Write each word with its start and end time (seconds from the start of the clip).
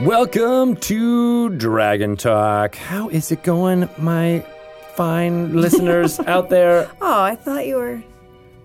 Welcome 0.00 0.76
to 0.76 1.48
Dragon 1.48 2.16
Talk. 2.16 2.76
How 2.76 3.08
is 3.08 3.32
it 3.32 3.42
going, 3.42 3.88
my 3.98 4.46
fine 4.94 5.60
listeners 5.60 6.20
out 6.26 6.50
there? 6.50 6.88
Oh, 7.00 7.20
I 7.20 7.34
thought 7.34 7.66
you 7.66 7.74
were 7.74 8.00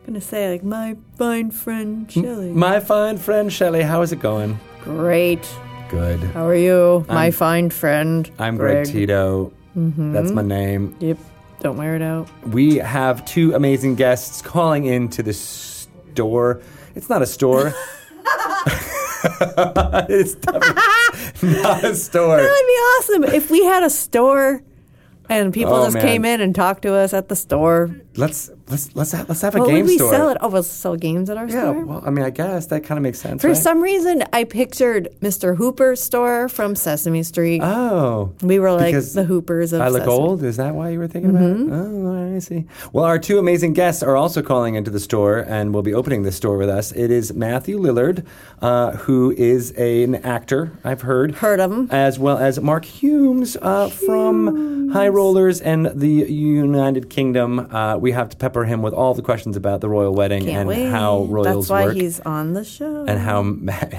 gonna 0.05 0.21
say 0.21 0.51
like 0.51 0.63
my 0.63 0.95
fine 1.17 1.49
friend 1.49 2.11
Shelly. 2.11 2.51
My 2.51 2.79
fine 2.79 3.17
friend 3.17 3.51
Shelly, 3.51 3.81
how 3.81 4.03
is 4.03 4.11
it 4.11 4.19
going? 4.19 4.59
Great. 4.83 5.41
Good. 5.89 6.19
How 6.19 6.45
are 6.45 6.55
you, 6.55 7.03
my 7.09 7.31
fine 7.31 7.71
friend? 7.71 8.29
I'm 8.37 8.55
Greg, 8.55 8.85
Tito. 8.85 9.51
Mm-hmm. 9.75 10.13
That's 10.13 10.29
my 10.29 10.43
name. 10.43 10.95
Yep. 10.99 11.17
Don't 11.61 11.77
wear 11.77 11.95
it 11.95 12.03
out. 12.03 12.29
We 12.45 12.75
have 12.75 13.25
two 13.25 13.55
amazing 13.55 13.95
guests 13.95 14.39
calling 14.43 14.85
into 14.85 15.23
the 15.23 15.33
store. 15.33 16.61
It's 16.93 17.09
not 17.09 17.23
a 17.23 17.25
store. 17.25 17.73
it's 20.09 20.35
definitely 20.35 20.81
not 21.43 21.83
a 21.83 21.95
store. 21.95 22.37
That 22.37 22.43
would 22.43 23.19
be 23.21 23.23
awesome 23.27 23.35
if 23.35 23.49
we 23.51 23.63
had 23.65 23.83
a 23.83 23.89
store 23.89 24.61
and 25.29 25.53
people 25.53 25.73
Oh, 25.73 25.85
just 25.85 25.95
man. 25.95 26.03
came 26.05 26.25
in 26.25 26.41
and 26.41 26.53
talked 26.55 26.81
to 26.83 26.93
us 26.93 27.13
at 27.13 27.29
the 27.29 27.35
store. 27.35 27.95
Let's 28.15 28.51
let's 28.69 28.95
let's 28.95 29.11
have, 29.13 29.27
let's 29.27 29.41
have 29.41 29.55
a 29.55 29.59
What 29.59 29.67
game 29.69 29.77
would 29.77 29.85
we 29.87 29.97
store. 29.97 30.11
sell 30.11 30.29
it? 30.29 30.37
Oh, 30.39 30.49
we'll 30.49 30.61
sell 30.61 30.95
games 30.95 31.31
at 31.31 31.37
our 31.37 31.47
Yeah, 31.47 31.71
store. 31.71 31.83
well, 31.85 32.03
I 32.05 32.11
mean, 32.11 32.23
I 32.23 32.29
guess 32.29 32.67
that 32.67 32.83
kind 32.83 32.97
of 32.99 33.01
makes 33.01 33.19
sense. 33.19 33.41
For 33.41 33.47
right? 33.47 33.57
some 33.57 33.81
reason, 33.81 34.23
I 34.31 34.43
pictured 34.43 35.09
Mr. 35.21 35.55
Hooper's 35.57 35.99
store 36.01 36.47
from 36.47 36.75
Sesame 36.75 37.23
Street. 37.23 37.61
Oh. 37.63 38.31
we 38.43 38.59
were 38.59 38.71
like 38.71 38.93
the 38.93 39.23
Hoopers 39.23 39.73
of 39.73 39.81
I 39.81 39.87
look 39.87 40.03
Sesame. 40.03 40.13
old. 40.15 40.43
Is 40.43 40.57
that 40.57 40.75
why 40.75 40.89
you 40.89 40.99
were 40.99 41.07
thinking 41.07 41.31
about 41.31 41.41
Mm-hmm. 41.43 41.73
it? 41.73 41.75
Oh, 42.31 42.35
I 42.35 42.39
see. 42.39 42.65
Well, 42.91 43.05
our 43.05 43.17
two 43.17 43.39
amazing 43.39 43.73
guests 43.73 44.03
are 44.03 44.15
also 44.15 44.43
calling 44.43 44.75
into 44.75 44.91
the 44.91 44.99
store 44.99 45.39
and 45.39 45.73
will 45.73 45.81
be 45.81 45.93
opening 45.95 46.21
the 46.21 46.31
store 46.31 46.57
with 46.57 46.69
us. 46.69 46.91
It 46.91 47.09
is 47.09 47.33
Matthew 47.33 47.79
Lillard, 47.79 48.23
uh, 48.61 48.91
who 48.91 49.31
is 49.37 49.73
a- 49.77 50.03
an 50.03 50.15
actor, 50.15 50.71
I've 50.83 51.01
heard. 51.01 51.35
Heard 51.35 51.59
of 51.59 51.71
him. 51.71 51.87
As 51.91 52.19
well 52.19 52.37
as 52.37 52.59
Mark 52.59 52.85
Hulmes, 52.85 53.57
uh, 53.61 53.89
from 53.89 54.89
High 54.91 55.07
Rollers 55.09 55.59
and 55.61 55.87
the 55.87 56.07
United 56.31 57.09
Kingdom. 57.09 57.67
Uh, 57.73 57.97
we 58.03 58.11
have 58.11 58.27
to 58.33 58.37
pepper 58.37 58.63
him 58.65 58.81
with 58.81 58.93
all 58.93 59.13
the 59.13 59.21
questions 59.21 59.55
about 59.55 59.79
the 59.81 59.89
royal 59.97 60.13
wedding 60.13 60.43
Can't 60.43 60.57
and 60.57 60.67
wait. 60.69 60.89
how 60.97 61.23
royals 61.23 61.45
work. 61.47 61.55
That's 61.55 61.69
why 61.69 61.83
work 61.85 61.95
he's 61.95 62.19
on 62.37 62.45
the 62.53 62.65
show. 62.77 63.05
and 63.09 63.17
how 63.29 63.39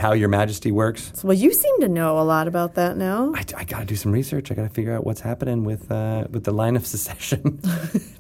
how 0.05 0.13
your 0.13 0.29
majesty 0.29 0.71
works. 0.83 1.01
well, 1.25 1.33
you 1.45 1.51
seem 1.53 1.77
to 1.81 1.89
know 1.89 2.13
a 2.21 2.27
lot 2.35 2.47
about 2.47 2.75
that 2.75 2.97
now. 2.97 3.33
I, 3.35 3.43
I 3.57 3.65
got 3.65 3.81
to 3.81 3.87
do 3.87 3.97
some 3.97 4.13
research. 4.13 4.51
I 4.51 4.55
got 4.55 4.65
to 4.71 4.75
figure 4.79 4.95
out 4.95 5.03
what's 5.09 5.23
happening 5.31 5.65
with 5.71 5.91
uh, 5.91 6.27
with 6.35 6.45
the 6.45 6.53
line 6.63 6.77
of 6.77 6.85
secession. 6.87 7.61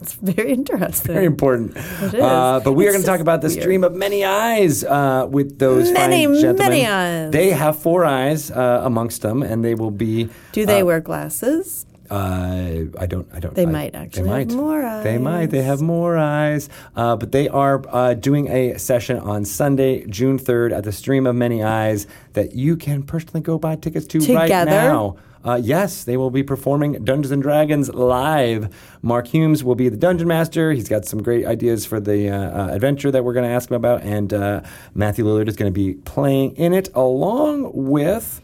It's 0.05 0.14
very 0.20 0.52
interesting. 0.52 1.14
Very 1.14 1.24
important. 1.27 1.77
is. 1.77 2.14
Uh, 2.14 2.60
but 2.64 2.72
we 2.72 2.84
are 2.84 2.88
It's 2.88 2.94
going 2.96 3.02
to 3.05 3.06
talk 3.12 3.16
just 3.16 3.28
about 3.28 3.40
the 3.40 3.48
weird. 3.48 3.62
stream 3.62 3.84
of 3.84 3.92
many 3.94 4.20
eyes 4.22 4.84
uh, 4.84 5.27
with 5.36 5.58
those 5.58 5.90
Many, 5.92 6.27
fine 6.27 6.34
gentlemen. 6.40 6.68
many 6.68 6.86
eyes. 6.86 7.32
They 7.32 7.50
have 7.50 7.74
four 7.80 8.05
eyes 8.05 8.50
uh, 8.50 8.82
amongst 8.84 9.22
them, 9.22 9.42
and 9.42 9.64
they 9.64 9.74
will 9.74 9.90
be. 10.06 10.28
Do 10.52 10.66
they 10.66 10.82
uh, 10.82 10.84
wear 10.84 11.00
glasses? 11.00 11.86
Uh, 12.10 12.84
I 12.98 13.06
don't. 13.06 13.27
I 13.33 13.41
don't. 13.41 13.55
They 13.55 13.62
I- 13.62 13.66
might 13.66 13.94
actually 13.94 14.24
They 14.24 14.28
have 14.28 14.48
might. 14.48 14.56
more 14.56 15.02
They 15.02 15.19
might. 15.19 15.47
They 15.47 15.62
have 15.62 15.80
more 15.80 16.16
eyes. 16.19 16.69
Uh, 16.94 17.16
but 17.16 17.33
they 17.33 17.48
are 17.48 17.83
uh, 17.88 18.14
doing 18.14 18.48
a 18.48 18.78
session 18.78 19.19
on 19.19 19.44
Sunday, 19.44 20.06
June 20.06 20.38
third, 20.38 20.72
at 20.72 20.84
the 20.84 20.92
Stream 20.92 21.27
of 21.27 21.34
Many 21.34 21.62
Eyes 21.62 22.06
that 22.34 22.55
you 22.55 22.77
can 22.77 23.02
personally 23.02 23.41
go 23.41 23.58
buy 23.58 23.77
tickets 23.77 24.06
to 24.08 24.19
right 24.34 24.48
now. 24.50 25.16
Uh, 25.44 25.61
yes, 25.62 26.05
they 26.05 26.16
will 26.16 26.30
be 26.30 26.42
performing 26.42 26.92
Dungeons 27.05 27.30
and 27.30 27.42
Dragons 27.42 27.92
live. 27.92 28.74
Mark 29.02 29.28
Hulmes 29.28 29.62
will 29.62 29.74
be 29.74 29.91
the 29.91 29.96
dungeon 29.96 30.27
master. 30.27 30.72
He's 30.72 30.89
got 30.89 31.05
some 31.05 31.22
great 31.22 31.44
ideas 31.44 31.84
for 31.84 32.00
the 32.00 32.30
uh, 32.30 32.36
uh, 32.39 32.68
adventure 32.72 33.11
that 33.11 33.24
we're 33.24 33.34
going 33.34 33.44
to 33.44 33.55
ask 33.55 33.70
him 33.70 33.77
about, 33.77 34.00
and 34.02 34.33
uh, 34.33 34.62
Matthew 34.94 35.27
Lillard 35.27 35.48
is 35.48 35.56
going 35.56 35.70
to 35.70 35.74
be 35.74 35.94
playing 35.94 36.56
in 36.56 36.72
it 36.72 36.89
along 36.94 37.72
with 37.74 38.41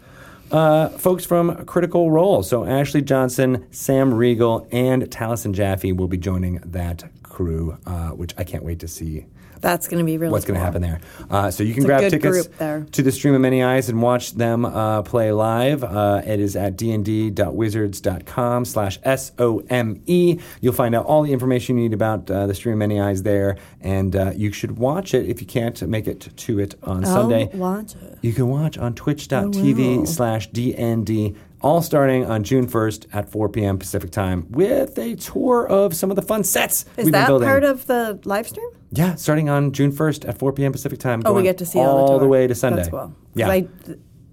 uh, 0.51 0.89
folks 0.91 1.25
from 1.25 1.65
Critical 1.65 2.11
Role. 2.11 2.43
So 2.43 2.65
Ashley 2.65 3.03
Johnson, 3.03 3.67
Sam 3.71 4.13
Riegel, 4.13 4.67
and 4.73 5.03
Taliesin 5.05 5.53
Jaffe 5.53 5.93
will 5.93 6.09
be 6.09 6.19
joining 6.19 6.57
that 6.65 7.05
crew, 7.23 7.79
uh, 7.87 8.09
which 8.11 8.35
I 8.37 8.45
can't 8.45 8.65
wait 8.65 8.81
to 8.81 8.89
see 8.89 9.27
That's 9.61 9.89
going 9.89 9.99
to 9.99 10.05
be 10.05 10.17
really 10.19 10.33
what's 10.33 10.45
going 10.45 10.59
to 10.59 10.65
happen 10.65 10.83
there. 10.83 11.01
Uh, 11.31 11.51
so 11.51 11.63
you 11.63 11.75
can 11.75 11.83
It's 11.83 11.87
grab 11.87 12.11
tickets 12.11 12.47
there. 12.59 12.87
to 12.93 13.03
the 13.03 13.13
Stream 13.13 13.35
of 13.35 13.41
Many 13.41 13.63
Eyes 13.63 13.89
and 13.89 14.01
watch 14.03 14.33
them 14.33 14.65
uh, 14.65 15.03
play 15.03 15.33
live. 15.33 15.85
Uh, 15.85 16.23
it 16.25 16.41
is 16.41 16.57
at 16.57 16.77
dnd.wizards.com 16.77 18.65
slash 18.65 18.99
S-O-M-E. 19.03 20.39
You'll 20.61 20.73
find 20.73 20.95
out 20.95 21.07
all 21.07 21.23
the 21.23 21.33
information 21.33 21.77
you 21.77 21.83
need 21.85 21.95
about 21.95 22.31
uh, 22.31 22.47
the 22.47 22.55
Stream 22.55 22.75
of 22.75 22.79
Many 22.79 23.01
Eyes 23.01 23.23
there, 23.23 23.57
and 23.81 24.15
uh, 24.17 24.33
you 24.35 24.53
should 24.53 24.79
watch 24.79 25.15
it 25.15 25.27
if 25.29 25.41
you 25.41 25.47
can't 25.47 25.81
make 25.89 26.07
it 26.07 26.29
to 26.37 26.59
it 26.59 26.75
on 26.83 27.05
Sunday. 27.05 27.51
I'll 27.53 27.59
watch 27.59 27.95
it. 27.95 28.19
You 28.23 28.33
can 28.33 28.49
watch 28.49 28.79
on 28.79 28.95
twitch.tv 28.95 30.07
slash 30.09 30.51
DND, 30.51 31.37
all 31.63 31.83
starting 31.83 32.25
on 32.27 32.43
June 32.43 32.67
1st 32.67 33.07
at 33.13 33.31
4 33.31 33.49
p.m. 33.51 33.79
Pacific 33.79 34.11
time 34.11 34.47
with 34.51 34.99
a 34.99 35.15
tour 35.17 35.67
of 35.69 35.95
some 35.95 36.11
of 36.11 36.17
the 36.17 36.23
fun 36.23 36.43
sets 36.45 36.85
Is 36.97 37.05
we've 37.05 37.13
that 37.13 37.29
part 37.29 37.65
of 37.65 37.87
the 37.87 38.19
live 38.25 38.49
stream? 38.49 38.69
Yeah, 38.93 39.15
starting 39.15 39.49
on 39.49 39.73
June 39.73 39.93
1st 39.93 40.29
at 40.29 40.39
4 40.39 40.53
p.m. 40.53 40.73
Pacific 40.73 40.99
time. 40.99 41.23
Oh, 41.25 41.33
we 41.35 41.43
get 41.43 41.59
to 41.59 41.67
see 41.67 41.79
all 41.79 41.87
all 41.99 42.13
the, 42.15 42.21
tour. 42.21 42.29
way 42.29 42.47
to 42.47 42.55
Sunday. 42.55 42.77
That's 42.79 42.89
cool. 42.89 43.15
Yeah, 43.35 43.49
I, 43.49 43.69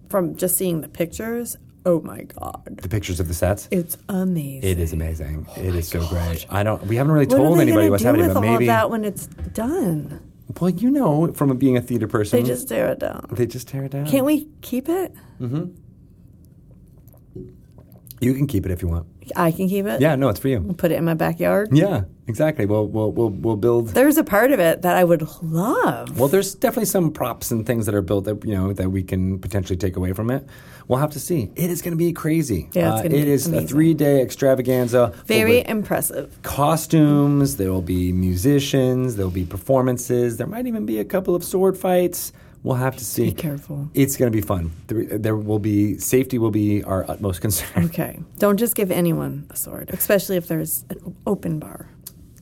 from 0.09 0.35
just 0.35 0.55
seeing 0.57 0.81
the 0.81 0.87
pictures, 0.87 1.57
oh 1.85 2.01
my 2.01 2.23
god, 2.23 2.79
the 2.81 2.89
pictures 2.89 3.19
of 3.19 3.27
the 3.27 3.33
sets. 3.33 3.67
it's 3.71 3.97
amazing. 4.09 4.69
It 4.69 4.79
is 4.79 4.93
amazing. 4.93 5.45
it 5.57 5.73
oh 5.73 5.77
is 5.77 5.87
so 5.89 6.07
great. 6.07 6.45
I 6.49 6.63
don't. 6.63 6.81
We 6.87 6.95
haven't 6.95 7.11
really 7.13 7.27
What 7.27 7.37
told 7.37 7.59
anybody 7.59 7.89
what's 7.89 8.01
do 8.03 8.07
happening, 8.07 8.27
with 8.27 8.33
but 8.35 8.43
all 8.43 8.51
maybe. 8.53 8.65
that 8.67 8.89
when 8.89 9.05
it's 9.05 9.27
done? 9.27 10.21
Well, 10.59 10.69
you 10.71 10.89
know, 10.89 11.33
from 11.33 11.55
being 11.57 11.75
a 11.77 11.81
theater 11.81 12.07
person, 12.07 12.41
They 12.41 12.47
just 12.47 12.67
tear 12.69 12.87
it 12.87 12.99
down. 12.99 13.27
they 13.31 13.45
just 13.45 13.67
tear 13.67 13.83
it 13.83 13.91
down. 13.91 14.07
Can't 14.07 14.25
we 14.25 14.45
keep 14.61 14.87
it? 14.89 15.13
Mm-hmm. 15.41 15.65
You 18.19 18.33
can 18.33 18.47
keep 18.47 18.65
it 18.65 18.71
if 18.71 18.81
you 18.81 18.87
want. 18.87 19.05
I 19.35 19.51
can 19.51 19.67
keep 19.67 19.85
it. 19.85 19.99
Yeah, 20.01 20.15
no, 20.15 20.29
it's 20.29 20.39
for 20.39 20.47
you. 20.47 20.59
We'll 20.61 20.73
put 20.73 20.91
it 20.91 20.95
in 20.95 21.03
my 21.05 21.13
backyard. 21.13 21.69
Yeah, 21.71 22.03
exactly. 22.27 22.65
We'll 22.65 22.87
we'll 22.87 23.11
we'll, 23.11 23.29
we'll 23.29 23.57
build. 23.57 23.89
There's 23.89 24.17
a 24.17 24.23
part 24.23 24.51
of 24.51 24.59
it 24.59 24.81
that 24.83 24.95
I 24.95 25.03
would 25.03 25.21
love. 25.43 26.17
Well, 26.17 26.29
there's 26.29 26.55
definitely 26.55 26.85
some 26.85 27.11
props 27.11 27.51
and 27.51 27.65
things 27.65 27.85
that 27.85 27.93
are 27.93 28.01
built 28.01 28.23
that 28.25 28.43
you 28.45 28.53
know 28.55 28.71
that 28.73 28.89
we 28.89 29.03
can 29.03 29.37
potentially 29.39 29.75
take 29.77 29.97
away 29.97 30.13
from 30.13 30.31
it. 30.31 30.47
We'll 30.87 30.99
have 30.99 31.11
to 31.11 31.19
see. 31.19 31.51
It 31.57 31.69
is 31.69 31.81
going 31.81 31.91
to 31.91 31.97
be 31.97 32.13
crazy. 32.13 32.69
Yeah, 32.71 32.93
it's 32.99 33.01
Uh, 33.03 33.05
it 33.17 33.27
is 33.27 33.47
a 33.51 33.61
three 33.67 33.93
day 33.93 34.21
extravaganza. 34.21 35.13
Very 35.25 35.67
impressive. 35.67 36.39
costumes. 36.41 37.57
There 37.57 37.71
will 37.71 37.81
be 37.81 38.13
musicians. 38.13 39.15
There 39.17 39.25
will 39.25 39.33
be 39.33 39.45
performances. 39.45 40.37
There 40.37 40.47
might 40.47 40.67
even 40.67 40.85
be 40.85 40.99
a 40.99 41.05
couple 41.05 41.35
of 41.35 41.43
sword 41.43 41.77
fights. 41.77 42.31
We'll 42.63 42.75
have 42.75 42.97
to 42.97 43.05
see. 43.05 43.25
Be 43.25 43.33
careful. 43.33 43.89
It's 43.93 44.17
going 44.17 44.31
to 44.31 44.35
be 44.35 44.41
fun. 44.41 44.71
There, 44.87 45.03
there 45.17 45.35
will 45.35 45.59
be 45.59 45.97
safety. 45.99 46.37
Will 46.37 46.51
be 46.51 46.83
our 46.83 47.09
utmost 47.09 47.41
concern. 47.41 47.85
Okay. 47.87 48.19
Don't 48.37 48.57
just 48.57 48.75
give 48.75 48.91
anyone 48.91 49.47
a 49.49 49.55
sword, 49.55 49.89
especially 49.93 50.35
if 50.37 50.47
there's 50.47 50.83
an 50.89 51.15
open 51.25 51.59
bar. 51.59 51.89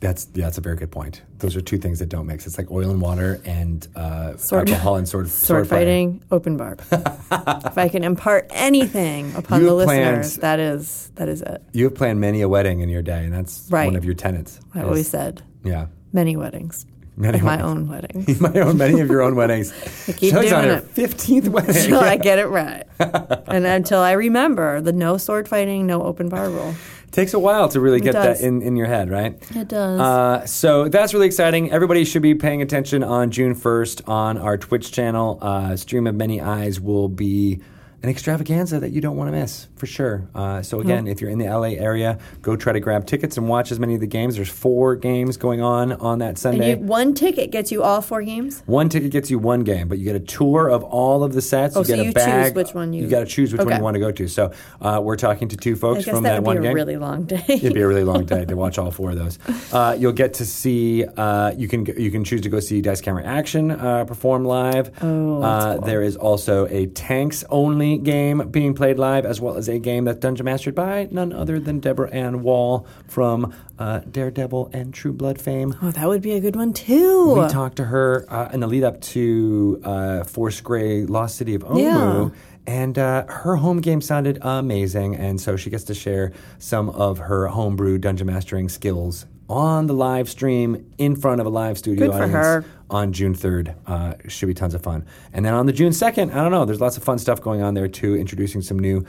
That's 0.01 0.27
yeah, 0.33 0.45
that's 0.45 0.57
a 0.57 0.61
very 0.61 0.75
good 0.75 0.91
point. 0.91 1.21
Those 1.39 1.55
are 1.55 1.61
two 1.61 1.77
things 1.77 1.99
that 1.99 2.09
don't 2.09 2.27
mix. 2.27 2.45
It's 2.45 2.57
like 2.57 2.69
oil 2.69 2.89
and 2.91 3.01
water 3.01 3.39
and 3.45 3.87
uh, 3.95 4.35
Sword- 4.37 4.69
alcohol 4.69 4.97
and 4.97 5.07
sword 5.07 5.29
Sword, 5.29 5.67
fighting, 5.67 6.21
open 6.31 6.57
bar. 6.57 6.75
if 6.91 7.77
I 7.77 7.87
can 7.89 8.03
impart 8.03 8.47
anything 8.51 9.33
upon 9.35 9.61
You 9.61 9.67
the 9.67 9.73
listeners, 9.73 10.35
that 10.37 10.59
is 10.59 11.11
that 11.15 11.29
is 11.29 11.41
it. 11.41 11.61
You 11.71 11.85
have 11.85 11.95
planned 11.95 12.19
many 12.19 12.41
a 12.41 12.49
wedding 12.49 12.81
in 12.81 12.89
your 12.89 13.01
day, 13.01 13.23
and 13.23 13.33
that's 13.33 13.67
Right. 13.71 13.85
one 13.85 13.95
of 13.95 14.03
your 14.05 14.13
tenets. 14.15 14.59
I 14.73 14.83
always 14.83 15.07
said 15.07 15.43
yeah. 15.63 15.87
many 16.11 16.35
weddings. 16.35 16.85
Many 17.17 17.37
Of 17.37 17.43
my 17.45 17.55
weddings. 17.57 17.69
own 17.71 17.87
weddings. 18.27 18.41
My 18.41 18.53
own, 18.59 18.77
many 18.77 18.99
of 18.99 19.07
your 19.09 19.21
own 19.21 19.35
weddings. 19.41 19.71
keep 20.17 20.31
Shelly's 20.33 20.51
on 20.51 20.63
doing 20.63 20.75
her 20.77 20.81
it. 20.83 20.87
fifteenth 20.89 21.47
wedding. 21.47 21.75
Until 21.75 21.99
I 22.01 22.17
get 22.17 22.39
it 22.39 22.47
right. 22.47 22.83
and 22.99 23.65
until 23.65 23.99
I 23.99 24.13
remember 24.13 24.81
the 24.81 24.91
no 24.93 25.17
sword 25.17 25.47
fighting, 25.47 25.85
no 25.87 26.03
open 26.03 26.29
bar 26.29 26.49
rule. 26.49 26.73
Takes 27.11 27.33
a 27.33 27.39
while 27.39 27.69
to 27.69 27.79
really 27.79 28.01
get 28.01 28.11
does. 28.11 28.39
that 28.41 28.45
in, 28.45 28.61
in 28.61 28.75
your 28.75 28.87
head, 28.87 29.09
right? 29.09 29.37
It 29.55 29.69
does. 29.69 29.99
Uh, 30.01 30.45
so 30.45 30.89
that's 30.89 31.13
really 31.13 31.27
exciting. 31.27 31.71
Everybody 31.71 32.03
should 32.03 32.21
be 32.21 32.35
paying 32.35 32.61
attention 32.61 33.03
on 33.03 33.31
June 33.31 33.55
1st 33.55 34.07
on 34.09 34.37
our 34.37 34.57
Twitch 34.57 34.91
channel. 34.91 35.39
Uh, 35.41 35.77
Stream 35.77 36.07
of 36.07 36.15
Many 36.15 36.41
Eyes 36.41 36.81
will 36.81 37.07
be 37.07 37.61
an 38.03 38.09
extravaganza 38.09 38.81
that 38.81 38.91
you 38.91 38.99
don't 38.99 39.15
want 39.15 39.29
to 39.29 39.31
miss, 39.31 39.67
for 39.75 39.85
sure. 39.85 40.27
Uh, 40.33 40.61
so, 40.61 40.79
again, 40.79 41.07
if 41.07 41.21
you're 41.21 41.29
in 41.29 41.37
the 41.37 41.45
LA 41.45 41.69
area, 41.77 42.17
go 42.41 42.55
try 42.55 42.73
to 42.73 42.79
grab 42.79 43.05
tickets 43.05 43.37
and 43.37 43.47
watch 43.49 43.71
as 43.71 43.79
many 43.79 43.95
of 43.95 43.99
the 44.01 44.07
games. 44.07 44.35
There's 44.35 44.49
four 44.49 44.95
games 44.95 45.37
going 45.37 45.61
on 45.61 45.93
on 45.93 46.19
that 46.19 46.29
and 46.29 46.37
Sunday. 46.39 46.71
you, 46.71 46.77
one 46.77 47.13
ticket 47.13 47.51
gets 47.51 47.71
you 47.71 47.83
all 47.83 48.01
four 48.01 48.21
games? 48.23 48.63
One 48.65 48.89
ticket 48.89 49.11
gets 49.11 49.29
you 49.29 49.39
one 49.39 49.63
game, 49.63 49.87
but 49.87 49.97
you 49.97 50.05
get 50.05 50.15
a 50.15 50.19
tour 50.19 50.69
of 50.69 50.83
all 50.83 51.23
of 51.23 51.33
the 51.33 51.41
sets. 51.41 51.75
Oh, 51.75 51.81
you 51.81 51.85
get 51.87 51.95
so 51.95 52.01
a 52.01 52.05
you 52.05 52.43
choose 52.43 52.53
which 52.53 52.73
one 52.73 52.93
you- 52.93 53.03
You 53.03 53.09
got 53.09 53.19
to 53.19 53.25
choose 53.25 53.51
which 53.51 53.65
one 53.65 53.75
you 53.77 53.83
want 53.83 53.95
to 53.95 53.99
go 53.99 54.11
to. 54.11 54.27
So 54.27 54.51
uh, 54.81 55.01
we're 55.03 55.15
talking 55.15 55.47
to 55.49 55.57
two 55.57 55.75
folks 55.75 56.05
from 56.05 56.23
that 56.23 56.35
that, 56.35 56.43
one 56.43 56.55
be 56.57 56.59
a 56.59 56.63
game. 56.69 56.73
really 56.75 56.97
long 56.97 57.25
day. 57.25 57.43
It'd 57.47 57.73
be 57.73 57.81
a 57.81 57.87
really 57.87 58.03
long 58.03 58.25
day 58.25 58.45
to 58.49 58.55
watch 58.55 58.77
all 58.77 58.91
four 58.91 59.11
of 59.11 59.17
those. 59.17 59.39
Uh, 59.73 59.95
you'll 59.99 60.11
get 60.11 60.33
to 60.35 60.45
see. 60.45 61.05
Uh, 61.05 61.51
you 61.51 61.67
can 61.67 61.85
you 61.85 62.11
can 62.11 62.23
choose 62.23 62.41
to 62.41 62.49
go 62.49 62.59
see 62.59 62.81
Dice 62.81 63.01
Camera 63.01 63.23
Action 63.23 63.71
uh, 63.71 64.05
perform 64.05 64.45
live. 64.45 64.91
Oh, 65.03 65.41
that's 65.41 65.65
uh, 65.65 65.73
cool. 65.77 65.85
There 65.85 66.01
is 66.01 66.15
also 66.15 66.67
a 66.67 66.87
tanks 66.87 67.43
only 67.49 67.97
game 67.97 68.49
being 68.49 68.73
played 68.73 68.97
live, 68.99 69.25
as 69.25 69.41
well 69.41 69.57
as 69.57 69.64
a 69.67 69.79
game 69.79 70.05
that's 70.05 70.19
dungeon 70.19 70.45
mastered 70.45 70.75
by 70.75 71.07
none 71.11 71.31
other 71.33 71.59
than 71.59 71.79
Deborah 71.79 72.09
Ann 72.11 72.43
Woll 72.43 72.87
from 73.07 73.53
uh, 73.79 73.99
Daredevil 73.99 74.69
and 74.73 74.93
True 74.93 75.13
Blood 75.13 75.39
fame. 75.41 75.75
oh, 75.81 75.91
that 75.91 76.07
would 76.07 76.21
be 76.21 76.31
a 76.33 76.39
good 76.39 76.55
one 76.55 76.73
too. 76.73 77.33
We 77.41 77.47
talked 77.49 77.77
to 77.77 77.85
her 77.85 78.25
uh, 78.29 78.49
in 78.53 78.59
the 78.59 78.67
lead 78.67 78.83
up 78.83 79.01
to 79.01 79.81
uh, 79.83 80.23
Force 80.23 80.61
Grey 80.61 81.05
Lost 81.05 81.35
City 81.37 81.55
of 81.55 81.63
Omu. 81.63 81.81
Yeah. 81.81 82.29
and 82.73 82.97
uh, 82.97 83.25
her 83.27 83.55
home 83.57 83.81
game 83.81 84.01
sounded 84.01 84.39
amazing, 84.41 85.15
and 85.15 85.39
so 85.39 85.55
she 85.55 85.69
gets 85.69 85.83
to 85.85 85.93
share 85.93 86.31
some 86.59 86.89
of 86.89 87.17
her 87.19 87.47
homebrew 87.47 87.97
dungeon 87.97 88.27
mastering 88.27 88.69
skills 88.69 89.25
on 89.47 89.85
the 89.85 89.93
live 89.93 90.27
stream 90.27 90.91
in 90.97 91.15
front 91.15 91.39
of 91.39 91.45
a 91.45 91.49
live 91.51 91.77
studio 91.77 92.07
Good 92.07 92.13
for 92.15 92.23
audience 92.23 92.33
her. 92.33 92.65
on 92.89 93.13
June 93.13 93.35
3rd. 93.35 93.75
Uh, 93.85 94.15
should 94.27 94.47
be 94.47 94.55
tons 94.55 94.73
of 94.73 94.81
fun. 94.81 95.05
And 95.33 95.45
then 95.45 95.53
on 95.53 95.67
the 95.67 95.71
June 95.73 95.91
2nd, 95.91 96.31
I 96.31 96.41
don't 96.41 96.49
know, 96.49 96.65
there's 96.65 96.81
lots 96.81 96.97
of 96.97 97.03
fun 97.03 97.19
stuff 97.19 97.41
going 97.41 97.61
on 97.61 97.75
there 97.75 97.87
too, 97.87 98.15
introducing 98.15 98.63
some 98.63 98.79
new 98.79 99.05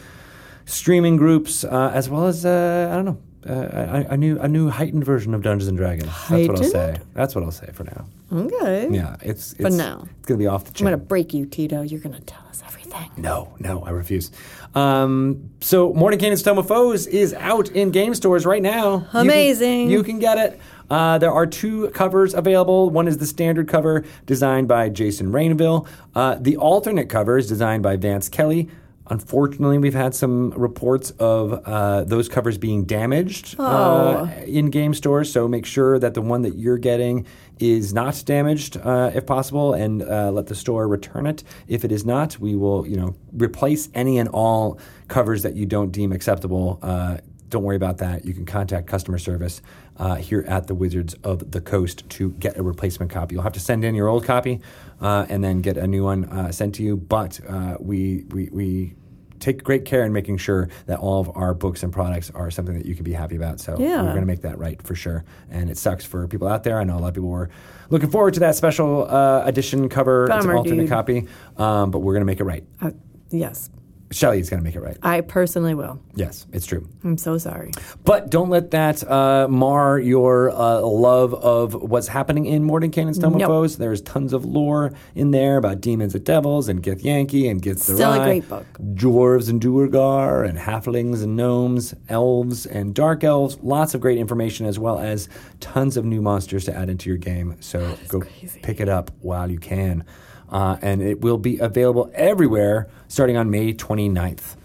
streaming 0.67 1.17
groups, 1.17 1.65
uh, 1.65 1.91
as 1.95 2.11
well 2.11 2.27
as, 2.27 2.45
uh, 2.45 2.89
I 2.93 2.95
don't 2.97 3.05
know, 3.07 3.19
uh, 3.49 4.05
a, 4.11 4.15
a 4.15 4.17
new 4.17 4.39
a 4.41 4.49
new 4.49 4.69
heightened 4.71 5.05
version 5.05 5.33
of 5.33 5.41
Dungeons 5.43 5.69
and 5.69 5.79
Dragons. 5.79 6.11
That's 6.29 6.49
what 6.49 6.59
I'll 6.59 6.65
say. 6.65 6.97
That's 7.15 7.35
what 7.35 7.45
I'll 7.45 7.53
say 7.53 7.71
for 7.73 7.85
now. 7.85 8.07
Okay. 8.33 8.89
Yeah, 8.91 9.17
it's, 9.23 9.53
it's 9.53 9.63
For 9.63 9.71
now. 9.71 10.09
It's 10.19 10.27
gonna 10.27 10.39
be 10.39 10.49
off 10.49 10.65
the 10.65 10.71
I'm 10.81 10.85
going 10.85 10.99
to 10.99 11.05
break 11.05 11.33
you, 11.33 11.47
Tito. 11.47 11.83
You're 11.83 12.01
going 12.01 12.17
to 12.17 12.21
tell 12.23 12.45
us 12.51 12.61
everything. 12.67 13.09
No, 13.17 13.55
no, 13.61 13.85
I 13.85 13.91
refuse. 13.91 14.33
Um, 14.75 15.51
so, 15.61 15.93
Mordenkainen's 15.95 16.43
Tome 16.43 16.59
of 16.59 16.67
Foes 16.69 17.07
is 17.07 17.33
out 17.35 17.71
in 17.71 17.91
game 17.93 18.15
stores 18.17 18.45
right 18.45 18.61
now. 18.63 18.95
You 18.97 19.07
can- 19.13 19.21
Amazing. 19.23 19.91
You 19.91 20.03
can, 20.03 20.19
get 20.19 20.39
it. 20.39 20.61
Uh, 20.91 21.19
there 21.19 21.33
are 21.33 21.47
two 21.47 21.89
covers 21.91 22.35
available. 22.35 22.91
One 22.91 23.07
is 23.07 23.19
the 23.19 23.27
standard 23.27 23.69
cover 23.69 24.05
designed 24.27 24.67
by 24.67 24.89
Jason 24.89 25.31
Rainville. 25.33 25.87
Uh, 26.15 26.37
the 26.41 26.57
alternate 26.57 27.09
cover 27.09 27.39
is 27.39 27.47
designed 27.49 27.83
by 27.85 27.97
Vance 27.97 28.29
Kelly. 28.29 28.69
Unfortunately, 29.08 29.79
we've 29.79 29.94
had 29.94 30.14
some 30.14 30.50
reports 30.50 31.11
of 31.12 31.53
uh, 31.64 32.05
those 32.05 32.29
covers 32.29 32.58
being 32.58 32.85
damaged 32.85 33.55
uh, 33.58 34.29
in 34.47 34.70
game 34.70 34.94
stores. 34.94 35.32
So 35.32 35.47
make 35.47 35.64
sure 35.64 35.99
that 35.99 36.14
the 36.14 36.23
one 36.23 36.43
that 36.43 36.56
you're 36.56 36.79
getting 36.79 37.26
is 37.58 37.94
not 37.94 38.20
damaged, 38.26 38.76
uh, 38.79 39.12
if 39.14 39.25
possible, 39.25 39.75
and 39.75 40.03
uh, 40.03 40.31
let 40.32 40.47
the 40.47 40.55
store 40.55 40.88
return 40.88 41.26
it. 41.26 41.44
If 41.69 41.85
it 41.85 41.93
is 41.93 42.05
not, 42.05 42.38
we 42.41 42.56
will, 42.56 42.87
you 42.87 42.97
know, 42.97 43.14
replace 43.32 43.88
any 43.94 44.19
and 44.19 44.29
all 44.31 44.79
covers 45.08 45.43
that 45.44 45.55
you 45.55 45.67
don't 45.67 45.93
deem 45.93 46.11
acceptable. 46.11 46.81
Uh, 46.82 47.19
don't 47.49 47.62
worry 47.62 47.76
about 47.76 47.99
that. 47.99 48.25
You 48.25 48.35
can 48.35 48.44
contact 48.44 48.87
customer 48.87 49.19
service 49.19 49.62
uh, 49.99 50.17
here 50.17 50.44
at 50.49 50.67
the 50.67 50.75
Wizards 50.75 51.14
of 51.23 51.53
the 51.53 51.61
Coast 51.61 52.08
to 52.11 52.31
get 52.32 52.56
a 52.56 52.62
replacement 52.62 53.11
copy. 53.11 53.35
You'll 53.35 53.44
have 53.44 53.53
to 53.53 53.61
send 53.61 53.85
in 53.85 53.94
your 53.94 54.08
old 54.08 54.25
copy 54.25 54.61
uh, 55.00 55.26
and 55.28 55.43
then 55.44 55.60
get 55.60 55.76
a 55.76 55.87
new 55.87 56.04
one 56.04 56.25
uh, 56.26 56.50
sent 56.52 56.75
to 56.76 56.82
you. 56.82 56.96
But 56.96 57.40
uh, 57.48 57.76
we, 57.81 58.25
we, 58.31 58.48
we 58.52 58.94
take 59.38 59.62
great 59.62 59.84
care 59.84 60.04
in 60.04 60.12
making 60.12 60.38
sure 60.38 60.69
that 60.87 60.98
all 60.98 61.20
of 61.20 61.31
our 61.37 61.52
books 61.52 61.82
and 61.82 61.93
products 61.93 62.31
are 62.34 62.50
something 62.50 62.75
that 62.75 62.87
you 62.87 62.94
can 62.94 63.04
be 63.04 63.12
happy 63.12 63.37
about. 63.37 63.60
So 63.60 63.76
Yeah. 63.78 63.98
we're 64.02 64.08
going 64.08 64.20
to 64.20 64.26
make 64.26 64.40
that 64.43 64.58
right 64.58 64.81
for 64.82 64.94
sure. 64.94 65.25
And 65.50 65.69
it 65.69 65.76
sucks 65.76 66.04
for 66.06 66.26
people 66.26 66.48
out 66.48 66.64
there. 66.64 66.81
I 66.81 66.84
know 66.84 66.96
a 66.96 67.00
lot 67.00 67.08
of 67.08 67.14
people 67.14 67.28
were 67.28 67.50
looking 67.90 68.10
forward 68.10 68.34
to 68.34 68.40
that 68.40 68.54
special 68.54 69.06
uh, 69.08 69.43
edition 69.44 69.88
cover. 69.90 70.25
it's 70.32 70.44
an 70.46 70.50
alternate 70.52 70.82
dude. 70.82 70.88
copy, 70.88 71.28
um, 71.58 71.90
but 71.90 71.98
we're 71.98 72.14
going 72.14 72.22
to 72.22 72.26
make 72.26 72.40
it 72.40 72.44
right. 72.44 72.64
Uh, 72.81 72.93
yes. 73.31 73.69
Shelly 74.11 74.38
is 74.38 74.49
going 74.49 74.61
to 74.61 74.64
make 74.64 74.76
it 74.76 74.81
right. 74.81 74.97
I 75.03 75.20
personally 75.20 75.75
will. 75.75 76.00
Yes, 76.14 76.47
it's 76.53 76.64
true. 76.64 76.88
I'm 77.03 77.19
so 77.19 77.38
sorry. 77.38 77.73
But 78.05 78.31
don't 78.31 78.49
let 78.49 78.70
that 78.70 79.08
uh, 79.08 79.49
mar 79.49 79.99
your 79.99 80.50
uh, 80.50 80.81
love 80.81 81.35
of 81.35 81.75
what's 81.75 82.06
happening 82.08 82.47
in 82.47 82.62
Mordenkainen's 82.64 83.19
Tome 83.19 83.38
Nope. 83.38 83.49
Foes. 83.49 83.79
There's 83.79 84.00
tons 84.03 84.32
of 84.32 84.44
lore 84.44 84.93
in 85.14 85.32
there 85.32 85.56
about 85.56 85.81
demons 85.81 86.14
and 86.14 86.25
devils 86.25 86.69
and 86.69 86.82
Gith 86.82 87.03
Yankee 87.03 87.49
and 87.49 87.61
Gith 87.61 87.81
Still 87.81 88.12
a 88.12 88.23
great 88.23 88.49
book. 88.49 88.67
Dwarves 88.94 89.50
and 89.50 89.61
Duergar 89.61 90.44
and 90.44 90.58
halflings 90.58 91.23
and 91.23 91.37
gnomes, 91.37 91.94
elves 92.08 92.64
and 92.64 92.94
dark 92.94 93.25
elves. 93.25 93.58
Lots 93.61 93.94
of 93.94 94.00
great 94.00 94.19
information 94.19 94.67
as 94.67 94.79
well 94.79 94.99
as 94.99 95.29
tons 95.61 95.97
of 95.97 96.05
new 96.05 96.23
monsters 96.23 96.64
to 96.67 96.76
add 96.76 96.88
into 96.88 97.08
your 97.11 97.19
game. 97.19 97.56
So 97.61 97.99
go 98.08 98.20
crazy. 98.20 98.61
pick 98.61 98.81
it 98.81 98.88
up 98.88 99.11
while 99.20 99.50
you 99.50 99.58
can. 99.58 100.05
Uh, 100.50 100.76
and 100.82 101.02
it 101.02 101.20
will 101.20 101.38
be 101.38 101.58
available 101.58 102.10
everywhere 102.14 102.88
starting 103.08 103.37
on 103.37 103.50
May 103.50 103.72
29th. 103.72 104.56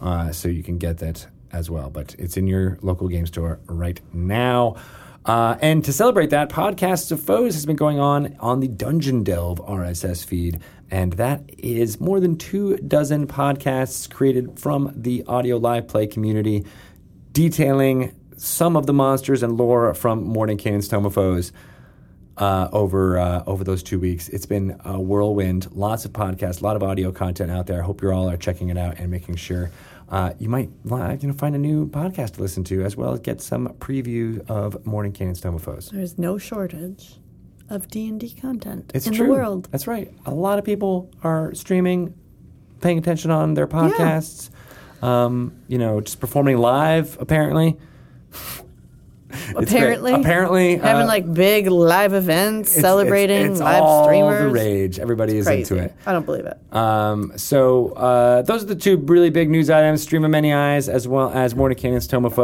Uh, 0.00 0.32
so 0.32 0.48
you 0.48 0.62
can 0.62 0.78
get 0.78 0.98
that 0.98 1.26
as 1.52 1.70
well. 1.70 1.90
But 1.90 2.14
it's 2.18 2.36
in 2.36 2.46
your 2.46 2.78
local 2.82 3.08
game 3.08 3.26
store 3.26 3.60
right 3.66 4.00
now. 4.12 4.76
Uh, 5.24 5.56
and 5.60 5.84
to 5.84 5.92
celebrate 5.92 6.30
that, 6.30 6.48
Podcasts 6.48 7.10
of 7.10 7.20
Foes 7.20 7.54
has 7.54 7.66
been 7.66 7.76
going 7.76 7.98
on 7.98 8.36
on 8.38 8.60
the 8.60 8.68
Dungeon 8.68 9.24
Delve 9.24 9.58
RSS 9.58 10.24
feed. 10.24 10.60
And 10.90 11.14
that 11.14 11.42
is 11.58 12.00
more 12.00 12.20
than 12.20 12.38
two 12.38 12.76
dozen 12.76 13.26
podcasts 13.26 14.08
created 14.08 14.58
from 14.58 14.92
the 14.94 15.24
audio 15.26 15.56
live 15.56 15.88
play 15.88 16.06
community 16.06 16.64
detailing 17.32 18.14
some 18.36 18.76
of 18.76 18.86
the 18.86 18.92
monsters 18.92 19.42
and 19.42 19.56
lore 19.56 19.92
from 19.94 20.32
Mordenkainen's 20.32 20.86
Tome 20.86 21.06
of 21.06 21.14
Foes 21.14 21.52
uh, 22.36 22.68
over 22.72 23.18
uh, 23.18 23.42
over 23.46 23.64
those 23.64 23.82
two 23.82 23.98
weeks. 23.98 24.28
It's 24.28 24.46
been 24.46 24.78
a 24.84 25.00
whirlwind. 25.00 25.70
Lots 25.72 26.04
of 26.04 26.12
podcasts, 26.12 26.60
a 26.60 26.64
lot 26.64 26.76
of 26.76 26.82
audio 26.82 27.12
content 27.12 27.50
out 27.50 27.66
there. 27.66 27.82
I 27.82 27.84
hope 27.84 28.02
you 28.02 28.10
all 28.10 28.28
are 28.28 28.36
checking 28.36 28.68
it 28.68 28.76
out 28.78 28.98
and 28.98 29.10
making 29.10 29.36
sure 29.36 29.70
uh, 30.08 30.32
you 30.38 30.48
might 30.48 30.70
you 30.84 31.28
know 31.28 31.32
find 31.34 31.54
a 31.54 31.58
new 31.58 31.88
podcast 31.88 32.34
to 32.34 32.40
listen 32.42 32.64
to, 32.64 32.82
as 32.84 32.96
well 32.96 33.12
as 33.12 33.20
get 33.20 33.40
some 33.40 33.68
preview 33.78 34.48
of 34.48 34.84
Morning 34.86 35.14
of 35.20 35.62
Foes. 35.62 35.90
There's 35.92 36.18
no 36.18 36.38
shortage 36.38 37.16
of 37.68 37.88
D&D 37.88 38.30
content 38.40 38.92
It's 38.94 39.08
in 39.08 39.14
true. 39.14 39.26
the 39.26 39.32
world. 39.32 39.68
That's 39.72 39.88
right. 39.88 40.12
A 40.24 40.30
lot 40.30 40.58
of 40.60 40.64
people 40.64 41.10
are 41.24 41.52
streaming, 41.54 42.14
paying 42.80 42.98
attention 42.98 43.32
on 43.32 43.54
their 43.54 43.66
podcasts. 43.66 44.50
Um, 45.02 45.52
you 45.66 45.76
know, 45.78 46.00
just 46.00 46.20
performing 46.20 46.58
live. 46.58 47.16
Apparently. 47.20 47.76
Apparently. 49.56 50.12
apparently, 50.14 50.76
Having 50.76 51.02
uh, 51.02 51.06
like 51.06 51.32
big 51.34 51.66
live 51.66 52.12
events, 52.12 52.70
it's- 52.70 52.80
celebrating 52.82 53.42
it's, 53.42 53.50
it's 53.52 53.60
live 53.60 53.82
all 53.82 54.04
streamers. 54.04 54.40
the 54.42 54.48
rage. 54.48 54.98
Everybody 54.98 55.36
is 55.38 55.46
Crazy. 55.46 55.62
into 55.74 55.84
it. 55.84 55.94
I 56.06 56.12
don't 56.12 56.24
believe 56.26 56.46
it. 56.46 56.58
Um, 56.74 57.32
so 57.36 57.90
uh, 57.92 58.42
those 58.42 58.62
are 58.62 58.66
the 58.66 58.76
two 58.76 58.96
really 58.98 59.30
big 59.30 59.50
news 59.50 59.68
items: 59.70 60.02
Stream 60.02 60.24
of 60.24 60.30
Many 60.30 60.52
Eyes, 60.52 60.88
as 60.88 61.08
well 61.08 61.30
as 61.30 61.54
Mordenkainen's 61.54 62.06
Tome 62.06 62.24
of 62.24 62.34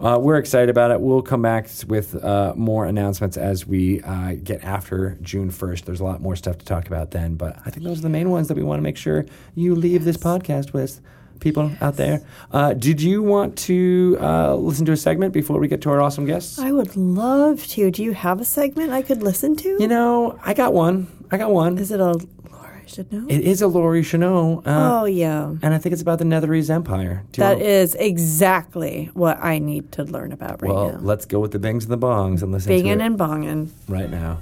Uh, 0.00 0.16
we're 0.20 0.38
excited 0.38 0.70
about 0.70 0.90
it. 0.92 1.00
We'll 1.00 1.22
come 1.22 1.42
back 1.42 1.68
with 1.86 2.14
uh, 2.24 2.52
more 2.56 2.86
announcements 2.86 3.36
as 3.36 3.66
we 3.66 4.00
uh, 4.02 4.34
get 4.42 4.62
after 4.64 5.18
June 5.22 5.50
first. 5.50 5.86
There's 5.86 6.00
a 6.00 6.04
lot 6.04 6.20
more 6.20 6.36
stuff 6.36 6.58
to 6.58 6.64
talk 6.64 6.86
about 6.86 7.10
then, 7.10 7.34
but 7.34 7.58
I 7.66 7.70
think 7.70 7.84
those 7.84 7.98
are 7.98 8.02
the 8.02 8.08
main 8.08 8.30
ones 8.30 8.46
that 8.48 8.56
we 8.56 8.62
want 8.62 8.78
to 8.78 8.82
make 8.82 8.96
sure 8.96 9.26
you 9.54 9.74
leave 9.74 10.04
this 10.04 10.16
podcast 10.16 10.72
with. 10.72 11.00
People 11.40 11.70
out 11.80 11.96
there, 11.96 12.22
uh, 12.52 12.74
did 12.74 13.00
you 13.00 13.22
want 13.22 13.56
to 13.58 14.16
uh, 14.20 14.54
listen 14.56 14.84
to 14.86 14.92
a 14.92 14.96
segment 14.96 15.32
before 15.32 15.58
we 15.60 15.68
get 15.68 15.80
to 15.82 15.90
our 15.90 16.00
awesome 16.00 16.24
guests? 16.24 16.58
I 16.58 16.72
would 16.72 16.96
love 16.96 17.66
to. 17.68 17.90
Do 17.90 18.02
you 18.02 18.12
have 18.12 18.40
a 18.40 18.44
segment 18.44 18.90
I 18.92 19.02
could 19.02 19.22
listen 19.22 19.56
to? 19.56 19.76
You 19.78 19.88
know, 19.88 20.38
I 20.44 20.54
got 20.54 20.74
one. 20.74 21.06
I 21.30 21.38
got 21.38 21.50
one. 21.50 21.78
Is 21.78 21.92
it 21.92 22.00
a 22.00 22.12
Laura 22.50 22.82
know? 23.10 23.26
It 23.28 23.40
is 23.42 23.62
a 23.62 23.68
Laurie 23.68 24.02
Chanel. 24.02 24.62
Uh, 24.64 25.00
oh 25.00 25.04
yeah. 25.04 25.54
And 25.62 25.74
I 25.74 25.78
think 25.78 25.92
it's 25.92 26.02
about 26.02 26.18
the 26.18 26.24
Netherese 26.24 26.70
Empire. 26.70 27.24
That 27.32 27.56
want- 27.56 27.62
is 27.62 27.94
exactly 27.94 29.10
what 29.14 29.38
I 29.42 29.58
need 29.58 29.92
to 29.92 30.04
learn 30.04 30.32
about 30.32 30.62
right 30.62 30.72
well, 30.72 30.92
now. 30.92 30.98
let's 31.00 31.26
go 31.26 31.38
with 31.40 31.52
the 31.52 31.58
bangs 31.58 31.84
and 31.84 31.92
the 31.92 31.98
bongs 31.98 32.42
and 32.42 32.52
listen 32.52 32.72
Binging 32.72 32.84
to 32.84 32.90
it 32.90 33.00
and 33.00 33.18
bonging. 33.18 33.70
right 33.88 34.10
now. 34.10 34.38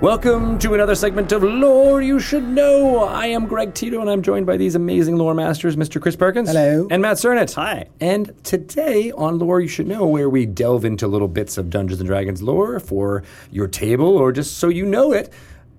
Welcome 0.00 0.58
to 0.60 0.72
another 0.72 0.94
segment 0.94 1.30
of 1.32 1.42
Lore 1.42 2.00
You 2.00 2.18
Should 2.20 2.44
Know. 2.48 3.00
I 3.00 3.26
am 3.26 3.46
Greg 3.46 3.74
Tito, 3.74 4.00
and 4.00 4.08
I'm 4.08 4.22
joined 4.22 4.46
by 4.46 4.56
these 4.56 4.74
amazing 4.74 5.16
lore 5.16 5.34
masters, 5.34 5.76
Mr. 5.76 6.00
Chris 6.00 6.16
Perkins. 6.16 6.48
Hello. 6.48 6.88
And 6.90 7.02
Matt 7.02 7.18
Sernett. 7.18 7.52
Hi. 7.52 7.86
And 8.00 8.32
today 8.42 9.12
on 9.12 9.38
Lore 9.38 9.60
You 9.60 9.68
Should 9.68 9.88
Know, 9.88 10.06
where 10.06 10.30
we 10.30 10.46
delve 10.46 10.86
into 10.86 11.06
little 11.06 11.28
bits 11.28 11.58
of 11.58 11.68
Dungeons 11.68 12.00
and 12.00 12.06
Dragons 12.06 12.42
lore 12.42 12.80
for 12.80 13.24
your 13.50 13.68
table 13.68 14.16
or 14.16 14.32
just 14.32 14.56
so 14.56 14.70
you 14.70 14.86
know 14.86 15.12
it, 15.12 15.30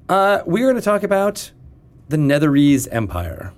uh, 0.07 0.43
we're 0.45 0.65
going 0.65 0.75
to 0.75 0.81
talk 0.81 1.01
about 1.01 1.51
the 2.09 2.17
Netherese 2.17 2.87
Empire. 2.91 3.53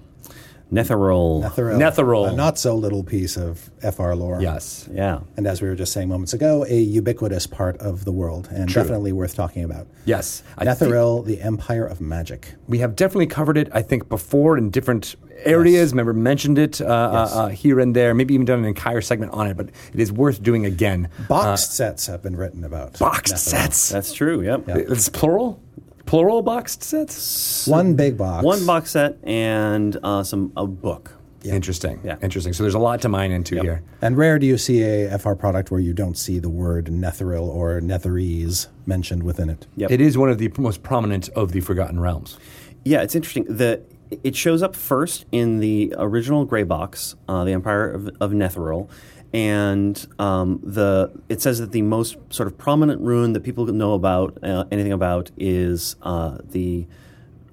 Netheril. 0.73 1.43
Netheril, 1.43 1.77
Netheril. 1.77 2.31
A 2.31 2.35
not 2.35 2.57
so 2.57 2.75
little 2.75 3.03
piece 3.03 3.37
of 3.37 3.69
FR 3.81 4.13
lore. 4.13 4.41
Yes. 4.41 4.89
Yeah. 4.91 5.19
And 5.37 5.45
as 5.45 5.61
we 5.61 5.67
were 5.67 5.75
just 5.75 5.93
saying 5.93 6.09
moments 6.09 6.33
ago, 6.33 6.65
a 6.67 6.79
ubiquitous 6.79 7.45
part 7.47 7.77
of 7.77 8.05
the 8.05 8.11
world 8.11 8.49
and 8.51 8.67
True. 8.69 8.81
definitely 8.81 9.11
worth 9.11 9.35
talking 9.35 9.63
about. 9.63 9.87
Yes. 10.05 10.41
I 10.57 10.65
think 10.73 10.91
Netheril, 10.91 11.25
the 11.25 11.41
Empire 11.41 11.85
of 11.85 12.01
Magic. 12.01 12.55
we 12.67 12.79
have 12.79 12.95
definitely 12.95 13.27
covered 13.27 13.57
it, 13.57 13.69
I 13.71 13.81
think, 13.81 14.09
before 14.09 14.57
in 14.57 14.71
different 14.71 15.15
areas. 15.43 15.91
Remember, 15.91 16.13
mentioned 16.13 16.57
it 16.57 16.81
uh, 16.81 16.85
uh, 16.85 17.29
uh, 17.33 17.47
here 17.49 17.79
and 17.79 17.95
there, 17.95 18.13
maybe 18.13 18.33
even 18.33 18.45
done 18.45 18.59
an 18.59 18.65
entire 18.65 19.01
segment 19.01 19.31
on 19.33 19.47
it, 19.47 19.55
but 19.57 19.69
it 19.93 19.99
is 19.99 20.11
worth 20.11 20.41
doing 20.41 20.65
again. 20.65 21.09
Boxed 21.27 21.73
sets 21.73 22.07
have 22.07 22.23
been 22.23 22.35
written 22.35 22.63
about. 22.63 22.95
Uh, 23.01 23.05
Boxed 23.05 23.35
Netheril. 23.35 23.37
sets. 23.37 23.89
That's 23.89 24.13
true. 24.13 24.41
Yep. 24.41 24.69
It's 24.69 25.09
plural? 25.09 25.61
Plural 26.05 26.41
boxed 26.41 26.83
sets? 26.83 27.67
One 27.67 27.95
big 27.95 28.17
box. 28.17 28.43
One 28.43 28.65
box 28.65 28.91
set 28.91 29.17
and 29.23 29.97
uh, 30.03 30.23
some 30.23 30.51
a 30.57 30.67
book. 30.67 31.13
Interesting. 31.43 31.99
Yeah. 32.03 32.15
Interesting. 32.21 32.53
So 32.53 32.63
there's 32.63 32.73
a 32.73 32.79
lot 32.79 33.01
to 33.01 33.09
mine 33.09 33.31
into 33.31 33.59
here. 33.61 33.83
And 34.01 34.17
rare 34.17 34.39
do 34.39 34.45
you 34.45 34.57
see 34.57 34.81
a 34.81 35.17
FR 35.17 35.33
product 35.33 35.71
where 35.71 35.79
you 35.79 35.93
don't 35.93 36.17
see 36.17 36.39
the 36.39 36.49
word 36.49 36.85
Netheril 36.85 37.47
or 37.47 37.81
Netherese 37.81 38.67
mentioned 38.85 39.23
within 39.23 39.49
it. 39.49 39.67
Yep. 39.75 39.91
It 39.91 40.01
is 40.01 40.17
one 40.17 40.29
of 40.29 40.37
the 40.37 40.51
most 40.57 40.83
prominent 40.83 41.29
of 41.29 41.51
the 41.51 41.59
Forgotten 41.59 41.99
Realms. 41.99 42.37
Yeah, 42.85 43.01
it's 43.01 43.15
interesting. 43.15 43.45
The 43.45 43.81
it 44.23 44.35
shows 44.35 44.61
up 44.61 44.75
first 44.75 45.25
in 45.31 45.59
the 45.59 45.93
original 45.97 46.45
gray 46.45 46.63
box, 46.63 47.15
uh, 47.27 47.43
the 47.43 47.51
Empire 47.51 47.89
of, 47.89 48.07
of 48.19 48.31
Netheril, 48.31 48.87
and 49.33 50.07
um, 50.19 50.59
the 50.63 51.11
it 51.27 51.41
says 51.41 51.59
that 51.59 51.71
the 51.71 51.81
most 51.81 52.17
sort 52.29 52.47
of 52.47 52.57
prominent 52.57 53.01
ruin 53.01 53.33
that 53.33 53.41
people 53.41 53.65
know 53.65 53.93
about 53.93 54.37
uh, 54.43 54.65
anything 54.71 54.91
about 54.91 55.31
is 55.37 55.95
uh, 56.03 56.37
the 56.51 56.85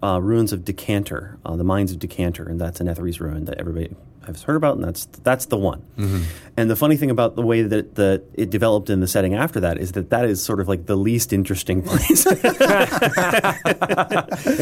uh, 0.02 0.20
ruins 0.20 0.52
of 0.52 0.60
Dekanter, 0.60 1.37
uh, 1.44 1.56
the 1.56 1.64
mines 1.64 1.92
of 1.92 1.99
Dekanter, 1.99 2.46
and 2.46 2.60
that's 2.60 2.80
a 2.80 2.84
Netherese 2.84 3.20
ruin 3.20 3.44
that 3.46 3.58
everybody 3.58 3.94
has 4.26 4.42
heard 4.42 4.56
about, 4.56 4.76
and 4.76 4.84
that's 4.84 5.06
that's 5.22 5.46
the 5.46 5.56
one. 5.56 5.82
And 6.56 6.68
the 6.70 6.76
funny 6.76 6.96
thing 6.96 7.10
about 7.10 7.36
the 7.36 7.42
way 7.42 7.62
that 7.62 7.94
that 7.94 8.24
it 8.34 8.50
developed 8.50 8.90
in 8.90 9.00
the 9.00 9.06
setting 9.08 9.34
after 9.34 9.60
that 9.60 9.78
is 9.78 9.92
that 9.92 10.10
that 10.10 10.24
is 10.26 10.42
sort 10.42 10.60
of 10.60 10.68
like 10.68 10.86
the 10.86 10.96
least 10.96 11.32
interesting 11.32 11.80
place. 11.86 12.26
It 12.26 12.36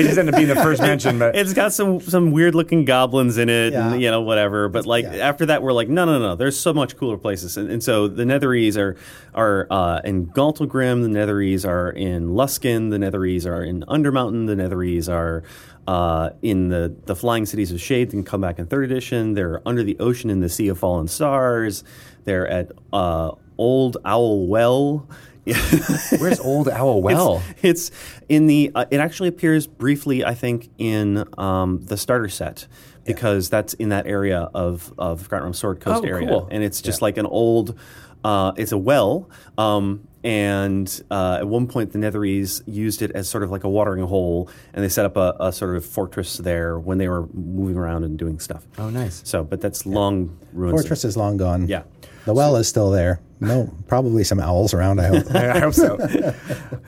just 0.06 0.18
ended 0.18 0.34
up 0.34 0.36
being 0.36 0.48
the 0.48 0.54
first 0.62 0.80
mention, 0.80 1.18
but 1.18 1.34
it's 1.36 1.52
got 1.54 1.72
some 1.72 2.00
some 2.00 2.30
weird 2.30 2.54
looking 2.54 2.84
goblins 2.84 3.38
in 3.38 3.48
it, 3.48 3.72
Yeah. 3.72 3.92
and 3.92 4.02
you 4.02 4.10
know 4.10 4.22
whatever. 4.22 4.68
But 4.68 4.86
like 4.86 5.04
Yeah. 5.04 5.16
after 5.28 5.46
that, 5.46 5.62
we're 5.62 5.72
like, 5.72 5.88
no, 5.88 6.04
no, 6.04 6.18
no. 6.18 6.34
There's 6.36 6.58
so 6.58 6.72
much 6.72 6.96
cooler 6.96 7.16
places, 7.18 7.56
and, 7.56 7.70
and 7.70 7.82
so 7.82 8.08
the 8.08 8.24
Netherese 8.24 8.76
are 8.76 8.96
are 9.34 9.66
uh, 9.70 10.00
in 10.04 10.26
Gauntlgrym. 10.28 11.02
The 11.02 11.08
Netherese 11.18 11.66
are 11.68 11.90
in 11.90 12.30
Luskan. 12.30 12.90
The 12.90 12.98
Netherese 12.98 13.46
are 13.46 13.62
in 13.62 13.82
Undermountain. 13.88 14.46
The 14.46 14.54
Netherese 14.54 15.08
are. 15.12 15.42
Uh, 15.88 16.34
in 16.42 16.68
the, 16.68 16.94
the 17.06 17.16
Flying 17.16 17.46
Cities 17.46 17.72
of 17.72 17.80
Shade, 17.80 18.08
they 18.08 18.10
can 18.10 18.22
come 18.22 18.42
back 18.42 18.58
in 18.58 18.66
third 18.66 18.84
edition. 18.84 19.32
They're 19.32 19.62
under 19.66 19.82
the 19.82 19.98
ocean 19.98 20.28
in 20.28 20.40
the 20.40 20.50
Sea 20.50 20.68
of 20.68 20.78
Fallen 20.78 21.08
Stars. 21.08 21.82
They're 22.24 22.46
at 22.46 22.72
uh, 22.92 23.30
Old 23.56 23.96
Owl 24.04 24.46
Well. 24.48 25.08
where's 26.18 26.40
Old 26.40 26.68
Owl 26.68 27.00
Well? 27.00 27.42
It's, 27.62 27.88
it's 27.88 28.22
in 28.28 28.46
the. 28.48 28.70
Uh, 28.74 28.84
it 28.90 29.00
actually 29.00 29.30
appears 29.30 29.66
briefly, 29.66 30.26
I 30.26 30.34
think, 30.34 30.68
in 30.76 31.24
um, 31.38 31.80
the 31.86 31.96
starter 31.96 32.28
set 32.28 32.66
because 33.04 33.48
that's 33.48 33.72
in 33.72 33.88
that 33.88 34.06
area 34.06 34.50
of 34.52 34.92
of 34.98 35.26
Grantram 35.30 35.54
Sword 35.54 35.80
Coast 35.80 36.04
Oh, 36.04 36.06
area, 36.06 36.28
cool. 36.28 36.48
and 36.50 36.62
it's 36.62 36.82
just 36.82 37.00
like 37.00 37.16
an 37.16 37.24
old. 37.24 37.78
Uh, 38.22 38.52
it's 38.56 38.72
a 38.72 38.78
well, 38.78 39.30
um, 39.56 40.06
and 40.24 41.02
uh, 41.10 41.38
at 41.40 41.46
one 41.46 41.66
point 41.68 41.92
the 41.92 41.98
Netherese 41.98 42.62
used 42.66 43.02
it 43.02 43.10
as 43.12 43.28
sort 43.28 43.42
of 43.44 43.50
like 43.50 43.64
a 43.64 43.68
watering 43.68 44.04
hole, 44.06 44.50
and 44.74 44.84
they 44.84 44.88
set 44.88 45.04
up 45.04 45.16
a, 45.16 45.36
a 45.40 45.52
sort 45.52 45.76
of 45.76 45.84
fortress 45.84 46.36
there 46.38 46.78
when 46.78 46.98
they 46.98 47.08
were 47.08 47.26
moving 47.34 47.76
around 47.76 48.04
and 48.04 48.18
doing 48.18 48.38
stuff. 48.40 48.66
Oh, 48.78 48.90
nice. 48.90 49.22
So, 49.24 49.44
but 49.44 49.60
that's 49.60 49.86
long 49.86 50.38
ruins. 50.52 50.80
Fortress 50.80 51.04
is 51.04 51.16
long 51.16 51.36
gone. 51.36 51.68
Yeah. 51.68 51.82
The 52.24 52.34
well 52.34 52.56
is 52.56 52.68
still 52.68 52.90
there. 52.90 53.20
No, 53.40 53.72
probably 53.86 54.24
some 54.24 54.40
owls 54.40 54.74
around. 54.74 55.00
I 55.00 55.06
hope. 55.06 55.30
I 55.34 55.58
hope 55.60 55.74
so. 55.74 55.96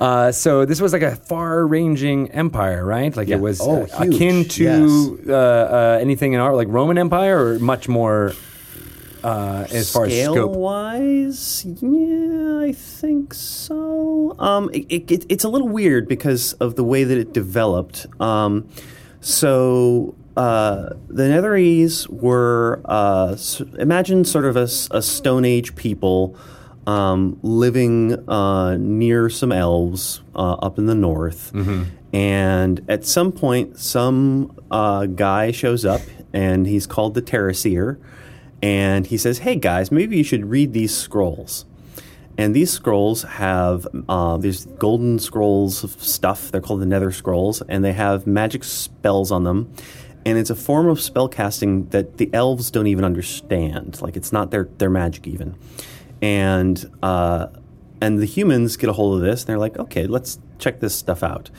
Uh, 0.01 0.33
so 0.33 0.65
this 0.65 0.81
was 0.81 0.95
like 0.95 1.03
a 1.03 1.15
far-ranging 1.15 2.31
empire, 2.31 2.85
right? 2.87 3.15
Like 3.15 3.29
Yeah. 3.29 3.37
it 3.37 3.41
was 3.41 3.61
Oh, 3.61 3.83
uh, 3.83 4.05
akin 4.05 4.47
to 4.49 5.23
uh, 5.29 5.33
uh, 5.35 5.99
anything 6.01 6.33
in 6.33 6.41
our 6.41 6.55
like 6.57 6.69
Roman 6.69 6.97
Empire, 6.97 7.39
or 7.39 7.59
much 7.59 7.87
more 7.87 8.33
uh, 9.25 9.67
as 9.71 9.93
far 9.93 10.07
as 10.07 10.13
Scale 10.13 10.35
scope. 10.35 10.53
wise, 10.57 11.65
yeah, 11.81 12.59
I 12.61 12.73
think 12.73 13.35
so. 13.35 14.35
Um, 14.39 14.71
it, 14.73 14.87
it, 14.89 15.11
it- 15.11 15.27
it's 15.29 15.45
a 15.45 15.49
little 15.49 15.69
weird 15.69 16.09
because 16.09 16.55
of 16.55 16.77
the 16.77 16.85
way 16.85 17.05
that 17.05 17.17
it 17.19 17.33
developed. 17.33 18.07
Um, 18.21 18.69
so 19.21 20.15
uh, 20.37 20.91
the 21.09 21.25
Netherese 21.25 22.09
were 22.09 22.81
uh, 22.85 23.37
imagine 23.79 24.25
sort 24.25 24.45
of 24.47 24.57
a 24.57 24.67
Stone 24.69 25.45
Age 25.45 25.75
people 25.77 26.37
um, 26.87 27.39
living 27.43 28.27
uh, 28.29 28.77
near 28.79 29.29
some 29.29 29.53
elves 29.53 30.23
uh, 30.35 30.55
up 30.55 30.79
in 30.79 30.87
the 30.87 30.95
north. 30.95 31.53
And 32.13 32.85
at 32.89 33.05
some 33.07 33.31
point, 33.31 33.79
some 33.79 34.59
uh, 34.71 35.07
guy 35.07 35.53
shows 35.53 35.85
up, 35.85 36.01
and 36.33 36.67
he's 36.67 36.85
called 36.87 37.15
the 37.15 37.23
Terraseer 37.23 37.99
and 38.63 39.07
he 39.07 39.17
says, 39.17 39.39
"Hey 39.39 39.57
guys, 39.57 39.91
maybe 39.91 40.17
you 40.17 40.25
should 40.25 40.47
read 40.47 40.73
these 40.73 40.97
scrolls." 40.97 41.65
And 42.39 42.57
these 42.57 42.71
scrolls 42.71 43.23
have 43.25 43.87
uh, 44.09 44.39
these 44.39 44.65
golden 44.65 45.19
scrolls 45.19 45.85
of 45.85 46.03
stuff. 46.03 46.51
They're 46.51 46.63
called 46.63 46.81
the 46.81 46.87
Nether 46.87 47.13
Scrolls, 47.13 47.61
and 47.69 47.85
they 47.85 47.93
have 47.93 48.27
magic 48.27 48.65
spells 48.65 49.31
on 49.31 49.45
them. 49.45 49.73
And 50.25 50.39
it's 50.39 50.49
a 50.49 50.55
form 50.55 50.89
of 50.89 51.01
spell 51.01 51.29
casting 51.29 51.89
that 51.89 52.17
the 52.17 52.31
elves 52.33 52.71
don't 52.71 52.87
even 52.87 53.05
understand. 53.05 54.01
Like 54.01 54.17
it's 54.17 54.33
not 54.33 54.51
their 54.51 54.69
their 54.79 54.91
magic 54.91 55.27
even. 55.27 55.55
And 56.23 56.91
uh, 57.03 57.49
and 58.01 58.19
the 58.19 58.27
humans 58.27 58.77
get 58.77 58.89
a 58.89 58.95
hold 58.95 59.17
of 59.17 59.21
this, 59.23 59.43
and 59.43 59.49
they're 59.49 59.59
like, 59.59 59.79
"Okay, 59.79 60.07
let's 60.07 60.39
check 60.59 60.81
this 60.81 60.95
stuff 60.95 61.23
out." 61.23 61.51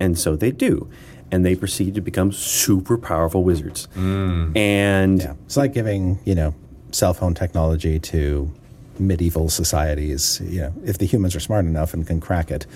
And 0.00 0.18
so 0.18 0.34
they 0.34 0.50
do. 0.50 0.88
And 1.32 1.44
they 1.44 1.56
proceed 1.56 1.94
to 1.96 2.00
become 2.00 2.30
super 2.30 2.96
powerful 2.98 3.42
wizards. 3.42 3.88
And 3.96 5.20
Yeah. 5.20 5.34
It's 5.46 5.56
like 5.56 5.72
giving, 5.72 6.18
you 6.24 6.34
know, 6.34 6.54
cell 6.90 7.14
phone 7.14 7.34
technology 7.34 7.98
to 7.98 8.52
medieval 8.98 9.48
societies. 9.48 10.40
You 10.44 10.60
know, 10.60 10.72
if 10.84 10.98
the 10.98 11.06
humans 11.06 11.34
are 11.34 11.40
smart 11.40 11.64
enough 11.64 11.94
and 11.94 12.06
can 12.06 12.20
crack 12.20 12.50
it, 12.50 12.66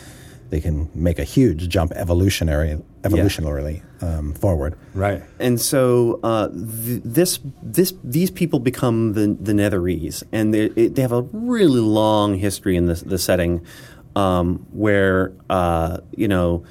they 0.49 0.61
can 0.61 0.89
make 0.95 1.19
a 1.19 1.25
huge 1.25 1.69
jump 1.69 1.93
evolutionary, 1.93 2.79
evolutionarily 3.03 3.83
um, 4.03 4.33
forward. 4.33 4.75
Right. 4.95 5.23
and 5.41 5.61
so 5.61 6.21
uh, 6.23 6.49
th- 6.49 7.03
this 7.05 7.41
this 7.63 7.93
these 8.05 8.31
people 8.31 8.61
become 8.61 9.13
the 9.15 9.37
the 9.41 9.53
Netherese, 9.53 10.23
and 10.33 10.55
they 10.55 10.67
it, 10.77 10.95
they 10.95 11.03
have 11.03 11.13
a 11.13 11.23
really 11.33 11.81
long 11.81 12.39
history 12.39 12.77
in 12.77 12.87
the 12.87 12.95
the 12.95 13.19
setting, 13.19 13.67
um, 14.15 14.65
where 14.71 15.33
uh, 15.51 15.99
you 16.17 16.29
know 16.29 16.65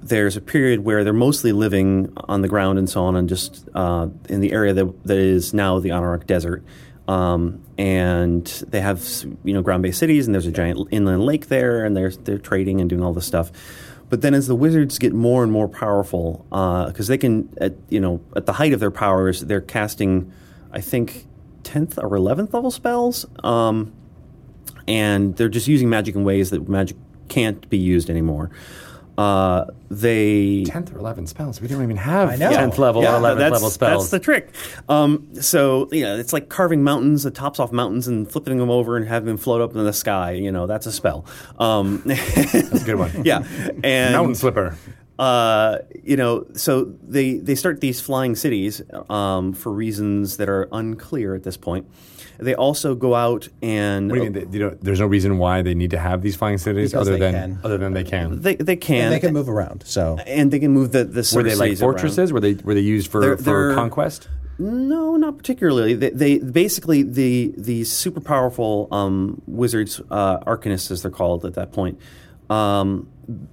there's 0.00 0.36
a 0.36 0.40
period 0.40 0.84
where 0.84 1.04
they're 1.04 1.12
mostly 1.12 1.52
living 1.52 2.12
on 2.16 2.42
the 2.42 2.48
ground 2.48 2.78
and 2.78 2.88
so 2.88 3.04
on, 3.04 3.16
and 3.16 3.28
just 3.28 3.68
uh, 3.74 4.08
in 4.28 4.40
the 4.40 4.52
area 4.52 4.72
that 4.72 5.04
that 5.04 5.18
is 5.18 5.52
now 5.52 5.78
the 5.78 5.90
Anauroch 5.90 6.26
Desert. 6.26 6.64
Um, 7.06 7.62
and 7.78 8.46
they 8.68 8.82
have 8.82 9.02
you 9.42 9.54
know 9.54 9.62
ground-based 9.62 9.98
cities, 9.98 10.26
and 10.26 10.34
there's 10.34 10.46
a 10.46 10.52
giant 10.52 10.88
inland 10.90 11.24
lake 11.24 11.48
there, 11.48 11.84
and 11.84 11.96
they're 11.96 12.10
they're 12.10 12.38
trading 12.38 12.80
and 12.80 12.88
doing 12.90 13.02
all 13.02 13.12
this 13.12 13.26
stuff. 13.26 13.50
But 14.10 14.22
then, 14.22 14.34
as 14.34 14.46
the 14.46 14.54
wizards 14.54 14.98
get 14.98 15.12
more 15.12 15.42
and 15.42 15.52
more 15.52 15.68
powerful, 15.68 16.46
because 16.48 17.08
they 17.08 17.18
can, 17.18 17.52
at, 17.60 17.74
you 17.90 18.00
know, 18.00 18.22
at 18.34 18.46
the 18.46 18.54
height 18.54 18.72
of 18.72 18.80
their 18.80 18.90
powers, 18.90 19.42
they're 19.42 19.60
casting, 19.60 20.32
I 20.72 20.80
think, 20.80 21.26
tenth 21.62 21.98
or 21.98 22.16
eleventh 22.16 22.54
level 22.54 22.70
spells, 22.70 23.26
um, 23.44 23.92
and 24.86 25.36
they're 25.36 25.50
just 25.50 25.68
using 25.68 25.90
magic 25.90 26.14
in 26.14 26.24
ways 26.24 26.50
that 26.50 26.68
magic 26.68 26.96
can't 27.28 27.68
be 27.68 27.76
used 27.76 28.08
anymore. 28.08 28.50
Uh, 29.18 29.66
they 29.90 30.62
Tenth 30.62 30.94
or 30.94 30.98
eleventh 30.98 31.28
spells. 31.28 31.60
We 31.60 31.66
don't 31.66 31.82
even 31.82 31.96
have 31.96 32.38
tenth 32.38 32.78
level 32.78 33.02
yeah, 33.02 33.14
or 33.14 33.16
eleventh 33.16 33.40
that's, 33.40 33.52
level 33.54 33.70
spells. 33.70 34.04
That's 34.04 34.10
the 34.12 34.20
trick. 34.20 34.50
Um, 34.88 35.34
so 35.40 35.88
you 35.90 36.04
know, 36.04 36.16
it's 36.16 36.32
like 36.32 36.48
carving 36.48 36.84
mountains, 36.84 37.24
the 37.24 37.32
tops 37.32 37.58
off 37.58 37.72
mountains, 37.72 38.06
and 38.06 38.30
flipping 38.30 38.58
them 38.58 38.70
over 38.70 38.96
and 38.96 39.08
having 39.08 39.26
them 39.26 39.36
float 39.36 39.60
up 39.60 39.74
in 39.74 39.84
the 39.84 39.92
sky. 39.92 40.30
You 40.32 40.52
know, 40.52 40.68
that's 40.68 40.86
a 40.86 40.92
spell. 40.92 41.26
Um, 41.58 42.00
That's 42.04 42.82
a 42.82 42.84
good 42.84 42.94
one. 42.94 43.10
yeah, 43.24 43.44
and 43.82 44.14
Mountain 44.14 44.36
slipper. 44.36 44.78
uh, 45.18 45.78
you 46.04 46.16
know, 46.16 46.46
so 46.54 46.84
they 46.84 47.38
they 47.38 47.56
start 47.56 47.80
these 47.80 48.00
flying 48.00 48.36
cities 48.36 48.82
um, 49.10 49.52
for 49.52 49.72
reasons 49.72 50.36
that 50.36 50.48
are 50.48 50.68
unclear 50.70 51.34
at 51.34 51.42
this 51.42 51.56
point. 51.56 51.90
They 52.38 52.54
also 52.54 52.94
go 52.94 53.14
out 53.14 53.48
and 53.62 54.10
What 54.10 54.18
do 54.18 54.24
you 54.24 54.30
mean? 54.30 54.50
They, 54.50 54.58
you 54.58 54.64
know, 54.64 54.76
there's 54.80 55.00
no 55.00 55.06
reason 55.06 55.38
why 55.38 55.62
they 55.62 55.74
need 55.74 55.90
to 55.90 55.98
have 55.98 56.22
these 56.22 56.36
flying 56.36 56.58
cities 56.58 56.92
Because 56.92 57.08
other 57.08 57.18
than 57.18 57.32
can. 57.34 57.58
other 57.64 57.78
than 57.78 57.92
they 57.94 58.04
can. 58.04 58.40
they 58.40 58.54
they 58.54 58.76
can 58.76 59.06
And 59.06 59.12
they 59.14 59.20
can 59.20 59.32
move 59.34 59.48
around. 59.48 59.82
So 59.86 60.18
and 60.26 60.50
they 60.50 60.60
can 60.60 60.70
move 60.70 60.92
the 60.92 61.04
the 61.04 61.32
Were 61.34 61.42
they 61.42 61.50
like 61.56 61.66
cities 61.66 61.82
around. 61.82 61.92
fortresses? 61.94 62.32
Were 62.32 62.40
they 62.40 62.54
were 62.54 62.74
they 62.74 62.80
used 62.80 63.10
for, 63.10 63.20
They're- 63.20 63.36
for 63.36 63.42
they're- 63.42 63.74
conquest? 63.74 64.28
No, 64.60 65.16
not 65.16 65.36
particularly. 65.36 65.94
They, 65.94 66.10
they 66.10 66.38
basically 66.38 67.02
the 67.04 67.54
the 67.56 67.84
super 67.84 68.20
powerful 68.20 68.88
um, 68.90 69.40
wizards, 69.46 70.00
uh, 70.10 70.38
arcanists 70.40 70.90
as 70.90 71.02
they're 71.02 71.12
called 71.12 71.44
at 71.44 71.54
that 71.54 71.70
point, 71.70 72.00
um, 72.50 73.08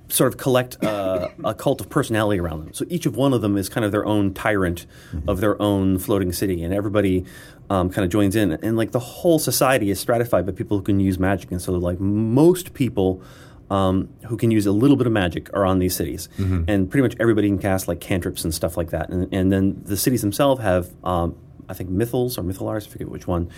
sort 0.08 0.34
of 0.34 0.39
collect 0.39 0.84
uh, 0.84 1.27
a 1.44 1.54
cult 1.54 1.80
of 1.82 1.89
personality 1.89 2.39
around 2.39 2.62
them. 2.65 2.74
So 2.74 2.86
each 2.89 3.06
of 3.06 3.15
one 3.18 3.34
of 3.34 3.42
them 3.42 3.56
is 3.56 3.70
kind 3.70 3.86
of 3.86 3.92
their 3.92 4.06
own 4.06 4.34
tyrant 4.34 4.88
of 5.27 5.42
their 5.42 5.62
own 5.62 6.00
floating 6.00 6.32
city, 6.34 6.63
and 6.63 6.74
everybody 6.74 7.25
um, 7.69 7.89
kind 7.89 8.05
of 8.05 8.12
joins 8.12 8.36
in. 8.36 8.51
And 8.51 8.77
like 8.77 8.91
the 8.91 9.00
whole 9.00 9.39
society 9.39 9.89
is 9.89 10.00
stratified 10.00 10.45
by 10.45 10.51
people 10.51 10.77
who 10.77 10.84
can 10.84 11.00
use 11.00 11.17
magic, 11.19 11.51
and 11.51 11.62
so 11.62 11.72
like 11.74 12.00
most 12.00 12.74
people. 12.74 13.22
Um, 13.67 14.10
who 14.27 14.38
can 14.38 14.51
use 14.51 14.67
a 14.67 14.72
little 14.72 14.95
bit 14.95 15.07
of 15.07 15.13
magic 15.13 15.51
are 15.55 15.65
on 15.65 15.79
these 15.79 15.95
cities, 15.95 16.29
and 16.38 16.88
pretty 16.88 17.01
much 17.01 17.15
everybody 17.19 17.48
can 17.48 17.57
cast 17.57 17.88
like 17.88 18.00
cantrips 18.00 18.43
and 18.43 18.53
stuff 18.53 18.77
like 18.77 18.91
that. 18.91 19.10
And, 19.10 19.34
and 19.34 19.51
then 19.51 19.81
the 19.86 19.98
cities 19.98 20.22
themselves 20.22 20.62
have, 20.62 20.91
um, 21.03 21.36
I 21.67 21.74
think, 21.74 21.89
mythals 21.89 22.38
or 22.38 22.43
mythallars, 22.43 22.86
I 22.86 22.91
forget 22.91 23.10
which 23.10 23.25
one, 23.25 23.50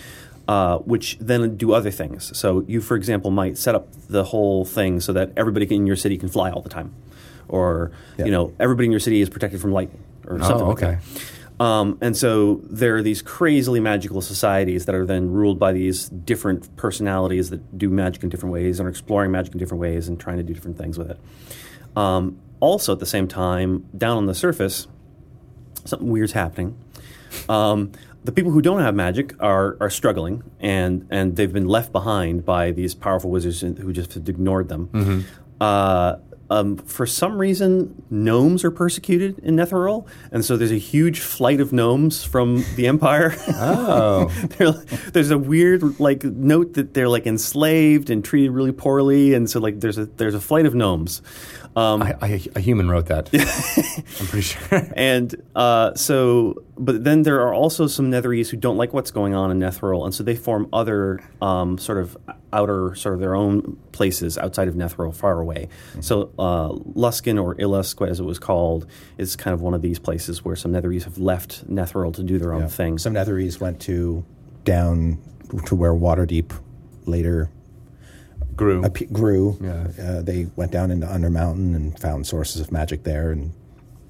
uh, 0.48 0.78
which 0.78 1.18
then 1.20 1.58
do 1.58 1.74
other 1.74 1.92
things. 1.92 2.32
So 2.38 2.64
you, 2.70 2.80
for 2.80 2.96
example, 2.96 3.32
might 3.32 3.58
set 3.58 3.76
up 3.76 3.90
the 4.08 4.24
whole 4.24 4.64
thing 4.64 5.02
so 5.02 5.12
that 5.12 5.34
everybody 5.36 5.66
in 5.76 5.86
your 5.86 5.98
city 5.98 6.18
can 6.18 6.30
fly 6.30 6.52
all 6.52 6.62
the 6.62 6.70
time, 6.70 6.94
or 7.50 7.92
Yeah. 8.18 8.26
you 8.28 8.32
know 8.32 8.54
everybody 8.62 8.86
in 8.86 8.92
your 8.92 9.02
city 9.02 9.20
is 9.20 9.30
protected 9.30 9.60
from 9.60 9.74
lightning 9.74 10.02
or 10.26 10.40
something 10.40 10.68
like 10.68 10.78
okay. 10.84 11.00
that. 11.04 11.32
Um, 11.60 11.98
and 12.02 12.16
so 12.16 12.62
there 12.64 12.98
are 12.98 13.02
these 13.02 13.22
crazily 13.22 13.80
magical 13.80 14.22
societies 14.22 14.86
that 14.86 14.94
are 14.94 15.06
then 15.06 15.32
ruled 15.32 15.58
by 15.58 15.72
these 15.72 16.08
different 16.10 16.76
personalities 16.78 17.50
that 17.50 17.78
do 17.78 17.90
magic 17.90 18.24
in 18.24 18.30
different 18.30 18.54
ways 18.54 18.80
and 18.80 18.86
are 18.86 18.90
exploring 18.90 19.32
magic 19.32 19.54
in 19.54 19.60
different 19.60 19.82
ways 19.82 20.08
and 20.08 20.20
trying 20.20 20.38
to 20.38 20.44
do 20.44 20.54
different 20.54 20.78
things 20.78 20.98
with 20.98 21.10
it. 21.10 21.20
Um, 21.96 22.40
also, 22.60 22.94
at 22.94 23.00
the 23.00 23.08
same 23.08 23.28
time, 23.28 23.88
down 23.98 24.18
on 24.18 24.26
the 24.28 24.36
surface, 24.36 24.88
something 25.86 26.10
weird's 26.10 26.34
happening. 26.34 26.78
Um, 27.50 27.92
the 28.24 28.32
people 28.32 28.52
who 28.52 28.62
don't 28.62 28.82
have 28.82 28.94
magic 28.94 29.34
are, 29.42 29.78
are 29.80 29.90
struggling, 29.90 30.44
and, 30.60 31.08
and 31.10 31.36
they've 31.36 31.54
been 31.54 31.68
left 31.68 31.92
behind 31.92 32.46
by 32.46 32.72
these 32.72 32.94
powerful 32.94 33.30
wizards 33.32 33.62
who 33.62 33.94
just 33.94 34.16
ignored 34.16 34.70
them. 34.70 35.26
Uh, 35.60 36.18
um, 36.50 36.78
for 36.78 37.06
some 37.06 37.38
reason, 37.38 38.04
gnomes 38.10 38.64
are 38.64 38.72
persecuted 38.72 39.40
in 39.40 39.56
Netheril, 39.56 40.08
and 40.32 40.46
so 40.46 40.56
there's 40.56 40.72
a 40.72 40.78
huge 40.78 41.20
flight 41.20 41.60
of 41.60 41.74
gnomes 41.74 42.24
from 42.24 42.64
the 42.76 42.88
Empire. 42.88 43.36
Oh. 43.50 44.32
There's 45.12 45.32
a 45.32 45.38
weird 45.38 46.00
like 46.00 46.24
note 46.24 46.74
that 46.74 46.94
they're 46.94 47.10
like 47.10 47.26
enslaved 47.26 48.10
and 48.10 48.24
treated 48.24 48.52
really 48.52 48.72
poorly, 48.72 49.34
and 49.34 49.50
so 49.50 49.60
like 49.60 49.80
there's 49.80 49.98
a 49.98 50.06
there's 50.06 50.36
a 50.36 50.42
flight 50.42 50.66
of 50.66 50.74
gnomes. 50.76 51.22
Um, 51.78 52.02
I, 52.02 52.16
I, 52.22 52.42
a 52.56 52.60
human 52.60 52.90
wrote 52.90 53.06
that. 53.06 53.30
I'm 54.20 54.26
pretty 54.28 54.42
sure. 54.42 54.92
and 54.96 55.36
uh, 55.56 55.94
so, 55.94 56.64
but 56.76 57.04
then 57.04 57.22
there 57.22 57.40
are 57.42 57.54
also 57.54 57.86
some 57.86 58.10
Netherese 58.10 58.50
who 58.50 58.58
don't 58.58 58.78
like 58.78 58.94
what's 58.94 59.12
going 59.12 59.36
on 59.36 59.52
in 59.52 59.60
Netheril, 59.60 60.04
and 60.04 60.12
so 60.14 60.24
they 60.24 60.36
form 60.36 60.68
other 60.74 61.20
um, 61.40 61.78
sort 61.78 62.00
of 62.00 62.18
outer, 62.52 62.96
sort 62.96 63.14
of 63.14 63.20
their 63.22 63.36
own 63.36 63.78
places 63.92 64.40
outside 64.40 64.68
of 64.68 64.74
Netheril, 64.74 65.14
far 65.16 65.40
away. 65.40 65.70
So, 66.00 66.32
uh, 66.40 66.70
Luskan 66.70 67.40
or 67.42 67.54
Ilusk, 67.56 68.08
as 68.10 68.20
it 68.20 68.24
was 68.24 68.40
called, 68.40 68.88
is 69.20 69.36
kind 69.36 69.54
of 69.54 69.62
one 69.62 69.76
of 69.76 69.84
these 69.84 70.00
places 70.00 70.44
where 70.44 70.56
some 70.56 70.72
Netherese 70.74 71.04
have 71.04 71.20
left 71.20 71.70
Netheril 71.72 72.12
to 72.16 72.24
do 72.24 72.40
their 72.40 72.54
own 72.54 72.62
Yeah. 72.62 72.68
thing. 72.70 72.98
Some 72.98 73.14
Netherese 73.14 73.60
went 73.60 73.80
to 73.82 74.26
down 74.64 75.20
to 75.68 75.76
where 75.76 75.94
Waterdeep 75.94 76.52
later 77.06 77.52
Grew. 78.58 78.82
appe- 78.82 79.12
grew. 79.14 79.58
Yeah. 79.62 79.88
Uh, 80.04 80.22
they 80.22 80.48
went 80.58 80.72
down 80.72 80.92
into 80.92 81.08
Undermountain 81.08 81.76
and 81.76 81.98
found 81.98 82.28
sources 82.28 82.60
of 82.60 82.72
magic 82.72 83.04
there 83.04 83.32
and 83.32 83.54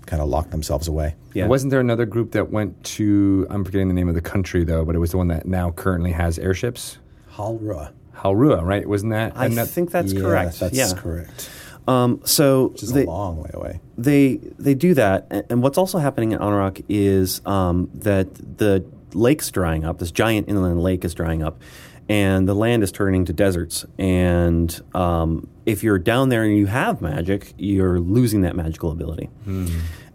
kind 0.07 0.21
of 0.21 0.29
locked 0.29 0.51
themselves 0.51 0.87
away. 0.87 1.15
yeah. 1.33 1.47
Wasn't 1.47 1.69
there 1.69 1.81
another 1.81 2.05
group 2.05 2.31
that 2.31 2.49
went 2.49 2.81
to? 2.95 3.45
I'm 3.49 3.63
forgetting 3.65 3.89
the 3.89 3.93
name 3.93 4.07
of 4.09 4.15
the 4.15 4.21
country 4.21 4.63
though, 4.63 4.85
but 4.85 4.95
it 4.95 4.99
was 4.99 5.11
the 5.11 5.17
one 5.17 5.27
that 5.27 5.45
now 5.45 5.71
currently 5.71 6.13
has 6.13 6.39
airships. 6.39 6.97
Halrua. 7.33 7.91
Halrua, 8.15 8.63
right? 8.63 8.87
Wasn't 8.87 9.11
that? 9.11 9.33
I 9.35 9.45
and 9.45 9.59
think 9.69 9.91
that's 9.91 10.13
yeah, 10.13 10.21
correct. 10.21 10.59
That's 10.59 10.75
yeah. 10.75 10.93
correct. 10.95 11.49
Um, 11.87 12.21
so 12.25 12.69
Which 12.69 12.83
is 12.83 12.93
they, 12.93 13.03
a 13.03 13.07
long 13.07 13.37
way 13.43 13.49
away. 13.53 13.79
they 13.97 14.37
they 14.59 14.73
do 14.75 14.93
that, 14.95 15.27
and, 15.29 15.45
and 15.49 15.63
what's 15.63 15.77
also 15.77 15.99
happening 15.99 16.31
in 16.33 16.39
Anauroch 16.39 16.83
is 16.89 17.41
um, 17.45 17.89
that 17.93 18.33
the 18.57 18.83
lake's 19.13 19.51
drying 19.51 19.85
up. 19.85 19.99
This 19.99 20.11
giant 20.11 20.49
inland 20.49 20.81
lake 20.81 21.05
is 21.05 21.13
drying 21.13 21.43
up, 21.43 21.61
and 22.09 22.47
the 22.47 22.53
land 22.53 22.83
is 22.83 22.91
turning 22.91 23.25
to 23.25 23.33
deserts. 23.33 23.85
And 23.97 24.79
um, 24.93 25.47
if 25.65 25.83
you're 25.83 25.99
down 25.99 26.29
there 26.29 26.43
and 26.43 26.57
you 26.57 26.65
have 26.67 27.01
magic, 27.01 27.53
you're 27.57 27.99
losing 27.99 28.41
that 28.41 28.55
magical 28.55 28.91
ability. 28.91 29.29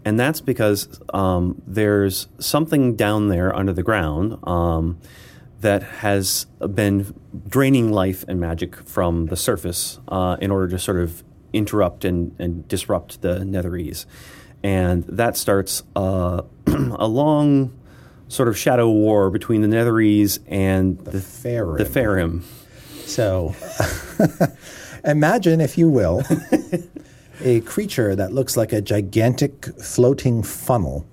And 0.05 0.19
that's 0.19 0.41
because 0.41 0.99
um, 1.13 1.61
there's 1.65 2.27
something 2.39 2.95
down 2.95 3.29
there 3.29 3.55
under 3.55 3.71
the 3.73 3.83
ground 3.83 4.37
um, 4.47 4.99
that 5.61 5.83
has 5.83 6.45
been 6.73 7.13
draining 7.47 7.91
life 7.91 8.25
and 8.27 8.39
magic 8.39 8.75
from 8.75 9.27
the 9.27 9.37
surface 9.37 9.99
uh, 10.09 10.35
in 10.41 10.51
order 10.51 10.67
to 10.69 10.79
sort 10.79 10.97
of 10.97 11.23
interrupt 11.53 12.03
and, 12.03 12.35
and 12.39 12.67
disrupt 12.67 13.21
the 13.21 13.39
Netherese. 13.39 14.05
And 14.61 15.03
that 15.03 15.37
starts 15.37 15.83
uh, 15.95 16.41
a 16.67 17.07
long 17.07 17.71
sort 18.27 18.47
of 18.47 18.57
shadow 18.57 18.89
war 18.89 19.29
between 19.29 19.61
the 19.61 19.67
Netherese 19.67 20.39
and 20.47 20.97
the, 20.99 21.19
Phaerimm. 21.19 21.77
The 21.77 21.85
Phaerimm. 21.85 22.43
So 23.05 23.55
imagine, 25.03 25.61
if 25.61 25.77
you 25.77 25.89
will, 25.89 26.23
a 27.41 27.61
creature 27.61 28.15
that 28.15 28.33
looks 28.33 28.57
like 28.57 28.73
a 28.73 28.81
gigantic 28.81 29.65
floating 29.81 30.43
funnel 30.43 31.05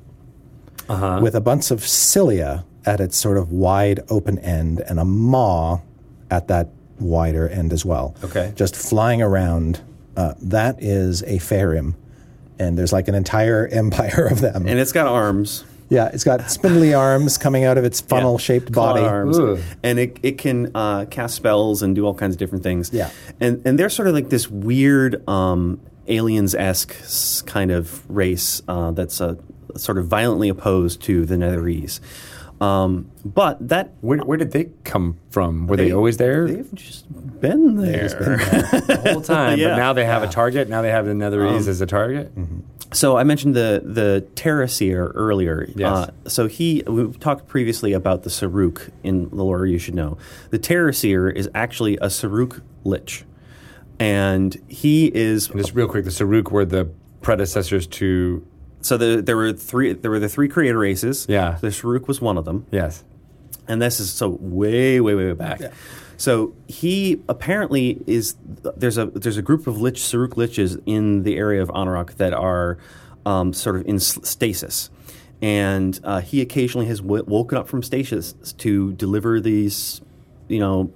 with 1.21 1.37
a 1.37 1.41
bunch 1.41 1.71
of 1.71 1.87
cilia 1.87 2.65
at 2.85 3.01
its 3.01 3.17
sort 3.17 3.37
of 3.37 3.53
wide 3.53 4.01
open 4.09 4.39
end 4.41 4.81
and 4.81 4.99
a 4.99 5.05
maw 5.05 5.79
at 6.31 6.49
that 6.49 6.69
wider 6.99 7.49
end 7.49 7.73
as 7.73 7.85
well. 7.85 8.15
Okay. 8.25 8.53
Just 8.57 8.77
flying 8.77 9.23
around. 9.23 9.81
Uh, 10.17 10.35
that 10.43 10.83
is 10.83 11.23
a 11.23 11.39
Phaerimm. 11.39 11.95
And 12.59 12.77
there's 12.77 12.93
like 12.93 13.09
an 13.09 13.15
entire 13.15 13.67
empire 13.69 14.27
of 14.31 14.41
them. 14.41 14.67
And 14.67 14.79
it's 14.79 14.93
got 14.93 15.07
arms. 15.07 15.65
Yeah, 15.91 16.07
it's 16.13 16.25
got 16.25 16.51
spindly 16.51 16.95
arms 16.95 17.37
coming 17.37 17.65
out 17.65 17.77
of 17.77 17.85
its 17.85 18.01
funnel 18.01 18.39
shaped 18.39 18.73
Clawed 18.73 18.95
body. 18.95 19.05
arms, 19.07 19.39
Ugh. 19.39 19.59
and 19.83 19.99
it, 19.99 20.19
it 20.23 20.39
can 20.39 20.71
uh, 20.75 21.05
cast 21.11 21.35
spells 21.35 21.83
and 21.83 21.95
do 21.95 22.07
all 22.07 22.15
kinds 22.15 22.35
of 22.35 22.39
different 22.39 22.65
things. 22.65 22.91
Yeah. 22.93 23.11
and 23.41 23.61
and 23.67 23.79
they're 23.79 23.91
sort 23.91 24.09
of 24.09 24.15
like 24.15 24.31
this 24.31 24.49
weird 24.49 25.29
um, 25.29 25.81
aliens 26.09 26.55
esque 26.55 27.45
kind 27.47 27.71
of 27.71 28.09
race 28.11 28.63
uh, 28.69 28.93
that's 28.93 29.21
uh, 29.21 29.35
sort 29.77 29.99
of 29.99 30.07
violently 30.07 30.49
opposed 30.49 31.03
to 31.03 31.27
the 31.27 31.35
Netherese. 31.37 32.01
Um, 32.61 33.11
but 33.25 33.69
that 33.69 33.95
where, 34.03 34.19
where 34.19 34.37
did 34.37 34.51
they 34.53 34.69
come 34.85 35.17
from? 35.31 35.67
Were 35.67 35.77
they, 35.79 35.93
always 35.93 36.19
there 36.19 36.47
They've 36.47 36.75
just 36.75 37.07
been 37.41 37.77
there. 37.77 38.07
the 38.11 39.01
whole 39.13 39.23
time? 39.23 39.59
Yeah. 39.59 39.69
But 39.71 39.77
now 39.77 39.93
they 39.95 40.05
have 40.05 40.23
a 40.23 40.29
target. 40.29 40.69
Now 40.69 40.83
they 40.83 40.91
have 40.91 41.07
the 41.07 41.13
Netherese 41.13 41.69
as 41.69 41.81
a 41.81 41.87
target. 41.87 42.31
So 42.93 43.17
I 43.17 43.25
mentioned 43.25 43.55
the 43.55 43.83
the 43.85 44.27
Terraseer 44.35 45.13
earlier. 45.15 45.69
Yes. 45.77 46.09
Uh, 46.09 46.11
so 46.29 46.47
he 46.49 46.83
we 46.87 47.13
talked 47.13 47.47
previously 47.47 47.93
about 47.93 48.25
the 48.25 48.31
Sarrukh 48.31 48.91
in 49.05 49.29
the 49.31 49.45
lore 49.45 49.67
you 49.67 49.79
should 49.79 49.95
know. 49.95 50.19
The 50.51 50.59
Terraseer 50.59 51.33
is 51.35 51.49
actually 51.55 51.97
a 51.99 52.07
Sarrukh 52.07 52.61
lich, 52.85 53.25
and 53.99 54.57
he 54.69 55.07
is 55.15 55.49
Just 55.49 55.75
real 55.75 55.89
quick, 55.89 56.05
the 56.05 56.11
Sarrukh 56.11 56.51
were 56.51 56.65
the 56.65 56.91
predecessors 57.23 57.87
to 57.87 58.45
so 58.83 58.97
the, 58.97 59.21
there 59.23 59.37
were 59.37 59.53
three 59.53 59.93
there 59.93 60.11
were 60.11 60.19
the 60.19 60.29
three 60.29 60.49
creator 60.49 60.79
races. 60.79 61.27
Yeah. 61.29 61.59
the 61.61 61.69
Sarrukh 61.69 62.09
was 62.09 62.21
one 62.21 62.39
of 62.39 62.45
them. 62.45 62.67
yes. 62.71 63.05
and 63.69 63.81
this 63.81 64.01
is 64.01 64.11
so 64.11 64.39
way, 64.41 65.01
way, 65.01 65.15
way 65.15 65.27
way 65.27 65.33
back. 65.35 65.61
So 66.21 66.55
he 66.69 67.23
apparently 67.31 67.99
is 68.07 68.37
there's 68.77 68.99
a 68.99 69.07
there's 69.07 69.39
a 69.39 69.43
group 69.43 69.67
of 69.67 69.81
lich 69.81 69.99
Sarrukh 69.99 70.35
liches 70.35 70.79
in 70.85 71.23
the 71.23 71.39
area 71.39 71.63
of 71.63 71.71
Anauroch 71.71 72.19
that 72.19 72.35
are 72.35 72.77
um, 73.25 73.55
sort 73.55 73.77
of 73.77 73.87
in 73.87 73.99
stasis, 73.99 74.91
and 75.41 75.99
uh, 76.05 76.21
he 76.21 76.43
occasionally 76.43 76.87
has 76.89 77.01
w- 77.01 77.25
woken 77.27 77.57
up 77.57 77.69
from 77.69 77.83
stasis 77.83 78.35
to 78.59 78.93
deliver 78.93 79.41
these, 79.41 80.03
you 80.47 80.59
know, 80.59 80.93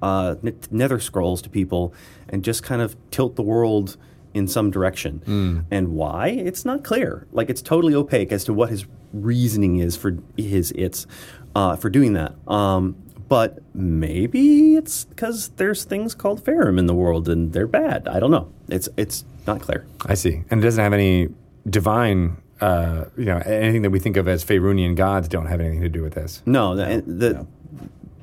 uh, 0.00 0.36
n- 0.44 0.56
nether 0.70 1.00
scrolls 1.00 1.42
to 1.42 1.50
people 1.50 1.92
and 2.28 2.44
just 2.44 2.62
kind 2.62 2.80
of 2.80 2.94
tilt 3.10 3.34
the 3.34 3.42
world 3.42 3.96
in 4.32 4.46
some 4.46 4.70
direction. 4.70 5.64
And 5.72 5.88
why? 5.88 6.28
It's 6.28 6.64
not 6.64 6.84
clear. 6.84 7.26
Like 7.32 7.50
it's 7.50 7.62
totally 7.62 7.96
opaque 7.96 8.30
as 8.30 8.44
to 8.44 8.54
what 8.54 8.68
his 8.70 8.86
reasoning 9.12 9.78
is 9.78 9.96
for 9.96 10.18
his 10.36 10.70
its 10.72 11.08
uh, 11.56 11.74
for 11.74 11.90
doing 11.90 12.12
that. 12.12 12.34
Um, 12.46 12.94
but 13.28 13.58
maybe 13.74 14.74
it's 14.76 15.04
because 15.04 15.48
there's 15.56 15.84
things 15.84 16.14
called 16.14 16.44
Phaerimm 16.44 16.78
in 16.78 16.86
the 16.86 16.94
world 16.94 17.28
and 17.28 17.52
they're 17.52 17.66
bad. 17.66 18.08
I 18.08 18.18
don't 18.20 18.30
know. 18.30 18.50
It's 18.68 18.88
it's 18.96 19.24
not 19.46 19.60
clear. 19.60 19.86
I 20.06 20.14
see. 20.14 20.42
And 20.50 20.60
it 20.60 20.64
doesn't 20.64 20.82
have 20.82 20.92
any 20.92 21.28
divine, 21.68 22.38
uh, 22.60 23.04
you 23.16 23.26
know, 23.26 23.38
anything 23.38 23.82
that 23.82 23.90
we 23.90 23.98
think 23.98 24.16
of 24.16 24.28
as 24.28 24.44
Faerunian 24.44 24.94
gods 24.96 25.28
don't 25.28 25.46
have 25.46 25.60
anything 25.60 25.80
to 25.82 25.88
do 25.88 26.02
with 26.02 26.14
this. 26.14 26.42
No, 26.46 26.74
the, 26.74 27.02
the, 27.06 27.46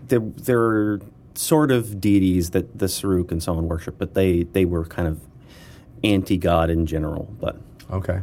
the, 0.07 0.19
there 0.41 0.61
are 0.61 1.01
sort 1.35 1.71
of 1.71 1.99
deities 2.01 2.51
that 2.51 2.77
the 2.79 2.85
Sarrukh 2.87 3.31
and 3.31 3.41
so 3.43 3.55
on 3.57 3.67
worship, 3.67 3.97
but 3.97 4.13
they, 4.13 4.43
they 4.43 4.65
were 4.65 4.85
kind 4.85 5.07
of 5.07 5.19
anti 6.03 6.37
god 6.37 6.69
in 6.69 6.85
general. 6.85 7.33
But 7.39 7.57
Okay. 7.91 8.21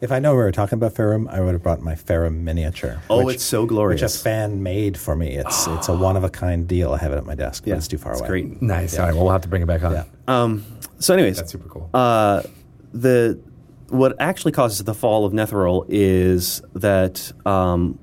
If 0.00 0.10
I 0.12 0.18
know 0.18 0.30
we 0.32 0.38
were 0.38 0.50
talking 0.52 0.78
about 0.78 0.94
Phaerimm, 0.94 1.28
I 1.30 1.40
would 1.40 1.52
have 1.52 1.62
brought 1.62 1.82
my 1.82 1.94
Phaerimm 1.94 2.42
miniature. 2.42 3.02
Oh, 3.10 3.24
which- 3.24 3.36
it's 3.36 3.44
so 3.44 3.66
glorious! 3.66 4.00
Which 4.00 4.00
glorious. 4.00 4.20
a 4.20 4.24
fan 4.24 4.62
made 4.62 4.96
for 4.98 5.14
me. 5.14 5.36
It's 5.36 5.66
it's 5.68 5.88
a 5.88 5.94
one 5.96 6.16
of 6.16 6.24
a 6.24 6.30
kind 6.30 6.66
deal. 6.66 6.92
I 6.92 6.98
have 6.98 7.12
it 7.12 7.16
at 7.16 7.26
my 7.26 7.34
desk, 7.34 7.64
but 7.66 7.76
it's 7.76 7.88
too 7.88 7.98
far 7.98 8.12
it's 8.12 8.20
away. 8.20 8.28
great. 8.28 8.62
Nice. 8.62 8.98
All 8.98 9.04
right. 9.06 9.14
Well, 9.14 9.24
we'll 9.24 9.32
have 9.32 9.42
to 9.42 9.48
bring 9.48 9.62
it 9.62 9.66
back 9.66 9.82
on. 9.82 9.92
Yeah. 9.92 10.04
Um, 10.26 10.64
so, 10.98 11.12
anyways, 11.14 11.36
That's 11.36 11.52
super 11.52 11.68
cool. 11.68 11.90
Uh, 11.92 12.42
the 12.92 13.38
what 13.88 14.14
actually 14.20 14.52
causes 14.52 14.82
the 14.84 14.94
fall 14.94 15.24
of 15.26 15.32
Netheril 15.32 15.84
is 15.88 16.62
that 16.74 17.32
um, 17.44 17.98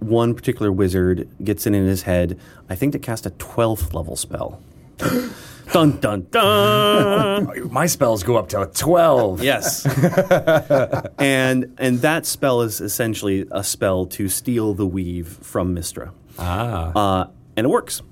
one 0.00 0.34
particular 0.34 0.70
wizard 0.72 1.28
gets 1.42 1.66
it 1.66 1.74
in 1.74 1.86
his 1.86 2.02
head, 2.02 2.38
I 2.68 2.74
think, 2.74 2.92
to 2.92 2.98
cast 2.98 3.24
a 3.26 3.30
twelfth 3.30 3.94
level 3.94 4.16
spell. 4.16 4.60
dun 5.72 5.98
dun 6.00 6.26
dun. 6.30 7.70
My 7.72 7.86
spells 7.86 8.22
go 8.22 8.36
up 8.36 8.48
to 8.50 8.70
12. 8.72 9.42
yes, 9.42 9.86
and 11.18 11.74
and 11.78 12.00
that 12.00 12.26
spell 12.26 12.62
is 12.62 12.80
essentially 12.80 13.46
a 13.50 13.62
spell 13.64 14.06
to 14.06 14.28
steal 14.28 14.74
the 14.74 14.86
weave 14.86 15.28
from 15.42 15.74
Mystra, 15.74 16.10
Ah. 16.38 16.92
uh, 16.94 17.30
and 17.56 17.66
it 17.66 17.70
works. 17.70 18.02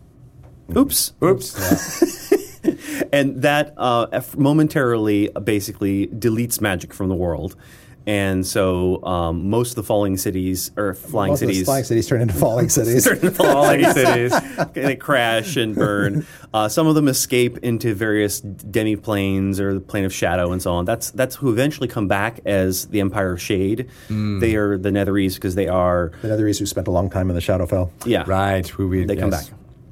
Oops. 0.76 1.12
Oops. 1.22 2.32
and 3.12 3.40
that 3.42 3.72
uh, 3.78 4.20
momentarily 4.36 5.30
basically 5.44 6.08
deletes 6.08 6.60
magic 6.60 6.92
from 6.92 7.08
the 7.08 7.14
world 7.14 7.56
and 8.08 8.46
so 8.46 9.04
um, 9.04 9.50
most 9.50 9.70
of 9.70 9.76
the 9.76 9.82
falling 9.82 10.16
cities 10.16 10.70
or 10.78 10.94
flying 10.94 11.32
Most 11.32 11.42
of 11.42 11.48
the 11.48 11.54
cities 11.54 11.66
flying 11.66 11.84
cities 11.84 12.06
turn 12.08 12.22
into 12.22 12.32
falling 12.34 12.68
cities. 12.78 13.06
falling 13.36 13.84
cities. 13.92 14.32
they 14.72 14.96
crash 14.96 15.56
and 15.56 15.74
burn. 15.74 16.26
Uh, 16.54 16.68
some 16.70 16.86
of 16.86 16.94
them 16.94 17.06
escape 17.06 17.58
into 17.58 17.94
various 17.94 18.40
demi-planes 18.40 19.60
or 19.60 19.74
the 19.74 19.80
plane 19.80 20.04
of 20.06 20.12
shadow 20.14 20.52
and 20.52 20.62
so 20.62 20.72
on. 20.72 20.84
That's 20.86 21.10
that's 21.10 21.36
who 21.36 21.50
eventually 21.52 21.86
come 21.88 22.08
back 22.08 22.40
as 22.46 22.86
the 22.86 23.00
Empire 23.00 23.32
of 23.32 23.42
Shade. 23.42 23.88
They 24.08 24.56
are 24.56 24.78
the 24.78 24.90
Netherese 24.90 25.34
because 25.34 25.54
they 25.54 25.68
are 25.68 26.12
the 26.22 26.28
Netherese 26.28 26.58
who 26.58 26.66
spent 26.66 26.88
a 26.88 26.90
long 26.90 27.10
time 27.10 27.28
in 27.28 27.34
the 27.36 27.42
Shadowfell. 27.42 27.90
yeah 28.06 28.24
Right. 28.26 28.66
Who 28.66 28.88
we, 28.88 29.04
They 29.04 29.16
come 29.16 29.30
back. 29.30 29.44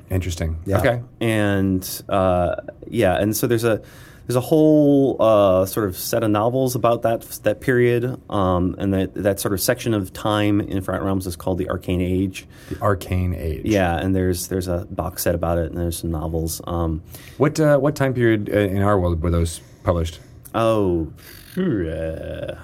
Interesting. 0.08 0.56
Yeah. 0.64 0.78
Okay. 0.78 1.02
and 1.20 2.02
uh, 2.08 2.56
yeah, 2.88 3.16
and 3.20 3.36
so 3.36 3.46
there's 3.46 3.64
a 3.64 3.82
there's 4.26 4.36
a 4.36 4.40
whole 4.40 5.16
uh, 5.20 5.66
sort 5.66 5.88
of 5.88 5.96
set 5.96 6.24
of 6.24 6.30
novels 6.30 6.74
about 6.74 7.02
that 7.02 7.22
that 7.44 7.60
period, 7.60 8.20
um, 8.28 8.74
and 8.78 8.92
that 8.92 9.14
that 9.14 9.38
sort 9.40 9.54
of 9.54 9.60
section 9.60 9.94
of 9.94 10.12
time 10.12 10.60
in 10.60 10.80
Forgotten 10.82 11.06
Realms 11.06 11.26
is 11.26 11.36
called 11.36 11.58
the 11.58 11.68
Arcane 11.70 12.00
Age. 12.00 12.46
The 12.70 12.80
Arcane 12.80 13.34
Age. 13.34 13.62
Yeah, 13.64 13.96
and 13.96 14.14
there's 14.16 14.48
there's 14.48 14.68
a 14.68 14.86
box 14.90 15.22
set 15.22 15.34
about 15.34 15.58
it, 15.58 15.66
and 15.70 15.76
there's 15.78 15.98
some 15.98 16.10
novels. 16.10 16.60
Um, 16.66 17.02
What 17.38 17.58
uh, 17.60 17.78
what 17.78 17.94
time 17.94 18.14
period 18.14 18.50
uh, 18.52 18.58
in 18.58 18.82
our 18.82 18.98
world 18.98 19.22
were 19.22 19.30
those 19.30 19.60
published? 19.84 20.18
oh, 20.54 21.12
uh, 21.56 22.54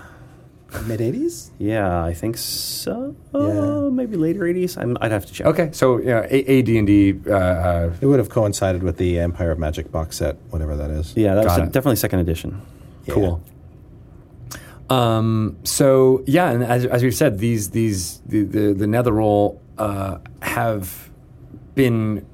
Mid 0.86 1.00
80s? 1.00 1.50
yeah, 1.58 2.02
I 2.04 2.14
think 2.14 2.36
so. 2.38 3.14
Yeah. 3.34 3.88
maybe 3.90 4.16
later 4.16 4.40
'80s. 4.40 4.76
I'm, 4.78 4.96
I'd 5.00 5.10
have 5.12 5.26
to 5.26 5.32
check. 5.32 5.46
Okay, 5.46 5.68
so 5.72 5.98
yeah, 5.98 6.20
AD 6.20 6.68
and 6.68 6.86
D. 6.86 7.14
Uh, 7.26 7.32
uh, 7.34 7.92
It 8.00 8.06
would 8.06 8.18
have 8.18 8.30
coincided 8.30 8.82
with 8.82 8.96
the 8.96 9.18
Empire 9.18 9.50
of 9.50 9.58
Magic 9.58 9.92
box 9.92 10.16
set, 10.16 10.36
whatever 10.50 10.74
that 10.76 10.90
is. 10.90 11.14
Yeah, 11.16 11.34
that 11.34 11.44
was 11.44 11.52
Got 11.56 11.60
a- 11.60 11.64
it. 11.64 11.72
definitely 11.72 11.96
second 11.96 12.20
edition. 12.20 12.60
Yeah. 13.06 13.14
Cool. 13.14 13.42
Um, 14.90 15.56
so 15.64 16.22
yeah, 16.26 16.50
and 16.50 16.62
as, 16.64 16.84
as 16.86 17.02
we've 17.02 17.14
said, 17.14 17.38
these 17.38 17.70
these 17.70 18.18
the 18.26 18.42
the, 18.44 18.72
the 18.74 18.86
Netheril 18.86 19.58
uh, 19.78 20.18
have 20.42 21.10
been 21.74 22.26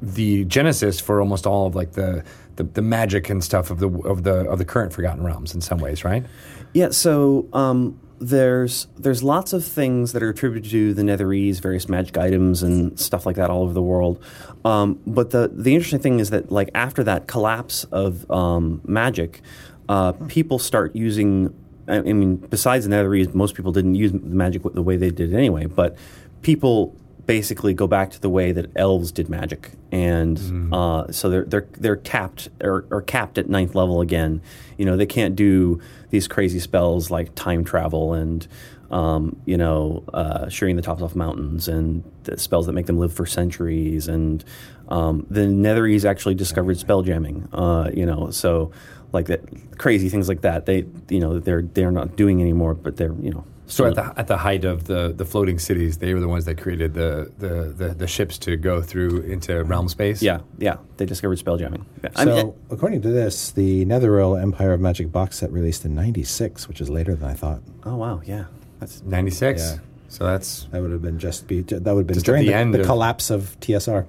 the 0.00 0.44
genesis 0.44 1.00
for 1.00 1.20
almost 1.20 1.44
all 1.46 1.66
of 1.66 1.74
like 1.74 1.92
the, 1.92 2.22
the 2.56 2.62
the 2.64 2.82
magic 2.82 3.30
and 3.30 3.42
stuff 3.42 3.70
of 3.70 3.80
the 3.80 3.88
of 4.02 4.22
the 4.22 4.48
of 4.48 4.58
the 4.58 4.64
current 4.64 4.92
Forgotten 4.92 5.24
Realms 5.24 5.54
in 5.54 5.60
some 5.60 5.78
ways, 5.78 6.04
right? 6.04 6.24
Yeah, 6.72 6.90
so 6.90 7.48
um, 7.52 7.98
there's 8.20 8.86
there's 8.98 9.22
lots 9.22 9.52
of 9.52 9.64
things 9.64 10.12
that 10.12 10.22
are 10.22 10.30
attributed 10.30 10.70
to 10.70 10.94
the 10.94 11.02
Netherese, 11.02 11.60
various 11.60 11.88
magic 11.88 12.18
items 12.18 12.62
and 12.62 12.98
stuff 12.98 13.26
like 13.26 13.36
that 13.36 13.50
all 13.50 13.62
over 13.62 13.72
the 13.72 13.82
world. 13.82 14.22
Um, 14.64 15.00
but 15.06 15.30
the 15.30 15.50
the 15.52 15.74
interesting 15.74 16.00
thing 16.00 16.20
is 16.20 16.30
that 16.30 16.50
like 16.50 16.70
after 16.74 17.02
that 17.04 17.26
collapse 17.26 17.84
of 17.84 18.30
um, 18.30 18.80
magic, 18.84 19.40
uh, 19.88 20.12
people 20.28 20.58
start 20.58 20.94
using. 20.94 21.54
I 21.86 21.98
I 21.98 22.12
mean, 22.12 22.36
besides 22.36 22.86
the 22.86 22.94
Netherese, 22.94 23.34
most 23.34 23.54
people 23.54 23.72
didn't 23.72 23.94
use 23.94 24.12
magic 24.12 24.62
the 24.62 24.82
way 24.82 24.96
they 24.96 25.10
did 25.10 25.32
anyway. 25.32 25.66
But 25.66 25.96
people 26.42 26.96
basically 27.28 27.74
go 27.74 27.86
back 27.86 28.10
to 28.10 28.20
the 28.20 28.30
way 28.30 28.52
that 28.52 28.72
elves 28.74 29.12
did 29.12 29.28
magic, 29.28 29.72
and 29.92 30.72
uh, 30.72 31.12
so 31.12 31.28
they're 31.28 31.44
they're 31.44 31.68
they're 31.72 31.96
capped 31.96 32.48
or, 32.62 32.86
or 32.90 33.02
capped 33.02 33.36
at 33.36 33.48
ninth 33.48 33.74
level 33.74 34.00
again. 34.00 34.40
You 34.78 34.86
know, 34.86 34.96
they 34.96 35.06
can't 35.06 35.36
do 35.36 35.78
these 36.08 36.26
crazy 36.26 36.58
spells 36.58 37.10
like 37.10 37.34
time 37.34 37.64
travel 37.64 38.14
and 38.14 38.48
um, 38.90 39.40
you 39.44 39.58
know 39.58 40.04
uh, 40.14 40.48
shearing 40.48 40.76
the 40.76 40.82
tops 40.82 41.02
off 41.02 41.14
mountains 41.14 41.68
and 41.68 42.02
the 42.24 42.38
spells 42.38 42.64
that 42.66 42.72
make 42.72 42.86
them 42.86 42.98
live 42.98 43.12
for 43.12 43.26
centuries. 43.26 44.08
And 44.08 44.42
um, 44.88 45.26
the 45.28 45.42
Netherese 45.42 46.06
actually 46.06 46.34
discovered 46.34 46.78
spell 46.78 47.02
jamming. 47.02 47.46
Uh, 47.52 47.90
you 47.92 48.06
know, 48.06 48.30
so 48.30 48.72
like 49.12 49.26
that 49.26 49.78
crazy 49.78 50.08
things 50.08 50.28
like 50.28 50.40
that. 50.40 50.64
They 50.64 50.86
you 51.10 51.20
know 51.20 51.38
they're 51.38 51.62
they're 51.62 51.92
not 51.92 52.16
doing 52.16 52.40
anymore, 52.40 52.72
but 52.74 52.96
they're 52.96 53.14
you 53.20 53.30
know. 53.32 53.44
So 53.70 53.84
at 53.86 53.94
the 53.96 54.12
at 54.18 54.26
the 54.28 54.38
height 54.38 54.64
of 54.64 54.84
the, 54.84 55.12
the 55.14 55.24
floating 55.26 55.58
cities, 55.58 55.98
they 55.98 56.14
were 56.14 56.20
the 56.20 56.28
ones 56.28 56.46
that 56.46 56.56
created 56.60 56.94
the, 56.94 57.30
the, 57.38 57.72
the, 57.76 57.88
the 57.94 58.06
ships 58.06 58.38
to 58.38 58.56
go 58.56 58.80
through 58.82 59.20
into 59.20 59.62
realm 59.62 59.88
space. 59.88 60.22
Yeah, 60.22 60.40
yeah, 60.58 60.78
they 60.96 61.04
discovered 61.04 61.36
spell 61.38 61.58
jamming. 61.58 61.84
Yeah. 62.02 62.10
I 62.16 62.24
So, 62.24 62.34
mean, 62.34 62.54
according 62.70 63.02
to 63.02 63.08
this, 63.10 63.50
the 63.52 63.84
Netheril 63.84 64.40
Empire 64.40 64.72
of 64.72 64.80
Magic 64.80 65.12
box 65.12 65.36
set 65.38 65.52
released 65.52 65.84
in 65.84 65.94
96, 65.94 66.66
which 66.66 66.80
is 66.80 66.88
later 66.88 67.14
than 67.14 67.28
I 67.28 67.34
thought. 67.34 67.60
oh 67.84 67.96
wow, 67.96 68.22
yeah, 68.24 68.44
that's 68.80 69.02
ninety 69.02 69.30
six. 69.30 69.60
Yeah. 69.60 69.78
So 70.10 70.24
that's 70.24 70.64
That 70.70 70.80
would 70.80 70.90
have 70.90 71.02
been 71.02 71.18
just 71.18 71.46
be 71.46 71.60
that 71.60 71.84
would 71.84 72.00
have 72.00 72.06
been 72.06 72.14
Just 72.14 72.24
at 72.26 72.32
during 72.32 72.44
the 72.46 72.52
the, 72.52 72.56
end 72.56 72.72
the 72.74 72.80
of- 72.80 72.86
collapse 72.86 73.28
of 73.30 73.54
TSR. 73.60 74.06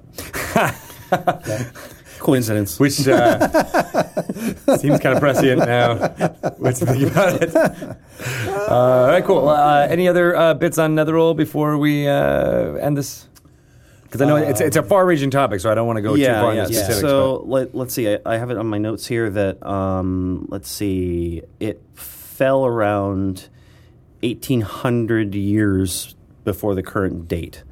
coincidence. 2.20 2.78
which 2.78 3.06
uh, 3.08 3.48
seems 4.78 5.00
kind 5.00 5.14
of 5.16 5.20
prescient 5.20 5.58
now. 5.58 5.96
What 6.58 6.76
to 6.76 6.86
think 6.86 7.10
about 7.10 7.42
it? 7.42 7.50
Uh, 8.70 8.74
all 8.74 9.06
right, 9.08 9.24
cool. 9.24 9.48
Uh, 9.48 9.86
any 9.90 10.06
other 10.06 10.36
uh, 10.36 10.54
bits 10.54 10.78
on 10.78 10.94
Netheril 10.94 11.36
before 11.36 11.76
we 11.76 12.06
uh, 12.06 12.74
end 12.74 12.96
this? 12.96 13.26
Because 14.04 14.22
I 14.22 14.26
know 14.26 14.36
it's 14.36 14.60
it's 14.60 14.76
a 14.76 14.82
far-reaching 14.82 15.30
topic, 15.30 15.60
so 15.60 15.70
I 15.70 15.74
don't 15.74 15.86
want 15.86 15.96
to 15.96 16.02
go 16.02 16.16
too 16.16 16.24
far 16.24 16.54
yeah. 16.54 16.62
into 16.62 16.74
specifics. 16.74 17.00
So 17.00 17.44
let, 17.46 17.74
let's 17.74 17.94
see. 17.94 18.12
I, 18.12 18.18
I 18.26 18.38
have 18.38 18.50
it 18.50 18.58
on 18.58 18.66
my 18.66 18.78
notes 18.78 19.06
here 19.06 19.30
that 19.30 19.64
um, 19.64 20.46
let's 20.50 20.68
see. 20.68 21.42
It 21.60 21.82
fell 21.94 22.66
around 22.66 23.48
eighteen 24.22 24.60
hundred 24.62 25.34
years 25.34 26.16
before 26.44 26.74
the 26.74 26.82
current 26.82 27.28
date, 27.28 27.62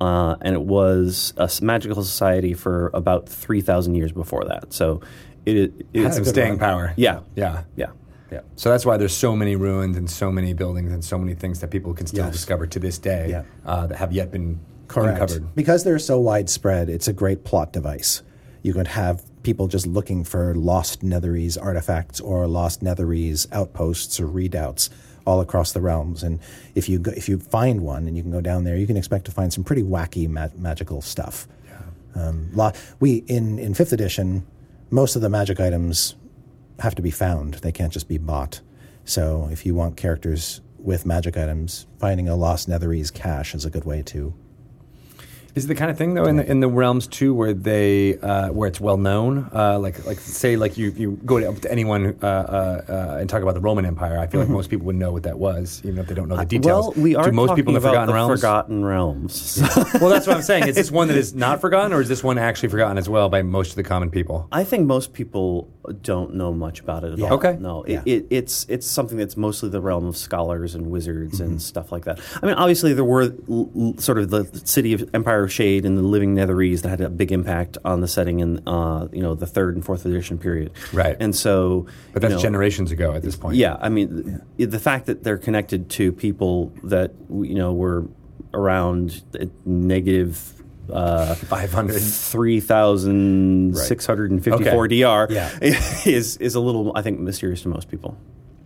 uh, 0.00 0.34
and 0.40 0.54
it 0.54 0.62
was 0.62 1.32
a 1.36 1.48
magical 1.62 2.02
society 2.02 2.54
for 2.54 2.90
about 2.92 3.28
three 3.28 3.60
thousand 3.60 3.94
years 3.94 4.10
before 4.10 4.44
that. 4.46 4.72
So 4.72 5.00
it, 5.46 5.72
it, 5.92 6.02
had 6.02 6.14
some 6.14 6.24
staying 6.24 6.50
run. 6.50 6.58
power. 6.58 6.94
Yeah, 6.96 7.20
yeah. 7.36 7.64
yeah. 7.76 7.90
Yeah. 8.30 8.40
So 8.56 8.70
that's 8.70 8.84
why 8.86 8.96
there's 8.96 9.16
so 9.16 9.36
many 9.36 9.54
ruins 9.56 9.96
and 9.96 10.10
so 10.10 10.30
many 10.32 10.52
buildings 10.54 10.92
and 10.92 11.04
so 11.04 11.18
many 11.18 11.34
things 11.34 11.60
that 11.60 11.70
people 11.70 11.92
can 11.94 12.06
still 12.06 12.24
Yes. 12.24 12.32
discover 12.32 12.66
to 12.66 12.78
this 12.80 12.98
day 12.98 13.28
Yeah. 13.30 13.42
uh, 13.64 13.86
that 13.86 13.96
have 13.98 14.12
yet 14.12 14.30
been 14.30 14.60
Correct. 14.88 15.20
uncovered. 15.20 15.54
Because 15.54 15.84
they're 15.84 15.98
so 15.98 16.18
widespread, 16.18 16.88
it's 16.88 17.06
a 17.08 17.12
great 17.12 17.44
plot 17.44 17.72
device. 17.72 18.22
You 18.62 18.72
could 18.72 18.88
have 18.88 19.22
people 19.42 19.68
just 19.68 19.86
looking 19.86 20.24
for 20.24 20.54
lost 20.54 21.02
Netherese 21.02 21.58
artifacts 21.60 22.18
or 22.20 22.46
lost 22.46 22.82
Netherese 22.82 23.46
outposts 23.52 24.18
or 24.18 24.26
redoubts 24.26 24.88
all 25.26 25.40
across 25.40 25.72
the 25.72 25.80
realms. 25.82 26.22
And 26.22 26.38
if 26.74 26.88
you 26.88 26.98
go, 26.98 27.12
if 27.12 27.28
you 27.28 27.38
find 27.38 27.82
one 27.82 28.06
and 28.08 28.16
you 28.16 28.22
can 28.22 28.32
go 28.32 28.40
down 28.40 28.64
there, 28.64 28.76
you 28.76 28.86
can 28.86 28.96
expect 28.96 29.26
to 29.26 29.30
find 29.32 29.52
some 29.52 29.64
pretty 29.64 29.82
wacky 29.82 30.28
ma- 30.28 30.48
magical 30.56 31.02
stuff. 31.02 31.46
Um, 32.14 32.48
lo- 32.54 32.72
we 33.00 33.24
in 33.26 33.58
in 33.58 33.74
fifth 33.74 33.92
edition, 33.92 34.44
most 34.90 35.16
of 35.16 35.22
the 35.22 35.28
magic 35.28 35.60
items 35.60 36.14
have 36.80 36.94
to 36.96 37.02
be 37.02 37.10
found. 37.10 37.54
They 37.54 37.72
can't 37.72 37.92
just 37.92 38.08
be 38.08 38.18
bought. 38.18 38.60
So 39.04 39.48
if 39.52 39.66
you 39.66 39.74
want 39.74 39.96
characters 39.96 40.60
with 40.78 41.06
magic 41.06 41.36
items, 41.36 41.86
finding 41.98 42.28
a 42.28 42.36
lost 42.36 42.68
Netherese 42.68 43.12
cache 43.12 43.54
is 43.54 43.64
a 43.64 43.70
good 43.70 43.84
way 43.84 44.02
to 44.02 44.34
Is 45.54 45.64
it 45.64 45.68
the 45.68 45.74
kind 45.74 45.90
of 45.90 45.96
thing 45.96 46.14
though 46.14 46.24
in 46.26 46.36
the 46.36 46.50
in 46.50 46.60
the 46.60 46.68
realms 46.68 47.06
too 47.06 47.32
where 47.32 47.54
they 47.54 48.18
uh, 48.18 48.48
where 48.48 48.68
it's 48.68 48.80
well 48.80 48.96
known? 48.96 49.48
Uh, 49.54 49.78
like 49.78 50.04
like 50.04 50.18
say 50.18 50.56
like 50.56 50.76
you, 50.76 50.90
you 50.90 51.12
go 51.24 51.38
to, 51.38 51.60
to 51.60 51.70
anyone 51.70 52.18
uh, 52.22 52.26
uh, 52.26 52.84
uh, 52.88 53.18
and 53.20 53.30
talk 53.30 53.42
about 53.42 53.54
the 53.54 53.60
Roman 53.60 53.86
Empire. 53.86 54.18
I 54.18 54.26
feel 54.26 54.40
like 54.40 54.48
most 54.48 54.68
people 54.68 54.86
would 54.86 54.96
know 54.96 55.12
what 55.12 55.22
that 55.22 55.38
was, 55.38 55.80
even 55.84 55.98
if 55.98 56.06
they 56.06 56.14
don't 56.14 56.28
know 56.28 56.36
the 56.36 56.44
details. 56.44 56.94
Well, 56.96 57.02
we 57.02 57.14
are 57.14 57.26
Do 57.26 57.32
most 57.32 57.54
people 57.54 57.70
in 57.70 57.80
the 57.80 57.88
Forgotten 57.88 58.08
the 58.08 58.14
Realms? 58.14 58.40
Forgotten 58.40 58.84
Realms. 58.84 59.60
well, 60.00 60.10
that's 60.10 60.26
what 60.26 60.36
I'm 60.36 60.42
saying. 60.42 60.66
Is 60.68 60.74
this 60.74 60.90
one 60.90 61.08
that 61.08 61.16
is 61.16 61.34
not 61.34 61.60
forgotten, 61.60 61.92
or 61.92 62.00
is 62.00 62.08
this 62.08 62.24
one 62.24 62.36
actually 62.36 62.68
forgotten 62.70 62.98
as 62.98 63.08
well 63.08 63.28
by 63.28 63.42
most 63.42 63.70
of 63.70 63.76
the 63.76 63.84
common 63.84 64.10
people? 64.10 64.48
I 64.50 64.64
think 64.64 64.86
most 64.86 65.12
people 65.12 65.70
don't 66.02 66.34
know 66.34 66.52
much 66.52 66.80
about 66.80 67.04
it 67.04 67.12
at 67.14 67.20
all. 67.22 67.34
Okay. 67.34 67.56
No, 67.60 67.84
Yeah. 67.86 68.02
it, 68.06 68.26
it's 68.30 68.64
it's 68.68 68.86
something 68.86 69.18
that's 69.18 69.36
mostly 69.36 69.68
the 69.68 69.80
realm 69.80 70.06
of 70.06 70.16
scholars 70.16 70.74
and 70.74 70.86
wizards 70.90 71.40
Mm-hmm. 71.40 71.44
and 71.52 71.62
stuff 71.62 71.92
like 71.92 72.04
that. 72.04 72.20
I 72.42 72.46
mean, 72.46 72.54
obviously 72.54 72.92
there 72.94 73.04
were 73.04 73.34
l- 73.48 73.70
l- 73.76 73.94
sort 73.98 74.18
of 74.18 74.30
the 74.30 74.44
city 74.64 74.92
of 74.94 75.08
Empire 75.14 75.42
of 75.44 75.52
Shade 75.52 75.84
and 75.84 75.98
the 75.98 76.02
Living 76.02 76.34
Netherese 76.34 76.82
that 76.82 76.88
had 76.88 77.00
a 77.00 77.10
big 77.10 77.32
impact 77.32 77.76
on 77.84 78.00
the 78.00 78.08
setting 78.08 78.40
in 78.40 78.66
uh, 78.66 79.08
you 79.12 79.20
know 79.22 79.34
the 79.34 79.46
third 79.46 79.74
and 79.74 79.84
fourth 79.84 80.06
edition 80.06 80.38
period. 80.38 80.72
Right. 80.92 81.16
And 81.20 81.34
so, 81.36 81.86
But 82.12 82.22
you 82.22 82.28
that's 82.28 82.34
know, 82.42 82.48
generations 82.48 82.90
ago 82.90 83.12
at 83.12 83.22
this 83.22 83.36
point. 83.36 83.56
Yeah, 83.56 83.76
I 83.80 83.88
mean, 83.88 84.40
th- 84.56 84.70
the 84.70 84.80
fact 84.80 85.06
that 85.06 85.22
they're 85.24 85.38
connected 85.38 85.90
to 85.90 86.12
people 86.12 86.72
that 86.84 87.12
you 87.30 87.54
know 87.54 87.72
were 87.74 88.06
around 88.54 89.22
negative. 89.66 90.53
Uh, 90.90 91.34
500. 91.34 92.00
3,654 92.00 94.84
Okay. 94.84 95.02
DR 95.02 95.26
Yeah. 95.30 95.50
is 96.06 96.36
is 96.38 96.54
a 96.54 96.60
little, 96.60 96.92
I 96.94 97.02
think, 97.02 97.18
mysterious 97.20 97.62
to 97.62 97.68
most 97.68 97.88
people. 97.90 98.16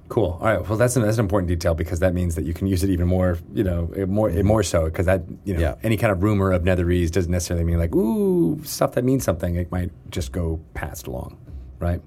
Cool. 0.08 0.38
All 0.40 0.46
right. 0.46 0.66
Well, 0.68 0.78
that's 0.78 0.96
an, 0.96 1.02
that's 1.02 1.18
an 1.18 1.24
important 1.24 1.48
detail 1.48 1.74
because 1.74 2.00
that 2.00 2.14
means 2.14 2.34
that 2.36 2.44
you 2.46 2.54
can 2.54 2.66
use 2.66 2.82
it 2.82 2.88
even 2.90 3.06
more, 3.06 3.38
you 3.52 3.62
know, 3.62 3.90
more 4.08 4.30
more 4.42 4.62
so 4.62 4.86
because 4.86 5.04
that, 5.06 5.22
you 5.44 5.52
know, 5.54 5.60
Yeah. 5.60 5.74
any 5.82 5.96
kind 5.98 6.10
of 6.10 6.22
rumor 6.22 6.52
of 6.52 6.62
Netherese 6.62 7.10
doesn't 7.10 7.30
necessarily 7.30 7.64
mean 7.64 7.78
like, 7.78 7.94
ooh, 7.94 8.62
stuff 8.64 8.92
that 8.92 9.04
means 9.04 9.24
something. 9.24 9.56
It 9.56 9.70
might 9.70 9.90
just 10.10 10.32
go 10.32 10.60
passed 10.74 11.06
along, 11.06 11.36
right? 11.78 12.00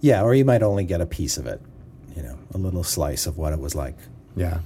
Yeah, 0.00 0.22
or 0.22 0.34
you 0.34 0.44
might 0.44 0.62
only 0.62 0.84
get 0.84 1.00
a 1.00 1.06
piece 1.06 1.36
of 1.36 1.46
it, 1.46 1.60
you 2.14 2.22
know, 2.22 2.38
a 2.54 2.58
little 2.58 2.84
slice 2.84 3.26
of 3.26 3.38
what 3.38 3.52
it 3.52 3.58
was 3.58 3.74
like. 3.74 3.96
Yeah. 4.36 4.58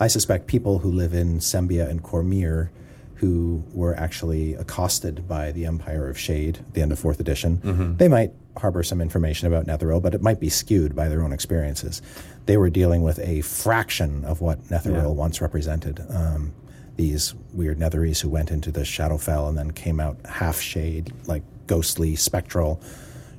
I 0.00 0.08
suspect 0.08 0.48
people 0.48 0.80
who 0.80 0.90
live 0.90 1.14
in 1.14 1.38
Sembia 1.38 1.88
and 1.88 2.02
Cormyr 2.02 2.70
who 3.16 3.64
were 3.72 3.94
actually 3.94 4.54
accosted 4.54 5.26
by 5.28 5.52
the 5.52 5.66
Empire 5.66 6.08
of 6.08 6.18
Shade 6.18 6.58
at 6.58 6.74
the 6.74 6.82
end 6.82 6.92
of 6.92 6.98
fourth 6.98 7.20
edition, 7.20 7.60
they 7.96 8.08
might 8.08 8.32
harbor 8.56 8.82
some 8.82 9.00
information 9.00 9.48
about 9.48 9.66
Netheril, 9.66 10.00
but 10.00 10.14
it 10.14 10.22
might 10.22 10.40
be 10.40 10.48
skewed 10.48 10.94
by 10.94 11.08
their 11.08 11.22
own 11.22 11.32
experiences. 11.32 12.02
They 12.46 12.56
were 12.56 12.70
dealing 12.70 13.02
with 13.02 13.18
a 13.18 13.40
fraction 13.40 14.24
of 14.24 14.40
what 14.40 14.62
Netheril 14.64 15.14
once 15.14 15.40
represented. 15.40 16.04
Um, 16.10 16.52
these 16.96 17.34
weird 17.52 17.78
Netherese 17.78 18.20
who 18.20 18.28
went 18.28 18.50
into 18.50 18.70
the 18.70 18.82
Shadowfell 18.82 19.48
and 19.48 19.58
then 19.58 19.72
came 19.72 19.98
out 19.98 20.16
half 20.26 20.60
shade, 20.60 21.12
like 21.26 21.42
ghostly, 21.66 22.14
spectral 22.14 22.80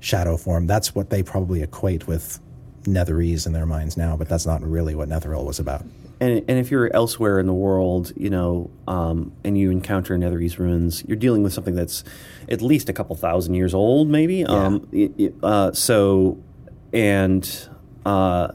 shadow 0.02 0.38
form. 0.38 0.68
That's 0.68 0.94
what 0.94 1.10
they 1.10 1.24
probably 1.24 1.62
equate 1.64 2.08
with 2.08 2.40
Netherese 2.84 3.46
in 3.46 3.54
their 3.54 3.66
minds 3.66 3.98
now, 3.98 4.18
but 4.18 4.28
that's 4.28 4.46
not 4.46 4.62
really 4.62 4.96
what 4.96 5.10
Netheril 5.10 5.46
was 5.46 5.60
about. 5.60 5.86
And, 6.20 6.40
and 6.48 6.58
if 6.60 6.72
you're 6.72 6.94
elsewhere 6.96 7.40
in 7.40 7.46
the 7.46 7.54
world, 7.54 8.14
you 8.16 8.30
know, 8.30 8.70
um, 8.88 9.34
and 9.44 9.58
you 9.58 9.70
encounter 9.70 10.18
Netherese 10.18 10.58
ruins, 10.58 11.04
you're 11.06 11.18
dealing 11.18 11.44
with 11.44 11.52
something 11.54 11.76
that's 11.76 12.04
at 12.48 12.62
least 12.62 12.88
a 12.88 12.94
couple 12.94 13.16
thousand 13.16 13.56
years 13.56 13.74
old, 13.74 14.08
maybe. 14.08 14.46
Um, 14.46 14.88
y- 14.94 15.12
y- 15.18 15.32
uh, 15.44 15.72
so, 15.74 16.38
and 16.94 17.68
uh, 18.06 18.50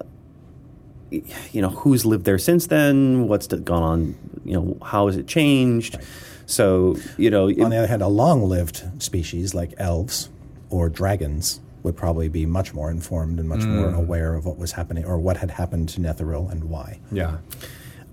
you 1.11 1.61
know, 1.61 1.68
who's 1.70 2.07
lived 2.07 2.25
there 2.25 2.38
since 2.38 2.66
then? 2.68 3.29
What's 3.29 3.46
gone 3.49 3.83
on? 3.83 4.14
You 4.44 4.55
know, 4.55 4.79
how 4.83 5.07
has 5.09 5.16
it 5.16 5.27
changed? 5.27 5.99
So, 6.46 6.96
you 7.16 7.31
know, 7.31 7.44
On 7.49 7.70
the 7.70 7.77
other 7.77 7.87
hand, 7.87 8.03
a 8.03 8.09
long 8.09 8.42
lived 8.42 8.83
species 9.03 9.55
like 9.55 9.75
elves 9.77 10.31
or 10.70 10.88
dragons 10.88 11.61
would 11.83 11.97
probably 11.97 12.29
be 12.29 12.47
much 12.47 12.75
more 12.75 12.90
informed 12.90 13.38
and 13.38 13.49
much 13.49 13.62
more 13.62 13.90
aware 13.95 14.35
of 14.35 14.45
what 14.45 14.59
was 14.59 14.73
happening 14.73 15.05
or 15.05 15.19
what 15.19 15.37
had 15.37 15.51
happened 15.51 15.88
to 15.90 16.01
Netheril 16.01 16.51
and 16.51 16.64
why. 16.64 17.01
Yeah. 17.11 17.38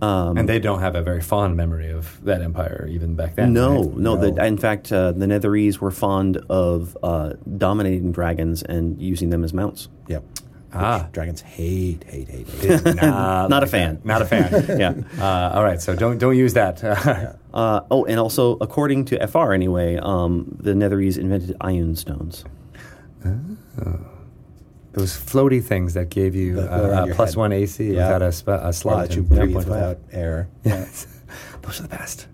and 0.02 0.48
they 0.48 0.60
don't 0.60 0.80
have 0.80 0.96
a 0.96 1.02
very 1.02 1.22
fond 1.22 1.56
memory 1.58 1.92
of 1.92 2.24
that 2.24 2.42
empire 2.42 2.88
even 2.90 3.16
back 3.16 3.36
then. 3.36 3.54
No, 3.54 3.84
right? 3.84 3.98
no. 3.98 4.16
No. 4.16 4.32
The, 4.32 4.46
in 4.46 4.58
fact, 4.58 4.92
uh, 4.92 5.12
the 5.12 5.26
Netherese 5.26 5.80
were 5.80 5.92
fond 5.92 6.38
of 6.50 6.98
uh, 7.04 7.34
dominating 7.58 8.12
dragons 8.12 8.64
and 8.64 9.02
using 9.02 9.30
them 9.30 9.44
as 9.44 9.54
mounts. 9.54 9.90
Yep. 10.08 10.24
Ah. 10.74 11.08
Dragons 11.12 11.42
hate, 11.42 12.04
hate, 12.04 12.30
hate, 12.30 12.48
hate. 12.48 12.86
Not, 12.96 13.50
Not 13.50 13.64
a 13.64 13.68
fan. 13.68 13.96
that. 13.96 14.06
Not 14.06 14.22
a 14.22 14.26
fan. 14.26 14.66
Yeah. 14.80 14.94
Uh, 15.20 15.56
all 15.56 15.64
right, 15.64 15.82
so 15.82 15.96
don't 15.96 16.18
don't 16.18 16.36
use 16.38 16.54
that. 16.54 16.84
Uh, 16.84 17.82
oh, 17.90 18.06
and 18.06 18.20
also, 18.20 18.58
according 18.62 19.06
to 19.06 19.28
FR 19.28 19.54
anyway, 19.54 19.98
um, 19.98 20.56
the 20.60 20.74
Netherese 20.74 21.18
invented 21.18 21.56
ion 21.62 21.96
stones. 21.96 22.44
Those 24.94 25.14
floaty 25.16 25.64
things 25.64 25.94
that 25.94 26.10
gave 26.10 26.34
you 26.36 26.60
uh, 26.60 26.64
uh, 26.64 27.14
plus 27.14 27.36
one 27.36 27.52
AC 27.52 27.94
Yeah. 27.94 28.06
without 28.08 28.22
a, 28.24 28.32
sp- 28.34 28.48
a 28.64 28.74
slot. 28.74 29.10
that 29.10 29.16
you 29.16 29.22
breathe 29.22 29.52
1.5. 29.52 29.56
without 29.56 30.00
air. 30.12 30.50
Yes. 30.64 31.06
Those 31.62 31.80
are 31.80 31.84
the 31.84 31.90
best. 31.90 32.28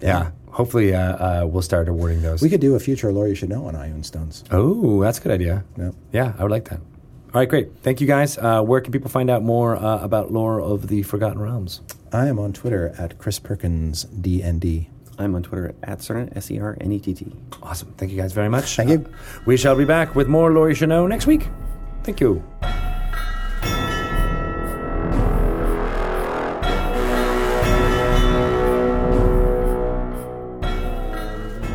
Yeah. 0.00 0.30
Hopefully, 0.50 0.94
uh, 0.94 1.42
uh, 1.42 1.46
we'll 1.46 1.62
start 1.62 1.88
awarding 1.88 2.22
those. 2.22 2.40
We 2.42 2.48
could 2.48 2.60
do 2.62 2.74
a 2.74 2.80
future 2.80 3.12
lore 3.12 3.28
you 3.28 3.34
should 3.34 3.50
know 3.50 3.66
on 3.66 3.76
ion 3.76 4.02
stones. 4.02 4.42
oh, 4.50 5.00
that's 5.02 5.18
a 5.18 5.22
good 5.22 5.32
idea. 5.32 5.64
Yep. 5.76 5.94
Yeah, 6.12 6.32
I 6.38 6.42
would 6.42 6.50
like 6.50 6.64
that. 6.70 6.80
All 6.80 7.40
right, 7.40 7.48
great. 7.48 7.68
Thank 7.82 8.00
you 8.00 8.06
guys. 8.06 8.38
Uh, 8.38 8.62
where 8.62 8.80
can 8.80 8.90
people 8.92 9.10
find 9.10 9.28
out 9.28 9.42
more 9.42 9.76
uh, 9.76 9.98
about 10.02 10.32
lore 10.32 10.60
of 10.60 10.88
the 10.88 11.02
Forgotten 11.02 11.38
Realms? 11.40 11.82
I 12.12 12.26
am 12.28 12.38
on 12.38 12.52
Twitter 12.54 12.94
at 12.98 13.18
Chris 13.18 13.38
Perkins 13.38 14.06
DND. 14.06 14.88
I'm 15.18 15.34
on 15.34 15.42
Twitter 15.42 15.74
at 15.82 16.00
Sernett, 16.00 16.36
S 16.36 16.50
E 16.50 16.60
R 16.60 16.76
N 16.80 16.92
E 16.92 17.00
T 17.00 17.14
T. 17.14 17.32
Awesome. 17.62 17.92
Thank 17.96 18.12
you 18.12 18.18
guys 18.18 18.32
very 18.32 18.48
much. 18.48 18.76
Thank 18.76 18.90
you. 18.90 19.06
We 19.46 19.56
shall 19.56 19.74
be 19.74 19.84
back 19.84 20.14
with 20.14 20.28
more 20.28 20.74
Should 20.74 20.88
Know 20.88 21.06
next 21.06 21.26
week. 21.26 21.48
Thank 22.02 22.20
you. 22.20 22.44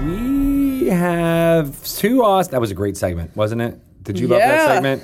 We 0.06 0.88
have 0.88 1.84
two 1.84 2.24
awesome. 2.24 2.52
That 2.52 2.62
was 2.62 2.72
a 2.72 2.76
great 2.76 2.96
segment, 2.96 3.36
wasn't 3.36 3.62
it? 3.62 3.80
Did 4.04 4.20
you 4.20 4.28
love 4.28 4.40
that 4.40 4.68
segment? 4.68 5.04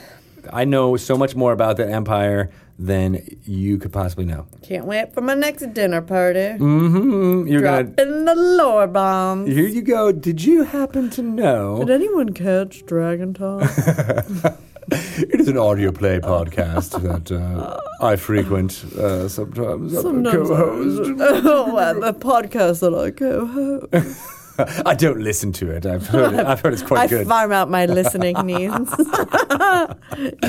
I 0.53 0.65
know 0.65 0.95
so 0.95 1.17
much 1.17 1.35
more 1.35 1.51
about 1.51 1.77
the 1.77 1.89
Empire 1.89 2.51
than 2.79 3.25
you 3.43 3.77
could 3.77 3.91
possibly 3.91 4.25
know. 4.25 4.47
Can't 4.63 4.85
wait 4.85 5.13
for 5.13 5.21
my 5.21 5.33
next 5.33 5.73
dinner 5.73 6.01
party. 6.01 6.39
Mm, 6.59 7.49
You're 7.49 7.61
gonna. 7.61 7.83
Dropping 7.83 8.25
the 8.25 8.35
lore 8.35 8.87
bombs. 8.87 9.53
Here 9.53 9.67
you 9.67 9.81
go. 9.81 10.11
Did 10.11 10.43
you 10.43 10.63
happen 10.63 11.09
to 11.11 11.21
know? 11.21 11.79
Did 11.79 11.89
anyone 11.89 12.33
catch 12.33 12.85
Dragon 12.85 13.33
Talk? 13.33 13.69
It 14.89 15.41
is 15.41 15.49
an 15.49 15.57
audio 15.57 15.91
play 15.91 16.19
podcast 16.19 17.01
that 17.03 17.29
uh, 17.29 17.77
I 17.99 18.15
frequent 18.15 18.85
uh, 18.95 19.27
sometimes. 19.27 19.93
I'm 19.93 19.97
a 19.97 20.01
Sometimes 20.01 20.47
co-host. 20.47 21.11
oh, 21.19 21.77
and 21.77 22.01
the 22.03 22.13
podcast 22.13 22.79
that 22.79 22.93
I 22.93 23.11
co-host. 23.11 24.33
I 24.85 24.95
don't 24.95 25.19
listen 25.19 25.51
to 25.53 25.71
it. 25.71 25.85
I've 25.85 26.07
heard. 26.07 26.33
It, 26.33 26.45
I've 26.45 26.61
heard 26.61 26.73
it's 26.73 26.81
quite 26.81 26.99
I 27.01 27.07
good. 27.07 27.27
farm 27.27 27.51
out 27.51 27.69
my 27.69 27.85
listening 27.85 28.35
needs. 28.45 28.91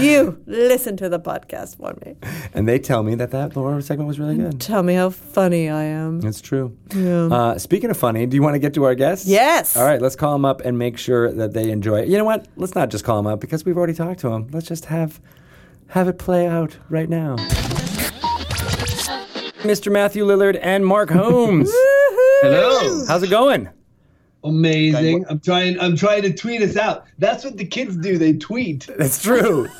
you 0.00 0.42
listen 0.46 0.96
to 0.96 1.08
the 1.08 1.20
podcast 1.20 1.76
for 1.76 1.94
me. 2.04 2.16
and 2.54 2.66
they 2.68 2.78
tell 2.78 3.02
me 3.02 3.14
that 3.16 3.30
that 3.32 3.56
Laura 3.56 3.82
segment 3.82 4.08
was 4.08 4.18
really 4.18 4.36
good. 4.36 4.60
Tell 4.60 4.82
me 4.82 4.94
how 4.94 5.10
funny 5.10 5.68
I 5.68 5.82
am. 5.84 6.24
It's 6.24 6.40
true. 6.40 6.76
Yeah. 6.94 7.26
Uh, 7.26 7.58
speaking 7.58 7.90
of 7.90 7.96
funny, 7.96 8.26
do 8.26 8.34
you 8.36 8.42
want 8.42 8.54
to 8.54 8.58
get 8.58 8.74
to 8.74 8.84
our 8.84 8.94
guests? 8.94 9.26
Yes. 9.26 9.76
All 9.76 9.84
right, 9.84 10.00
let's 10.00 10.16
call 10.16 10.32
them 10.32 10.44
up 10.44 10.60
and 10.62 10.78
make 10.78 10.98
sure 10.98 11.32
that 11.32 11.52
they 11.52 11.70
enjoy 11.70 12.00
it. 12.00 12.08
You 12.08 12.16
know 12.18 12.24
what? 12.24 12.46
Let's 12.56 12.74
not 12.74 12.90
just 12.90 13.04
call 13.04 13.16
them 13.16 13.26
up 13.26 13.40
because 13.40 13.64
we've 13.64 13.76
already 13.76 13.94
talked 13.94 14.20
to 14.20 14.28
them. 14.30 14.48
Let's 14.52 14.66
just 14.66 14.86
have 14.86 15.20
have 15.88 16.08
it 16.08 16.18
play 16.18 16.46
out 16.46 16.76
right 16.90 17.08
now. 17.08 17.36
Mr. 19.64 19.90
Matthew 19.90 20.24
Lillard 20.24 20.58
and 20.62 20.86
Mark 20.86 21.10
Hulmes. 21.10 21.68
Hello. 22.42 23.04
How's 23.06 23.22
it 23.22 23.30
going? 23.30 23.68
Amazing. 24.44 25.26
I'm 25.28 25.40
trying 25.40 25.78
I'm 25.80 25.96
trying 25.96 26.22
to 26.22 26.32
tweet 26.32 26.62
us 26.62 26.76
out. 26.76 27.06
That's 27.18 27.44
what 27.44 27.56
the 27.56 27.64
kids 27.64 27.96
do. 27.96 28.18
They 28.18 28.34
tweet. 28.34 28.88
That's 28.96 29.22
true. 29.22 29.68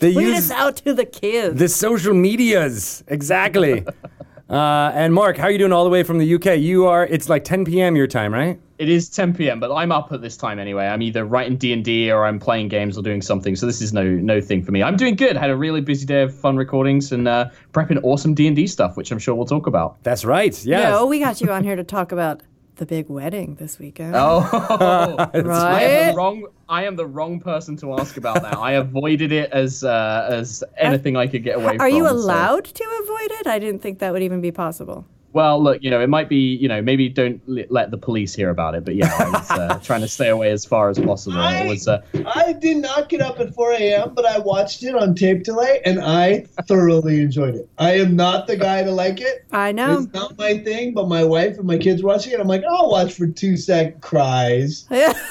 They 0.00 0.14
Tweet 0.14 0.28
use 0.28 0.38
us 0.38 0.50
out 0.50 0.76
to 0.76 0.94
the 0.94 1.04
kids. 1.04 1.58
the 1.58 1.68
social 1.68 2.14
medias 2.14 3.04
exactly. 3.06 3.84
uh, 4.50 4.92
and 4.94 5.12
Mark, 5.12 5.36
how 5.36 5.44
are 5.44 5.50
you 5.50 5.58
doing 5.58 5.72
all 5.72 5.84
the 5.84 5.90
way 5.90 6.02
from 6.02 6.16
the 6.16 6.34
UK? 6.34 6.58
You 6.58 6.86
are. 6.86 7.04
It's 7.06 7.28
like 7.28 7.44
10 7.44 7.66
p.m. 7.66 7.96
your 7.96 8.06
time, 8.06 8.32
right? 8.32 8.58
It 8.78 8.88
is 8.88 9.10
10 9.10 9.34
p.m., 9.34 9.60
but 9.60 9.70
I'm 9.70 9.92
up 9.92 10.10
at 10.10 10.22
this 10.22 10.38
time 10.38 10.58
anyway. 10.58 10.86
I'm 10.86 11.02
either 11.02 11.26
writing 11.26 11.58
D 11.58 11.74
and 11.74 11.84
D 11.84 12.10
or 12.10 12.24
I'm 12.24 12.38
playing 12.38 12.68
games 12.68 12.96
or 12.96 13.02
doing 13.02 13.20
something. 13.20 13.54
So 13.54 13.66
this 13.66 13.82
is 13.82 13.92
no 13.92 14.04
no 14.04 14.40
thing 14.40 14.62
for 14.64 14.72
me. 14.72 14.82
I'm 14.82 14.96
doing 14.96 15.16
good. 15.16 15.36
Had 15.36 15.50
a 15.50 15.56
really 15.56 15.82
busy 15.82 16.06
day 16.06 16.22
of 16.22 16.34
fun 16.34 16.56
recordings 16.56 17.12
and 17.12 17.28
uh, 17.28 17.50
prepping 17.72 18.02
awesome 18.02 18.32
D 18.32 18.46
and 18.46 18.56
D 18.56 18.66
stuff, 18.66 18.96
which 18.96 19.12
I'm 19.12 19.18
sure 19.18 19.34
we'll 19.34 19.44
talk 19.44 19.66
about. 19.66 20.02
That's 20.02 20.24
right. 20.24 20.64
Yes. 20.64 20.90
No, 20.90 21.04
we 21.04 21.18
got 21.18 21.42
you 21.42 21.52
on 21.52 21.62
here 21.62 21.76
to 21.76 21.84
talk 21.84 22.10
about 22.10 22.40
the 22.80 22.86
big 22.86 23.08
wedding 23.10 23.56
this 23.56 23.78
weekend. 23.78 24.14
Oh, 24.16 24.40
I 25.32 25.38
am 25.38 25.46
right? 25.46 26.10
the 26.10 26.16
wrong. 26.16 26.46
I 26.68 26.84
am 26.84 26.96
the 26.96 27.06
wrong 27.06 27.38
person 27.38 27.76
to 27.76 27.92
ask 28.00 28.16
about 28.16 28.42
that. 28.42 28.56
I 28.56 28.72
avoided 28.72 29.32
it 29.32 29.52
as 29.52 29.84
uh, 29.84 30.26
as 30.30 30.64
anything 30.78 31.14
I 31.16 31.26
could 31.26 31.44
get 31.44 31.56
away 31.56 31.76
from. 31.76 31.80
Are 31.82 31.88
you 31.88 32.06
so- 32.06 32.12
allowed 32.12 32.64
to 32.64 32.84
avoid 33.02 33.30
it? 33.40 33.46
I 33.46 33.58
didn't 33.58 33.80
think 33.82 33.98
that 34.00 34.12
would 34.12 34.22
even 34.22 34.40
be 34.40 34.50
possible. 34.50 35.04
Well, 35.32 35.62
look, 35.62 35.82
you 35.82 35.90
know, 35.90 36.00
it 36.00 36.08
might 36.08 36.28
be, 36.28 36.56
you 36.56 36.66
know, 36.66 36.82
maybe 36.82 37.08
don't 37.08 37.40
li- 37.48 37.66
let 37.70 37.92
the 37.92 37.98
police 37.98 38.34
hear 38.34 38.50
about 38.50 38.74
it. 38.74 38.84
But 38.84 38.96
yeah, 38.96 39.14
I 39.18 39.30
was 39.30 39.50
uh, 39.50 39.78
trying 39.84 40.00
to 40.00 40.08
stay 40.08 40.28
away 40.28 40.50
as 40.50 40.64
far 40.64 40.90
as 40.90 40.98
possible. 40.98 41.38
I, 41.38 41.62
It 41.62 41.68
was. 41.68 41.86
Uh, 41.86 42.02
I 42.26 42.52
did 42.54 42.78
not 42.78 43.08
get 43.08 43.20
up 43.20 43.38
at 43.38 43.54
4 43.54 43.72
a.m., 43.74 44.14
but 44.14 44.26
I 44.26 44.38
watched 44.38 44.82
it 44.82 44.94
on 44.94 45.14
tape 45.14 45.44
delay 45.44 45.80
and 45.84 46.00
I 46.00 46.46
thoroughly 46.66 47.20
enjoyed 47.20 47.54
it. 47.54 47.68
I 47.78 47.92
am 47.98 48.16
not 48.16 48.48
the 48.48 48.56
guy 48.56 48.82
to 48.82 48.90
like 48.90 49.20
it. 49.20 49.44
I 49.52 49.70
know. 49.70 50.00
It's 50.00 50.12
not 50.12 50.36
my 50.36 50.58
thing, 50.58 50.94
but 50.94 51.08
my 51.08 51.24
wife 51.24 51.58
and 51.58 51.66
my 51.66 51.78
kids 51.78 52.02
watching 52.02 52.32
it. 52.32 52.40
I'm 52.40 52.48
like, 52.48 52.64
I'll 52.68 52.90
watch 52.90 53.12
for 53.14 53.28
two 53.28 53.56
sec 53.56 54.00
cries. 54.00 54.86
Christ. 54.88 55.26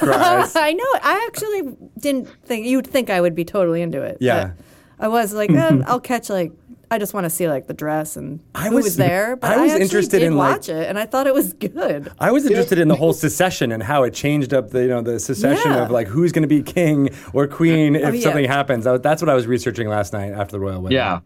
I 0.56 0.72
know. 0.72 0.84
I 1.02 1.26
actually 1.28 1.76
didn't 1.98 2.28
think 2.44 2.66
you'd 2.66 2.86
think 2.86 3.10
I 3.10 3.20
would 3.20 3.34
be 3.34 3.44
totally 3.44 3.82
into 3.82 4.00
it. 4.02 4.18
Yeah. 4.20 4.52
I 4.98 5.08
was 5.08 5.32
like, 5.32 5.50
eh, 5.50 5.78
I'll 5.86 6.00
catch 6.00 6.28
like. 6.28 6.52
I 6.92 6.98
just 6.98 7.14
want 7.14 7.24
to 7.24 7.30
see 7.30 7.48
like 7.48 7.66
the 7.68 7.74
dress 7.74 8.16
and 8.16 8.40
I 8.54 8.68
who 8.68 8.74
was- 8.76 8.84
was, 8.86 8.96
there. 8.96 9.36
But 9.36 9.50
I 9.50 9.54
I, 9.54 9.56
was 9.58 9.70
actually 9.72 9.82
interested 9.84 10.18
did 10.20 10.26
in, 10.26 10.36
like- 10.36 10.68
it, 10.68 10.88
and 10.88 10.98
I 10.98 11.06
thought 11.06 11.26
it 11.28 11.34
was 11.34 11.52
good. 11.52 12.10
I 12.18 12.32
was 12.32 12.44
interested 12.46 12.78
in 12.78 12.88
the 12.88 12.96
whole 12.96 13.12
secession 13.26 13.70
and 13.72 13.82
how 13.82 14.02
it 14.02 14.12
changed 14.12 14.52
up 14.52 14.70
the 14.70 14.82
you 14.82 14.88
know 14.88 15.00
the 15.02 15.20
secession 15.20 15.70
Yeah. 15.70 15.84
of 15.84 15.90
like 15.90 16.08
who's 16.08 16.32
going 16.32 16.42
to 16.42 16.48
be 16.48 16.62
king 16.62 17.10
or 17.32 17.46
queen 17.46 17.94
if 17.96 18.04
Oh, 18.04 18.10
yeah. 18.10 18.20
something 18.22 18.44
happens. 18.44 18.86
I, 18.86 18.96
that's 18.98 19.22
what 19.22 19.28
I 19.28 19.34
was 19.34 19.46
researching 19.46 19.88
last 19.88 20.12
night 20.12 20.32
after 20.32 20.52
the 20.52 20.60
royal 20.60 20.82
wedding. 20.82 20.96
Yeah. 20.96 21.20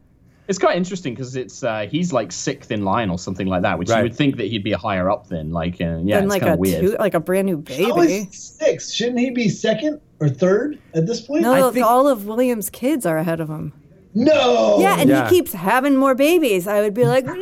It's 0.46 0.59
quite 0.59 0.77
interesting 0.77 1.14
because 1.14 1.37
it's 1.37 1.64
uh, 1.64 1.87
he's 1.90 2.12
like 2.12 2.31
sixth 2.31 2.70
in 2.70 2.85
line 2.85 3.09
or 3.09 3.18
something 3.18 3.46
like 3.46 3.62
that, 3.62 3.79
which 3.79 3.88
Right. 3.88 3.96
you 4.00 4.03
would 4.03 4.14
think 4.14 4.37
that 4.37 4.48
he'd 4.48 4.62
be 4.62 4.72
higher 4.72 5.11
up 5.11 5.29
than. 5.29 5.53
Like, 5.53 5.81
uh, 5.81 5.85
yeah, 6.05 6.18
and 6.18 6.27
it's 6.27 6.27
like 6.27 6.42
kind 6.42 6.50
a 6.50 6.53
of 6.53 6.59
weird. 6.59 6.81
two, 6.83 6.96
like 6.98 7.14
a 7.14 7.20
brand 7.20 7.46
new 7.46 7.57
baby. 7.57 7.88
is 8.31 8.37
six? 8.59 8.92
Shouldn't 8.92 9.20
he 9.20 9.31
be 9.31 9.48
second 9.48 10.03
or 10.20 10.29
third 10.29 10.79
at 10.92 11.07
this 11.07 11.22
point? 11.22 11.40
No, 11.44 11.70
think- 11.70 11.87
all 11.87 12.07
of 12.07 12.27
William's 12.27 12.68
kids 12.68 13.07
are 13.07 13.16
ahead 13.16 13.40
of 13.40 13.48
him. 13.48 13.72
No. 14.14 14.79
Yeah, 14.81 15.00
and 15.00 15.11
Yeah. 15.11 15.29
he 15.29 15.37
keeps 15.37 15.53
having 15.53 15.96
more 15.96 16.14
babies. 16.14 16.66
I 16.68 16.81
would 16.81 16.94
be 16.94 17.05
like, 17.05 17.24
no. 17.27 17.37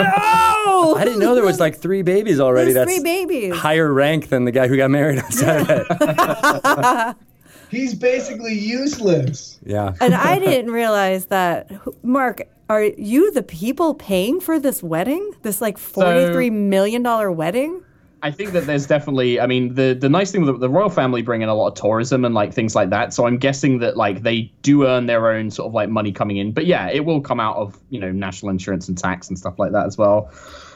I 0.97 1.03
didn't 1.05 1.19
know 1.19 1.35
there 1.35 1.45
was 1.45 1.61
like 1.61 1.77
three 1.77 2.03
babies 2.03 2.41
already. 2.41 2.73
There's 2.73 2.87
That's 2.87 2.97
three 2.99 3.05
babies. 3.05 3.55
higher 3.55 3.93
rank 3.93 4.29
than 4.31 4.45
the 4.47 4.53
guy 4.53 4.69
who 4.69 4.77
got 4.77 4.91
married 4.91 5.19
on 5.19 5.31
Saturday. 5.33 7.15
He's 7.71 7.95
basically 7.95 8.55
useless. 8.55 9.59
yeah. 9.65 9.95
And 10.01 10.15
I 10.15 10.39
didn't 10.39 10.73
realize 10.73 11.27
that. 11.27 11.71
Mark, 12.05 12.43
are 12.69 12.83
you 12.85 13.33
the 13.33 13.43
people 13.43 13.95
paying 13.95 14.41
for 14.41 14.59
this 14.61 14.83
wedding? 14.83 15.33
This 15.43 15.61
like 15.63 15.79
forty-three 15.79 16.51
million 16.51 17.03
dollar 17.03 17.31
wedding? 17.33 17.83
I 18.23 18.31
think 18.31 18.53
that 18.53 18.67
there's 18.67 18.87
definitely. 18.87 19.41
I 19.41 19.47
mean, 19.47 19.75
the 19.75 19.95
the 19.99 20.09
nice 20.09 20.31
thing 20.31 20.43
with 20.45 20.55
the, 20.55 20.59
the 20.61 20.71
royal 20.71 20.89
family 20.91 21.23
bring 21.23 21.43
in 21.43 21.49
a 21.49 21.55
lot 21.55 21.69
of 21.69 21.75
tourism 21.75 22.25
and 22.25 22.35
like 22.35 22.53
things 22.55 22.75
like 22.75 22.91
that. 22.91 23.13
So 23.13 23.27
I'm 23.27 23.37
guessing 23.39 23.79
that 23.81 23.97
like 23.97 24.23
they 24.23 24.53
do 24.63 24.87
earn 24.87 25.07
their 25.07 25.29
own 25.31 25.51
sort 25.51 25.67
of 25.67 25.75
like 25.75 25.89
money 25.89 26.13
coming 26.13 26.37
in. 26.37 26.53
But 26.53 26.67
yeah, 26.67 26.89
it 26.89 27.05
will 27.05 27.21
come 27.21 27.41
out 27.41 27.57
of 27.57 27.79
you 27.91 27.99
know 28.01 28.13
national 28.13 28.51
insurance 28.51 28.89
and 28.89 28.97
tax 28.97 29.29
and 29.29 29.39
stuff 29.39 29.59
like 29.59 29.73
that 29.73 29.87
as 29.87 29.99
well. 29.99 30.31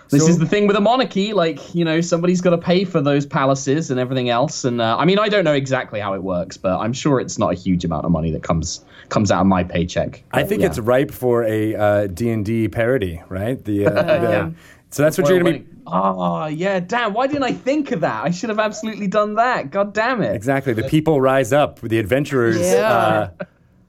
This 0.09 0.23
So- 0.23 0.29
is 0.29 0.39
the 0.39 0.47
thing 0.47 0.69
with 0.69 0.77
a 0.77 0.81
monarchy. 0.81 1.33
Like 1.33 1.75
you 1.75 1.85
know, 1.85 2.01
somebody's 2.01 2.41
got 2.41 2.51
to 2.51 2.59
pay 2.59 2.85
for 2.85 3.01
those 3.01 3.27
palaces 3.27 3.91
and 3.91 3.99
everything 3.99 4.29
else. 4.29 4.65
And 4.65 4.81
uh, 4.81 4.97
I 4.99 5.05
mean, 5.05 5.19
I 5.19 5.29
don't 5.29 5.45
know 5.45 5.53
exactly 5.55 5.99
how 6.01 6.15
it 6.15 6.23
works, 6.23 6.57
but 6.57 6.79
I'm 6.79 6.93
sure 6.93 7.19
it's 7.21 7.39
not 7.39 7.53
a 7.53 7.55
huge 7.57 7.85
amount 7.85 8.05
of 8.05 8.11
money 8.13 8.31
that 8.33 8.43
comes 8.43 8.85
comes 9.09 9.31
out 9.31 9.41
of 9.41 9.47
my 9.47 9.63
paycheck. 9.63 10.23
I 10.33 10.43
think 10.43 10.63
Yeah. 10.63 10.67
it's 10.69 10.79
ripe 10.81 11.13
for 11.13 11.45
a 11.45 11.75
uh, 11.77 12.07
D&D 12.09 12.69
parody, 12.69 13.23
right? 13.29 13.65
The, 13.65 13.87
uh, 13.87 13.91
the- 14.03 14.03
Yeah. 14.31 14.51
So 14.97 15.03
that's 15.03 15.19
what 15.19 15.29
you're 15.29 15.41
going 15.41 15.53
to 15.53 15.61
be. 15.61 15.77
Oh 15.87 16.47
yeah, 16.47 16.81
damn! 16.81 17.13
Why 17.13 17.27
didn't 17.27 17.43
I 17.43 17.53
think 17.53 17.93
of 17.93 18.01
that? 18.01 18.25
I 18.25 18.31
should 18.31 18.49
have 18.49 18.59
absolutely 18.59 19.07
done 19.09 19.35
that. 19.35 19.71
God 19.71 19.93
damn 19.93 20.23
it! 20.23 20.35
Exactly. 20.35 20.73
The 20.73 20.85
people 20.85 21.21
rise 21.21 21.53
up. 21.53 21.81
The 21.81 21.99
adventurers. 21.99 22.59
Yeah. 22.59 22.89
Uh, 22.89 23.31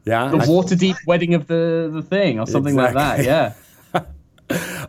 yeah. 0.04 0.28
The 0.28 0.52
water 0.52 0.76
deep 0.76 0.98
wedding 1.06 1.34
of 1.34 1.48
the 1.48 1.89
the 1.93 2.02
thing 2.02 2.41
or 2.41 2.46
something 2.46 2.76
like 2.76 2.93
that. 2.93 3.24
Yeah. 3.24 3.54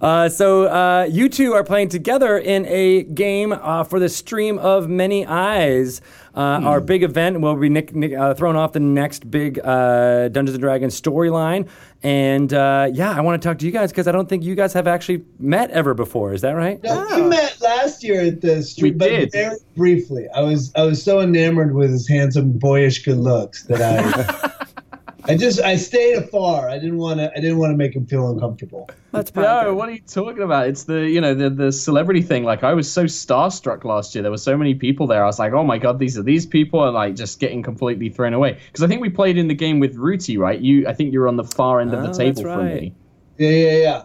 Uh, 0.01 0.29
so 0.29 0.67
uh, 0.69 1.09
you 1.11 1.29
two 1.29 1.53
are 1.53 1.65
playing 1.65 1.89
together 1.89 2.39
in 2.39 2.65
a 2.67 3.03
game 3.03 3.53
uh, 3.53 3.83
for 3.83 3.99
the 3.99 4.09
stream 4.09 4.57
of 4.57 4.89
many 4.89 5.27
eyes. 5.27 6.01
Uh, 6.39 6.61
Our 6.63 6.81
big 6.81 7.03
event 7.03 7.41
will 7.41 7.57
be 7.57 7.69
nick, 7.69 7.93
nick, 7.97 8.13
uh, 8.15 8.33
throwing 8.33 8.55
off 8.55 8.73
the 8.73 8.79
next 8.79 9.29
big 9.29 9.59
uh, 9.59 10.29
Dungeons 10.29 10.55
and 10.55 10.61
Dragons 10.63 10.99
storyline, 11.01 11.69
and 12.05 12.55
uh, 12.55 12.89
yeah, 12.93 13.11
I 13.11 13.21
want 13.23 13.43
to 13.43 13.49
talk 13.49 13.59
to 13.59 13.67
you 13.67 13.73
guys 13.73 13.91
because 13.91 14.07
I 14.07 14.13
don't 14.13 14.29
think 14.29 14.45
you 14.45 14.55
guys 14.55 14.73
have 14.75 14.87
actually 14.87 15.25
met 15.41 15.71
ever 15.73 15.95
before. 15.95 16.33
Is 16.33 16.43
that 16.43 16.53
right? 16.53 16.81
No, 16.85 17.05
we 17.17 17.23
met 17.23 17.61
last 17.61 18.05
year 18.05 18.21
at 18.21 18.41
the 18.41 18.63
street, 18.63 18.93
We 18.93 18.99
but 18.99 19.09
did. 19.09 19.33
very 19.33 19.57
briefly. 19.77 20.29
I 20.33 20.43
was 20.43 20.73
I 20.77 20.83
was 20.83 21.03
so 21.03 21.19
enamored 21.21 21.75
with 21.75 21.91
his 21.91 22.07
handsome, 22.09 22.53
boyish 22.53 23.03
good 23.05 23.19
looks 23.19 23.65
that 23.65 23.83
I 23.83 24.53
I 25.25 25.37
just 25.37 25.61
I 25.61 25.75
stayed 25.77 26.15
afar. 26.17 26.69
I 26.69 26.79
didn't 26.79 26.97
want 26.99 27.19
to 27.19 27.31
I 27.33 27.41
didn't 27.41 27.59
want 27.59 27.73
to 27.73 27.77
make 27.77 27.95
him 27.95 28.07
feel 28.07 28.31
uncomfortable. 28.31 28.89
That's 29.11 29.31
probably 29.33 29.49
No, 29.51 29.71
good. 29.71 29.77
what 29.77 29.89
are 29.89 29.93
you 29.93 30.01
talking 30.07 30.43
about? 30.43 30.69
It's 30.69 30.85
the 30.85 31.09
you 31.11 31.21
know 31.21 31.35
the 31.35 31.51
the 31.51 31.73
celebrity 31.73 32.23
thing. 32.23 32.45
Like 32.45 32.63
I 32.63 32.73
was 32.73 32.91
so 32.91 33.05
starstruck 33.05 33.85
last 33.85 34.15
year. 34.15 34.23
There 34.23 34.31
were 34.31 34.39
so 34.39 34.57
many 34.57 34.75
people 34.75 35.09
there. 35.09 35.23
I 35.23 35.27
was 35.27 35.39
like, 35.41 35.53
oh 35.53 35.65
my 35.65 35.77
god, 35.79 35.99
these 35.99 36.17
are 36.17 36.23
these 36.23 36.47
people, 36.47 36.85
and 36.85 36.95
like 36.95 37.17
just 37.17 37.41
getting 37.41 37.63
completely 37.65 38.09
thrown 38.11 38.33
away. 38.33 38.59
Because 38.67 38.85
I 38.85 38.87
think 38.87 39.01
we 39.03 39.09
played 39.11 39.37
in 39.39 39.49
the 39.49 39.55
game 39.55 39.81
with 39.81 39.97
Ruti, 39.97 40.39
right? 40.39 40.59
You, 40.61 40.87
I 40.87 40.95
think 40.95 41.13
you 41.13 41.19
were 41.21 41.29
on 41.29 41.37
the 41.37 41.45
far 41.45 41.81
end 41.81 41.93
of 41.93 42.03
the 42.05 42.11
Oh, 42.11 42.13
table 42.13 42.43
that's 42.43 42.55
from 42.55 42.67
me. 42.67 42.95
Yeah, 43.39 43.51
yeah, 43.51 43.77
yeah. 43.77 44.03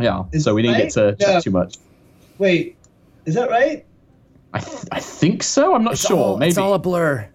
Yeah. 0.00 0.22
Is 0.32 0.44
so 0.44 0.54
we 0.54 0.62
didn't 0.62 0.78
get 0.78 0.90
to 0.94 1.04
right? 1.06 1.18
chat 1.18 1.28
Yeah. 1.34 1.40
too 1.40 1.50
much. 1.52 1.76
Wait, 2.38 2.76
is 3.24 3.34
that 3.36 3.50
right? 3.50 3.84
I 4.52 4.60
th- 4.60 4.84
I 4.90 4.98
think 5.00 5.42
so. 5.44 5.74
I'm 5.74 5.84
not 5.84 5.92
It's 5.94 6.06
sure. 6.06 6.16
all, 6.16 6.36
Maybe. 6.38 6.48
it's 6.48 6.58
all 6.58 6.74
a 6.74 6.78
blur. 6.78 7.28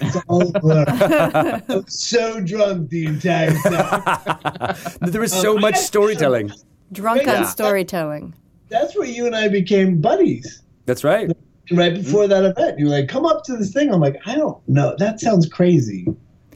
It's 0.00 0.16
all 0.28 0.50
blur. 0.52 0.84
I 0.88 1.62
was 1.68 1.98
so 2.00 2.40
drunk 2.40 2.88
the 2.90 3.06
entire 3.06 3.52
time. 3.52 4.76
There 5.02 5.20
was 5.20 5.32
so 5.32 5.54
Um, 5.56 5.60
much 5.60 5.76
storytelling. 5.76 6.52
Drunk 6.92 7.22
Yeah. 7.22 7.40
on 7.40 7.46
storytelling. 7.46 8.34
That's 8.70 8.96
where 8.96 9.06
you 9.06 9.26
and 9.26 9.34
I 9.36 9.48
became 9.48 10.00
buddies. 10.00 10.62
That's 10.86 11.04
right. 11.04 11.30
Right 11.70 11.94
before 11.94 12.26
that 12.28 12.44
event, 12.44 12.78
you 12.78 12.86
were 12.86 12.92
like, 12.92 13.08
"Come 13.08 13.26
up 13.26 13.44
to 13.44 13.56
this 13.56 13.72
thing." 13.72 13.92
I'm 13.92 14.00
like, 14.00 14.16
"I 14.26 14.34
don't 14.36 14.56
know. 14.68 14.94
That 14.98 15.20
sounds 15.20 15.46
crazy." 15.46 16.06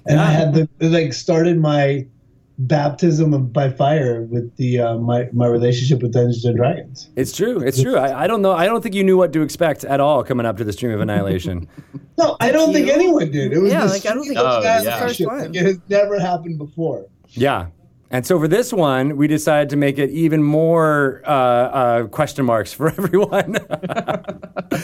And 0.07 0.19
I 0.19 0.31
had 0.31 0.55
the 0.55 0.69
like 0.81 1.13
started 1.13 1.59
my 1.59 2.07
baptism 2.67 3.35
of 3.35 3.53
by 3.53 3.71
fire 3.71 4.23
with 4.23 4.55
the 4.57 4.81
uh, 4.81 4.97
my 4.99 5.29
my 5.33 5.47
relationship 5.47 6.03
with 6.03 6.13
Dungeons 6.13 6.45
and 6.45 6.57
Dragons. 6.57 7.11
It's 7.17 7.33
true. 7.37 7.61
It's 7.61 7.81
true. 7.81 7.97
I, 7.97 8.25
I 8.25 8.27
don't 8.27 8.43
know. 8.43 8.53
I 8.53 8.67
don't 8.67 8.83
think 8.83 8.95
you 8.95 9.05
knew 9.05 9.17
what 9.17 9.33
to 9.33 9.43
expect 9.43 9.85
at 9.85 10.01
all 10.01 10.23
coming 10.25 10.47
up 10.47 10.57
to 10.59 10.65
the 10.65 10.73
stream 10.73 10.93
of 10.93 11.01
annihilation. 11.01 11.69
No, 12.19 12.37
I 12.41 12.53
don't 12.53 12.75
think 12.75 12.89
anyone 12.91 13.31
did. 13.31 13.53
It 13.55 13.59
was 13.59 13.73
Yeah, 13.73 13.87
the 13.87 13.93
like, 13.93 14.05
I 14.05 14.13
don't 14.13 14.25
think 14.27 14.39
Oh, 14.39 14.61
yeah. 14.63 14.81
annihilation. 14.83 15.27
First 15.27 15.27
one. 15.27 15.55
It 15.55 15.63
has 15.65 15.79
never 15.89 16.21
happened 16.21 16.59
before. 16.59 17.07
Yeah. 17.31 17.69
And 18.11 18.27
so 18.27 18.39
for 18.39 18.47
this 18.47 18.71
one, 18.71 19.17
we 19.17 19.27
decided 19.27 19.71
to 19.71 19.77
make 19.77 19.99
it 19.99 20.11
even 20.11 20.43
more 20.43 21.23
uh, 21.25 21.31
uh, 21.31 22.07
question 22.09 22.45
marks 22.45 22.71
for 22.73 22.89
everyone. 22.99 23.57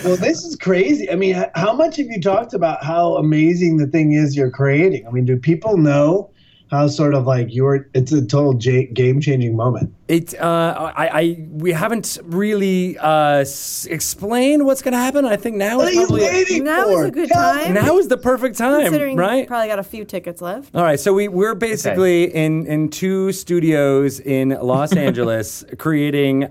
Well, 0.04 0.16
this 0.16 0.42
is 0.44 0.56
crazy. 0.56 1.10
I 1.10 1.14
mean, 1.16 1.44
how 1.54 1.72
much 1.74 1.96
have 1.96 2.06
you 2.06 2.20
talked 2.20 2.54
about 2.54 2.82
how 2.84 3.16
amazing 3.16 3.76
the 3.78 3.86
thing 3.86 4.12
is 4.12 4.36
you're 4.36 4.50
creating? 4.50 5.06
I 5.06 5.10
mean, 5.10 5.24
do 5.26 5.36
people 5.36 5.76
know 5.76 6.30
how 6.70 6.86
sort 6.86 7.14
of 7.14 7.26
like 7.26 7.48
you're? 7.50 7.88
It's 7.94 8.12
a 8.12 8.24
total 8.24 8.52
j- 8.54 8.86
game 8.86 9.20
changing 9.20 9.56
moment. 9.56 9.94
it, 10.08 10.38
uh, 10.38 10.92
I, 10.96 11.08
I, 11.20 11.46
we 11.50 11.72
haven't 11.72 12.18
really 12.24 12.98
uh, 12.98 13.38
s- 13.38 13.86
explained 13.90 14.66
what's 14.66 14.82
going 14.82 14.92
to 14.92 14.98
happen. 14.98 15.24
I 15.24 15.36
think 15.36 15.56
now 15.56 15.78
What 15.78 15.86
are 15.86 15.90
is 15.90 15.94
you 15.96 16.06
probably 16.06 16.22
waiting 16.24 16.64
Now 16.64 16.84
for? 16.84 17.02
is 17.04 17.08
a 17.08 17.10
good 17.10 17.28
Tell 17.30 17.54
time. 17.54 17.74
me. 17.74 17.80
now 17.80 17.96
is 17.98 18.08
the 18.08 18.18
perfect 18.18 18.58
time, 18.58 18.82
Considering 18.82 19.16
you 19.16 19.20
right? 19.22 19.46
probably 19.48 19.68
got 19.68 19.78
a 19.78 19.82
few 19.82 20.04
tickets 20.04 20.42
left. 20.42 20.74
All 20.74 20.82
right, 20.82 21.00
so 21.00 21.14
we 21.14 21.28
we're 21.28 21.54
basically 21.54 22.24
in 22.34 22.66
in 22.66 22.90
two 22.90 23.32
studios 23.32 24.20
in 24.20 24.50
Los 24.50 24.92
Angeles 25.06 25.64
creating 25.78 26.48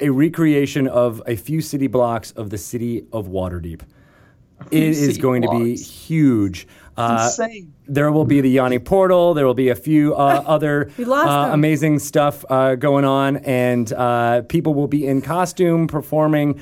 a 0.00 0.10
recreation 0.10 0.86
of 0.88 1.22
a 1.26 1.34
few 1.36 1.60
city 1.60 1.86
blocks 1.86 2.30
of 2.32 2.50
the 2.50 2.58
city 2.58 3.04
of 3.12 3.28
Waterdeep. 3.28 3.80
It 4.70 4.82
is 4.82 5.00
city 5.06 5.20
going 5.20 5.42
to 5.42 5.50
be 5.58 5.76
huge. 5.76 6.66
Uh, 6.96 7.24
Insane. 7.24 7.74
there 7.86 8.10
will 8.10 8.24
be 8.24 8.40
the 8.40 8.50
Yawning 8.50 8.80
Portal. 8.80 9.34
There 9.34 9.46
will 9.46 9.54
be 9.54 9.68
a 9.68 9.74
few 9.74 10.14
uh, 10.14 10.42
other 10.46 10.90
uh, 10.98 11.50
amazing 11.52 11.98
stuff 11.98 12.44
uh, 12.48 12.74
going 12.74 13.04
on, 13.04 13.38
and 13.38 13.92
uh, 13.92 14.42
people 14.42 14.74
will 14.74 14.88
be 14.88 15.06
in 15.06 15.20
costume 15.20 15.86
performing 15.86 16.60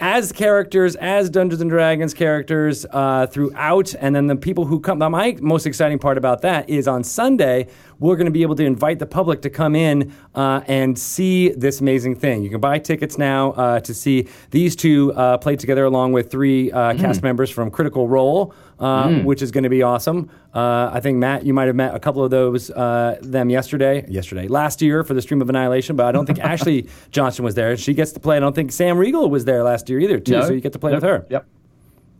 as 0.00 0.32
characters, 0.32 0.96
as 0.96 1.30
Dungeons 1.30 1.60
and 1.60 1.70
Dragons 1.70 2.14
characters 2.14 2.84
uh, 2.90 3.26
throughout. 3.26 3.94
And 4.00 4.14
then 4.14 4.26
the 4.26 4.36
people 4.36 4.64
who 4.64 4.80
come. 4.80 4.98
Now, 4.98 5.08
my 5.08 5.36
most 5.40 5.66
exciting 5.66 5.98
part 5.98 6.18
about 6.18 6.42
that 6.42 6.68
is 6.68 6.88
on 6.88 7.04
Sunday 7.04 7.68
we're 7.98 8.16
going 8.16 8.26
to 8.26 8.32
be 8.32 8.42
able 8.42 8.56
to 8.56 8.64
invite 8.64 8.98
the 8.98 9.06
public 9.06 9.42
to 9.42 9.50
come 9.50 9.74
in 9.74 10.12
uh, 10.34 10.60
and 10.66 10.98
see 10.98 11.50
this 11.50 11.80
amazing 11.80 12.16
thing. 12.16 12.42
You 12.42 12.50
can 12.50 12.60
buy 12.60 12.78
tickets 12.78 13.18
now 13.18 13.52
uh, 13.52 13.80
to 13.80 13.94
see 13.94 14.28
these 14.50 14.76
two 14.76 15.12
uh, 15.14 15.38
play 15.38 15.56
together 15.56 15.84
along 15.84 16.12
with 16.12 16.30
three 16.30 16.70
uh, 16.72 16.94
cast 16.94 17.22
members 17.22 17.50
from 17.50 17.70
Critical 17.70 18.08
Role, 18.08 18.54
uh, 18.78 19.10
which 19.20 19.42
is 19.42 19.50
going 19.50 19.64
to 19.64 19.70
be 19.70 19.82
awesome. 19.82 20.30
Uh, 20.54 20.90
I 20.92 21.00
think 21.00 21.18
Matt, 21.18 21.44
you 21.44 21.54
might 21.54 21.66
have 21.66 21.76
met 21.76 21.94
a 21.94 22.00
couple 22.00 22.24
of 22.24 22.30
those 22.30 22.70
uh, 22.70 23.18
them 23.22 23.50
yesterday, 23.50 24.04
yesterday, 24.08 24.48
last 24.48 24.82
year 24.82 25.04
for 25.04 25.14
the 25.14 25.22
Stream 25.22 25.42
of 25.42 25.48
Annihilation, 25.48 25.96
but 25.96 26.06
I 26.06 26.12
don't 26.12 26.26
think 26.26 26.38
Ashley 26.40 26.88
Johnson 27.10 27.44
was 27.44 27.54
there. 27.54 27.76
She 27.76 27.94
gets 27.94 28.12
to 28.12 28.20
play. 28.20 28.36
I 28.36 28.40
don't 28.40 28.54
think 28.54 28.72
Sam 28.72 28.98
Riegel 28.98 29.30
was 29.30 29.44
there 29.44 29.62
last 29.62 29.88
year 29.88 30.00
either, 30.00 30.18
too. 30.20 30.32
No. 30.32 30.46
So 30.46 30.52
you 30.52 30.60
get 30.60 30.72
to 30.72 30.78
play 30.78 30.92
Nope. 30.92 31.02
with 31.02 31.10
her. 31.10 31.26
Yep. 31.30 31.46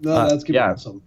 No, 0.02 0.28
that's 0.28 0.44
gonna 0.44 0.58
yeah. 0.58 0.66
be 0.68 0.72
awesome. 0.74 1.02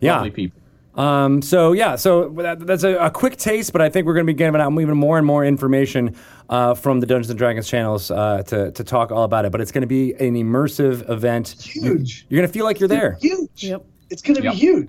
Yeah. 0.00 0.16
Lovely 0.16 0.30
people. 0.30 0.60
Um, 0.94 1.40
so 1.40 1.72
yeah, 1.72 1.96
so 1.96 2.28
that, 2.30 2.66
that's 2.66 2.82
a, 2.82 2.96
a 2.96 3.10
quick 3.10 3.36
taste, 3.36 3.72
but 3.72 3.80
I 3.80 3.88
think 3.88 4.06
we're 4.06 4.14
going 4.14 4.26
to 4.26 4.32
be 4.32 4.36
giving 4.36 4.60
out 4.60 4.72
even 4.72 4.96
more 4.96 5.18
and 5.18 5.26
more 5.26 5.44
information 5.44 6.16
uh, 6.48 6.74
from 6.74 7.00
the 7.00 7.06
Dungeons 7.06 7.30
and 7.30 7.38
Dragons 7.38 7.68
channels 7.68 8.10
uh, 8.10 8.42
to 8.48 8.72
to 8.72 8.84
talk 8.84 9.12
all 9.12 9.22
about 9.22 9.44
it. 9.44 9.52
But 9.52 9.60
it's 9.60 9.72
going 9.72 9.82
to 9.82 9.86
be 9.86 10.12
an 10.14 10.34
immersive 10.34 11.08
event. 11.08 11.56
Huge. 11.60 12.26
You're 12.28 12.38
going 12.38 12.48
to 12.48 12.52
feel 12.52 12.64
like 12.64 12.80
you're 12.80 12.88
there. 12.88 13.16
Huge. 13.20 13.64
Yep. 13.64 13.84
It's 14.10 14.22
gonna 14.22 14.40
Yep. 14.42 14.52
be 14.54 14.58
huge. 14.58 14.88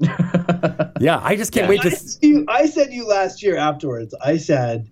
Yeah, 1.00 1.20
I 1.22 1.34
just 1.36 1.52
can't 1.52 1.64
Yeah. 1.64 1.70
wait 1.70 1.80
I, 1.84 1.88
to. 1.90 1.96
said 1.96 2.18
you, 2.22 2.44
I 2.48 2.66
said 2.66 2.92
you 2.92 3.06
last 3.08 3.42
year 3.42 3.56
afterwards. 3.56 4.14
I 4.24 4.36
said 4.36 4.88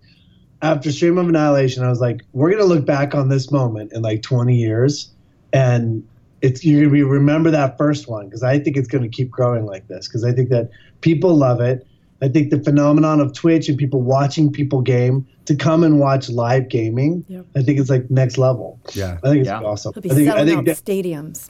after 0.62 0.90
Stream 0.90 1.18
of 1.18 1.29
Annihilation, 1.29 1.85
I 1.85 1.88
was 1.88 2.01
like, 2.01 2.23
we're 2.33 2.51
gonna 2.51 2.64
look 2.64 2.85
back 2.85 3.14
on 3.14 3.29
this 3.29 3.51
moment 3.51 3.92
in 3.92 4.03
like 4.03 4.23
20 4.23 4.57
years, 4.57 5.11
and 5.53 6.03
it's 6.42 6.64
you're 6.64 6.81
gonna 6.81 6.92
be 6.92 7.03
remember 7.03 7.51
that 7.53 7.79
first 7.79 8.09
one 8.09 8.27
because 8.27 8.42
I 8.42 8.59
think 8.59 8.77
it's 8.77 8.88
gonna 8.88 9.09
keep 9.09 9.31
growing 9.31 9.66
like 9.66 9.87
this 9.88 10.09
because 10.09 10.25
I 10.25 10.33
think 10.33 10.49
that 10.51 10.70
people 11.01 11.35
love 11.37 11.61
it. 11.61 11.87
I 12.23 12.29
think 12.29 12.51
the 12.51 12.61
phenomenon 12.61 13.20
of 13.20 13.33
Twitch 13.33 13.68
and 13.68 13.79
people 13.79 14.03
watching 14.03 14.51
people 14.53 14.83
game 14.83 15.27
to 15.46 15.55
come 15.55 15.83
and 15.85 15.99
watch 15.99 16.29
live 16.29 16.68
gaming, 16.68 17.25
Yep. 17.29 17.46
I 17.57 17.62
think 17.62 17.79
it's 17.81 17.88
like 17.90 18.11
next 18.11 18.37
level. 18.37 18.79
Yeah. 18.94 19.18
I 19.23 19.29
think 19.29 19.38
it's 19.40 19.46
Yeah. 19.46 19.61
awesome. 19.61 19.92
He'll 19.94 20.03
be 20.03 20.11
I 20.11 20.14
think, 20.14 20.29
I 20.29 20.33
selling 20.33 20.46
think 20.46 20.59
out 20.59 20.64
that, 20.66 20.85
stadiums. 20.85 21.49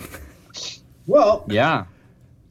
well, 1.07 1.45
Yeah. 1.49 1.85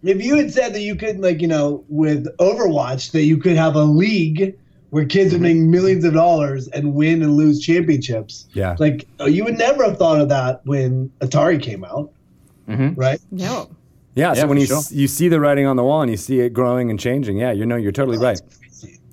If 0.04 0.24
you 0.24 0.36
had 0.36 0.52
said 0.54 0.74
that 0.74 0.82
you 0.82 0.96
could 0.96 1.20
like 1.20 1.42
you 1.42 1.48
know 1.48 1.84
with 1.90 2.26
overwatch 2.38 3.12
that 3.12 3.24
you 3.24 3.38
could 3.38 3.56
have 3.56 3.76
a 3.76 3.84
league 3.84 4.56
where 4.92 5.06
kids 5.06 5.34
are 5.34 5.40
making 5.40 5.70
millions 5.70 6.04
of 6.04 6.14
dollars 6.14 6.68
and 6.70 6.94
win 6.96 7.22
and 7.22 7.36
lose 7.36 7.60
championships 7.60 8.48
Yeah. 8.54 8.76
like 8.80 9.08
oh, 9.20 9.26
you 9.28 9.44
would 9.44 9.58
never 9.58 9.84
have 9.84 9.98
thought 9.98 10.20
of 10.20 10.30
that 10.30 10.62
when 10.66 11.12
atari 11.20 11.62
came 11.62 11.84
out 11.84 12.12
Mhm. 12.68 12.96
right 12.98 13.20
No. 13.32 13.70
Yeah. 14.16 14.34
So 14.34 14.48
when 14.48 14.58
you 14.58 14.66
sure. 14.66 14.78
s- 14.78 14.92
you 14.92 15.08
see 15.08 15.28
the 15.30 15.40
writing 15.40 15.66
on 15.66 15.76
the 15.76 15.84
wall 15.84 16.02
and 16.02 16.10
you 16.12 16.18
see 16.18 16.40
it 16.42 16.52
growing 16.52 16.90
and 16.90 17.00
changing, 17.00 17.38
yeah, 17.38 17.52
you 17.52 17.66
know 17.66 17.76
you're 17.78 17.92
totally 17.94 18.18
right. 18.18 18.42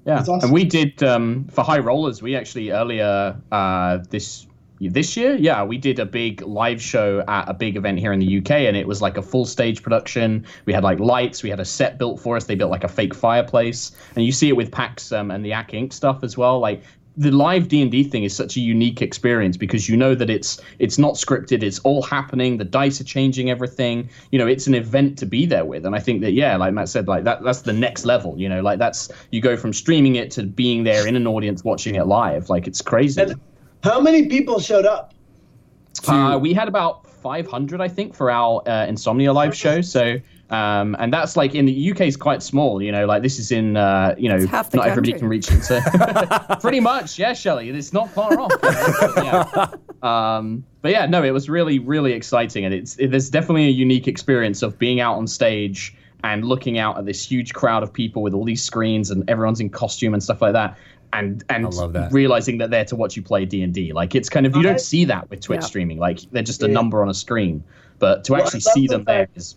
Yeah, 0.05 0.21
awesome. 0.21 0.41
and 0.43 0.53
we 0.53 0.65
did 0.65 1.03
um, 1.03 1.47
for 1.51 1.63
High 1.63 1.79
Rollers. 1.79 2.23
We 2.23 2.35
actually 2.37 2.71
earlier 2.71 3.37
uh, 3.53 3.99
this 4.11 4.46
this 4.81 5.17
year, 5.17 5.35
yeah, 5.37 5.63
we 5.65 5.79
did 5.79 5.99
a 5.99 6.07
big 6.07 6.43
live 6.43 6.81
show 6.83 7.25
at 7.29 7.49
a 7.49 7.55
big 7.55 7.77
event 7.77 7.99
here 7.99 8.13
in 8.13 8.21
the 8.21 8.39
UK, 8.39 8.51
and 8.51 8.77
it 8.77 8.87
was 8.87 9.01
like 9.01 9.17
a 9.17 9.23
full 9.23 9.47
stage 9.47 9.83
production. 9.83 10.47
We 10.67 10.73
had 10.73 10.85
like 10.85 11.01
lights, 11.01 11.43
we 11.43 11.51
had 11.51 11.61
a 11.61 11.65
set 11.65 11.99
built 11.99 12.21
for 12.21 12.37
us. 12.37 12.45
They 12.45 12.55
built 12.55 12.71
like 12.71 12.85
a 12.85 12.89
fake 12.89 13.15
fireplace, 13.15 13.93
and 14.15 14.25
you 14.25 14.33
see 14.33 14.49
it 14.49 14.57
with 14.57 14.71
PAX 14.71 15.13
um, 15.13 15.31
and 15.31 15.45
the 15.45 15.51
Acq 15.51 15.71
Inc 15.71 15.93
stuff 15.93 16.23
as 16.23 16.37
well. 16.37 16.59
Like 16.59 16.83
the 17.17 17.31
live 17.31 17.69
D 17.69 17.81
and 17.81 17.91
D 17.91 18.05
thing 18.05 18.25
is 18.25 18.37
such 18.37 18.57
a 18.57 18.61
unique 18.61 19.01
experience 19.01 19.57
because 19.57 19.89
you 19.89 19.97
know 19.97 20.15
that 20.15 20.29
it's 20.29 20.61
it's 20.79 20.99
not 20.99 21.15
scripted, 21.15 21.63
it's 21.63 21.79
all 21.81 22.03
happening. 22.03 22.59
The 22.59 22.65
dice 22.65 23.01
are 23.01 23.05
changing 23.05 23.49
everything. 23.51 24.11
You 24.31 24.39
know, 24.39 24.47
it's 24.47 24.67
an 24.67 24.75
event 24.75 25.17
to 25.19 25.27
be 25.27 25.47
there 25.47 25.65
with, 25.65 25.87
and 25.87 25.95
I 25.95 26.01
think 26.01 26.21
that 26.21 26.33
yeah, 26.33 26.57
like 26.57 26.75
Matt 26.75 26.91
said, 26.91 27.09
like 27.09 27.25
that 27.25 27.43
that's 27.43 27.63
the 27.63 27.73
next 27.73 28.05
level. 28.05 28.39
You 28.39 28.51
know, 28.51 28.61
like 28.61 28.79
that's 28.79 29.11
you 29.31 29.41
go 29.41 29.57
from 29.57 29.73
streaming 29.73 30.17
it 30.17 30.31
to 30.33 30.43
being 30.43 30.85
there 30.85 31.07
in 31.07 31.17
an 31.17 31.27
audience 31.27 31.65
watching 31.65 31.95
it 31.95 32.07
live. 32.07 32.51
Like 32.51 32.67
it's 32.67 32.83
crazy. 32.83 33.35
And 33.87 33.95
how 33.95 34.01
many 34.01 34.27
people 34.27 34.59
showed 34.59 34.85
up? 34.85 35.15
Uh, 36.09 36.39
we 36.41 36.53
had 36.53 36.67
about 36.67 37.07
500, 37.07 37.81
I 37.81 37.87
think, 37.87 38.15
for 38.15 38.33
our 38.33 38.61
uh, 38.69 38.87
Insomnia 38.87 39.33
live 39.33 39.55
show. 39.55 39.81
So, 39.81 40.17
um, 40.51 40.97
and 40.99 41.13
that's 41.13 41.37
like 41.37 41.55
in 41.55 41.67
the 41.67 41.91
UK 41.93 42.01
is 42.03 42.17
quite 42.17 42.43
small. 42.43 42.83
You 42.83 42.91
know, 42.91 43.07
like 43.07 43.23
this 43.23 43.39
is 43.39 43.53
in 43.53 43.77
uh, 43.77 44.17
you 44.19 44.29
know 44.29 44.45
half 44.49 44.71
the 44.71 44.79
not 44.79 44.89
everybody 44.89 45.13
can 45.13 45.29
reach 45.29 45.51
it. 45.51 45.63
So, 45.63 45.81
pretty 46.61 46.81
much, 46.81 47.17
yeah, 47.19 47.33
Shelly, 47.33 47.71
it's 47.71 47.93
not 47.93 48.11
far 48.11 48.39
off. 48.39 48.53
you 48.61 48.71
know, 48.71 48.95
but 49.15 49.25
yeah. 49.25 50.37
Um, 50.37 50.65
but 50.83 50.91
yeah, 50.91 51.07
no, 51.07 51.23
it 51.23 51.31
was 51.31 51.49
really 51.49 51.79
really 51.79 52.13
exciting, 52.13 52.65
and 52.65 52.75
it's 52.75 52.97
it, 52.97 53.13
there's 53.13 53.31
definitely 53.31 53.67
a 53.67 53.71
unique 53.71 54.09
experience 54.09 54.63
of 54.63 54.79
being 54.79 55.01
out 55.01 55.17
on 55.17 55.27
stage 55.27 55.97
and 56.25 56.45
looking 56.45 56.79
out 56.79 56.99
at 56.99 57.07
this 57.07 57.25
huge 57.25 57.55
crowd 57.55 57.83
of 57.83 57.93
people 57.93 58.23
with 58.23 58.35
all 58.35 58.45
these 58.45 58.63
screens 58.63 59.11
and 59.11 59.29
everyone's 59.29 59.61
in 59.61 59.71
costume 59.71 60.13
and 60.13 60.23
stuff 60.23 60.43
like 60.43 60.53
that. 60.53 60.77
And 61.13 61.43
and 61.49 61.73
love 61.75 61.93
that. 61.95 62.13
realizing 62.13 62.59
that 62.59 62.71
they're 62.71 62.85
to 62.87 62.97
watch 62.97 63.17
you 63.17 63.23
play 63.23 63.45
D 63.47 63.63
and 63.63 63.73
D, 63.73 63.93
like 63.93 64.15
it's 64.15 64.29
kind 64.29 64.45
of 64.47 64.55
you 64.55 64.61
I- 64.61 64.65
don't 64.65 64.81
see 64.81 65.05
that 65.07 65.31
with 65.31 65.41
Twitch 65.41 65.61
Yeah. 65.63 65.67
streaming. 65.67 65.99
Like 65.99 66.21
they're 66.33 66.43
just 66.43 66.63
a 66.63 66.67
Yeah. 66.67 66.73
number 66.75 67.03
on 67.03 67.09
a 67.09 67.15
screen, 67.15 67.63
but 67.99 68.25
to 68.25 68.33
Well, 68.33 68.43
actually 68.43 68.61
see 68.61 68.87
the 68.87 68.95
them 68.97 69.05
there 69.05 69.27
fact- 69.27 69.37
is 69.37 69.57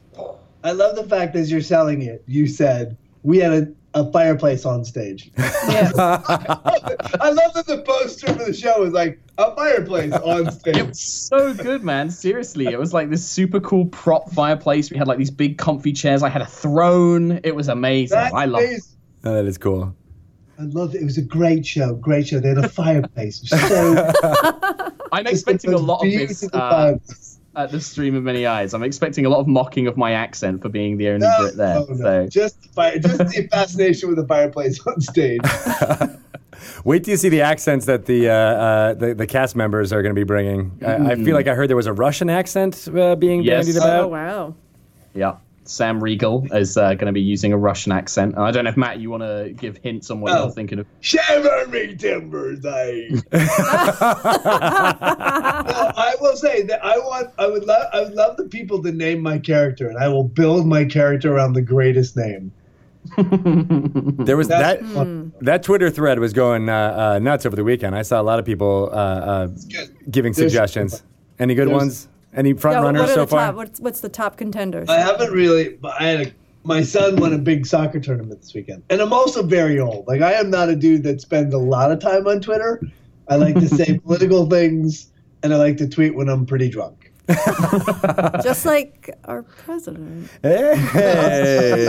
I 0.64 0.72
love 0.74 0.96
the 0.96 1.04
fact 1.04 1.36
as 1.36 1.52
you're 1.52 1.62
selling 1.62 2.02
it, 2.02 2.24
you 2.28 2.46
said 2.48 2.98
we 3.24 3.40
had 3.40 3.52
a, 3.54 3.68
a 4.02 4.12
fireplace 4.12 4.66
on 4.66 4.86
stage. 4.86 5.32
Yes. 5.38 5.94
I 5.98 7.30
love 7.32 7.54
that 7.54 7.66
the 7.68 7.84
poster 7.86 8.28
for 8.28 8.46
the 8.46 8.54
show 8.54 8.80
was 8.82 8.92
like 8.94 9.20
a 9.38 9.56
fireplace 9.56 10.14
on 10.14 10.52
stage. 10.60 10.78
It's 10.78 11.02
so 11.04 11.54
good, 11.54 11.84
man. 11.84 12.10
Seriously, 12.10 12.68
it 12.68 12.80
was 12.80 12.94
like 12.94 13.10
this 13.10 13.26
super 13.26 13.60
cool 13.60 13.86
prop 13.86 14.32
fireplace. 14.32 14.90
We 14.92 14.98
had 14.98 15.08
like 15.08 15.18
these 15.18 15.32
big 15.32 15.58
comfy 15.58 15.92
chairs. 15.94 16.24
I 16.24 16.30
had 16.30 16.42
a 16.42 16.46
throne. 16.46 17.40
It 17.44 17.56
was 17.56 17.68
amazing. 17.70 18.16
That's 18.18 18.34
I 18.34 18.46
love. 18.46 18.64
That 19.22 19.46
is 19.46 19.58
cool. 19.58 19.96
I 20.60 20.64
loved 20.64 20.96
it. 20.96 21.02
It 21.02 21.06
was 21.06 21.18
a 21.18 21.22
great 21.22 21.66
show. 21.66 21.96
Great 21.96 22.28
show. 22.28 22.40
They 22.40 22.50
had 22.50 22.58
a 22.58 22.68
fireplace. 22.68 23.42
So 23.48 23.58
I'm 25.12 25.26
expecting 25.26 25.74
a 25.74 25.78
lot 25.78 26.06
of 26.06 26.12
this 26.12 26.44
uh, 26.54 26.96
at 27.56 27.72
the 27.72 27.80
stream 27.80 28.14
of 28.16 28.24
many 28.24 28.46
eyes. 28.46 28.74
I'm 28.74 28.84
expecting 28.84 29.26
a 29.26 29.30
lot 29.30 29.40
of 29.40 29.48
mocking 29.48 29.88
of 29.88 29.96
my 29.96 30.12
accent 30.12 30.62
for 30.62 30.68
being 30.70 30.98
the 30.98 31.10
only 31.10 31.26
No, 31.28 31.36
Brit 31.40 31.56
there. 31.56 31.76
no, 31.76 31.86
no. 31.90 31.96
So 31.96 32.28
Just 32.30 32.62
the 32.64 32.70
fire, 32.70 33.00
just 33.00 33.18
the 33.20 33.48
fascination 33.52 34.10
with 34.10 34.18
the 34.18 34.28
fireplace 34.28 34.86
on 34.86 35.00
stage. 35.00 35.40
Wait 36.84 37.06
till 37.06 37.12
you 37.12 37.18
see 37.18 37.30
the 37.30 37.42
accents 37.42 37.86
that 37.86 38.06
the 38.06 38.30
uh, 38.30 38.34
uh, 38.34 38.94
the, 38.96 39.14
the 39.14 39.28
cast 39.28 39.56
members 39.56 39.94
are 39.94 40.02
going 40.02 40.14
to 40.14 40.20
be 40.20 40.26
bringing. 40.26 40.78
I, 40.86 41.12
I 41.12 41.16
feel 41.16 41.36
like 41.36 41.48
I 41.48 41.56
heard 41.56 41.70
there 41.70 41.78
was 41.78 41.88
a 41.88 41.94
Russian 41.94 42.30
accent 42.30 42.86
uh, 42.94 43.16
being 43.16 43.44
Yes. 43.44 43.66
bandied 43.66 43.78
about. 43.82 44.04
oh 44.04 44.08
wow. 44.10 44.56
yeah. 45.14 45.38
Sam 45.70 46.04
Riegel 46.04 46.48
is 46.52 46.78
uh, 46.78 46.96
going 46.96 47.06
to 47.06 47.12
be 47.12 47.22
using 47.22 47.54
a 47.54 47.58
Russian 47.58 47.92
accent. 47.92 48.36
I 48.38 48.50
don't 48.50 48.64
know 48.64 48.72
if 48.72 48.78
Matt, 48.78 49.00
you 49.00 49.12
want 49.12 49.22
to 49.24 49.54
give 49.56 49.78
hints 49.78 50.10
on 50.10 50.20
what 50.20 50.32
Oh. 50.34 50.46
you're 50.46 50.52
thinking 50.52 50.80
of. 50.80 50.88
Shiver 51.02 51.68
me 51.68 51.96
timbers, 51.96 52.66
I. 52.66 53.10
I 54.82 56.16
will 56.20 56.36
say 56.36 56.64
that 56.64 56.84
I 56.84 56.98
want. 56.98 57.30
I 57.38 57.48
would 57.48 57.66
love. 57.66 57.88
I 57.94 58.02
would 58.02 58.14
love 58.14 58.38
the 58.38 58.46
people 58.46 58.82
to 58.84 58.92
name 58.92 59.22
my 59.22 59.38
character, 59.38 59.88
and 59.90 59.98
I 59.98 60.08
will 60.08 60.24
build 60.24 60.66
my 60.66 60.86
character 60.86 61.34
around 61.36 61.54
the 61.54 61.62
greatest 61.62 62.18
name. 62.18 62.52
There 64.26 64.36
was 64.38 64.48
That's 64.50 64.82
that 64.82 64.94
fun. 64.94 65.32
that 65.42 65.64
Twitter 65.64 65.90
thread 65.90 66.20
was 66.20 66.34
going 66.34 66.68
uh, 66.70 67.14
uh, 67.16 67.20
nuts 67.20 67.46
over 67.46 67.56
the 67.56 67.64
weekend. 67.64 67.96
I 67.96 68.02
saw 68.02 68.20
a 68.22 68.24
lot 68.24 68.38
of 68.40 68.46
people 68.46 68.90
uh, 68.92 68.96
uh, 68.96 69.48
giving 70.12 70.34
There's- 70.34 70.52
suggestions. 70.52 71.04
Any 71.40 71.56
good 71.56 71.70
there's- 71.70 71.80
ones? 71.82 72.08
Any 72.34 72.54
front 72.54 72.78
Yeah, 72.78 72.84
runners 72.84 73.02
what 73.02 73.10
so 73.10 73.22
the 73.22 73.28
far? 73.28 73.46
top? 73.48 73.56
What's, 73.56 73.80
what's 73.80 74.02
the 74.02 74.10
top 74.10 74.38
contenders? 74.38 74.88
I 74.90 75.00
haven't 75.00 75.32
really. 75.32 75.70
But 75.70 76.00
I 76.00 76.04
had 76.06 76.28
a. 76.28 76.32
My 76.64 76.84
son 76.84 77.16
won 77.16 77.34
a 77.34 77.38
big 77.38 77.66
soccer 77.66 78.00
tournament 78.02 78.42
this 78.42 78.54
weekend, 78.54 78.84
and 78.90 79.00
I'm 79.02 79.14
also 79.14 79.42
very 79.44 79.80
old. 79.80 80.06
Like 80.08 80.22
I 80.22 80.34
am 80.34 80.50
not 80.52 80.70
a 80.70 80.76
dude 80.76 81.04
that 81.04 81.22
spends 81.22 81.54
a 81.54 81.58
lot 81.58 81.90
of 81.92 82.00
time 82.00 82.28
on 82.28 82.42
Twitter. 82.42 82.82
I 83.30 83.38
like 83.38 83.56
to 83.56 83.68
say 83.70 83.98
political 84.06 84.46
things, 84.50 85.08
and 85.42 85.54
I 85.54 85.58
like 85.58 85.78
to 85.78 85.88
tweet 85.88 86.14
when 86.16 86.28
I'm 86.30 86.46
pretty 86.46 86.70
drunk. 86.70 87.12
Just 88.44 88.66
like 88.66 89.10
our 89.26 89.44
president. 89.44 90.30
Hey, 90.42 90.74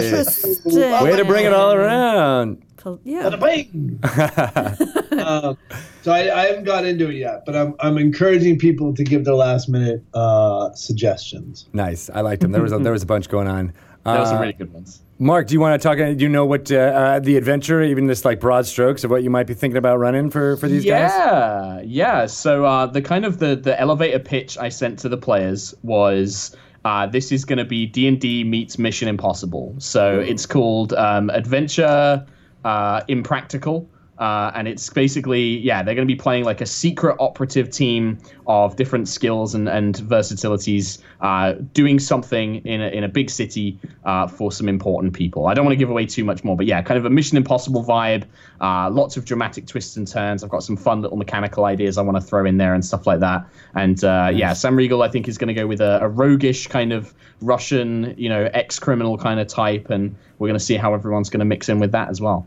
Interesting. 0.05 0.81
way 1.03 1.17
to 1.17 1.25
bring 1.25 1.47
it 1.47 1.53
all 1.53 1.73
around. 1.73 2.63
Pol- 2.81 3.01
Yeah. 3.05 3.29
Bing! 3.37 3.99
um, 4.05 5.57
so 6.03 6.13
I, 6.13 6.35
I 6.43 6.47
haven't 6.47 6.65
got 6.65 6.85
into 6.85 7.09
it 7.11 7.17
yet, 7.17 7.45
but 7.47 7.55
I'm 7.57 7.75
I'm 7.81 7.99
encouraging 7.99 8.59
people 8.59 8.95
to 8.95 9.05
give 9.05 9.25
their 9.25 9.35
last 9.35 9.69
minute 9.69 10.03
uh, 10.15 10.73
suggestions. 10.75 11.69
Nice. 11.73 12.11
I 12.11 12.21
liked 12.23 12.43
them. 12.43 12.53
There 12.53 12.63
was 12.63 12.73
a, 12.73 12.79
there 12.79 12.93
was 12.93 13.03
a 13.03 13.07
bunch 13.07 13.29
going 13.29 13.49
on. 13.49 13.73
There 14.05 14.19
were 14.19 14.25
some 14.25 14.37
Uh, 14.39 14.41
really 14.41 14.53
good 14.55 14.73
ones. 14.73 15.03
Mark, 15.19 15.47
do 15.47 15.53
you 15.53 15.61
want 15.61 15.81
to 15.81 15.87
talk? 15.87 15.99
Do 15.99 16.15
you 16.19 16.29
know 16.31 16.47
what 16.47 16.73
uh, 16.73 16.77
uh, 16.77 17.19
the 17.21 17.37
adventure, 17.37 17.83
even 17.83 18.09
just 18.09 18.25
like 18.25 18.41
broad 18.41 18.65
strokes 18.65 19.05
of 19.05 19.11
what 19.11 19.23
you 19.23 19.29
might 19.29 19.47
be 19.47 19.53
thinking 19.53 19.77
about 19.77 19.99
running 19.99 20.31
for 20.31 20.57
for 20.57 20.67
these 20.69 20.85
guys? 20.87 21.11
yeah, 21.15 21.81
yeah. 21.85 22.27
So 22.27 22.65
uh, 22.65 22.87
the 22.87 23.03
kind 23.03 23.27
of 23.27 23.39
the 23.39 23.55
the 23.57 23.79
elevator 23.79 24.19
pitch 24.19 24.57
I 24.57 24.71
sent 24.71 24.99
to 25.01 25.09
the 25.09 25.19
players 25.19 25.75
was. 25.83 26.57
Uh, 26.83 27.07
this 27.07 27.31
is 27.31 27.45
going 27.45 27.59
to 27.59 27.65
be 27.67 27.85
D 27.85 28.09
and 28.09 28.19
D 28.19 28.43
meets 28.43 28.79
Mission 28.79 29.07
Impossible. 29.07 29.75
So 29.77 30.19
it's 30.19 30.47
called 30.47 30.95
um, 30.95 31.29
Adventure 31.29 32.25
uh, 32.65 33.03
Impractical, 33.09 33.89
uh, 34.21 34.53
and 34.55 34.69
it's 34.69 34.89
basically 34.91 35.59
yeah 35.59 35.83
they're 35.83 35.95
going 35.95 36.07
to 36.07 36.15
be 36.15 36.19
playing 36.19 36.45
like 36.45 36.61
a 36.61 36.67
secret 36.67 37.17
operative 37.19 37.71
team 37.71 38.19
of 38.47 38.75
different 38.75 39.07
skills 39.07 39.55
and, 39.55 39.69
and 39.69 39.99
versatilities, 39.99 40.99
uh, 41.21 41.53
doing 41.73 42.01
something 42.01 42.57
in 42.67 42.81
a, 42.81 42.89
in 42.89 43.05
a 43.05 43.09
big 43.09 43.31
city 43.31 43.79
uh, 44.05 44.27
for 44.27 44.51
some 44.51 44.69
important 44.69 45.13
people. 45.13 45.47
I 45.47 45.55
don't 45.55 45.65
want 45.65 45.73
to 45.73 45.79
give 45.79 45.89
away 45.89 46.05
too 46.05 46.25
much 46.25 46.43
more, 46.43 46.57
but 46.57 46.67
yeah, 46.67 46.83
kind 46.83 46.99
of 46.99 47.05
a 47.05 47.11
Mission 47.11 47.37
Impossible 47.37 47.85
vibe. 47.85 48.25
Uh, 48.61 48.91
lots 48.91 49.17
of 49.17 49.25
dramatic 49.25 49.67
twists 49.67 49.97
and 49.97 50.07
turns. 50.07 50.43
I've 50.43 50.51
got 50.51 50.65
some 50.65 50.77
fun 50.77 51.01
little 51.01 51.17
mechanical 51.17 51.65
ideas 51.65 51.97
I 51.97 52.03
want 52.03 52.17
to 52.17 52.21
throw 52.21 52.45
in 52.45 52.57
there 52.57 52.75
and 52.75 52.85
stuff 52.85 53.07
like 53.07 53.21
that. 53.21 53.47
And 53.75 54.03
uh, 54.03 54.31
yeah, 54.35 54.53
Sam 54.53 54.75
Riegel 54.75 55.03
I 55.03 55.09
think 55.09 55.29
is 55.29 55.39
going 55.39 55.49
to 55.49 55.55
go 55.55 55.69
with 55.69 55.81
a, 55.81 56.01
a 56.03 56.09
roguish 56.09 56.67
kind 56.67 56.93
of 56.93 57.15
Russian, 57.41 58.15
you 58.19 58.29
know, 58.29 58.51
ex-criminal 58.53 59.17
kind 59.17 59.39
of 59.39 59.47
type, 59.47 59.91
and 59.91 60.15
we're 60.39 60.49
going 60.49 60.59
to 60.59 60.65
see 60.65 60.77
how 60.77 60.93
everyone's 60.93 61.31
going 61.31 61.39
to 61.39 61.47
mix 61.47 61.69
in 61.69 61.79
with 61.79 61.93
that 61.93 62.09
as 62.09 62.21
well. 62.21 62.47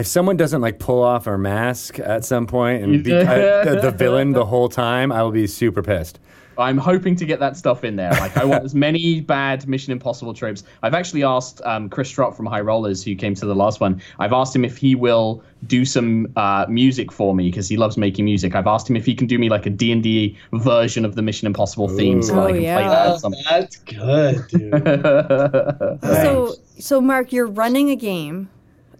If 0.00 0.06
someone 0.06 0.38
doesn't 0.38 0.62
like 0.62 0.78
pull 0.78 1.02
off 1.02 1.26
her 1.26 1.36
mask 1.36 1.98
at 1.98 2.24
some 2.24 2.46
point 2.46 2.82
and 2.82 3.04
be 3.04 3.12
uh, 3.12 3.64
the, 3.64 3.80
the 3.82 3.90
villain 3.96 4.32
the 4.32 4.46
whole 4.46 4.70
time, 4.70 5.12
I 5.12 5.22
will 5.22 5.30
be 5.30 5.46
super 5.46 5.82
pissed. 5.82 6.18
I'm 6.56 6.78
hoping 6.78 7.16
to 7.16 7.26
get 7.26 7.38
that 7.40 7.54
stuff 7.54 7.84
in 7.84 7.96
there. 7.96 8.10
Like, 8.12 8.34
I 8.34 8.46
want 8.46 8.64
as 8.64 8.74
many 8.74 9.20
bad 9.20 9.68
Mission 9.68 9.92
Impossible 9.92 10.32
tropes. 10.32 10.64
I've 10.82 10.94
actually 10.94 11.22
asked 11.22 11.60
um, 11.66 11.90
Chris 11.90 12.08
Trott 12.08 12.34
from 12.34 12.46
High 12.46 12.62
Rollers, 12.62 13.04
who 13.04 13.14
came 13.14 13.34
to 13.34 13.44
the 13.44 13.54
last 13.54 13.80
one. 13.80 14.00
I've 14.18 14.32
asked 14.32 14.56
him 14.56 14.64
if 14.64 14.78
he 14.78 14.94
will 14.94 15.44
do 15.66 15.84
some 15.84 16.32
uh, 16.36 16.64
music 16.66 17.12
for 17.12 17.34
me 17.34 17.50
because 17.50 17.68
he 17.68 17.76
loves 17.76 17.98
making 17.98 18.24
music. 18.24 18.54
I've 18.54 18.66
asked 18.66 18.88
him 18.88 18.96
if 18.96 19.04
he 19.04 19.14
can 19.14 19.26
do 19.26 19.38
me 19.38 19.50
like 19.50 19.66
a 19.66 19.70
D 19.70 19.92
and 19.92 20.02
D 20.02 20.34
version 20.54 21.04
of 21.04 21.14
the 21.14 21.20
Mission 21.20 21.46
Impossible 21.46 21.88
theme, 21.88 22.22
so 22.22 22.36
Ooh. 22.36 22.46
I 22.46 22.52
can 22.52 22.56
Oh, 22.56 22.62
play 22.62 22.84
that. 22.84 23.06
Oh, 23.06 23.14
At 23.14 23.20
some 23.20 23.34
that's 23.50 23.76
good, 23.76 24.48
dude. 24.48 26.00
So, 26.24 26.54
so 26.78 27.02
Mark, 27.02 27.34
you're 27.34 27.46
running 27.46 27.90
a 27.90 27.96
game. 27.96 28.48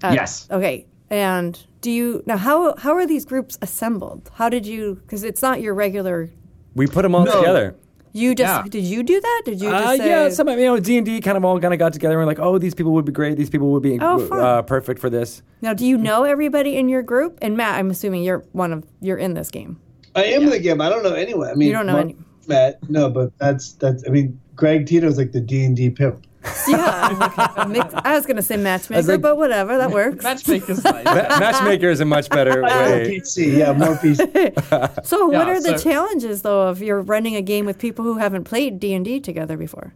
Uh, 0.02 0.12
Yes. 0.14 0.46
Okay. 0.50 0.86
And 1.10 1.58
do 1.80 1.90
you 1.90 2.22
now? 2.26 2.36
How 2.36 2.76
how 2.76 2.94
are 2.94 3.06
these 3.06 3.24
groups 3.24 3.58
assembled? 3.60 4.30
How 4.34 4.48
did 4.48 4.66
you? 4.66 4.96
Because 5.02 5.24
it's 5.24 5.42
not 5.42 5.60
your 5.60 5.74
regular. 5.74 6.30
We 6.74 6.86
put 6.86 7.02
them 7.02 7.14
all 7.14 7.24
No. 7.24 7.40
together. 7.40 7.74
You 8.12 8.34
just 8.34 8.64
Yeah. 8.64 8.68
did 8.68 8.84
you 8.84 9.02
do 9.02 9.20
that? 9.20 9.42
Did 9.44 9.60
you 9.60 9.70
just 9.70 9.86
Uh, 9.86 9.96
say? 9.96 10.08
yeah, 10.08 10.28
some 10.30 10.48
you 10.48 10.56
know 10.56 10.78
D 10.80 10.96
and 10.96 11.06
D 11.06 11.20
kind 11.20 11.36
of 11.36 11.44
all 11.44 11.58
kind 11.60 11.72
of 11.72 11.78
got 11.78 11.92
together 11.92 12.14
and 12.14 12.20
were 12.20 12.26
like, 12.26 12.40
oh, 12.40 12.58
these 12.58 12.74
people 12.74 12.92
would 12.92 13.04
be 13.04 13.12
great. 13.12 13.36
These 13.36 13.50
people 13.50 13.70
would 13.72 13.82
be 13.82 13.98
Oh, 14.00 14.18
fun. 14.18 14.40
uh, 14.40 14.62
perfect 14.62 15.00
for 15.00 15.10
this. 15.10 15.42
now, 15.62 15.74
do 15.74 15.84
you 15.86 15.96
know 15.96 16.24
everybody 16.24 16.76
in 16.76 16.88
your 16.88 17.02
group? 17.02 17.38
And 17.42 17.56
Matt, 17.56 17.78
I'm 17.78 17.90
assuming 17.90 18.22
you're 18.24 18.44
one 18.52 18.72
of 18.72 18.84
you're 19.00 19.16
in 19.18 19.34
this 19.34 19.50
game. 19.50 19.78
I 20.16 20.24
am 20.24 20.42
in 20.42 20.50
the 20.50 20.58
game. 20.58 20.80
I 20.80 20.88
don't 20.88 21.02
know 21.04 21.14
anyone. 21.14 21.48
I 21.50 21.54
mean, 21.54 21.68
You 21.68 21.72
don't 21.74 21.86
know 21.86 21.92
Mark 21.92 22.04
any- 22.06 22.16
Matt, 22.48 22.78
no, 22.88 23.08
but 23.10 23.32
that's 23.38 23.72
that's. 23.74 24.02
I 24.06 24.10
mean, 24.10 24.38
Greg 24.56 24.86
Tito's 24.86 25.16
like 25.16 25.30
the 25.32 25.40
D 25.40 25.64
and 25.64 25.76
D 25.76 25.88
pimp. 25.90 26.24
Yeah. 26.68 27.52
okay. 27.56 27.68
Mix, 27.68 27.94
I 27.94 28.14
was 28.14 28.24
gonna 28.26 28.42
say 28.42 28.56
matchmaker, 28.56 29.02
like- 29.12 29.20
but 29.20 29.36
whatever, 29.36 29.76
that 29.78 29.90
works. 29.90 30.22
Matchmaker's 30.24 30.82
nice. 30.84 31.04
Ma- 31.04 31.38
Matchmaker 31.38 31.88
is 31.88 32.00
a 32.00 32.04
much 32.04 32.28
better 32.30 32.62
way. 32.62 33.08
PC, 33.20 33.56
yeah, 33.58 33.72
more 33.72 33.94
PC. 33.96 35.04
So, 35.06 35.26
what 35.26 35.46
Yeah, 35.46 35.52
are 35.54 35.60
the 35.60 35.78
challenges 35.78 36.42
though 36.42 36.68
of 36.68 36.82
you're 36.82 37.02
running 37.02 37.36
a 37.36 37.42
game 37.42 37.66
with 37.66 37.78
people 37.78 38.04
who 38.04 38.16
haven't 38.18 38.44
played 38.44 38.80
D 38.80 38.94
and 38.94 39.04
D 39.04 39.20
together 39.20 39.56
before? 39.56 39.92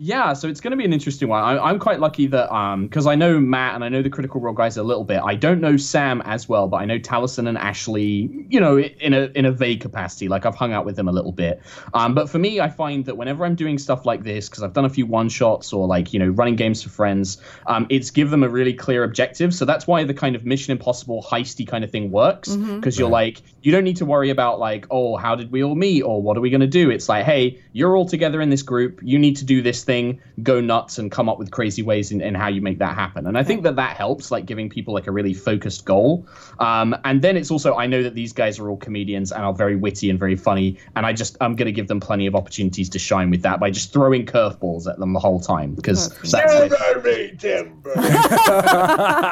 Yeah, 0.00 0.32
so 0.32 0.48
it's 0.48 0.60
going 0.60 0.70
to 0.70 0.76
be 0.76 0.84
an 0.84 0.92
interesting 0.92 1.28
one. 1.28 1.42
I, 1.42 1.58
I'm 1.58 1.80
quite 1.80 1.98
lucky 1.98 2.26
that 2.28 2.48
because 2.82 3.06
I 3.06 3.16
know 3.16 3.40
Matt 3.40 3.74
and 3.74 3.82
I 3.82 3.88
know 3.88 4.00
the 4.00 4.10
Critical 4.10 4.40
Role 4.40 4.54
guys 4.54 4.76
a 4.76 4.82
little 4.82 5.02
bit. 5.02 5.20
I 5.24 5.34
don't 5.34 5.60
know 5.60 5.76
Sam 5.76 6.22
as 6.24 6.48
well, 6.48 6.68
but 6.68 6.76
I 6.76 6.84
know 6.84 6.98
Taliesin 6.98 7.48
and 7.48 7.58
Ashley, 7.58 8.46
you 8.48 8.60
know, 8.60 8.78
in 8.78 9.12
a 9.12 9.30
in 9.34 9.44
a 9.44 9.50
vague 9.50 9.80
capacity. 9.80 10.28
Like 10.28 10.46
I've 10.46 10.54
hung 10.54 10.72
out 10.72 10.84
with 10.84 10.94
them 10.94 11.08
a 11.08 11.12
little 11.12 11.32
bit. 11.32 11.60
Um, 11.94 12.14
but 12.14 12.30
for 12.30 12.38
me, 12.38 12.60
I 12.60 12.68
find 12.68 13.04
that 13.06 13.16
whenever 13.16 13.44
I'm 13.44 13.56
doing 13.56 13.76
stuff 13.76 14.06
like 14.06 14.22
this, 14.22 14.48
because 14.48 14.62
I've 14.62 14.72
done 14.72 14.84
a 14.84 14.90
few 14.90 15.04
one 15.04 15.28
shots 15.28 15.72
or 15.72 15.88
like 15.88 16.12
you 16.12 16.20
know 16.20 16.28
running 16.28 16.54
games 16.54 16.82
for 16.82 16.90
friends, 16.90 17.42
um, 17.66 17.86
it's 17.90 18.10
give 18.10 18.30
them 18.30 18.44
a 18.44 18.48
really 18.48 18.74
clear 18.74 19.02
objective. 19.02 19.52
So 19.52 19.64
that's 19.64 19.88
why 19.88 20.04
the 20.04 20.14
kind 20.14 20.36
of 20.36 20.44
Mission 20.44 20.70
Impossible 20.72 21.26
heisty 21.28 21.66
kind 21.66 21.82
of 21.82 21.90
thing 21.90 22.12
works 22.12 22.54
because 22.54 22.98
you're 22.98 23.10
like 23.10 23.42
you 23.62 23.72
don't 23.72 23.84
need 23.84 23.96
to 23.96 24.06
worry 24.06 24.30
about 24.30 24.60
like 24.60 24.86
oh 24.92 25.16
how 25.16 25.34
did 25.34 25.50
we 25.50 25.64
all 25.64 25.74
meet 25.74 26.02
or 26.02 26.22
what 26.22 26.36
are 26.36 26.40
we 26.40 26.50
going 26.50 26.60
to 26.60 26.68
do. 26.68 26.88
It's 26.88 27.08
like 27.08 27.24
hey 27.24 27.60
you're 27.72 27.96
all 27.96 28.06
together 28.06 28.40
in 28.40 28.50
this 28.50 28.62
group. 28.62 29.00
You 29.02 29.18
need 29.18 29.36
to 29.38 29.44
do 29.44 29.60
this 29.60 29.87
thing, 29.88 30.20
go 30.42 30.60
nuts, 30.60 30.98
and 30.98 31.10
come 31.10 31.30
up 31.30 31.38
with 31.38 31.50
crazy 31.50 31.82
ways 31.82 32.12
in, 32.12 32.20
in 32.20 32.34
how 32.34 32.46
you 32.46 32.60
make 32.60 32.78
that 32.78 32.94
happen. 32.94 33.26
And 33.26 33.38
I 33.38 33.42
think 33.42 33.62
that 33.62 33.76
that 33.76 33.96
helps, 33.96 34.30
like 34.30 34.44
giving 34.44 34.68
people 34.68 34.92
like 34.92 35.06
a 35.06 35.10
really 35.10 35.32
focused 35.32 35.86
goal. 35.86 36.26
Um, 36.58 36.94
and 37.04 37.22
then 37.22 37.38
it's 37.38 37.50
also 37.50 37.74
I 37.74 37.86
know 37.86 38.02
that 38.02 38.14
these 38.14 38.34
guys 38.34 38.58
are 38.58 38.68
all 38.68 38.76
comedians 38.76 39.32
and 39.32 39.42
are 39.42 39.54
very 39.54 39.76
witty 39.76 40.10
and 40.10 40.18
very 40.18 40.36
funny, 40.36 40.78
and 40.94 41.06
I 41.06 41.14
just 41.14 41.38
I'm 41.40 41.56
going 41.56 41.66
to 41.66 41.72
give 41.72 41.88
them 41.88 42.00
plenty 42.00 42.26
of 42.26 42.36
opportunities 42.36 42.90
to 42.90 42.98
shine 42.98 43.30
with 43.30 43.40
that 43.42 43.60
by 43.60 43.70
just 43.70 43.92
throwing 43.92 44.26
curveballs 44.26 44.86
at 44.86 44.98
them 44.98 45.14
the 45.14 45.20
whole 45.20 45.40
time 45.40 45.74
because 45.74 46.10
that's 46.30 46.52
it. 46.54 46.70
Timber, 46.78 47.34
timber. 47.36 47.92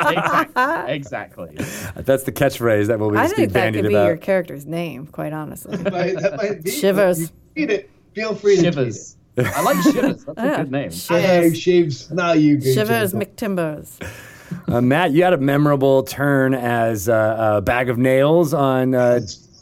exactly. 0.09 0.95
exactly. 0.95 1.57
That's 1.97 2.23
the 2.23 2.33
catchphrase 2.33 2.87
that 2.87 2.99
will 2.99 3.11
be, 3.11 3.19
I 3.19 3.29
be 3.29 3.35
think 3.35 3.53
that 3.53 3.61
bandied 3.61 3.83
could 3.83 3.89
be 3.89 3.95
about. 3.95 4.07
your 4.07 4.17
character's 4.17 4.65
name, 4.65 5.07
quite 5.07 5.35
honestly. 5.35 5.77
that, 5.77 5.93
might, 5.93 6.19
that 6.19 6.37
might 6.39 6.63
be. 6.65 6.71
Shivers. 6.71 7.31
You 7.55 7.67
tweet. 7.67 7.91
Feel 8.15 8.35
free 8.35 8.57
to 8.57 8.63
Shivers. 8.63 9.16
I 9.39 9.63
like 9.63 9.77
Shivers. 9.83 10.25
That's 10.25 10.39
a 10.39 10.57
good 10.63 10.71
name. 10.71 10.91
tweet 10.91 11.11
it. 11.11 11.23
Hey, 11.23 11.51
Shivs. 11.51 12.11
Not 12.13 12.41
you, 12.41 12.57
good 12.59 12.75
Shivers 12.75 13.13
McTimbers. 13.13 13.91
Uh, 14.69 14.81
Matt, 14.81 15.11
you 15.11 15.25
had 15.25 15.33
a 15.33 15.39
memorable 15.39 16.05
turn 16.05 16.55
as 16.55 17.09
uh, 17.09 17.55
a 17.57 17.61
bag 17.61 17.89
of 17.89 17.99
nails 17.99 18.55
on 18.55 18.95
uh, 18.95 19.19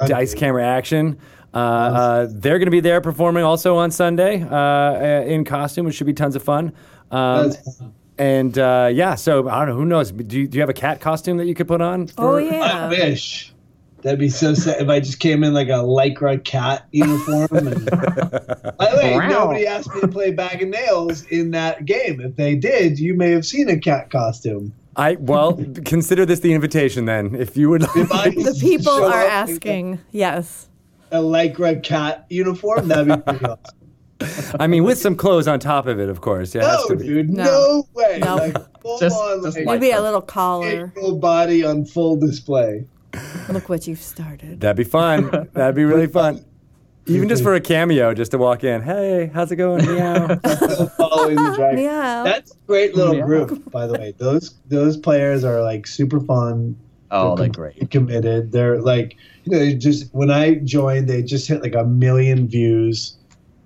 Dice 0.06 0.34
Camera 0.34 0.62
Action. 0.64 1.18
Uh, 1.54 1.56
uh, 1.56 2.26
they're 2.30 2.58
going 2.58 2.66
to 2.66 2.70
be 2.70 2.80
there 2.80 3.00
performing 3.00 3.44
also 3.44 3.76
on 3.76 3.90
Sunday 3.90 4.42
uh, 4.42 4.54
uh, 4.54 5.24
in 5.26 5.44
costume, 5.44 5.86
which 5.86 5.94
should 5.94 6.06
be 6.06 6.12
tons 6.12 6.36
of 6.36 6.42
fun. 6.42 6.72
Um, 7.10 7.48
That's 7.50 7.78
fun. 7.78 7.94
and 8.18 8.58
uh, 8.58 8.90
yeah, 8.92 9.14
so 9.14 9.48
I 9.48 9.60
don't 9.60 9.68
know. 9.68 9.74
Who 9.76 9.84
knows? 9.86 10.12
Do 10.12 10.38
you, 10.38 10.46
do 10.46 10.56
you 10.56 10.60
have 10.60 10.70
a 10.70 10.74
cat 10.74 11.00
costume 11.00 11.38
that 11.38 11.46
you 11.46 11.54
could 11.54 11.68
put 11.68 11.80
on? 11.80 12.02
Oh 12.18 12.38
for- 12.38 12.40
I 12.40 12.42
yeah. 12.44 12.88
wish. 12.90 13.53
That'd 14.04 14.20
be 14.20 14.28
so 14.28 14.52
sad 14.54 14.80
if 14.82 14.88
I 14.90 15.00
just 15.00 15.18
came 15.18 15.42
in 15.42 15.54
like 15.54 15.68
a 15.68 15.80
lycra 15.82 16.44
cat 16.44 16.86
uniform. 16.92 17.48
And... 17.52 17.84
By 17.90 18.90
the 18.90 18.96
way, 19.02 19.16
Wow. 19.16 19.28
nobody 19.28 19.66
asked 19.66 19.92
me 19.94 20.02
to 20.02 20.08
play 20.08 20.30
Bag 20.30 20.62
of 20.62 20.68
Nails 20.68 21.24
in 21.26 21.50
that 21.52 21.86
game. 21.86 22.20
If 22.20 22.36
they 22.36 22.54
did, 22.54 22.98
you 22.98 23.14
may 23.14 23.30
have 23.30 23.46
seen 23.46 23.68
a 23.70 23.78
cat 23.78 24.10
costume. 24.10 24.74
I 24.96 25.14
well, 25.14 25.58
consider 25.84 26.24
this 26.26 26.40
the 26.40 26.52
invitation 26.52 27.06
then. 27.06 27.34
If 27.34 27.56
you 27.56 27.70
would 27.70 27.82
If 27.96 28.10
like. 28.10 28.34
The 28.36 28.56
people 28.60 28.92
are 28.92 29.08
up 29.24 29.48
in 29.48 29.54
asking. 29.54 29.98
Yes. 30.12 30.68
a 31.10 31.16
lycra 31.18 31.82
cat 31.82 32.26
uniform, 32.28 32.88
that'd 32.88 33.08
be 33.08 33.16
pretty 33.16 33.44
awesome. 34.20 34.56
I 34.60 34.66
mean, 34.68 34.84
with 34.84 34.98
some 34.98 35.16
clothes 35.16 35.48
on 35.48 35.58
top 35.60 35.86
of 35.86 35.98
it, 35.98 36.08
of 36.10 36.20
course. 36.20 36.54
It 36.54 36.62
has 36.62 36.78
No, 36.82 36.88
to 36.88 36.96
be. 36.96 37.06
dude, 37.06 37.30
No. 37.30 37.44
no, 37.44 37.88
way. 37.94 38.20
No. 38.22 38.36
Like 38.36 38.56
full 38.82 38.98
Just- 38.98 39.16
on, 39.16 39.42
just 39.42 39.56
like, 39.56 39.66
like- 39.66 39.80
Maybe 39.80 39.92
a 39.92 40.00
little 40.02 40.20
collar. 40.22 40.92
full 40.94 41.16
body 41.18 41.64
on 41.64 41.84
full 41.86 42.16
display. 42.16 42.84
Look 43.48 43.68
what 43.68 43.86
you've 43.86 44.00
started. 44.00 44.60
That'd 44.60 44.76
be 44.76 44.84
fun. 44.84 45.48
That'd 45.52 45.74
be 45.74 45.84
really 45.92 46.06
fun. 46.06 46.44
Even 47.06 47.28
just 47.28 47.42
for 47.44 47.54
a 47.54 47.60
cameo, 47.60 48.14
just 48.14 48.30
to 48.30 48.38
walk 48.38 48.64
in. 48.64 48.80
Hey, 48.82 49.30
how's 49.32 49.52
it 49.52 49.56
going? 49.56 49.84
Meow. 49.84 50.26
Following 50.96 51.36
the 51.36 51.52
dragon. 51.56 51.76
Meow. 51.84 52.24
That's 52.24 52.52
a 52.52 52.54
great 52.66 52.94
little 52.94 53.14
Meow. 53.14 53.26
group, 53.26 53.70
by 53.70 53.86
the 53.86 53.92
way. 53.94 54.14
Those 54.18 54.54
those 54.68 54.96
players 54.96 55.44
are 55.44 55.62
like 55.62 55.86
super 55.86 56.20
fun. 56.20 56.76
Oh, 57.10 57.36
they're 57.36 57.46
com- 57.46 57.52
great. 57.52 57.90
Committed. 57.90 58.52
They're 58.52 58.80
like 58.80 59.16
you 59.44 59.52
know 59.52 59.72
just 59.78 60.12
when 60.14 60.30
I 60.30 60.54
joined, 60.56 61.08
they 61.08 61.22
just 61.22 61.46
hit 61.46 61.62
like 61.62 61.74
a 61.74 61.84
million 61.84 62.48
views. 62.48 63.16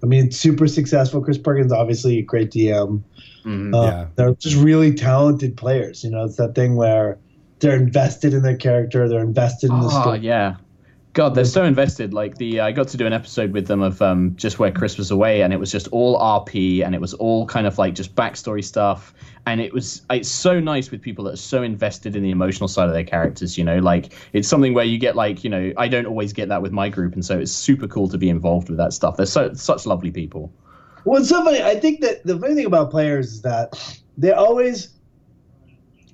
I 0.02 0.06
mean, 0.06 0.30
super 0.30 0.66
successful. 0.66 1.20
Chris 1.22 1.38
Perkins, 1.38 1.72
obviously 1.72 2.18
a 2.18 2.22
great 2.22 2.50
DM. 2.50 3.02
Mhm. 3.44 3.74
Uh, 3.74 3.82
Yeah. 3.86 4.06
They're 4.16 4.34
just 4.34 4.56
really 4.56 4.92
talented 4.94 5.56
players. 5.56 6.02
You 6.04 6.10
know, 6.10 6.24
it's 6.24 6.36
that 6.36 6.54
thing 6.54 6.74
where 6.76 7.18
they're 7.60 7.76
invested 7.76 8.34
in 8.34 8.42
their 8.42 8.56
character. 8.56 9.08
They're 9.08 9.20
invested 9.20 9.70
in 9.70 9.80
the 9.80 9.86
Oh 9.86 10.00
story. 10.02 10.18
yeah. 10.20 10.56
God, 11.14 11.34
they're 11.34 11.44
so 11.44 11.64
invested. 11.64 12.14
Like 12.14 12.36
the, 12.36 12.60
I 12.60 12.70
got 12.70 12.86
to 12.88 12.96
do 12.96 13.04
an 13.04 13.12
episode 13.12 13.52
with 13.52 13.66
them 13.66 13.82
of 13.82 14.00
um, 14.00 14.36
just 14.36 14.60
where 14.60 14.70
Chris 14.70 14.96
was 14.96 15.10
away, 15.10 15.42
and 15.42 15.52
it 15.52 15.56
was 15.56 15.72
just 15.72 15.88
all 15.88 16.16
RP, 16.20 16.84
and 16.84 16.94
it 16.94 17.00
was 17.00 17.12
all 17.14 17.44
kind 17.46 17.66
of 17.66 17.76
like 17.76 17.94
just 17.94 18.14
backstory 18.14 18.62
stuff, 18.62 19.14
and 19.46 19.60
it 19.60 19.72
was 19.72 20.02
it's 20.10 20.28
so 20.28 20.60
nice 20.60 20.92
with 20.92 21.02
people 21.02 21.24
that 21.24 21.32
are 21.32 21.36
so 21.36 21.62
invested 21.62 22.14
in 22.14 22.22
the 22.22 22.30
emotional 22.30 22.68
side 22.68 22.86
of 22.86 22.94
their 22.94 23.02
characters. 23.02 23.58
You 23.58 23.64
know, 23.64 23.78
like 23.78 24.12
it's 24.32 24.46
something 24.46 24.74
where 24.74 24.84
you 24.84 24.96
get 24.98 25.16
like, 25.16 25.42
you 25.42 25.50
know, 25.50 25.72
I 25.76 25.88
don't 25.88 26.06
always 26.06 26.32
get 26.32 26.48
that 26.50 26.62
with 26.62 26.70
my 26.70 26.88
group, 26.88 27.14
and 27.14 27.24
so 27.24 27.36
it's 27.40 27.50
super 27.50 27.88
cool 27.88 28.06
to 28.10 28.18
be 28.18 28.28
involved 28.28 28.68
with 28.68 28.78
that 28.78 28.92
stuff. 28.92 29.16
They're 29.16 29.26
so 29.26 29.52
such 29.54 29.86
lovely 29.86 30.12
people. 30.12 30.52
Well, 31.04 31.20
it's 31.20 31.30
so 31.30 31.42
funny. 31.42 31.62
I 31.62 31.80
think 31.80 32.00
that 32.02 32.24
the 32.26 32.38
funny 32.38 32.54
thing 32.54 32.66
about 32.66 32.92
players 32.92 33.32
is 33.32 33.42
that 33.42 33.98
they 34.18 34.30
always 34.30 34.88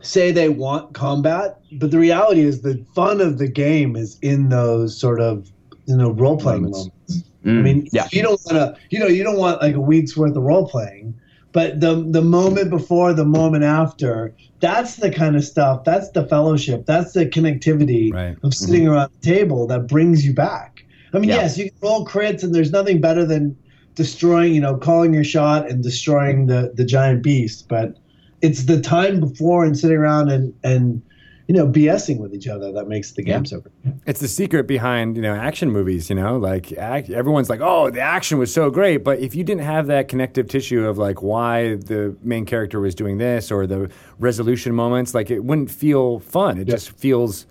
say 0.04 0.30
they 0.32 0.48
want 0.48 0.94
combat, 0.94 1.56
but 1.78 1.90
the 1.90 1.98
reality 1.98 2.42
is 2.42 2.62
the 2.62 2.84
fun 2.94 3.20
of 3.20 3.38
the 3.38 3.48
game 3.48 3.96
is 3.96 4.18
in 4.22 4.48
those 4.50 4.98
sort 5.00 5.20
of 5.20 5.48
you 5.86 5.96
know 5.96 6.10
role 6.12 6.38
playing 6.38 6.62
Moments. 6.62 6.90
moments. 7.08 7.30
I 7.46 7.50
Mm, 7.50 7.62
mean, 7.62 7.88
yeah. 7.92 8.08
you 8.12 8.22
don't 8.22 8.40
want 8.46 8.56
to, 8.56 8.80
you 8.90 8.98
know, 8.98 9.06
you 9.06 9.22
don't 9.22 9.38
want 9.38 9.60
like 9.60 9.74
a 9.74 9.80
week's 9.80 10.16
worth 10.16 10.34
of 10.36 10.42
role 10.42 10.66
playing, 10.68 11.14
but 11.52 11.80
the 11.80 12.06
the 12.10 12.22
moment 12.22 12.70
before, 12.70 13.12
the 13.12 13.24
moment 13.26 13.64
after, 13.64 14.34
that's 14.60 14.96
the 14.96 15.10
kind 15.10 15.36
of 15.36 15.44
stuff. 15.44 15.84
That's 15.84 16.10
the 16.12 16.26
fellowship. 16.26 16.84
That's 16.86 17.12
the 17.12 17.26
connectivity 17.26 18.12
Right. 18.12 18.36
of 18.42 18.54
sitting 18.54 18.88
around 18.88 19.10
the 19.20 19.30
table 19.34 19.66
that 19.68 19.88
brings 19.88 20.24
you 20.24 20.32
back. 20.34 20.72
I 21.12 21.18
mean, 21.18 21.28
Yeah. 21.28 21.36
yes, 21.36 21.58
you 21.58 21.64
can 21.64 21.72
roll 21.82 22.06
crits, 22.06 22.42
and 22.42 22.54
there's 22.54 22.72
nothing 22.72 23.00
better 23.00 23.24
than 23.26 23.56
destroying, 23.94 24.54
you 24.54 24.60
know, 24.60 24.76
calling 24.76 25.14
your 25.14 25.24
shot 25.24 25.70
and 25.70 25.82
destroying 25.82 26.46
the 26.46 26.72
the 26.74 26.84
giant 26.84 27.22
beast. 27.22 27.66
But 27.68 27.94
it's 28.44 28.64
the 28.64 28.80
time 28.80 29.20
before 29.20 29.64
and 29.64 29.76
sitting 29.76 29.96
around 29.96 30.30
and 30.30 30.52
and 30.62 31.00
you 31.48 31.54
know 31.54 31.66
BSing 31.66 32.18
with 32.18 32.34
each 32.34 32.46
other 32.46 32.70
that 32.72 32.88
makes 32.88 33.12
the 33.12 33.22
game 33.22 33.42
Yeah. 33.44 33.48
so 33.48 33.60
great. 33.60 33.94
It's 34.06 34.20
the 34.20 34.28
secret 34.28 34.66
behind 34.66 35.16
you 35.16 35.22
know 35.22 35.34
action 35.34 35.70
movies. 35.70 36.10
You 36.10 36.16
know, 36.16 36.36
like 36.36 36.72
act, 36.74 37.08
everyone's 37.10 37.48
like, 37.48 37.60
"Oh, 37.62 37.90
the 37.90 38.00
action 38.00 38.38
was 38.38 38.52
so 38.52 38.70
great," 38.70 38.98
but 38.98 39.18
if 39.18 39.34
you 39.34 39.44
didn't 39.44 39.64
have 39.64 39.86
that 39.86 40.08
connective 40.08 40.46
tissue 40.48 40.86
of 40.86 40.98
like 40.98 41.22
why 41.22 41.76
the 41.76 42.14
main 42.22 42.44
character 42.44 42.80
was 42.80 42.94
doing 42.94 43.18
this 43.18 43.50
or 43.50 43.66
the 43.66 43.90
resolution 44.18 44.74
moments, 44.74 45.14
like 45.14 45.30
it 45.30 45.42
wouldn't 45.44 45.70
feel 45.70 46.18
fun. 46.20 46.58
It 46.58 46.66
just 46.68 46.90
feels, 46.92 47.46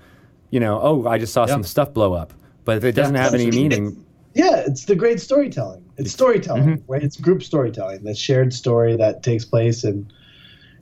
you 0.51 0.59
know, 0.59 0.79
oh, 0.81 1.07
I 1.07 1.17
just 1.17 1.33
saw 1.33 1.45
some 1.47 1.63
stuff 1.63 1.93
blow 1.93 2.13
up. 2.13 2.33
But 2.65 2.77
if 2.77 2.83
it 2.83 2.93
doesn't 2.93 3.15
have 3.15 3.33
any 3.33 3.49
meaning, 3.51 4.05
Yeah, 4.35 4.63
it's 4.65 4.85
the 4.85 4.95
great 4.95 5.19
storytelling. 5.19 5.83
It's 5.97 6.11
storytelling, 6.11 6.63
mm-hmm. 6.63 6.91
right? 6.91 7.03
It's 7.03 7.17
group 7.17 7.43
storytelling, 7.43 8.03
that 8.03 8.17
shared 8.17 8.53
story 8.53 8.95
that 8.97 9.21
takes 9.21 9.45
place. 9.45 9.83
And, 9.83 10.11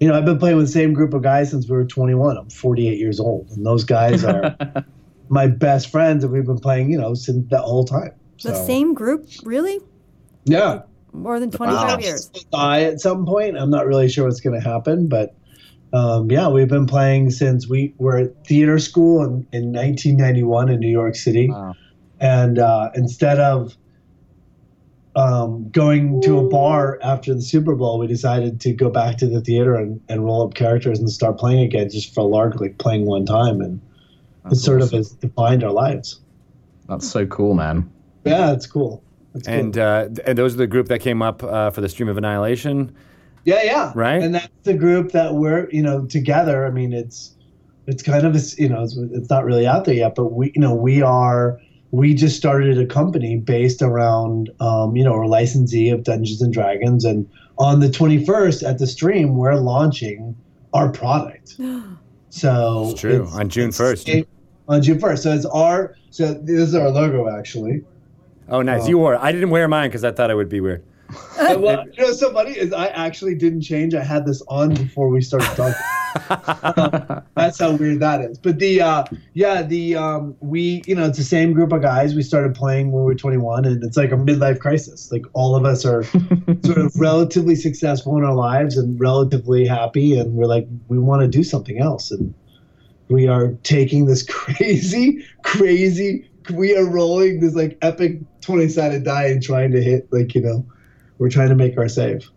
you 0.02 0.08
know, 0.08 0.16
I've 0.16 0.26
been 0.26 0.40
playing 0.40 0.58
with 0.58 0.66
the 0.66 0.72
same 0.72 0.94
group 0.94 1.14
of 1.14 1.22
guys 1.22 1.52
since 1.52 1.70
we 1.70 1.76
were 1.78 1.86
21. 1.86 2.36
I'm 2.36 2.50
48 2.50 2.98
years 2.98 3.20
old. 3.20 3.52
And 3.52 3.64
those 3.64 3.84
guys 3.84 4.26
are 4.26 4.58
my 5.30 5.46
best 5.46 5.92
friends. 5.92 6.24
And 6.24 6.34
we've 6.34 6.44
been 6.44 6.58
playing, 6.58 6.92
you 6.92 6.98
know, 6.98 7.14
since 7.14 7.48
that 7.52 7.62
whole 7.62 7.86
time. 7.86 8.12
The 8.42 8.56
same 8.66 8.96
group, 8.96 9.30
really? 9.44 9.80
Yeah. 10.46 10.82
More 11.14 11.40
than 11.40 11.52
25 11.52 12.02
years. 12.02 12.30
Die 12.52 12.82
at 12.82 13.00
some 13.00 13.28
point. 13.28 13.56
I'm 13.60 13.70
not 13.70 13.86
really 13.86 14.10
sure 14.10 14.26
what's 14.26 14.42
going 14.42 14.60
to 14.60 14.68
happen. 14.68 15.08
But, 15.08 15.36
um, 15.94 16.32
yeah, 16.32 16.48
we've 16.48 16.68
been 16.68 16.88
playing 16.88 17.30
since 17.30 17.70
we 17.70 17.94
were 18.00 18.18
at 18.18 18.48
theater 18.48 18.80
school 18.80 19.24
in, 19.24 19.46
in 19.52 19.72
1991 19.72 20.70
in 20.70 20.80
New 20.80 20.90
York 20.90 21.16
City. 21.16 21.52
Wow. 21.52 21.76
and 22.20 22.58
uh, 22.58 22.90
instead 22.96 23.40
of 23.40 23.78
um, 25.16 25.70
going 25.72 26.22
to 26.22 26.40
a 26.40 26.48
bar 26.48 26.98
after 27.04 27.34
the 27.34 27.42
Super 27.42 27.76
Bowl, 27.76 28.00
we 28.00 28.08
decided 28.08 28.62
to 28.62 28.74
go 28.74 28.90
back 28.90 29.18
to 29.18 29.28
the 29.28 29.42
theater 29.42 29.76
and, 29.76 30.00
and 30.08 30.24
roll 30.24 30.46
up 30.48 30.54
characters 30.54 31.00
and 31.00 31.10
start 31.10 31.38
playing 31.38 31.60
again, 31.64 31.90
just 31.90 32.14
for 32.14 32.22
a 32.22 32.24
lark, 32.24 32.60
like 32.62 32.78
playing 32.78 33.06
one 33.06 33.26
time, 33.26 33.60
and 33.62 33.82
it 34.50 34.56
sort 34.56 34.82
of 34.82 34.92
has 34.92 35.12
defined 35.12 35.64
our 35.64 35.72
lives. 35.72 36.20
That's 36.88 37.08
so 37.10 37.26
cool, 37.26 37.54
man. 37.54 37.90
Yeah, 38.26 38.54
it's 38.54 38.68
cool. 38.68 39.04
It's 39.36 39.48
cool. 39.48 39.56
and 39.56 39.78
uh, 39.78 40.10
and 40.26 40.38
those 40.38 40.54
are 40.56 40.58
the 40.58 40.68
group 40.68 40.88
that 40.88 41.00
came 41.00 41.22
up 41.22 41.44
uh, 41.44 41.70
for 41.72 41.82
the 41.82 41.90
Stream 41.90 42.08
of 42.10 42.18
Annihilation. 42.18 42.96
yeah, 43.46 43.64
yeah, 43.64 43.92
Right? 43.96 44.22
And 44.22 44.36
that's 44.36 44.50
the 44.64 44.74
group 44.74 45.12
that 45.12 45.36
we're 45.36 45.70
you 45.72 45.82
know 45.82 46.06
together. 46.06 46.66
I 46.66 46.70
mean, 46.72 46.94
it's 46.94 47.36
it's 47.88 48.04
kind 48.04 48.26
of 48.26 48.34
a 48.34 48.38
s- 48.38 48.58
you 48.60 48.70
know 48.70 48.84
it's, 48.84 48.96
it's 48.98 49.30
not 49.30 49.44
really 49.46 49.68
out 49.68 49.86
there 49.86 49.96
yet, 49.96 50.16
but 50.16 50.32
we 50.34 50.52
you 50.56 50.62
know 50.62 50.74
we 50.76 51.02
are 51.02 51.60
we 51.92 52.14
just 52.14 52.38
started 52.38 52.78
a 52.78 52.86
company 52.86 53.38
based 53.38 53.82
around 53.82 54.50
um, 54.60 54.96
you 54.96 55.04
know 55.04 55.22
a 55.24 55.28
licensee 55.28 55.90
of 55.90 56.04
Dungeons 56.04 56.42
and 56.42 56.54
Dragons, 56.54 57.06
and 57.06 57.30
on 57.58 57.80
the 57.80 57.88
21st 57.88 58.68
at 58.68 58.80
the 58.80 58.88
stream 58.88 59.36
we're 59.38 59.56
launching 59.56 60.36
our 60.74 60.90
product. 60.90 61.56
So 62.34 62.92
It's 62.92 63.02
true, 63.02 63.28
on 63.34 63.50
June 63.50 63.72
1st. 63.72 64.08
a- 64.24 64.26
On 64.70 64.82
June 64.82 65.00
first, 65.02 65.24
so 65.24 65.34
it's 65.34 65.46
our 65.48 65.96
so 66.12 66.34
this 66.34 66.60
is 66.62 66.74
our 66.76 66.90
logo 66.90 67.28
actually. 67.38 67.82
Oh, 68.48 68.62
nice! 68.62 68.84
Oh. 68.86 68.88
You 68.88 68.98
wore. 69.00 69.16
it. 69.16 69.20
I 69.22 69.34
didn't 69.34 69.50
wear 69.50 69.68
mine 69.68 69.90
because 69.90 70.06
I 70.06 70.12
thought 70.14 70.32
it 70.32 70.36
would 70.36 70.48
be 70.48 70.62
weird. 70.62 70.82
And 71.40 71.62
what, 71.66 71.94
you 71.98 72.06
know, 72.06 72.14
so 72.14 72.32
funny 72.38 72.52
is 72.52 72.72
I 72.72 72.88
actually 72.88 73.36
didn't 73.36 73.64
change. 73.64 73.94
I 73.94 74.02
had 74.04 74.26
this 74.26 74.42
on 74.48 74.74
before 74.74 75.10
we 75.10 75.20
started 75.20 75.50
talking. 75.58 75.76
That's 77.36 77.60
how 77.60 77.76
weird 77.76 78.00
that 78.00 78.22
is. 78.22 78.38
But 78.38 78.60
the 78.60 78.82
uh, 78.82 79.04
yeah, 79.34 79.62
the 79.62 79.96
um, 79.96 80.36
we 80.40 80.82
you 80.86 80.96
know 80.96 81.06
it's 81.06 81.18
the 81.18 81.24
same 81.24 81.54
group 81.54 81.72
of 81.72 81.82
guys. 81.82 82.16
We 82.16 82.24
started 82.24 82.56
playing 82.56 82.92
when 82.92 83.04
we 83.04 83.06
were 83.06 83.16
21, 83.16 83.66
and 83.66 83.84
it's 83.84 83.98
like 83.98 84.12
a 84.12 84.16
midlife 84.16 84.60
crisis. 84.60 85.12
Like 85.12 85.24
all 85.34 85.56
of 85.56 85.66
us 85.66 85.86
are 85.86 86.04
sort 86.64 86.78
of 86.78 86.94
relatively 86.98 87.56
successful 87.56 88.18
in 88.18 88.24
our 88.24 88.34
lives 88.34 88.78
and 88.78 89.00
relatively 89.00 89.66
happy, 89.66 90.18
and 90.18 90.34
we're 90.34 90.46
like 90.46 90.68
we 90.88 90.98
want 90.98 91.22
to 91.22 91.28
do 91.28 91.44
something 91.44 91.80
else, 91.80 92.12
and 92.12 92.34
we 93.08 93.28
are 93.28 93.54
taking 93.64 94.06
this 94.06 94.24
crazy, 94.28 95.26
crazy. 95.44 96.30
We 96.52 96.76
are 96.76 96.86
rolling 96.86 97.40
this 97.40 97.56
like 97.56 97.78
epic 97.82 98.20
20 98.42 98.68
sided 98.70 99.04
die 99.04 99.28
and 99.28 99.42
trying 99.42 99.72
to 99.72 99.82
hit 99.82 100.12
like 100.12 100.36
you 100.36 100.42
know, 100.42 100.66
we're 101.20 101.30
trying 101.30 101.50
to 101.50 101.56
make 101.56 101.78
our 101.78 101.88
save. 101.88 102.30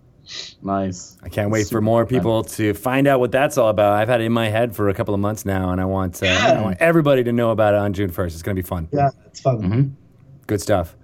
Nice. 0.62 1.18
I 1.22 1.28
can't 1.28 1.50
wait 1.50 1.66
Super 1.66 1.78
for 1.78 1.82
more 1.82 2.04
fun. 2.06 2.08
people 2.18 2.44
to 2.44 2.72
find 2.74 3.06
out 3.06 3.20
what 3.20 3.30
that's 3.32 3.58
all 3.58 3.68
about. 3.68 3.92
I've 3.92 4.08
had 4.08 4.20
it 4.20 4.24
in 4.24 4.32
my 4.32 4.48
head 4.48 4.74
for 4.74 4.88
a 4.88 4.94
couple 4.94 5.14
of 5.14 5.20
months 5.20 5.44
now, 5.44 5.70
and 5.70 5.80
I 5.80 5.84
want 5.84 6.22
uh, 6.22 6.26
Yeah. 6.26 6.58
I 6.58 6.62
want 6.62 6.78
everybody 6.80 7.22
to 7.24 7.32
know 7.32 7.50
about 7.50 7.74
it 7.74 7.80
on 7.80 7.92
June 7.92 8.10
1st. 8.10 8.26
It's 8.26 8.42
going 8.42 8.56
to 8.56 8.62
be 8.62 8.66
fun. 8.66 8.88
Yeah, 8.92 9.10
it's 9.26 9.40
fun. 9.40 9.62
Mm-hmm. 9.62 9.88
Good 10.46 10.60
stuff. 10.60 10.96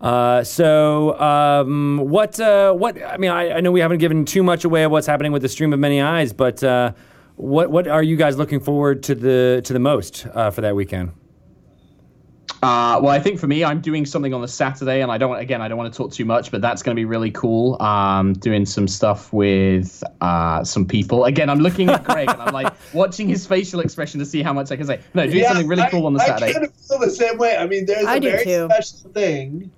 Uh, 0.00 0.42
so, 0.42 1.18
um, 1.20 1.98
what? 1.98 2.40
Uh, 2.40 2.72
what? 2.72 3.00
I 3.02 3.18
mean, 3.18 3.30
I, 3.30 3.52
I 3.52 3.60
know 3.60 3.70
we 3.70 3.80
haven't 3.80 3.98
given 3.98 4.24
too 4.24 4.42
much 4.42 4.64
away 4.64 4.82
of 4.82 4.90
what's 4.90 5.06
happening 5.06 5.30
with 5.32 5.42
the 5.42 5.48
Stream 5.48 5.72
of 5.72 5.78
Many 5.78 6.00
Eyes, 6.00 6.32
but 6.32 6.62
uh, 6.64 6.92
what? 7.36 7.70
What 7.70 7.86
are 7.86 8.02
you 8.02 8.16
guys 8.16 8.36
looking 8.36 8.58
forward 8.58 9.04
to 9.04 9.14
the 9.14 9.60
to 9.64 9.72
the 9.72 9.78
most 9.78 10.26
uh, 10.34 10.50
for 10.50 10.60
that 10.62 10.74
weekend? 10.74 11.12
Uh, 12.62 13.00
well, 13.02 13.08
I 13.08 13.18
think 13.18 13.40
for 13.40 13.48
me, 13.48 13.64
I'm 13.64 13.80
doing 13.80 14.06
something 14.06 14.32
on 14.32 14.40
the 14.40 14.46
Saturday, 14.46 15.02
and 15.02 15.10
I 15.10 15.18
don't 15.18 15.36
again, 15.36 15.60
I 15.60 15.66
don't 15.66 15.76
want 15.76 15.92
to 15.92 15.96
talk 15.96 16.12
too 16.12 16.24
much, 16.24 16.52
but 16.52 16.60
that's 16.60 16.80
going 16.80 16.94
to 16.94 17.00
be 17.00 17.04
really 17.04 17.32
cool. 17.32 17.80
Um, 17.82 18.34
doing 18.34 18.64
some 18.66 18.86
stuff 18.86 19.32
with 19.32 20.04
uh, 20.20 20.62
some 20.62 20.86
people. 20.86 21.24
Again, 21.24 21.50
I'm 21.50 21.58
looking 21.58 21.88
at 21.90 22.04
Greg, 22.04 22.30
and 22.30 22.40
I'm 22.40 22.54
like 22.54 22.72
watching 22.94 23.28
his 23.28 23.46
facial 23.48 23.80
expression 23.80 24.20
to 24.20 24.26
see 24.26 24.42
how 24.42 24.52
much 24.52 24.70
I 24.70 24.76
can 24.76 24.86
say. 24.86 25.00
No, 25.12 25.26
doing 25.26 25.44
something 25.44 25.66
really 25.66 25.82
I- 25.82 25.90
cool 25.90 26.06
on 26.06 26.14
the 26.14 26.22
I 26.22 26.26
Saturday. 26.26 26.52
kind 26.52 26.64
of 26.66 26.72
feel 26.74 27.00
the 27.00 27.10
same 27.10 27.36
way. 27.36 27.56
I 27.56 27.66
mean, 27.66 27.84
there's 27.86 28.06
I 28.06 28.16
a 28.16 28.20
very 28.20 28.44
too. 28.44 28.68
special 28.70 29.10
thing 29.10 29.70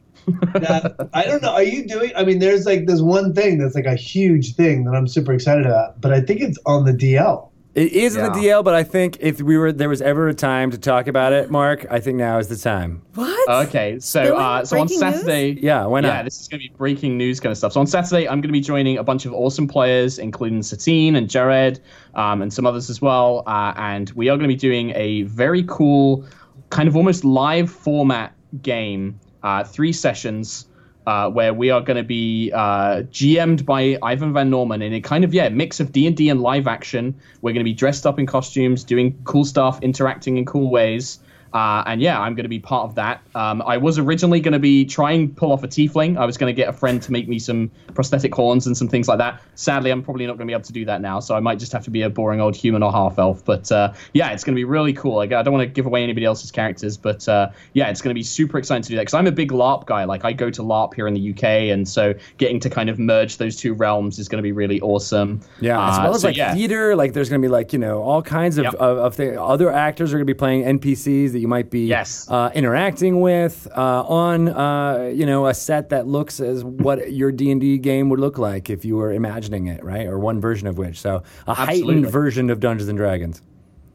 that 0.52 1.08
I 1.14 1.24
don't 1.24 1.40
know. 1.42 1.52
Are 1.52 1.62
you 1.62 1.86
doing? 1.86 2.12
I 2.14 2.24
mean, 2.24 2.38
there's 2.38 2.66
like 2.66 2.84
this 2.86 3.00
one 3.00 3.32
thing 3.32 3.56
that's 3.58 3.74
like 3.74 3.86
a 3.86 3.96
huge 3.96 4.56
thing 4.56 4.84
that 4.84 4.94
I'm 4.94 5.08
super 5.08 5.32
excited 5.32 5.64
about, 5.64 6.02
but 6.02 6.12
I 6.12 6.20
think 6.20 6.42
it's 6.42 6.58
on 6.66 6.84
the 6.84 6.92
DL. 6.92 7.48
It 7.74 7.92
is 7.92 8.14
in 8.14 8.22
the 8.22 8.40
Yeah. 8.40 8.58
DL, 8.58 8.62
but 8.62 8.74
I 8.74 8.84
think 8.84 9.18
if 9.20 9.42
we 9.42 9.58
were 9.58 9.72
there 9.72 9.88
was 9.88 10.00
ever 10.00 10.28
a 10.28 10.34
time 10.34 10.70
to 10.70 10.78
talk 10.78 11.08
about 11.08 11.32
it, 11.32 11.50
Mark, 11.50 11.84
I 11.90 11.98
think 11.98 12.16
now 12.18 12.38
is 12.38 12.46
the 12.46 12.56
time. 12.56 13.02
What? 13.16 13.66
Okay, 13.66 13.98
so 13.98 14.22
Really? 14.22 14.36
uh, 14.36 14.64
so 14.64 14.78
on 14.78 14.86
Breaking 14.86 15.00
news? 15.02 15.14
Saturday, 15.16 15.58
Yeah, 15.60 15.84
why 15.86 16.00
not? 16.00 16.08
Yeah, 16.08 16.22
this 16.22 16.40
is 16.40 16.46
going 16.46 16.60
to 16.62 16.68
be 16.68 16.74
breaking 16.76 17.18
news 17.18 17.40
kind 17.40 17.50
of 17.50 17.58
stuff. 17.58 17.72
So 17.72 17.80
on 17.80 17.88
Saturday, 17.88 18.28
I'm 18.28 18.40
going 18.40 18.48
to 18.48 18.52
be 18.52 18.60
joining 18.60 18.98
a 18.98 19.02
bunch 19.02 19.26
of 19.26 19.32
awesome 19.32 19.66
players, 19.66 20.20
including 20.20 20.62
Satine 20.62 21.16
and 21.16 21.28
Jared, 21.28 21.80
um, 22.14 22.42
and 22.42 22.52
some 22.52 22.64
others 22.64 22.90
as 22.90 23.02
well. 23.02 23.42
Uh, 23.46 23.72
and 23.76 24.10
we 24.10 24.28
are 24.28 24.36
going 24.36 24.48
to 24.48 24.54
be 24.54 24.56
doing 24.56 24.92
a 24.94 25.22
very 25.22 25.64
cool, 25.64 26.24
kind 26.70 26.88
of 26.88 26.96
almost 26.96 27.24
live 27.24 27.68
format 27.70 28.32
game, 28.62 29.18
uh, 29.42 29.64
three 29.64 29.92
sessions. 29.92 30.66
Uh, 31.06 31.28
where 31.28 31.52
we 31.52 31.68
are 31.68 31.82
going 31.82 31.98
to 31.98 32.02
be 32.02 32.50
uh, 32.54 33.02
GM'd 33.12 33.66
by 33.66 33.98
Ivan 34.02 34.32
Van 34.32 34.48
Norman 34.48 34.80
in 34.80 34.94
a 34.94 35.02
kind 35.02 35.22
of 35.22 35.34
yeah 35.34 35.50
mix 35.50 35.78
of 35.78 35.92
D 35.92 36.06
and 36.06 36.16
D 36.16 36.30
and 36.30 36.40
live 36.40 36.66
action. 36.66 37.14
We're 37.42 37.52
going 37.52 37.60
to 37.60 37.70
be 37.70 37.74
dressed 37.74 38.06
up 38.06 38.18
in 38.18 38.24
costumes, 38.24 38.84
doing 38.84 39.18
cool 39.24 39.44
stuff, 39.44 39.82
interacting 39.82 40.38
in 40.38 40.46
cool 40.46 40.70
ways. 40.70 41.18
Uh, 41.54 41.84
and 41.86 42.02
yeah, 42.02 42.20
I'm 42.20 42.34
going 42.34 42.42
to 42.44 42.48
be 42.48 42.58
part 42.58 42.88
of 42.88 42.96
that. 42.96 43.20
Um, 43.36 43.62
I 43.62 43.76
was 43.76 43.96
originally 43.98 44.40
going 44.40 44.52
to 44.54 44.58
be 44.58 44.84
trying 44.84 45.28
to 45.28 45.34
pull 45.34 45.52
off 45.52 45.62
a 45.62 45.68
tiefling. 45.68 46.18
I 46.18 46.26
was 46.26 46.36
going 46.36 46.52
to 46.52 46.56
get 46.56 46.68
a 46.68 46.72
friend 46.72 47.00
to 47.02 47.12
make 47.12 47.28
me 47.28 47.38
some 47.38 47.70
prosthetic 47.94 48.34
horns 48.34 48.66
and 48.66 48.76
some 48.76 48.88
things 48.88 49.06
like 49.06 49.18
that. 49.18 49.40
Sadly, 49.54 49.90
I'm 49.92 50.02
probably 50.02 50.26
not 50.26 50.32
going 50.32 50.46
to 50.48 50.50
be 50.50 50.52
able 50.52 50.64
to 50.64 50.72
do 50.72 50.84
that 50.86 51.00
now, 51.00 51.20
so 51.20 51.36
I 51.36 51.40
might 51.40 51.60
just 51.60 51.70
have 51.72 51.84
to 51.84 51.90
be 51.90 52.02
a 52.02 52.10
boring 52.10 52.40
old 52.40 52.56
human 52.56 52.82
or 52.82 52.90
half 52.90 53.20
elf. 53.20 53.44
But 53.44 53.70
uh, 53.70 53.92
yeah, 54.14 54.30
it's 54.32 54.42
going 54.42 54.54
to 54.54 54.58
be 54.58 54.64
really 54.64 54.92
cool. 54.92 55.14
Like, 55.14 55.32
I 55.32 55.42
don't 55.44 55.54
want 55.54 55.62
to 55.68 55.72
give 55.72 55.86
away 55.86 56.02
anybody 56.02 56.26
else's 56.26 56.50
characters, 56.50 56.96
but 56.96 57.28
uh, 57.28 57.50
yeah, 57.72 57.88
it's 57.88 58.02
going 58.02 58.10
to 58.12 58.18
be 58.18 58.24
super 58.24 58.58
exciting 58.58 58.82
to 58.82 58.88
do 58.88 58.96
that 58.96 59.02
because 59.02 59.14
I'm 59.14 59.28
a 59.28 59.32
big 59.32 59.52
LARP 59.52 59.86
guy. 59.86 60.02
Like, 60.04 60.24
I 60.24 60.32
go 60.32 60.50
to 60.50 60.62
LARP 60.62 60.94
here 60.94 61.06
in 61.06 61.14
the 61.14 61.30
UK, 61.30 61.44
and 61.72 61.86
so 61.88 62.14
getting 62.38 62.58
to 62.60 62.68
kind 62.68 62.90
of 62.90 62.98
merge 62.98 63.36
those 63.36 63.54
two 63.54 63.74
realms 63.74 64.18
is 64.18 64.28
going 64.28 64.38
to 64.38 64.42
be 64.42 64.50
really 64.52 64.80
awesome. 64.80 65.40
Yeah, 65.60 65.80
as 65.88 65.98
Uh, 65.98 66.02
well 66.02 66.14
as 66.16 66.22
so 66.22 66.28
like 66.28 66.36
yeah. 66.36 66.52
theater, 66.52 66.96
like 66.96 67.12
there's 67.12 67.28
going 67.28 67.40
to 67.40 67.46
be 67.46 67.50
like 67.52 67.72
you 67.72 67.78
know 67.78 68.02
all 68.02 68.22
kinds 68.22 68.58
of 68.58 68.64
Yep. 68.64 68.74
of, 68.74 68.98
of 68.98 69.14
things. 69.14 69.36
Other 69.38 69.70
actors 69.70 70.12
are 70.12 70.16
going 70.16 70.26
to 70.26 70.34
be 70.34 70.36
playing 70.36 70.64
NPCs 70.64 71.30
that 71.32 71.43
you 71.44 71.48
might 71.48 71.68
be 71.70 71.86
Yes. 71.86 72.26
uh, 72.30 72.50
interacting 72.54 73.20
with 73.20 73.68
uh, 73.76 74.02
on 74.24 74.48
uh, 74.48 75.10
you 75.14 75.26
know 75.26 75.46
a 75.46 75.52
set 75.54 75.90
that 75.90 76.06
looks 76.06 76.40
as 76.40 76.64
what 76.64 77.12
your 77.12 77.30
D 77.30 77.50
and 77.50 77.60
D 77.60 77.76
game 77.78 78.08
would 78.08 78.18
look 78.20 78.38
like 78.38 78.70
if 78.70 78.84
you 78.84 78.96
were 78.96 79.12
imagining 79.12 79.66
it, 79.66 79.84
right? 79.84 80.06
Or 80.06 80.18
one 80.18 80.40
version 80.40 80.66
of 80.66 80.78
which. 80.78 80.98
So 81.00 81.22
a 81.46 81.52
heightened 81.54 82.06
version 82.10 82.48
of 82.50 82.60
Dungeons 82.60 82.88
and 82.88 82.96
Dragons. 82.98 83.42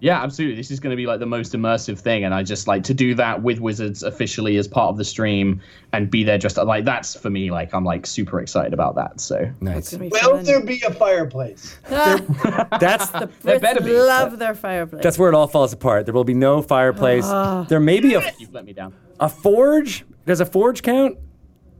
Yeah, 0.01 0.23
absolutely. 0.23 0.55
This 0.55 0.71
is 0.71 0.79
going 0.79 0.91
to 0.91 0.95
be 0.95 1.05
like 1.05 1.19
the 1.19 1.25
most 1.25 1.51
immersive 1.53 1.99
thing, 1.99 2.23
and 2.23 2.33
I 2.33 2.41
just 2.41 2.67
like 2.67 2.83
to 2.85 2.93
do 2.93 3.13
that 3.15 3.43
with 3.43 3.59
Wizards 3.59 4.01
officially 4.01 4.55
as 4.55 4.65
part 4.65 4.89
of 4.89 4.97
the 4.97 5.03
stream 5.03 5.59
and 5.91 6.09
be 6.09 6.23
there 6.23 6.37
just 6.37 6.55
like 6.55 6.85
that's 6.85 7.15
for 7.19 7.29
me. 7.29 7.51
Like 7.51 7.73
I'm 7.73 7.83
like 7.83 8.05
super 8.05 8.39
excited 8.39 8.73
about 8.73 8.95
that. 8.95 9.19
So 9.19 9.51
Nice. 9.59 9.91
Gonna 9.91 10.03
be 10.05 10.09
Will 10.09 10.35
fun. 10.37 10.43
there 10.45 10.61
be 10.63 10.81
a 10.87 10.93
fireplace? 10.93 11.77
Ah, 11.91 12.67
That's 12.79 13.07
there 13.09 13.27
Brits 13.27 13.61
better 13.61 13.81
be. 13.83 13.91
love 13.91 14.39
their 14.39 14.55
fireplace. 14.55 15.03
that's 15.03 15.19
where 15.19 15.27
it 15.29 15.35
all 15.35 15.47
falls 15.47 15.73
apart. 15.73 16.05
There 16.05 16.13
will 16.13 16.23
be 16.23 16.33
no 16.33 16.61
fireplace. 16.61 17.27
there 17.67 17.79
may 17.81 17.99
be 17.99 18.13
a, 18.13 18.31
You've 18.39 18.53
let 18.53 18.63
me 18.65 18.71
down. 18.73 18.93
a 19.19 19.27
forge. 19.27 20.05
Does 20.25 20.39
a 20.39 20.45
forge 20.45 20.81
count? 20.81 21.17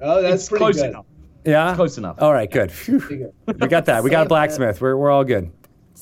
Oh, 0.02 0.22
that's 0.22 0.36
It's 0.44 0.50
pretty 0.50 0.64
close 0.64 0.76
good. 0.76 0.90
enough. 0.90 1.06
Yeah, 1.46 1.74
Close 1.74 1.98
enough. 1.98 2.18
All 2.22 2.34
right, 2.34 2.52
good. 2.52 2.70
Phew. 2.72 3.00
Good. 3.00 3.34
We 3.62 3.68
got 3.70 3.86
that. 3.86 4.04
We 4.04 4.10
got 4.10 4.26
a 4.26 4.30
blacksmith. 4.30 4.82
We're 4.82 4.98
we're 4.98 5.10
all 5.10 5.24
good. 5.24 5.52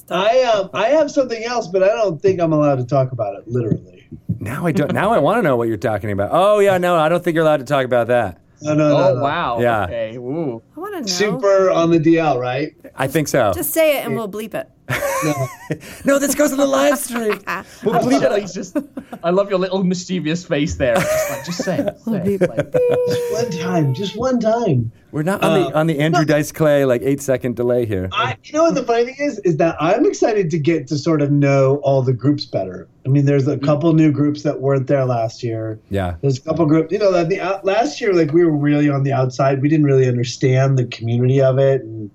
I 0.09 0.43
um 0.43 0.69
I 0.73 0.87
have 0.89 1.11
something 1.11 1.43
else, 1.43 1.67
but 1.67 1.83
I 1.83 1.87
don't 1.87 2.21
think 2.21 2.39
I'm 2.39 2.53
allowed 2.53 2.77
to 2.77 2.85
talk 2.85 3.11
about 3.11 3.35
it 3.35 3.47
literally. 3.47 4.07
Now 4.39 4.65
I 4.65 4.71
don't. 4.71 4.93
Now 4.93 5.11
I 5.11 5.17
want 5.19 5.39
to 5.39 5.41
know 5.41 5.57
what 5.57 5.67
you're 5.67 5.77
talking 5.77 6.11
about. 6.11 6.29
Oh 6.31 6.59
yeah, 6.59 6.77
no, 6.77 6.95
I 6.95 7.09
don't 7.09 7.23
think 7.23 7.35
you're 7.35 7.43
allowed 7.43 7.57
to 7.57 7.65
talk 7.65 7.85
about 7.85 8.07
that. 8.07 8.39
No, 8.61 8.73
no, 8.73 8.89
no. 8.89 8.97
Oh 8.97 9.15
no. 9.15 9.21
wow. 9.21 9.59
Yeah. 9.59 9.83
Okay. 9.83 10.15
Ooh. 10.17 10.61
I 10.75 10.79
want 10.79 10.93
to 10.95 11.01
know. 11.01 11.07
Super 11.07 11.69
on 11.69 11.91
the 11.91 11.99
DL, 11.99 12.39
right? 12.39 12.73
I 12.95 13.07
think 13.07 13.27
so. 13.27 13.51
Just 13.53 13.71
say 13.71 13.97
it 13.97 14.05
and 14.05 14.15
we'll 14.15 14.29
bleep 14.29 14.53
it. 14.53 14.69
No. 14.89 15.47
no, 16.05 16.19
this 16.19 16.33
goes 16.35 16.51
on 16.51 16.57
the 16.57 16.65
live 16.65 16.97
stream. 16.97 17.39
Ah. 17.47 17.63
We'll 17.83 17.95
bleep 17.95 18.21
it. 18.21 18.41
He's 18.41 18.53
just. 18.53 18.77
I 19.23 19.29
love 19.29 19.49
your 19.49 19.59
little 19.59 19.83
mischievous 19.83 20.45
face 20.45 20.75
there. 20.75 20.95
Just 20.95 21.29
like, 21.29 21.45
just 21.45 21.63
say 21.63 21.77
it. 21.79 21.99
Say 22.01 22.33
it. 22.35 22.41
Like, 22.41 22.73
Just 23.07 23.33
one 23.33 23.51
time. 23.51 23.93
Just 23.93 24.17
one 24.17 24.39
time. 24.39 24.91
We're 25.11 25.23
not 25.23 25.43
on 25.43 25.61
the 25.61 25.67
uh, 25.67 25.79
on 25.79 25.87
the 25.87 25.99
Andrew 25.99 26.25
Dice 26.25 26.51
Clay 26.51 26.85
like 26.85 27.01
eight 27.03 27.21
second 27.21 27.55
delay 27.55 27.85
here. 27.85 28.09
I, 28.11 28.37
you 28.43 28.53
know 28.53 28.63
what 28.63 28.75
the 28.75 28.83
funny 28.83 29.05
thing 29.05 29.15
is, 29.19 29.39
is 29.39 29.57
that 29.57 29.75
I'm 29.79 30.05
excited 30.05 30.49
to 30.51 30.59
get 30.59 30.87
to 30.87 30.97
sort 30.97 31.21
of 31.21 31.31
know 31.31 31.77
all 31.77 32.01
the 32.01 32.13
groups 32.13 32.45
better. 32.45 32.87
I 33.07 33.09
mean, 33.09 33.23
there's 33.23 33.47
a 33.47 33.57
couple 33.57 33.93
new 33.93 34.11
groups 34.11 34.43
that 34.43 34.59
weren't 34.59 34.87
there 34.87 35.05
last 35.05 35.41
year. 35.41 35.79
Yeah. 35.89 36.15
There's 36.21 36.37
a 36.37 36.41
couple 36.41 36.65
groups, 36.65 36.91
you 36.91 36.99
know, 36.99 37.13
that 37.13 37.29
the 37.29 37.39
out, 37.39 37.63
last 37.63 38.01
year, 38.01 38.13
like 38.13 38.33
we 38.33 38.43
were 38.43 38.51
really 38.51 38.89
on 38.89 39.03
the 39.03 39.13
outside. 39.13 39.61
We 39.61 39.69
didn't 39.69 39.85
really 39.85 40.09
understand 40.09 40.77
the 40.77 40.85
community 40.85 41.41
of 41.41 41.57
it, 41.57 41.83
and 41.83 42.11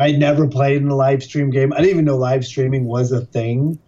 I'd 0.00 0.18
never 0.18 0.48
played 0.48 0.82
in 0.82 0.88
a 0.88 0.96
live 0.96 1.22
stream 1.22 1.50
game. 1.50 1.72
I 1.72 1.76
didn't 1.76 1.90
even 1.90 2.04
know 2.06 2.16
live 2.16 2.44
streaming 2.44 2.86
was 2.86 3.12
a 3.12 3.20
thing. 3.20 3.78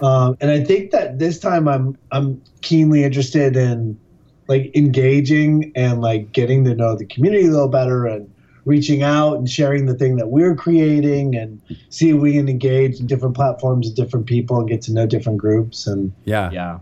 Um, 0.00 0.36
and 0.40 0.52
I 0.52 0.62
think 0.62 0.92
that 0.92 1.18
this 1.18 1.40
time 1.40 1.66
I'm 1.66 1.98
I'm 2.12 2.40
keenly 2.62 3.02
interested 3.02 3.56
in 3.56 3.98
like 4.46 4.70
engaging 4.76 5.72
and 5.74 6.00
like 6.00 6.30
getting 6.30 6.64
to 6.64 6.76
know 6.76 6.96
the 6.96 7.06
community 7.06 7.46
a 7.46 7.50
little 7.50 7.68
better 7.68 8.06
and 8.06 8.32
reaching 8.64 9.02
out 9.02 9.36
and 9.38 9.48
sharing 9.48 9.86
the 9.86 9.94
thing 9.94 10.16
that 10.16 10.28
we're 10.28 10.54
creating 10.54 11.36
and 11.36 11.60
see 11.90 12.10
if 12.10 12.16
we 12.16 12.32
can 12.32 12.48
engage 12.48 12.98
in 13.00 13.06
different 13.06 13.34
platforms 13.34 13.86
with 13.88 13.96
different 13.96 14.26
people 14.26 14.58
and 14.58 14.68
get 14.68 14.80
to 14.82 14.92
know 14.92 15.06
different 15.06 15.38
groups 15.38 15.86
and 15.86 16.12
Yeah. 16.24 16.50
yeah. 16.50 16.78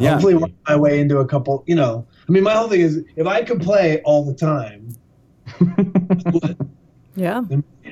Yeah. 0.00 0.12
hopefully 0.12 0.34
work 0.34 0.50
my 0.68 0.76
way 0.76 1.00
into 1.00 1.18
a 1.18 1.26
couple 1.26 1.64
you 1.66 1.74
know 1.74 2.06
i 2.28 2.32
mean 2.32 2.42
my 2.42 2.52
whole 2.52 2.68
thing 2.68 2.82
is 2.82 3.02
if 3.16 3.26
i 3.26 3.42
could 3.42 3.62
play 3.62 4.02
all 4.02 4.24
the 4.26 4.34
time 4.34 4.94
Yeah. 7.18 7.44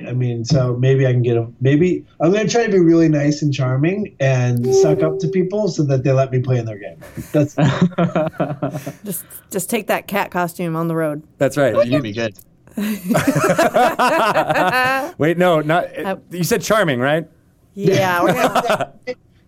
i 0.07 0.13
mean 0.13 0.45
so 0.45 0.75
maybe 0.77 1.07
i 1.07 1.11
can 1.11 1.23
get 1.23 1.35
a 1.35 1.47
maybe 1.61 2.05
i'm 2.21 2.31
going 2.31 2.45
to 2.45 2.51
try 2.51 2.63
to 2.67 2.71
be 2.71 2.77
really 2.79 3.09
nice 3.09 3.41
and 3.41 3.51
charming 3.51 4.15
and 4.19 4.71
suck 4.75 5.01
up 5.01 5.17
to 5.19 5.27
people 5.29 5.67
so 5.67 5.81
that 5.85 6.03
they 6.03 6.11
let 6.11 6.31
me 6.31 6.39
play 6.41 6.59
in 6.59 6.65
their 6.65 6.77
game 6.77 6.99
that's 7.31 7.55
Just 9.03 9.25
just 9.49 9.69
take 9.71 9.87
that 9.87 10.05
cat 10.07 10.29
costume 10.31 10.75
on 10.75 10.87
the 10.87 10.95
road. 10.95 11.23
That's 11.39 11.57
right. 11.57 11.73
You'd 11.75 11.87
You- 11.93 12.01
be 12.01 12.11
good. 12.11 12.37
wait, 15.17 15.37
no, 15.37 15.61
not. 15.61 15.97
Uh, 15.97 16.17
you 16.31 16.43
said 16.43 16.61
charming, 16.61 16.99
right? 16.99 17.25
Yeah. 17.73 18.23
We're 18.23 18.33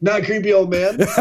not 0.02 0.24
creepy 0.24 0.54
old 0.54 0.70
man 0.70 0.98
Just 0.98 1.16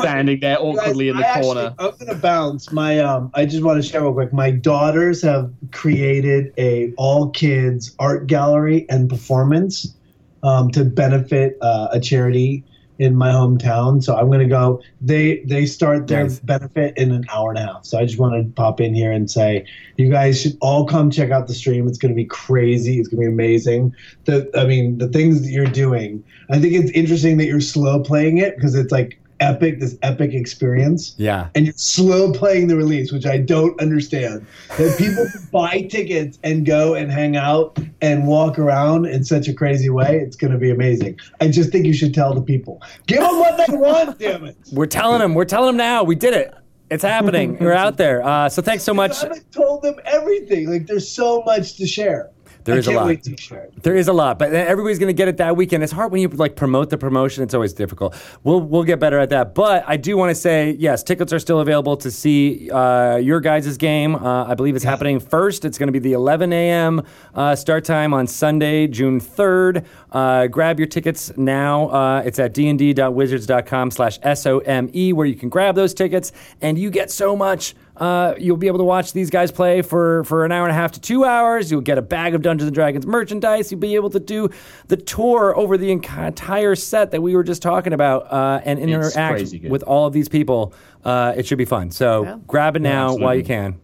standing 0.00 0.40
there 0.40 0.60
awkwardly 0.60 1.08
in 1.08 1.16
the 1.16 1.26
I 1.26 1.40
corner. 1.40 1.74
Actually, 1.78 1.86
I'm 1.86 1.94
gonna 1.98 2.18
bounce. 2.18 2.72
My 2.72 2.98
um, 2.98 3.30
I 3.34 3.46
just 3.46 3.62
want 3.62 3.82
to 3.82 3.88
share 3.88 4.02
real 4.02 4.12
quick. 4.12 4.32
My 4.32 4.50
daughters 4.50 5.22
have 5.22 5.52
created 5.72 6.52
a 6.58 6.92
all 6.96 7.30
kids 7.30 7.94
art 7.98 8.26
gallery 8.26 8.86
and 8.90 9.08
performance 9.08 9.94
um, 10.42 10.70
to 10.72 10.84
benefit 10.84 11.56
uh, 11.62 11.88
a 11.92 12.00
charity 12.00 12.64
in 13.00 13.16
my 13.16 13.30
hometown. 13.30 14.04
So 14.04 14.14
I'm 14.14 14.26
going 14.26 14.40
to 14.40 14.46
go. 14.46 14.82
They 15.00 15.38
they 15.46 15.64
start 15.64 16.06
their 16.06 16.24
Nice. 16.24 16.38
benefit 16.40 16.96
in 16.98 17.10
an 17.12 17.24
hour 17.32 17.48
and 17.48 17.58
a 17.58 17.62
half. 17.62 17.86
So 17.86 17.98
I 17.98 18.04
just 18.04 18.18
want 18.18 18.34
to 18.34 18.52
pop 18.52 18.78
in 18.78 18.94
here 18.94 19.10
and 19.10 19.30
say, 19.30 19.64
you 19.96 20.10
guys 20.10 20.38
should 20.40 20.56
all 20.60 20.84
come 20.84 21.10
check 21.10 21.30
out 21.30 21.46
the 21.46 21.54
stream. 21.54 21.88
It's 21.88 21.96
going 21.96 22.12
to 22.12 22.16
be 22.16 22.26
crazy. 22.26 22.98
It's 22.98 23.08
going 23.08 23.22
to 23.24 23.28
be 23.28 23.32
amazing. 23.32 23.94
The 24.26 24.50
I 24.54 24.66
mean, 24.66 24.98
the 24.98 25.08
things 25.08 25.40
that 25.42 25.48
you're 25.48 25.64
doing. 25.64 26.22
I 26.50 26.58
think 26.60 26.74
it's 26.74 26.90
interesting 26.92 27.38
that 27.38 27.46
you're 27.46 27.60
slow 27.62 28.02
playing 28.02 28.36
it 28.38 28.54
because 28.54 28.74
it's 28.74 28.92
like 28.92 29.18
epic. 29.40 29.80
This 29.80 29.96
epic 30.02 30.32
experience 30.34 31.14
Yeah. 31.18 31.48
and 31.54 31.66
you're 31.66 31.74
slow 31.76 32.32
playing 32.32 32.68
the 32.68 32.76
release, 32.76 33.12
which 33.12 33.26
I 33.26 33.38
don't 33.38 33.78
understand. 33.80 34.46
That 34.78 34.96
people 34.98 35.26
buy 35.52 35.82
tickets 35.90 36.38
and 36.44 36.64
go 36.66 36.94
and 36.94 37.10
hang 37.10 37.36
out 37.36 37.78
and 38.00 38.26
walk 38.26 38.58
around 38.58 39.06
in 39.06 39.24
such 39.24 39.48
a 39.48 39.52
crazy 39.54 39.90
way, 39.90 40.18
it's 40.18 40.36
going 40.36 40.52
to 40.52 40.58
be 40.58 40.70
amazing. 40.70 41.18
I 41.40 41.48
just 41.48 41.70
think 41.72 41.86
you 41.86 41.92
should 41.94 42.14
tell 42.14 42.34
the 42.34 42.42
people. 42.42 42.80
Give 43.06 43.20
them 43.20 43.38
what 43.38 43.66
they 43.66 43.76
want, 43.76 44.18
damn 44.18 44.44
it. 44.44 44.56
We're 44.72 44.86
telling 44.86 45.20
them. 45.20 45.34
We're 45.34 45.44
telling 45.44 45.68
them 45.68 45.76
now. 45.76 46.04
We 46.04 46.14
did 46.14 46.34
it. 46.34 46.54
It's 46.90 47.04
happening. 47.04 47.56
We're 47.60 47.72
out 47.72 47.96
there. 47.98 48.22
Uh, 48.26 48.48
so 48.48 48.62
thanks 48.62 48.82
so 48.82 48.92
much. 48.92 49.12
I 49.22 49.28
haven't 49.28 49.52
told 49.52 49.82
them 49.82 49.94
everything. 50.04 50.68
Like, 50.68 50.86
there's 50.88 51.08
so 51.08 51.42
much 51.46 51.76
to 51.76 51.86
share. 51.86 52.30
There 52.70 52.78
is 52.78 52.86
a 52.86 52.92
lot. 52.92 53.06
wait 53.06 53.22
to 53.24 53.36
share. 53.36 53.68
There 53.82 53.96
is 53.96 54.08
a 54.08 54.12
lot, 54.12 54.38
but 54.38 54.52
everybody's 54.52 54.98
going 54.98 55.08
to 55.08 55.14
get 55.14 55.28
it 55.28 55.36
that 55.38 55.56
weekend. 55.56 55.82
It's 55.82 55.92
hard 55.92 56.12
when 56.12 56.20
you 56.22 56.28
like 56.28 56.56
promote 56.56 56.90
the 56.90 56.98
promotion. 56.98 57.42
It's 57.42 57.54
always 57.54 57.72
difficult. 57.72 58.14
We'll 58.44 58.60
we'll 58.60 58.84
get 58.84 59.00
better 59.00 59.18
at 59.18 59.30
that. 59.30 59.54
But 59.54 59.84
I 59.86 59.96
do 59.96 60.16
want 60.16 60.30
to 60.30 60.34
say, 60.34 60.72
yes, 60.78 61.02
tickets 61.02 61.32
are 61.32 61.38
still 61.38 61.60
available 61.60 61.96
to 61.98 62.10
see 62.10 62.70
uh, 62.70 63.16
your 63.16 63.40
guys' 63.40 63.76
game. 63.76 64.14
Uh, 64.14 64.44
I 64.46 64.54
believe 64.54 64.76
it's 64.76 64.84
happening 64.84 65.20
first. 65.20 65.64
It's 65.64 65.78
going 65.78 65.88
to 65.88 65.92
be 65.92 65.98
the 65.98 66.12
11 66.12 66.52
a.m. 66.52 67.02
Uh, 67.34 67.54
start 67.56 67.84
time 67.84 68.14
on 68.14 68.26
Sunday, 68.26 68.86
June 68.86 69.20
3rd. 69.20 69.84
Uh, 70.12 70.46
grab 70.46 70.78
your 70.78 70.88
tickets 70.88 71.36
now. 71.36 71.88
Uh, 71.88 72.22
it's 72.24 72.38
at 72.38 72.54
dnd.wizards.com 72.54 73.90
slash 73.90 74.18
S-O-M-E 74.22 75.12
where 75.12 75.26
you 75.26 75.34
can 75.34 75.48
grab 75.48 75.74
those 75.74 75.94
tickets, 75.94 76.32
and 76.60 76.78
you 76.78 76.90
get 76.90 77.10
so 77.10 77.36
much. 77.36 77.74
Uh, 78.00 78.34
you'll 78.38 78.56
be 78.56 78.66
able 78.66 78.78
to 78.78 78.84
watch 78.84 79.12
these 79.12 79.28
guys 79.28 79.52
play 79.52 79.82
for, 79.82 80.24
for 80.24 80.44
an 80.46 80.52
hour 80.52 80.64
and 80.66 80.72
a 80.72 80.74
half 80.74 80.90
to 80.92 81.00
two 81.00 81.24
hours. 81.24 81.70
You'll 81.70 81.82
get 81.82 81.98
a 81.98 82.02
bag 82.02 82.34
of 82.34 82.40
Dungeons 82.40 82.68
and 82.68 82.74
Dragons 82.74 83.06
merchandise. 83.06 83.70
You'll 83.70 83.78
be 83.80 83.94
able 83.94 84.08
to 84.10 84.18
do 84.20 84.48
the 84.88 84.96
tour 84.96 85.54
over 85.54 85.76
the 85.76 85.92
entire 85.92 86.74
set 86.74 87.10
that 87.10 87.20
we 87.22 87.36
were 87.36 87.44
just 87.44 87.60
talking 87.60 87.92
about 87.92 88.32
uh, 88.32 88.62
and 88.64 88.78
interact 88.78 89.52
with 89.68 89.82
all 89.82 90.06
of 90.06 90.14
these 90.14 90.28
people. 90.30 90.72
Uh, 91.04 91.34
it 91.36 91.46
should 91.46 91.58
be 91.58 91.64
fun. 91.66 91.90
So 91.90 92.24
Yeah. 92.24 92.38
grab 92.46 92.74
it 92.76 92.82
now 92.82 93.14
while 93.16 93.34
you 93.34 93.44
can. 93.44 93.78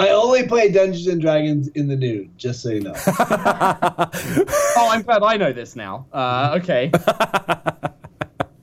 I 0.00 0.10
only 0.10 0.46
play 0.46 0.70
Dungeons 0.70 1.08
and 1.08 1.20
Dragons 1.20 1.66
in 1.68 1.88
the 1.88 1.96
nude, 1.96 2.30
just 2.38 2.62
so 2.62 2.70
you 2.70 2.80
know. 2.82 2.94
Oh, 4.80 4.88
I'm 4.90 5.02
glad 5.02 5.22
I 5.24 5.36
know 5.36 5.52
this 5.52 5.74
now. 5.74 6.06
Uh, 6.12 6.58
okay. 6.62 6.90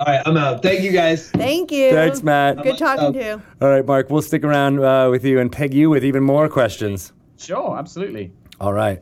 All 0.05 0.13
right, 0.13 0.21
I'm 0.27 0.37
out. 0.37 0.61
Thank 0.61 0.81
you 0.81 0.91
guys. 0.91 1.31
Thank 1.31 1.71
you. 1.71 1.89
Thanks, 1.91 2.21
Matt. 2.21 2.61
Good 2.61 2.77
talking 2.77 3.13
to 3.13 3.19
you. 3.25 3.41
All 3.59 3.69
right, 3.69 3.83
Mark, 3.83 4.11
we'll 4.11 4.21
stick 4.21 4.43
around 4.43 4.79
uh, 4.83 5.09
with 5.09 5.25
you 5.25 5.39
and 5.39 5.51
peg 5.51 5.73
you 5.73 5.89
with 5.89 6.05
even 6.05 6.21
more 6.23 6.47
questions. 6.47 7.11
Sure, 7.37 7.75
absolutely. 7.75 8.31
All 8.61 8.71
right. 8.71 9.01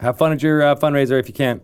Have 0.00 0.18
fun 0.18 0.32
at 0.32 0.42
your 0.42 0.60
uh, 0.62 0.74
fundraiser 0.74 1.20
if 1.20 1.28
you 1.28 1.34
can. 1.34 1.60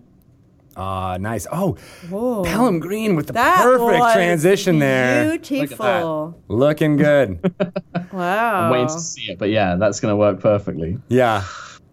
Ah, 0.76 1.16
nice. 1.18 1.48
Oh, 1.50 1.72
Whoa. 2.08 2.44
Pelham 2.44 2.78
Green 2.78 3.16
with 3.16 3.26
the 3.26 3.32
That 3.32 3.60
perfect 3.64 3.98
was 4.00 4.12
transition 4.14 4.78
there. 4.78 5.36
Beautiful. 5.36 6.40
Looking 6.48 6.96
good. 6.96 7.52
Wow. 8.12 8.64
I'm 8.66 8.72
waiting 8.72 8.88
to 8.88 8.98
see 8.98 9.30
it, 9.30 9.38
but 9.38 9.50
yeah, 9.50 9.76
that's 9.76 10.00
going 10.00 10.10
to 10.10 10.16
work 10.16 10.40
perfectly. 10.40 10.98
yeah. 11.08 11.44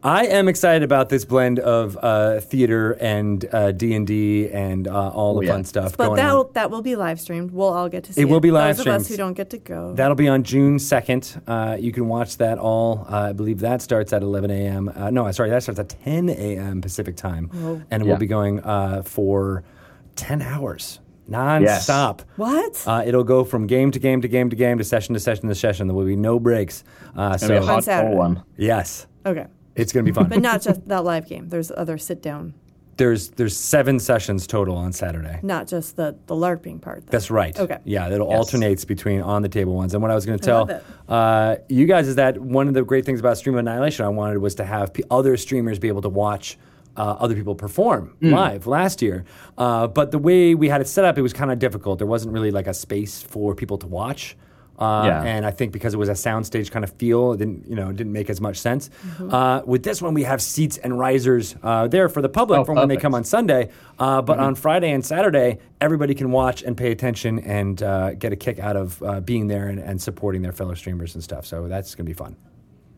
I 0.03 0.27
am 0.27 0.47
excited 0.47 0.83
about 0.83 1.09
this 1.09 1.25
blend 1.25 1.57
of 1.59 1.97
uh, 2.01 2.39
theater 2.39 2.91
and 2.93 3.43
uh, 3.51 3.71
D&D 3.71 4.49
and 4.51 4.87
uh, 4.87 5.09
all 5.09 5.35
the 5.39 5.45
yeah. 5.45 5.53
fun 5.53 5.63
stuff 5.63 5.97
But 5.97 6.15
that 6.15 6.33
will, 6.33 6.51
that 6.53 6.69
will 6.69 6.83
be 6.83 6.95
live 6.95 7.19
streamed. 7.19 7.51
We'll 7.51 7.73
all 7.73 7.89
get 7.89 8.03
to 8.05 8.13
see 8.13 8.21
it. 8.21 8.25
will 8.25 8.39
be 8.39 8.51
live 8.51 8.77
Those 8.77 8.85
of 8.87 8.93
us 8.93 9.07
who 9.07 9.17
don't 9.17 9.33
get 9.33 9.49
to 9.49 9.57
go. 9.57 9.93
That'll 9.95 10.15
be 10.15 10.27
on 10.27 10.43
June 10.43 10.77
2nd. 10.77 11.41
Uh, 11.47 11.77
you 11.77 11.91
can 11.91 12.07
watch 12.07 12.37
that 12.37 12.59
all. 12.59 13.07
Uh, 13.09 13.29
I 13.29 13.33
believe 13.33 13.59
that 13.61 13.81
starts 13.81 14.13
at 14.13 14.21
11 14.21 14.51
a.m. 14.51 14.91
Uh, 14.95 15.09
no, 15.09 15.29
sorry, 15.31 15.49
that 15.49 15.63
starts 15.63 15.79
at 15.79 15.89
10 15.89 16.29
a.m. 16.29 16.79
Pacific 16.81 17.15
time. 17.15 17.49
And 17.89 18.03
we'll 18.03 18.13
Yeah. 18.13 18.17
be 18.19 18.27
going 18.27 18.59
uh, 18.61 19.01
for 19.01 19.63
10 20.15 20.41
hours 20.43 20.99
nonstop. 21.29 22.21
what? 22.37 22.83
Uh, 22.87 23.03
it'll 23.05 23.23
go 23.23 23.43
from 23.43 23.67
game 23.67 23.91
to 23.91 23.99
game 23.99 24.21
to 24.21 24.27
game 24.27 24.49
to 24.49 24.55
game 24.55 24.77
to 24.77 24.83
session 24.83 25.13
to 25.15 25.19
session 25.19 25.49
to 25.49 25.55
session. 25.55 25.87
There 25.87 25.95
will 25.95 26.05
be 26.05 26.15
no 26.15 26.39
breaks. 26.39 26.83
Uh, 27.15 27.31
It's 27.33 27.43
be 27.43 27.47
so, 27.47 27.63
a 27.63 27.73
On 27.73 27.81
Saturday. 27.81 28.15
one. 28.15 28.43
yes, 28.55 29.07
okay. 29.25 29.47
It's 29.77 29.93
going 29.93 30.05
to 30.05 30.11
be 30.11 30.13
fun. 30.15 30.27
But 30.27 30.41
not 30.41 30.61
just 30.61 30.87
that 30.87 31.03
live 31.05 31.27
game. 31.27 31.49
There's 31.49 31.71
other 31.71 31.97
sit 31.97 32.21
down, 32.21 32.53
there's 32.97 33.29
there's 33.29 33.55
seven 33.55 33.99
sessions 33.99 34.47
total 34.47 34.75
on 34.75 34.91
Saturday. 34.91 35.39
not 35.43 35.67
just 35.67 35.95
the, 35.95 36.15
the 36.25 36.33
LARPing 36.35 36.81
part. 36.81 37.01
then. 37.01 37.09
That's 37.11 37.29
right. 37.29 37.57
Okay. 37.57 37.77
Yeah, 37.85 38.07
it 38.07 38.11
Yes. 38.13 38.21
alternates 38.21 38.85
between 38.85 39.21
on 39.21 39.43
the 39.43 39.49
table 39.49 39.75
ones. 39.75 39.93
And 39.93 40.01
what 40.01 40.09
I 40.11 40.15
was 40.15 40.25
going 40.25 40.39
to 40.39 40.51
I 40.51 40.55
love 40.57 40.67
tell 40.69 40.77
it. 40.77 40.83
uh, 41.07 41.55
you 41.69 41.85
guys 41.85 42.07
is 42.07 42.15
that 42.15 42.39
one 42.39 42.67
of 42.67 42.73
the 42.73 42.83
great 42.83 43.05
things 43.05 43.19
about 43.19 43.37
Stream 43.37 43.55
of 43.55 43.59
Annihilation 43.59 44.03
I 44.05 44.09
wanted 44.09 44.39
was 44.39 44.55
to 44.55 44.65
have 44.65 44.93
p- 44.93 45.03
other 45.11 45.37
streamers 45.37 45.77
be 45.79 45.87
able 45.89 46.01
to 46.01 46.09
watch. 46.09 46.57
Uh, 46.95 47.15
other 47.19 47.35
people 47.35 47.53
perform 47.53 48.15
Hmm. 48.21 48.33
live 48.33 48.65
last 48.65 49.03
year, 49.03 49.23
uh, 49.59 49.85
but 49.85 50.09
the 50.09 50.17
way 50.17 50.55
we 50.55 50.67
had 50.67 50.81
it 50.81 50.87
set 50.87 51.05
up, 51.05 51.15
it 51.15 51.21
was 51.21 51.31
kind 51.31 51.51
of 51.51 51.59
difficult. 51.59 51.99
There 51.99 52.07
wasn't 52.07 52.33
really 52.33 52.49
like 52.49 52.65
a 52.65 52.73
space 52.73 53.21
for 53.21 53.53
people 53.53 53.77
to 53.77 53.85
watch, 53.85 54.35
uh, 54.79 55.03
Yeah. 55.07 55.23
and 55.23 55.45
I 55.45 55.51
think 55.51 55.71
because 55.71 55.93
it 55.93 55.97
was 55.97 56.09
a 56.09 56.13
soundstage 56.13 56.69
kind 56.71 56.83
of 56.83 56.91
feel, 56.93 57.33
it 57.33 57.37
didn't 57.37 57.67
you 57.67 57.75
know 57.75 57.89
it 57.89 57.95
didn't 57.95 58.13
make 58.13 58.29
as 58.29 58.39
much 58.41 58.57
sense. 58.57 58.89
Mm-hmm. 58.89 59.33
Uh, 59.33 59.61
with 59.65 59.83
this 59.83 60.01
one, 60.01 60.13
we 60.13 60.23
have 60.23 60.41
seats 60.41 60.77
and 60.77 60.97
risers 60.97 61.55
uh, 61.63 61.87
there 61.87 62.09
for 62.09 62.21
the 62.21 62.29
public 62.29 62.59
Oh, 62.59 62.65
for 62.65 62.73
when 62.73 62.87
they 62.87 62.97
come 62.97 63.15
on 63.15 63.23
Sunday, 63.23 63.69
uh, 63.99 64.21
but 64.21 64.39
on 64.39 64.55
Friday 64.55 64.91
and 64.91 65.05
Saturday, 65.05 65.59
everybody 65.81 66.13
can 66.15 66.31
watch 66.31 66.63
and 66.63 66.75
pay 66.77 66.91
attention 66.91 67.39
and 67.39 67.81
uh, 67.83 68.13
get 68.13 68.33
a 68.33 68.35
kick 68.35 68.59
out 68.59 68.75
of 68.75 69.01
uh, 69.03 69.19
being 69.21 69.47
there 69.47 69.67
and, 69.67 69.79
and 69.79 70.01
supporting 70.01 70.41
their 70.41 70.51
fellow 70.53 70.73
streamers 70.73 71.15
and 71.15 71.23
stuff. 71.23 71.45
So 71.45 71.67
that's 71.67 71.95
going 71.95 72.05
to 72.05 72.09
be 72.09 72.13
fun. 72.13 72.35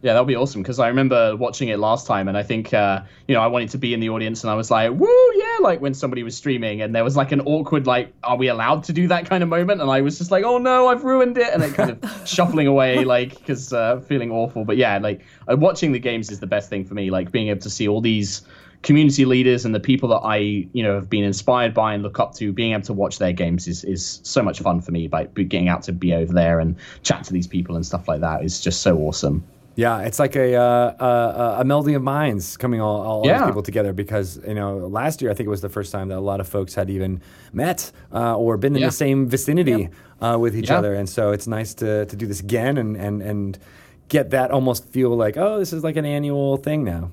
Yeah, 0.02 0.14
that'll 0.14 0.26
be 0.26 0.36
awesome 0.36 0.62
because 0.62 0.80
I 0.80 0.88
remember 0.88 1.36
watching 1.36 1.68
it 1.68 1.78
last 1.78 2.08
time, 2.08 2.30
and 2.30 2.38
I 2.38 2.44
think 2.44 2.74
uh, 2.74 3.02
you 3.28 3.36
know 3.36 3.42
I 3.42 3.48
wanted 3.48 3.70
to 3.72 3.78
be 3.78 3.94
in 3.94 4.00
the 4.00 4.10
audience, 4.10 4.44
and 4.44 4.50
I 4.50 4.56
was 4.56 4.72
like, 4.72 4.92
"Woo, 4.92 5.32
yeah!" 5.36 5.58
Like 5.60 5.82
when 5.82 5.94
somebody 5.94 6.24
was 6.24 6.38
streaming, 6.38 6.82
and 6.82 6.96
there 6.96 7.04
was 7.04 7.18
like 7.18 7.34
an 7.34 7.42
awkward, 7.42 7.86
like, 7.86 8.14
"Are 8.24 8.38
we 8.38 8.48
allowed 8.48 8.86
to 8.86 8.94
do 8.94 9.10
that 9.10 9.30
kind 9.30 9.44
of 9.44 9.50
moment?" 9.50 9.82
And 9.82 9.92
I 9.92 10.00
was 10.00 10.18
just 10.18 10.32
like, 10.32 10.46
"Oh 10.46 10.58
no, 10.58 10.88
I've 10.88 11.04
ruined 11.04 11.38
it," 11.38 11.52
and 11.52 11.62
then 11.62 11.74
kind 11.74 11.90
of 11.90 12.22
shuffling 12.28 12.66
away, 12.66 13.04
like, 13.04 13.38
because 13.40 13.74
uh, 13.74 14.00
feeling 14.00 14.32
awful. 14.32 14.64
But 14.64 14.78
yeah, 14.78 15.00
like 15.00 15.22
uh, 15.52 15.58
watching 15.58 15.92
the 15.92 16.00
games 16.00 16.32
is 16.32 16.40
the 16.40 16.48
best 16.48 16.70
thing 16.70 16.86
for 16.86 16.94
me. 16.94 17.10
Like 17.10 17.34
being 17.34 17.50
able 17.50 17.62
to 17.62 17.70
see 17.70 17.88
all 17.88 18.00
these 18.00 18.44
community 18.84 19.26
leaders 19.26 19.66
and 19.66 19.76
the 19.76 19.82
people 19.82 20.08
that 20.08 20.22
I 20.24 20.38
you 20.38 20.82
know 20.82 20.96
have 20.96 21.10
been 21.10 21.26
inspired 21.26 21.74
by 21.74 21.94
and 21.94 22.04
look 22.04 22.22
up 22.22 22.36
to, 22.36 22.54
being 22.54 22.72
able 22.72 22.84
to 22.84 22.94
watch 22.94 23.18
their 23.18 23.34
games 23.34 23.68
is 23.68 23.84
is 23.84 24.22
so 24.24 24.42
much 24.42 24.62
fun 24.62 24.80
for 24.80 24.94
me. 24.94 25.10
By 25.10 25.26
getting 25.26 25.68
out 25.68 25.84
to 25.84 25.92
be 25.92 26.14
over 26.14 26.32
there 26.32 26.62
and 26.62 26.78
chat 27.04 27.26
to 27.26 27.34
these 27.34 27.48
people 27.48 27.76
and 27.76 27.86
stuff 27.86 28.08
like 28.08 28.22
that 28.22 28.46
is 28.46 28.62
just 28.62 28.82
so 28.82 28.98
awesome. 29.00 29.44
Yeah, 29.80 30.08
it's 30.08 30.20
like 30.20 30.36
a 30.36 30.56
uh, 30.56 31.08
a, 31.10 31.62
a 31.62 31.64
melding 31.64 31.96
of 31.96 32.04
minds 32.04 32.58
coming 32.58 32.82
all, 32.82 33.00
all 33.10 33.22
these 33.24 33.46
people 33.50 33.64
together 33.72 33.94
because 33.94 34.28
you 34.48 34.54
know 34.60 34.72
last 35.02 35.22
year 35.22 35.32
I 35.32 35.34
think 35.36 35.48
it 35.48 35.54
was 35.58 35.62
the 35.62 35.74
first 35.78 35.90
time 35.96 36.08
that 36.12 36.18
a 36.18 36.26
lot 36.32 36.40
of 36.44 36.48
folks 36.50 36.76
had 36.76 36.90
even 36.90 37.22
met 37.54 37.80
uh, 38.20 38.36
or 38.44 38.58
been 38.58 38.76
in 38.76 38.82
Yeah. 38.82 38.88
the 38.88 38.98
same 39.06 39.20
vicinity 39.30 39.90
uh, 40.26 40.38
with 40.44 40.54
each 40.60 40.70
Yeah. 40.70 40.80
other, 40.80 40.94
and 41.00 41.08
so 41.08 41.32
it's 41.36 41.48
nice 41.48 41.74
to, 41.76 42.06
to 42.12 42.16
do 42.22 42.26
this 42.32 42.42
again 42.48 42.78
and, 42.78 42.92
and 43.06 43.22
and 43.22 43.58
get 44.10 44.26
that 44.32 44.52
almost 44.52 44.82
feel 44.96 45.12
like 45.26 45.36
oh 45.44 45.60
this 45.60 45.72
is 45.72 45.82
like 45.84 45.98
an 46.00 46.06
annual 46.06 46.58
thing 46.58 46.84
now. 46.84 47.04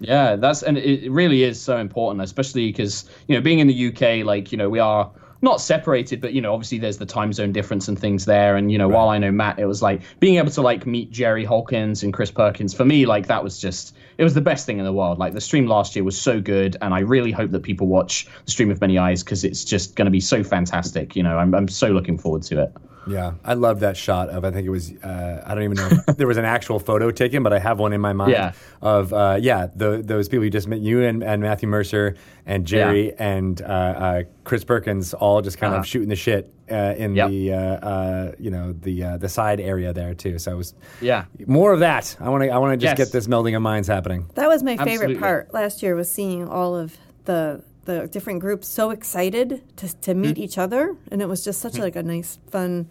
Yeah, 0.00 0.36
that's 0.36 0.62
and 0.62 0.78
it 0.78 1.10
really 1.20 1.40
is 1.50 1.60
so 1.60 1.76
important, 1.86 2.22
especially 2.24 2.66
because 2.72 2.94
you 3.28 3.34
know 3.36 3.42
being 3.48 3.60
in 3.60 3.66
the 3.72 3.78
UK, 3.88 4.02
like 4.26 4.50
you 4.52 4.58
know 4.58 4.70
we 4.76 4.80
are 4.80 5.10
not 5.40 5.60
separated, 5.60 6.20
but 6.20 6.32
you 6.32 6.40
know 6.40 6.52
obviously 6.52 6.78
there's 6.78 6.98
the 6.98 7.06
time 7.06 7.32
zone 7.32 7.52
difference 7.52 7.88
and 7.88 7.98
things 7.98 8.24
there. 8.24 8.56
And 8.56 8.72
you 8.72 8.78
know 8.78 8.88
while 8.88 9.08
I 9.08 9.18
know 9.18 9.30
Matt, 9.30 9.58
it 9.58 9.66
was 9.66 9.82
like 9.82 10.02
being 10.20 10.36
able 10.36 10.50
to 10.50 10.62
like 10.62 10.86
meet 10.86 11.10
Jerry 11.10 11.44
Holkins 11.44 12.02
and 12.02 12.12
Chris 12.12 12.30
Perkins 12.30 12.74
for 12.74 12.84
me, 12.84 13.06
like 13.06 13.26
that 13.26 13.42
was 13.42 13.58
just 13.60 13.96
it 14.18 14.24
was 14.24 14.34
the 14.34 14.40
best 14.40 14.66
thing 14.66 14.78
in 14.78 14.84
the 14.84 14.92
world. 14.92 15.18
Like 15.18 15.34
the 15.34 15.40
stream 15.40 15.66
last 15.66 15.94
year 15.94 16.04
was 16.04 16.20
so 16.20 16.40
good, 16.40 16.76
and 16.82 16.92
I 16.92 17.00
really 17.00 17.32
hope 17.32 17.50
that 17.52 17.62
people 17.62 17.86
watch 17.86 18.26
the 18.44 18.50
stream 18.50 18.70
of 18.70 18.80
many 18.80 18.98
eyes 18.98 19.22
because 19.22 19.44
it's 19.44 19.64
just 19.64 19.96
going 19.96 20.06
to 20.06 20.10
be 20.10 20.20
so 20.20 20.42
fantastic. 20.42 21.14
You 21.14 21.22
know, 21.22 21.38
I'm 21.38 21.54
I'm 21.54 21.68
so 21.68 21.88
looking 21.88 22.18
forward 22.18 22.42
to 22.44 22.62
it. 22.62 22.72
Yeah, 23.08 23.32
I 23.44 23.54
love 23.54 23.80
that 23.80 23.96
shot 23.96 24.28
of 24.28 24.44
I 24.44 24.50
think 24.50 24.66
it 24.66 24.70
was 24.70 24.92
uh, 24.92 25.42
I 25.46 25.54
don't 25.54 25.64
even 25.64 25.76
know 25.76 25.88
if 26.08 26.16
there 26.16 26.26
was 26.26 26.36
an 26.36 26.44
actual 26.44 26.78
photo 26.78 27.10
taken, 27.10 27.42
but 27.42 27.52
I 27.52 27.58
have 27.58 27.78
one 27.78 27.92
in 27.92 28.00
my 28.00 28.12
mind 28.12 28.32
Yeah. 28.32 28.52
of 28.82 29.12
uh, 29.12 29.38
yeah 29.40 29.68
the, 29.74 30.02
those 30.04 30.28
people 30.28 30.44
you 30.44 30.50
just 30.50 30.68
met 30.68 30.80
you 30.80 31.02
and, 31.04 31.22
and 31.22 31.42
Matthew 31.42 31.68
Mercer 31.68 32.16
and 32.46 32.66
Jerry 32.66 33.14
and 33.18 33.60
uh, 33.62 33.64
uh, 33.64 34.22
Chris 34.44 34.64
Perkins 34.64 35.14
all 35.14 35.40
just 35.42 35.58
kind 35.58 35.72
Uh-huh. 35.72 35.80
of 35.80 35.86
shooting 35.86 36.08
the 36.08 36.16
shit 36.16 36.52
uh, 36.70 36.94
in 36.96 37.14
Yep. 37.14 37.28
the 37.30 37.52
uh, 37.52 37.56
uh, 37.58 38.32
you 38.38 38.50
know 38.50 38.72
the 38.72 39.02
uh, 39.04 39.16
the 39.16 39.28
side 39.28 39.60
area 39.60 39.92
there 39.92 40.14
too. 40.14 40.38
So 40.38 40.52
it 40.52 40.56
was 40.56 40.74
Yeah. 41.00 41.24
more 41.46 41.72
of 41.72 41.80
that. 41.80 42.16
I 42.20 42.28
want 42.28 42.44
to 42.44 42.50
I 42.50 42.58
want 42.58 42.72
to 42.72 42.76
just 42.76 42.98
Yes. 42.98 43.08
get 43.08 43.12
this 43.12 43.26
melding 43.26 43.56
of 43.56 43.62
minds 43.62 43.88
happening. 43.88 44.28
That 44.34 44.48
was 44.48 44.62
my 44.62 44.76
favorite 44.76 44.90
Absolutely. 44.92 45.16
part 45.20 45.54
last 45.54 45.82
year 45.82 45.94
was 45.94 46.10
seeing 46.10 46.46
all 46.48 46.76
of 46.76 46.96
the 47.24 47.62
the 47.88 48.06
different 48.06 48.40
groups 48.40 48.68
so 48.68 48.90
excited 48.90 49.62
to 49.76 49.86
to 50.02 50.14
meet 50.14 50.34
Mm-hmm. 50.36 50.42
each 50.44 50.58
other, 50.58 50.94
and 51.10 51.22
it 51.22 51.28
was 51.28 51.42
just 51.42 51.58
such 51.60 51.78
like 51.78 51.96
a 51.96 52.02
nice, 52.02 52.38
fun 52.50 52.86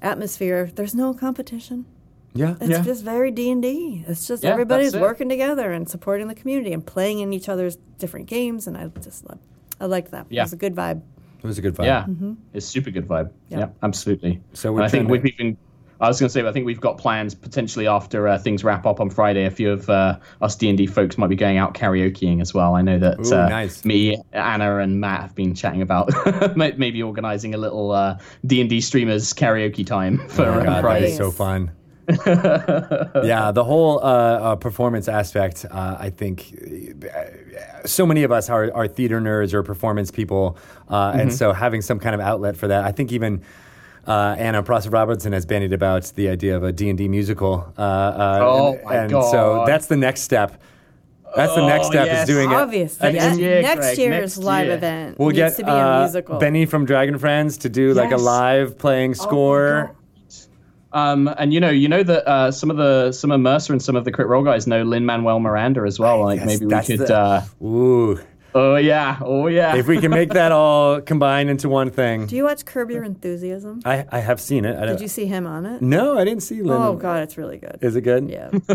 atmosphere. 0.00 0.70
There's 0.74 0.94
no 0.94 1.12
competition. 1.14 1.84
Yeah, 2.36 2.56
It's 2.60 2.84
just 2.84 3.04
very 3.04 3.30
D 3.30 3.50
and 3.52 3.62
D. 3.62 4.02
It's 4.08 4.26
just 4.26 4.42
Yeah, 4.42 4.50
everybody's 4.50 4.94
it. 4.94 5.00
working 5.00 5.28
together 5.28 5.70
and 5.70 5.88
supporting 5.88 6.26
the 6.26 6.34
community 6.34 6.72
and 6.72 6.84
playing 6.84 7.20
in 7.20 7.32
each 7.32 7.48
other's 7.48 7.76
different 7.98 8.26
games, 8.26 8.66
and 8.66 8.76
I 8.76 8.88
just 9.00 9.24
love. 9.28 9.38
I 9.80 9.84
liked 9.86 10.10
that. 10.10 10.26
Yeah. 10.30 10.40
It 10.42 10.46
was 10.46 10.52
a 10.54 10.56
good 10.64 10.74
vibe. 10.74 11.00
It 11.42 11.46
was 11.46 11.58
a 11.58 11.62
good 11.62 11.74
vibe. 11.76 11.84
Yeah, 11.84 12.06
it's 12.54 12.66
super 12.66 12.90
good 12.90 13.06
vibe. 13.06 13.30
Yeah. 13.50 13.58
Yeah, 13.58 13.68
absolutely. 13.82 14.40
So 14.54 14.72
we're 14.72 14.82
I 14.82 14.88
think 14.88 15.06
to- 15.06 15.12
we've 15.12 15.26
even. 15.26 15.56
I 16.00 16.08
was 16.08 16.18
going 16.18 16.28
to 16.28 16.32
say, 16.32 16.46
I 16.46 16.52
think 16.52 16.66
we've 16.66 16.80
got 16.80 16.98
plans 16.98 17.34
potentially 17.34 17.86
after 17.86 18.26
uh, 18.28 18.36
things 18.38 18.64
wrap 18.64 18.84
up 18.84 19.00
on 19.00 19.10
Friday. 19.10 19.44
A 19.44 19.50
few 19.50 19.70
of 19.70 19.88
uh, 19.88 20.18
us 20.42 20.56
D 20.56 20.68
and 20.68 20.76
D 20.76 20.86
folks 20.86 21.16
might 21.16 21.28
be 21.28 21.36
going 21.36 21.56
out 21.56 21.74
karaokeing 21.74 22.40
as 22.40 22.52
well. 22.52 22.74
I 22.74 22.82
know 22.82 22.98
that 22.98 23.20
Ooh, 23.26 23.34
uh, 23.34 23.48
nice. 23.48 23.84
me, 23.84 24.16
Anna, 24.32 24.78
and 24.78 25.00
Matt 25.00 25.20
have 25.22 25.34
been 25.34 25.54
chatting 25.54 25.82
about 25.82 26.10
maybe 26.56 27.02
organising 27.02 27.54
a 27.54 27.58
little 27.58 27.92
uh, 27.92 28.18
D 28.44 28.60
and 28.60 28.68
D 28.68 28.80
streamers 28.80 29.32
karaoke 29.32 29.86
time 29.86 30.18
for 30.28 30.44
Oh 30.46 30.54
my 30.56 30.60
uh, 30.60 30.64
God, 30.64 30.80
Friday. 30.82 31.10
is 31.12 31.16
so 31.16 31.30
fun. 31.30 31.70
yeah, 32.26 33.50
the 33.52 33.64
whole 33.64 33.98
uh, 34.00 34.02
uh, 34.02 34.56
performance 34.56 35.08
aspect, 35.08 35.64
uh, 35.70 35.96
I 35.98 36.10
think 36.10 36.54
so 37.86 38.04
many 38.04 38.22
of 38.24 38.32
us 38.32 38.50
are, 38.50 38.70
are 38.74 38.86
theater 38.88 39.20
nerds 39.20 39.54
or 39.54 39.62
performance 39.62 40.10
people. 40.10 40.58
Uh, 40.88 41.12
And 41.14 41.32
so 41.32 41.52
having 41.52 41.80
some 41.82 41.98
kind 41.98 42.14
of 42.14 42.20
outlet 42.20 42.56
for 42.56 42.68
that, 42.68 42.84
I 42.84 42.92
think 42.92 43.12
even. 43.12 43.42
Uh, 44.06 44.36
Anna 44.38 44.62
Prosser 44.62 44.90
Robertson 44.90 45.32
has 45.32 45.46
bandied 45.46 45.72
about 45.72 46.04
the 46.14 46.28
idea 46.28 46.56
of 46.56 46.62
a 46.62 46.72
D&D 46.72 47.08
musical. 47.08 47.72
Uh, 47.78 47.80
uh, 47.82 48.38
Oh, 48.42 48.72
and, 48.74 48.84
my 48.84 48.94
and 48.96 49.10
so 49.10 49.64
that's 49.66 49.86
the 49.86 49.96
next 49.96 50.22
step. 50.22 50.60
That's 51.36 51.54
the 51.54 51.66
next 51.66 51.86
Oh, 51.86 51.90
step 51.90 52.06
yes. 52.06 52.28
is 52.28 52.34
doing 52.34 52.50
it. 52.50 52.54
Obviously, 52.54 53.08
And- 53.08 53.16
yeah. 53.16 53.26
and 53.30 53.40
year, 53.40 53.62
next 53.62 53.80
Greg, 53.80 53.98
year's 53.98 54.20
next 54.20 54.36
live 54.38 54.66
year. 54.66 54.74
event 54.76 55.18
We'll 55.18 55.28
needs 55.30 55.38
get 55.38 55.56
to 55.56 55.64
be 55.64 55.70
uh, 55.70 55.96
a 55.96 56.00
musical. 56.02 56.38
Benny 56.38 56.64
from 56.66 56.84
Dragon 56.84 57.18
Friends 57.18 57.56
to 57.58 57.68
do 57.68 57.92
like 57.94 58.12
a 58.12 58.16
live 58.16 58.78
playing 58.78 59.14
score. 59.14 59.96
Um, 60.92 61.28
and 61.38 61.52
you 61.52 61.58
know, 61.58 61.70
you 61.70 61.88
know 61.88 62.04
that 62.04 62.28
uh, 62.28 62.52
some 62.52 62.70
of 62.70 62.76
the 62.76 63.10
some 63.10 63.32
of 63.32 63.40
Mercer 63.40 63.72
and 63.72 63.82
some 63.82 63.96
of 63.96 64.04
the 64.04 64.12
Crit 64.12 64.28
Role 64.28 64.44
guys 64.44 64.68
know 64.68 64.84
Lin 64.84 65.04
Manuel 65.04 65.40
Miranda 65.40 65.80
as 65.82 65.98
well. 65.98 66.22
Like 66.22 66.38
Yes, 66.38 66.46
maybe 66.46 66.66
we 66.66 66.82
could. 66.82 67.00
the- 67.00 67.18
Uh, 67.18 67.42
Ooh, 67.64 68.20
oh 68.54 68.76
yeah, 68.76 69.18
oh 69.20 69.46
yeah. 69.48 69.76
if 69.76 69.86
we 69.86 69.98
can 69.98 70.10
make 70.10 70.30
that 70.30 70.52
all 70.52 71.00
combine 71.00 71.48
into 71.48 71.68
one 71.68 71.90
thing. 71.90 72.26
Do 72.26 72.36
you 72.36 72.44
watch 72.44 72.64
Curb 72.64 72.90
Your 72.90 73.04
Enthusiasm? 73.04 73.80
I, 73.84 74.06
I 74.10 74.20
have 74.20 74.40
seen 74.40 74.64
it. 74.64 74.76
I 74.76 74.80
Did 74.80 74.86
don't, 74.86 75.02
you 75.02 75.08
see 75.08 75.26
him 75.26 75.46
on 75.46 75.66
it? 75.66 75.82
No, 75.82 76.18
I 76.18 76.24
didn't 76.24 76.42
see 76.42 76.62
Lin. 76.62 76.80
Oh 76.80 76.94
god, 76.94 77.22
it's 77.22 77.36
really 77.36 77.58
good. 77.58 77.78
Is 77.80 77.96
it 77.96 78.02
good? 78.02 78.28
Yeah, 78.30 78.50
he's 78.52 78.66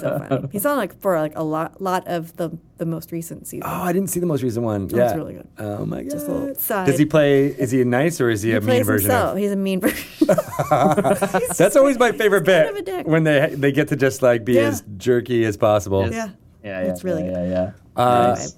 so 0.00 0.24
funny. 0.28 0.48
He's 0.52 0.66
on 0.66 0.76
like 0.76 0.98
for 1.00 1.18
like 1.18 1.32
a 1.36 1.42
lot 1.42 1.80
lot 1.80 2.06
of 2.06 2.36
the 2.36 2.56
the 2.78 2.86
most 2.86 3.10
recent 3.12 3.46
season. 3.46 3.64
Oh, 3.68 3.82
I 3.82 3.92
didn't 3.92 4.08
see 4.10 4.20
the 4.20 4.26
most 4.26 4.42
recent 4.42 4.64
one. 4.64 4.88
yeah, 4.90 5.06
it's 5.08 5.16
really 5.16 5.34
good. 5.34 5.48
Oh 5.58 5.84
my 5.86 6.02
god! 6.02 6.10
Just 6.10 6.28
a 6.28 6.32
little 6.32 6.54
side. 6.54 6.86
Does 6.86 6.98
he 6.98 7.04
play? 7.04 7.46
Is 7.46 7.70
he 7.70 7.82
nice 7.84 8.20
or 8.20 8.30
is 8.30 8.42
he, 8.42 8.50
he 8.50 8.56
a 8.56 8.60
mean 8.60 8.84
version? 8.84 9.10
himself. 9.10 9.32
Of? 9.32 9.38
He's 9.38 9.52
a 9.52 9.56
mean 9.56 9.80
version. 9.80 10.28
That's 11.56 11.76
always 11.76 11.98
my 11.98 12.12
favorite 12.12 12.44
kind 12.44 12.46
bit 12.46 12.70
of 12.70 12.76
a 12.76 12.82
dick. 12.82 13.06
when 13.06 13.24
they 13.24 13.54
they 13.54 13.72
get 13.72 13.88
to 13.88 13.96
just 13.96 14.22
like 14.22 14.44
be 14.44 14.54
Yeah. 14.54 14.68
as 14.68 14.82
jerky 14.96 15.44
as 15.44 15.56
possible. 15.56 16.02
Yeah, 16.10 16.30
yeah, 16.62 16.82
yeah, 16.82 16.90
it's 16.90 17.04
really 17.04 17.24
yeah, 17.24 17.34
good. 17.34 17.50
yeah, 17.50 17.72
yeah. 17.96 18.02
Uh, 18.02 18.36
Anyway. 18.38 18.48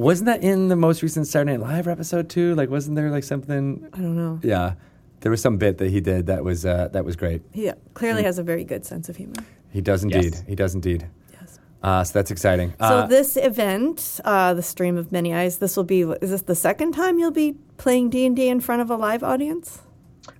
Wasn't 0.00 0.24
that 0.26 0.42
in 0.42 0.68
the 0.68 0.76
most 0.76 1.02
recent 1.02 1.26
Saturday 1.26 1.58
Night 1.58 1.60
Live 1.60 1.86
episode 1.86 2.30
too? 2.30 2.54
Like, 2.54 2.70
wasn't 2.70 2.96
there 2.96 3.10
like 3.10 3.22
something? 3.24 3.86
I 3.92 3.98
don't 3.98 4.16
know. 4.16 4.40
Yeah, 4.42 4.74
there 5.20 5.30
was 5.30 5.42
some 5.42 5.58
bit 5.58 5.76
that 5.76 5.90
he 5.90 6.00
did 6.00 6.26
that 6.26 6.42
was 6.42 6.64
uh, 6.64 6.88
that 6.92 7.04
was 7.04 7.16
great. 7.16 7.42
He 7.52 7.68
uh, 7.68 7.74
clearly 7.92 8.22
has 8.22 8.38
a 8.38 8.42
very 8.42 8.64
good 8.64 8.86
sense 8.86 9.10
of 9.10 9.16
humor. 9.16 9.42
He 9.70 9.82
does 9.82 10.02
indeed. 10.02 10.32
Yes. 10.32 10.44
He 10.48 10.54
does 10.54 10.74
indeed. 10.74 11.06
Yes. 11.38 11.58
Uh, 11.82 12.02
so 12.02 12.12
that's 12.14 12.30
exciting. 12.30 12.70
So 12.78 12.84
Uh, 12.86 13.06
this 13.08 13.36
event, 13.36 14.20
uh, 14.24 14.54
the 14.54 14.62
Stream 14.62 14.96
of 14.96 15.12
Many 15.12 15.34
Eyes, 15.34 15.58
this 15.58 15.76
will 15.76 15.84
be. 15.84 16.00
Is 16.00 16.30
this 16.30 16.42
the 16.42 16.54
second 16.54 16.92
time 16.92 17.18
you'll 17.18 17.30
be 17.30 17.56
playing 17.76 18.08
D 18.08 18.24
and 18.24 18.34
D 18.34 18.48
in 18.48 18.60
front 18.60 18.80
of 18.80 18.90
a 18.90 18.96
live 18.96 19.22
audience? 19.22 19.82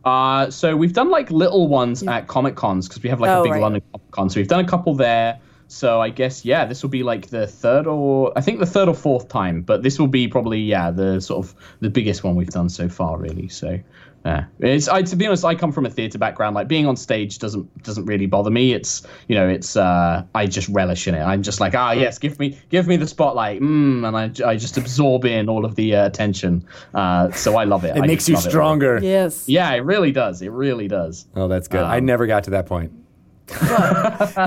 Uh, 0.06 0.48
so 0.50 0.74
we've 0.74 0.94
done 0.94 1.10
like 1.10 1.30
little 1.30 1.68
ones 1.68 2.02
at 2.04 2.28
Comic 2.28 2.54
Cons 2.56 2.88
because 2.88 3.02
we 3.02 3.10
have 3.10 3.20
like 3.20 3.30
Oh, 3.30 3.40
a 3.40 3.44
big 3.44 3.52
right. 3.52 3.60
London 3.60 3.82
Comic 3.92 4.10
Con. 4.10 4.30
So 4.30 4.40
we've 4.40 4.48
done 4.48 4.64
a 4.64 4.68
couple 4.68 4.94
there. 4.94 5.38
So 5.72 6.00
I 6.00 6.08
guess 6.10 6.44
yeah, 6.44 6.64
this 6.64 6.82
will 6.82 6.90
be 6.90 7.04
like 7.04 7.28
the 7.28 7.46
third 7.46 7.86
or 7.86 8.32
I 8.36 8.40
think 8.40 8.58
the 8.58 8.66
third 8.66 8.88
or 8.88 8.94
fourth 8.94 9.28
time, 9.28 9.62
but 9.62 9.84
this 9.84 10.00
will 10.00 10.08
be 10.08 10.26
probably 10.26 10.58
yeah 10.60 10.90
the 10.90 11.20
sort 11.20 11.46
of 11.46 11.54
the 11.78 11.88
biggest 11.88 12.24
one 12.24 12.34
we've 12.34 12.50
done 12.50 12.68
so 12.68 12.88
far 12.88 13.16
really. 13.16 13.48
So 13.48 13.78
yeah, 14.24 14.46
it's 14.58 14.88
I 14.88 15.02
to 15.02 15.14
be 15.14 15.26
honest, 15.28 15.44
I 15.44 15.54
come 15.54 15.70
from 15.70 15.86
a 15.86 15.90
theatre 15.90 16.18
background. 16.18 16.56
Like 16.56 16.66
being 16.66 16.86
on 16.88 16.96
stage 16.96 17.38
doesn't 17.38 17.84
doesn't 17.84 18.04
really 18.06 18.26
bother 18.26 18.50
me. 18.50 18.72
It's 18.72 19.06
you 19.28 19.36
know 19.36 19.48
it's 19.48 19.76
uh, 19.76 20.24
I 20.34 20.46
just 20.46 20.68
relish 20.70 21.06
in 21.06 21.14
it. 21.14 21.22
I'm 21.22 21.42
just 21.44 21.60
like 21.60 21.74
ah 21.76 21.92
yes, 21.92 22.18
give 22.18 22.38
me 22.40 22.58
give 22.68 22.88
me 22.88 22.96
the 22.96 23.06
spotlight, 23.06 23.60
mm, 23.60 24.04
and 24.06 24.16
I, 24.44 24.50
I 24.50 24.56
just 24.56 24.76
absorb 24.76 25.24
in 25.24 25.48
all 25.48 25.64
of 25.64 25.76
the 25.76 25.94
uh, 25.94 26.04
attention. 26.06 26.66
Uh, 26.92 27.30
so 27.30 27.56
I 27.56 27.62
love 27.64 27.84
it. 27.84 27.96
it 27.96 28.02
I 28.02 28.06
makes 28.08 28.28
you 28.28 28.34
love 28.34 28.44
it. 28.44 28.50
stronger. 28.50 28.98
Yes. 29.00 29.48
Yeah, 29.48 29.70
it 29.72 29.84
really 29.84 30.10
does. 30.10 30.42
It 30.42 30.50
really 30.50 30.88
does. 30.88 31.26
Oh, 31.36 31.46
that's 31.46 31.68
good. 31.68 31.82
I 31.84 31.98
Um, 31.98 32.06
never 32.06 32.26
got 32.26 32.42
to 32.44 32.50
that 32.50 32.66
point. 32.66 32.92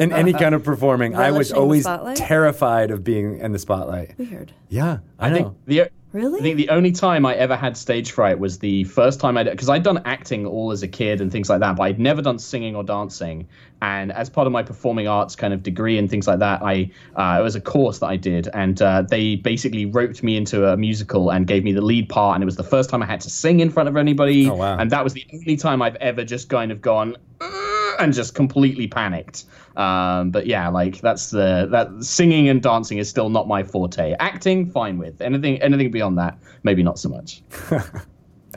In 0.02 0.12
any 0.14 0.34
kind 0.34 0.56
of 0.56 0.64
performing, 0.64 1.16
I 1.16 1.32
was 1.32 1.50
Relishing 1.52 1.56
the 1.56 1.62
always 1.62 1.84
spotlight? 1.84 2.18
terrified 2.18 2.92
of 2.92 3.04
being 3.04 3.40
in 3.40 3.52
the 3.52 3.60
spotlight. 3.60 4.18
Weird. 4.18 4.52
Yeah, 4.70 5.00
I, 5.20 5.28
I 5.28 5.30
know. 5.30 5.36
think 5.36 5.54
the 5.66 5.90
Really? 6.14 6.38
I 6.40 6.44
think 6.44 6.58
the 6.58 6.70
only 6.70 6.92
time 6.92 7.26
I 7.26 7.34
ever 7.34 7.56
had 7.56 7.76
stage 7.76 8.12
fright 8.12 8.38
was 8.38 8.60
the 8.60 8.84
first 8.84 9.20
time 9.20 9.36
I 9.36 9.46
because 9.46 9.68
I'd 9.68 9.82
done 9.82 10.00
acting 10.06 10.46
all 10.46 10.72
as 10.72 10.84
a 10.84 10.88
kid 10.88 11.22
and 11.22 11.32
things 11.32 11.50
like 11.50 11.60
that, 11.62 11.76
but 11.76 11.84
I'd 11.84 12.00
never 12.00 12.22
done 12.22 12.38
singing 12.38 12.76
or 12.76 12.84
dancing. 12.84 13.48
And 13.82 14.12
as 14.12 14.30
part 14.30 14.46
of 14.46 14.54
my 14.54 14.62
performing 14.62 15.08
arts 15.08 15.36
kind 15.36 15.56
of 15.56 15.64
degree 15.64 15.98
and 15.98 16.08
things 16.08 16.28
like 16.28 16.38
that, 16.38 16.62
I 16.62 16.92
uh, 17.16 17.40
it 17.40 17.44
was 17.44 17.56
a 17.56 17.62
course 17.62 17.98
that 17.98 18.06
I 18.10 18.18
did, 18.18 18.48
and 18.54 18.80
uh, 18.80 19.02
they 19.02 19.38
basically 19.38 19.88
roped 19.88 20.22
me 20.22 20.38
into 20.38 20.68
a 20.68 20.78
musical 20.78 21.32
and 21.32 21.48
gave 21.48 21.64
me 21.64 21.72
the 21.72 21.82
lead 21.82 22.08
part, 22.10 22.36
and 22.36 22.44
it 22.44 22.46
was 22.46 22.58
the 22.58 22.64
first 22.64 22.92
time 22.92 23.02
I 23.02 23.08
had 23.08 23.22
to 23.22 23.32
sing 23.32 23.60
in 23.60 23.72
front 23.72 23.90
of 23.90 23.98
anybody, 23.98 24.48
Oh, 24.48 24.54
wow. 24.54 24.78
and 24.78 24.92
that 24.92 25.04
was 25.04 25.14
the 25.14 25.26
only 25.34 25.56
time 25.56 25.82
I've 25.82 25.96
ever 25.96 26.24
just 26.24 26.48
kind 26.48 26.72
of 26.72 26.80
gone. 26.80 27.18
"Ugh," 27.42 27.52
And 28.00 28.14
just 28.14 28.36
completely 28.36 28.88
panicked. 28.88 29.46
Um, 29.76 30.30
but 30.32 30.46
yeah, 30.46 30.68
like 30.70 31.02
that's 31.02 31.32
the 31.32 31.68
that 31.72 32.04
singing 32.04 32.48
and 32.50 32.62
dancing 32.62 32.98
is 33.00 33.10
still 33.10 33.30
not 33.30 33.48
my 33.48 33.64
forte. 33.64 34.16
Acting, 34.20 34.70
fine 34.70 34.98
with 34.98 35.20
anything. 35.22 35.62
Anything 35.62 35.90
beyond 35.92 36.18
that, 36.18 36.38
maybe 36.64 36.84
not 36.84 37.00
so 37.00 37.10
much. 37.10 37.42
Yeah, 37.72 37.84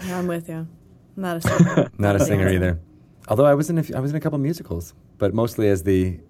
I'm 0.19 0.27
with 0.27 0.49
you. 0.49 0.67
I'm 1.17 1.23
not 1.23 1.37
a 1.39 1.41
singer. 1.41 1.91
Not 1.99 2.17
a 2.17 2.21
singer 2.21 2.49
either. 2.51 2.79
Although 3.29 3.47
I 3.47 3.55
was 3.55 3.71
in 3.71 3.79
a, 3.79 3.83
few- 3.83 3.97
I 3.97 4.01
was 4.01 4.11
in 4.11 4.17
a 4.17 4.21
couple 4.21 4.39
musicals, 4.39 4.93
but 5.19 5.33
mostly 5.33 5.69
as 5.69 5.83
the 5.83 6.21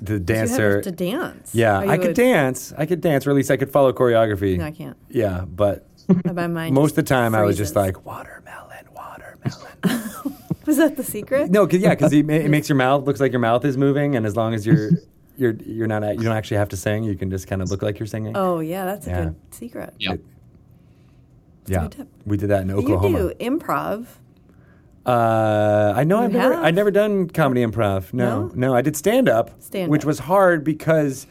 the 0.00 0.14
You 0.14 0.18
dancer. 0.20 0.74
have 0.76 0.84
to 0.84 0.90
dance. 0.92 1.54
yeah, 1.54 1.78
I 1.78 1.98
could 1.98 2.10
a- 2.10 2.14
dance. 2.14 2.72
I 2.78 2.86
could 2.86 3.00
dance, 3.00 3.26
or 3.26 3.30
at 3.30 3.36
least 3.36 3.50
I 3.50 3.56
could 3.56 3.70
follow 3.72 3.92
choreography. 3.92 4.56
No, 4.58 4.66
I 4.66 4.70
can't. 4.70 4.96
Yeah, 5.10 5.44
but 5.46 5.88
My 6.24 6.46
mind 6.46 6.72
most 6.74 6.90
of 6.92 6.96
the 6.96 7.02
just 7.02 7.08
time 7.08 7.34
I 7.34 7.42
was 7.42 7.56
just 7.56 7.74
like 7.74 8.04
watermelon, 8.06 8.86
watermelon. 8.94 10.35
Was 10.66 10.76
that 10.78 10.96
the 10.96 11.04
secret? 11.04 11.50
no, 11.50 11.66
cause, 11.66 11.80
yeah, 11.80 11.90
because 11.90 12.12
it, 12.12 12.28
it 12.30 12.50
makes 12.56 12.68
your 12.68 12.76
mouth 12.76 13.04
looks 13.04 13.20
like 13.20 13.32
your 13.32 13.40
mouth 13.40 13.64
is 13.64 13.76
moving, 13.76 14.16
and 14.16 14.26
as 14.26 14.36
long 14.36 14.52
as 14.54 14.66
you're 14.66 14.90
you're 15.36 15.52
you're 15.64 15.86
not 15.86 16.02
you 16.16 16.22
don't 16.22 16.36
actually 16.36 16.56
have 16.58 16.68
to 16.70 16.76
sing, 16.76 17.04
you 17.04 17.14
can 17.16 17.30
just 17.30 17.46
kind 17.46 17.62
of 17.62 17.70
look 17.70 17.82
like 17.82 17.98
you're 17.98 18.06
singing. 18.06 18.36
Oh 18.36 18.60
yeah, 18.60 18.84
that's 18.84 19.06
a 19.06 19.10
Yeah. 19.10 19.24
good 19.24 19.34
secret. 19.50 19.94
Yeah. 19.98 20.16
yeah, 21.66 21.82
good 21.82 21.92
tip. 21.92 22.08
we 22.24 22.36
did 22.36 22.50
that 22.50 22.62
in 22.62 22.70
Oklahoma. 22.70 23.18
You 23.18 23.28
do 23.28 23.34
improv. 23.44 24.06
Uh, 25.04 25.92
I 25.94 26.02
know 26.02 26.18
You 26.18 26.24
I've 26.24 26.32
never 26.32 26.54
have? 26.54 26.64
I've 26.64 26.74
never 26.74 26.90
done 26.90 27.28
comedy 27.30 27.64
improv. 27.64 28.12
No, 28.12 28.46
No? 28.46 28.52
no, 28.54 28.74
I 28.74 28.82
did 28.82 28.96
stand 28.96 29.28
up, 29.28 29.50
Stand 29.62 29.88
which 29.90 30.02
up. 30.02 30.06
was 30.06 30.18
hard 30.20 30.64
because 30.64 31.26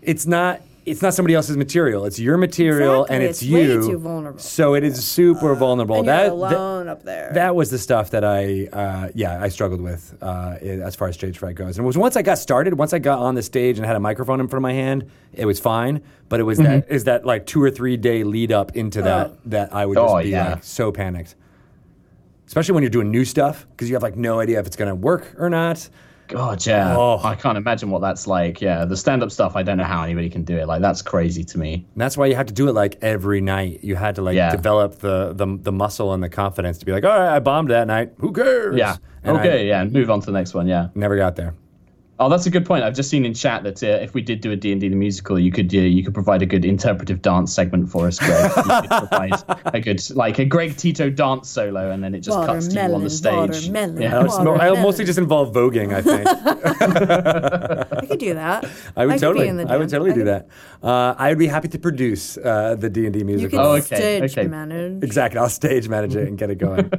it's 0.00 0.26
not 0.26 0.60
it's 0.84 1.00
not 1.00 1.14
somebody 1.14 1.34
else's 1.34 1.56
material. 1.56 2.04
It's 2.06 2.18
your 2.18 2.36
material, 2.36 3.02
Exactly. 3.04 3.14
and 3.16 3.24
it's, 3.24 3.42
It's 3.42 3.50
way 3.52 3.62
you. 3.66 3.80
too 3.92 3.98
vulnerable. 3.98 4.38
So 4.40 4.74
it 4.74 4.82
is 4.82 5.04
super 5.06 5.54
vulnerable. 5.54 6.00
And 6.00 6.08
that, 6.08 6.24
you're 6.24 6.32
alone 6.32 6.88
up 6.88 7.04
there. 7.04 7.26
that 7.26 7.34
that 7.34 7.54
was 7.54 7.70
the 7.70 7.78
stuff 7.78 8.10
that 8.10 8.24
I 8.24 8.66
uh, 8.72 9.08
yeah 9.14 9.40
I 9.40 9.48
struggled 9.48 9.80
with 9.80 10.16
uh, 10.20 10.56
as 10.60 10.96
far 10.96 11.08
as 11.08 11.14
stage 11.14 11.38
fright 11.38 11.54
goes. 11.54 11.78
And 11.78 11.84
it 11.84 11.86
was 11.86 11.96
once 11.96 12.16
I 12.16 12.22
got 12.22 12.38
started, 12.38 12.74
once 12.74 12.92
I 12.92 12.98
got 12.98 13.18
on 13.20 13.34
the 13.36 13.42
stage 13.42 13.78
and 13.78 13.86
had 13.86 13.96
a 13.96 14.00
microphone 14.00 14.40
in 14.40 14.48
front 14.48 14.58
of 14.58 14.62
my 14.62 14.72
hand, 14.72 15.08
it 15.32 15.46
was 15.46 15.60
fine. 15.60 16.02
But 16.28 16.40
it 16.40 16.44
was 16.44 16.58
that 16.58 16.90
is 16.90 17.04
that 17.04 17.24
like 17.24 17.46
two 17.46 17.62
or 17.62 17.70
three 17.70 17.96
day 17.96 18.24
lead 18.24 18.50
up 18.52 18.74
into 18.76 19.02
that 19.02 19.26
Oh. 19.30 19.36
that 19.46 19.72
I 19.74 19.86
would 19.86 19.96
just 19.96 20.14
Oh, 20.14 20.22
be 20.22 20.30
yeah. 20.30 20.54
like 20.54 20.64
so 20.64 20.90
panicked 20.92 21.34
especially 22.46 22.74
when 22.74 22.82
you're 22.82 22.90
doing 22.90 23.10
new 23.10 23.24
stuff 23.24 23.66
because 23.70 23.88
you 23.88 23.94
have 23.94 24.02
like 24.02 24.16
no 24.16 24.38
idea 24.38 24.58
if 24.60 24.66
it's 24.66 24.76
going 24.76 24.88
to 24.88 24.94
work 24.94 25.34
or 25.38 25.48
not. 25.48 25.88
God, 26.32 26.64
yeah. 26.66 26.96
Oh. 26.96 27.20
I 27.22 27.34
can't 27.34 27.58
imagine 27.58 27.90
what 27.90 28.00
that's 28.00 28.26
like. 28.26 28.60
Yeah, 28.60 28.84
the 28.84 28.96
stand-up 28.96 29.30
stuff. 29.30 29.54
I 29.54 29.62
don't 29.62 29.76
know 29.76 29.84
how 29.84 30.02
anybody 30.02 30.30
can 30.30 30.44
do 30.44 30.56
it. 30.58 30.66
Like 30.66 30.80
that's 30.80 31.02
crazy 31.02 31.44
to 31.44 31.58
me. 31.58 31.74
And 31.74 32.00
that's 32.00 32.16
why 32.16 32.26
you 32.26 32.34
have 32.34 32.46
to 32.46 32.54
do 32.54 32.68
it 32.68 32.72
like 32.72 32.96
every 33.02 33.40
night. 33.40 33.80
You 33.82 33.96
had 33.96 34.14
to 34.16 34.22
like 34.22 34.34
Yeah. 34.36 34.50
develop 34.50 34.98
the, 35.00 35.32
the 35.34 35.58
the 35.60 35.72
muscle 35.72 36.12
and 36.14 36.22
the 36.22 36.28
confidence 36.28 36.78
to 36.78 36.86
be 36.86 36.92
like, 36.92 37.04
all 37.04 37.10
right, 37.10 37.36
I 37.36 37.38
bombed 37.38 37.70
that 37.70 37.86
night. 37.86 38.12
Who 38.18 38.32
cares? 38.32 38.76
Yeah. 38.76 38.96
And 39.22 39.36
okay. 39.38 39.60
I 39.60 39.64
yeah. 39.64 39.84
Move 39.84 40.10
on 40.10 40.20
to 40.20 40.26
the 40.26 40.32
next 40.32 40.54
one. 40.54 40.66
Yeah. 40.66 40.88
never 40.94 41.16
got 41.16 41.36
there. 41.36 41.54
Oh, 42.18 42.28
that's 42.28 42.46
a 42.46 42.50
good 42.50 42.64
point. 42.64 42.84
I've 42.84 42.94
just 42.94 43.10
seen 43.10 43.24
in 43.24 43.34
chat 43.34 43.64
that 43.64 43.82
uh, 43.82 43.86
if 43.86 44.14
we 44.14 44.22
did 44.22 44.40
do 44.42 44.52
a 44.52 44.56
D&D 44.56 44.88
the 44.88 44.94
musical, 44.94 45.38
you 45.40 45.50
could 45.50 45.74
uh, 45.74 45.78
you 45.78 46.04
could 46.04 46.14
provide 46.14 46.40
a 46.42 46.46
good 46.46 46.64
interpretive 46.64 47.20
dance 47.20 47.52
segment 47.52 47.88
for 47.90 48.06
us, 48.06 48.18
Greg. 48.18 48.50
you 48.56 48.62
could 48.62 48.88
provide 49.08 49.42
a 49.74 49.80
good 49.80 50.00
like 50.14 50.38
a 50.38 50.44
Greg 50.44 50.76
Tito 50.76 51.10
dance 51.10 51.48
solo, 51.48 51.90
and 51.90 52.04
then 52.04 52.14
it 52.14 52.20
just 52.20 52.38
cuts 52.46 52.68
to 52.68 52.74
you 52.74 52.94
on 52.94 53.02
the 53.02 53.10
stage. 53.10 53.32
watermelon. 53.34 54.00
Yeah. 54.00 54.18
I, 54.18 54.22
was, 54.22 54.38
mo- 54.38 54.54
I 54.56 54.70
mostly 54.80 55.04
just 55.04 55.18
involve 55.18 55.52
voguing. 55.54 55.92
I 55.94 56.02
think 56.02 56.26
I 58.02 58.06
could 58.06 58.18
do 58.20 58.34
that. 58.34 58.64
I 58.96 59.06
would 59.06 59.12
could 59.14 59.20
be 59.20 59.26
totally, 59.26 59.48
in 59.48 59.56
the 59.56 59.68
I 59.68 59.76
would 59.76 59.88
totally 59.88 60.12
I 60.12 60.14
do 60.14 60.24
that. 60.24 60.48
Uh, 60.82 61.14
I 61.18 61.30
would 61.30 61.38
be 61.38 61.46
happy 61.46 61.68
to 61.68 61.78
produce 61.78 62.36
uh, 62.38 62.76
the 62.78 62.90
D 62.90 63.04
and 63.06 63.12
D 63.12 63.20
You 63.20 63.24
musical. 63.24 63.58
could 63.58 63.64
Oh, 63.66 63.72
okay, 63.76 64.18
stage 64.18 64.38
okay. 64.38 64.48
manage. 64.48 65.02
Exactly. 65.02 65.38
I'll 65.40 65.48
stage 65.48 65.88
manage 65.88 66.14
it 66.14 66.28
and 66.28 66.36
get 66.38 66.50
it 66.50 66.56
going, 66.58 66.90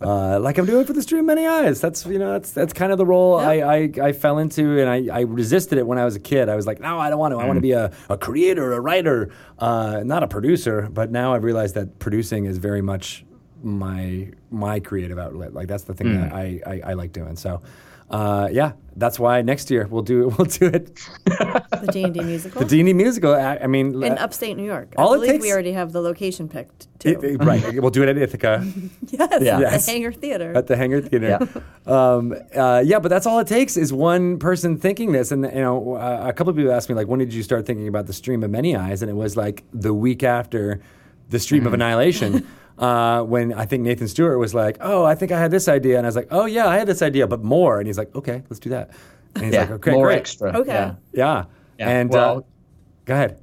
uh, 0.00 0.40
like 0.40 0.58
I'm 0.58 0.66
doing 0.66 0.86
for 0.86 0.92
the 0.92 1.02
stream 1.02 1.26
Many 1.26 1.46
Eyes. 1.46 1.80
That's 1.80 2.06
you 2.06 2.18
know 2.18 2.32
that's 2.32 2.50
that's 2.52 2.72
kind 2.72 2.90
of 2.92 2.98
the 2.98 3.06
role 3.06 3.38
Yeah. 3.40 3.48
I, 3.48 3.54
I, 3.74 3.92
I 4.08 4.12
fell 4.12 4.38
into, 4.38 4.55
and 4.64 4.88
I, 4.88 5.18
I 5.18 5.20
resisted 5.22 5.78
it 5.78 5.86
when 5.86 5.98
I 5.98 6.04
was 6.04 6.16
a 6.16 6.20
kid. 6.20 6.48
I 6.48 6.56
was 6.56 6.66
like, 6.66 6.80
no, 6.80 6.98
I 6.98 7.10
don't 7.10 7.18
want 7.18 7.32
to. 7.32 7.38
I 7.38 7.46
want 7.46 7.56
to 7.56 7.60
be 7.62 7.72
a, 7.72 7.92
a 8.08 8.16
creator, 8.16 8.72
a 8.72 8.80
writer, 8.80 9.30
uh, 9.58 10.02
not 10.04 10.22
a 10.22 10.28
producer. 10.28 10.88
But 10.90 11.10
now 11.10 11.34
I've 11.34 11.44
realized 11.44 11.74
that 11.74 11.98
producing 11.98 12.46
is 12.46 12.58
very 12.58 12.82
much 12.82 13.24
my 13.62 14.30
my 14.50 14.80
creative 14.80 15.18
outlet. 15.18 15.54
Like 15.54 15.68
that's 15.68 15.84
the 15.84 15.94
thing 15.94 16.08
Hmm. 16.14 16.20
that 16.22 16.32
I, 16.32 16.60
I 16.66 16.80
I 16.86 16.92
like 16.94 17.12
doing. 17.12 17.36
So. 17.36 17.62
Uh, 18.08 18.48
yeah, 18.52 18.72
that's 18.94 19.18
why 19.18 19.42
next 19.42 19.68
year 19.70 19.86
we'll 19.90 20.02
do 20.02 20.28
we'll 20.38 20.46
do 20.46 20.66
it 20.66 20.94
The 21.26 21.88
D 21.92 22.04
and 22.04 22.14
D 22.14 22.20
musical 22.20 22.60
the 22.62 22.66
D 22.68 22.78
and 22.80 22.86
D 22.86 22.92
musical. 22.92 23.34
I, 23.34 23.56
I 23.62 23.66
mean, 23.66 24.00
in 24.02 24.12
uh, 24.12 24.16
upstate 24.20 24.56
New 24.56 24.64
York. 24.64 24.94
all 24.96 25.14
I 25.20 25.24
it 25.24 25.26
takes- 25.26 25.42
we 25.42 25.52
already 25.52 25.72
have 25.72 25.90
the 25.92 26.00
location 26.00 26.48
picked 26.48 26.86
too. 27.00 27.08
it- 27.10 27.24
it- 27.24 27.44
right. 27.44 27.62
We'll 27.82 27.90
do 27.90 28.04
it 28.04 28.08
at 28.08 28.16
Ithaca. 28.16 28.64
yes, 29.08 29.28
Yeah. 29.42 29.56
the 29.56 29.62
Yes. 29.62 29.86
Hangar 29.88 30.12
Theater. 30.12 30.52
at 30.56 30.68
the 30.68 30.76
Hangar 30.76 31.00
Theater. 31.00 31.48
Um, 31.84 32.34
uh, 32.54 32.82
yeah, 32.86 33.00
but 33.00 33.08
that's 33.08 33.26
all 33.26 33.38
it 33.40 33.48
takes 33.48 33.76
is 33.76 33.92
one 33.92 34.38
person 34.38 34.78
thinking 34.78 35.10
this. 35.12 35.32
And 35.32 35.42
you 35.44 35.50
know, 35.66 35.94
uh, 35.94 36.26
a 36.28 36.32
couple 36.32 36.50
of 36.52 36.56
people 36.56 36.72
asked 36.72 36.88
me 36.88 36.94
like, 36.94 37.08
when 37.08 37.18
did 37.18 37.34
you 37.34 37.42
start 37.42 37.66
thinking 37.66 37.88
about 37.88 38.06
the 38.06 38.12
stream 38.12 38.42
of 38.44 38.50
Many 38.50 38.76
Eyes? 38.76 39.02
And 39.02 39.10
it 39.10 39.14
was 39.14 39.36
like 39.36 39.64
the 39.74 39.92
week 39.92 40.22
after 40.22 40.80
the 41.30 41.40
stream 41.40 41.62
Mm-hmm. 41.62 41.66
of 41.68 41.74
Annihilation. 41.74 42.46
Uh, 42.78 43.22
when 43.22 43.52
I 43.54 43.64
think 43.64 43.82
Nathan 43.82 44.06
Stewart 44.08 44.38
was 44.38 44.54
like, 44.54 44.76
"Oh, 44.80 45.04
I 45.04 45.14
think 45.14 45.32
I 45.32 45.38
had 45.38 45.50
this 45.50 45.66
idea," 45.68 45.96
and 45.96 46.06
I 46.06 46.08
was 46.08 46.16
like, 46.16 46.28
"Oh 46.30 46.44
yeah, 46.44 46.68
I 46.68 46.76
had 46.76 46.86
this 46.86 47.00
idea, 47.00 47.26
but 47.26 47.42
more." 47.42 47.78
And 47.78 47.86
he's 47.86 47.96
like, 47.96 48.14
"Okay, 48.14 48.42
let's 48.50 48.60
do 48.60 48.70
that." 48.70 48.90
And 49.34 49.44
he's 49.44 49.54
yeah, 49.54 49.60
like, 49.60 49.70
"Okay, 49.70 49.92
more 49.92 50.06
great." 50.06 50.18
extra. 50.18 50.56
Okay. 50.58 50.72
Yeah. 50.72 50.94
Yeah, 51.12 51.44
Yeah, 51.78 51.88
and 51.88 52.10
well- 52.10 52.38
uh, 52.38 52.40
go 53.06 53.14
ahead. 53.14 53.40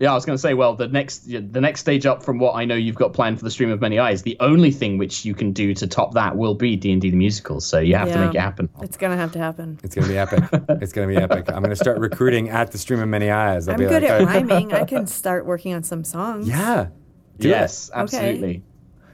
Yeah, 0.00 0.10
I 0.10 0.14
was 0.14 0.24
going 0.26 0.34
to 0.36 0.40
say, 0.40 0.54
well, 0.54 0.74
the 0.74 0.88
next 0.88 1.18
the 1.30 1.60
next 1.60 1.80
stage 1.80 2.04
up 2.04 2.22
from 2.22 2.40
what 2.40 2.56
I 2.56 2.64
know 2.64 2.74
you've 2.74 2.96
got 2.96 3.12
planned 3.12 3.38
for 3.38 3.44
the 3.44 3.50
Stream 3.50 3.70
of 3.70 3.80
Many 3.80 3.98
Eyes, 3.98 4.22
the 4.22 4.36
only 4.40 4.72
thing 4.72 4.98
which 4.98 5.24
you 5.24 5.34
can 5.34 5.52
do 5.52 5.72
to 5.72 5.86
top 5.86 6.14
that 6.14 6.36
will 6.36 6.54
be 6.56 6.74
D 6.74 6.90
and 6.90 7.00
D 7.00 7.10
the 7.10 7.16
musical. 7.16 7.60
So 7.60 7.78
you 7.78 7.94
have 7.94 8.10
to 8.12 8.18
make 8.18 8.34
it 8.34 8.40
happen. 8.40 8.68
It's 8.82 8.96
gonna 8.96 9.16
have 9.16 9.30
to 9.32 9.38
happen. 9.38 9.78
It's 9.84 9.94
gonna 9.94 10.08
be 10.08 10.18
epic. 10.18 10.42
it's 10.82 10.92
gonna 10.92 11.06
be 11.06 11.16
epic. 11.16 11.44
I'm 11.48 11.62
gonna 11.62 11.76
start 11.76 11.98
recruiting 12.00 12.48
at 12.48 12.72
the 12.72 12.78
stream 12.78 12.98
of 13.00 13.08
many 13.08 13.30
eyes. 13.30 13.68
I'll 13.68 13.74
I'm 13.74 13.78
be 13.80 13.86
good 13.86 14.02
like, 14.02 14.10
at 14.10 14.22
uh, 14.22 14.26
rhyming. 14.26 14.72
I 14.72 14.84
can 14.92 15.06
start 15.06 15.46
working 15.46 15.74
on 15.74 15.84
some 15.84 16.02
songs. 16.02 16.48
Yeah. 16.48 16.88
Do 17.38 17.48
it. 17.48 17.52
yes, 17.52 17.90
absolutely. 17.94 18.62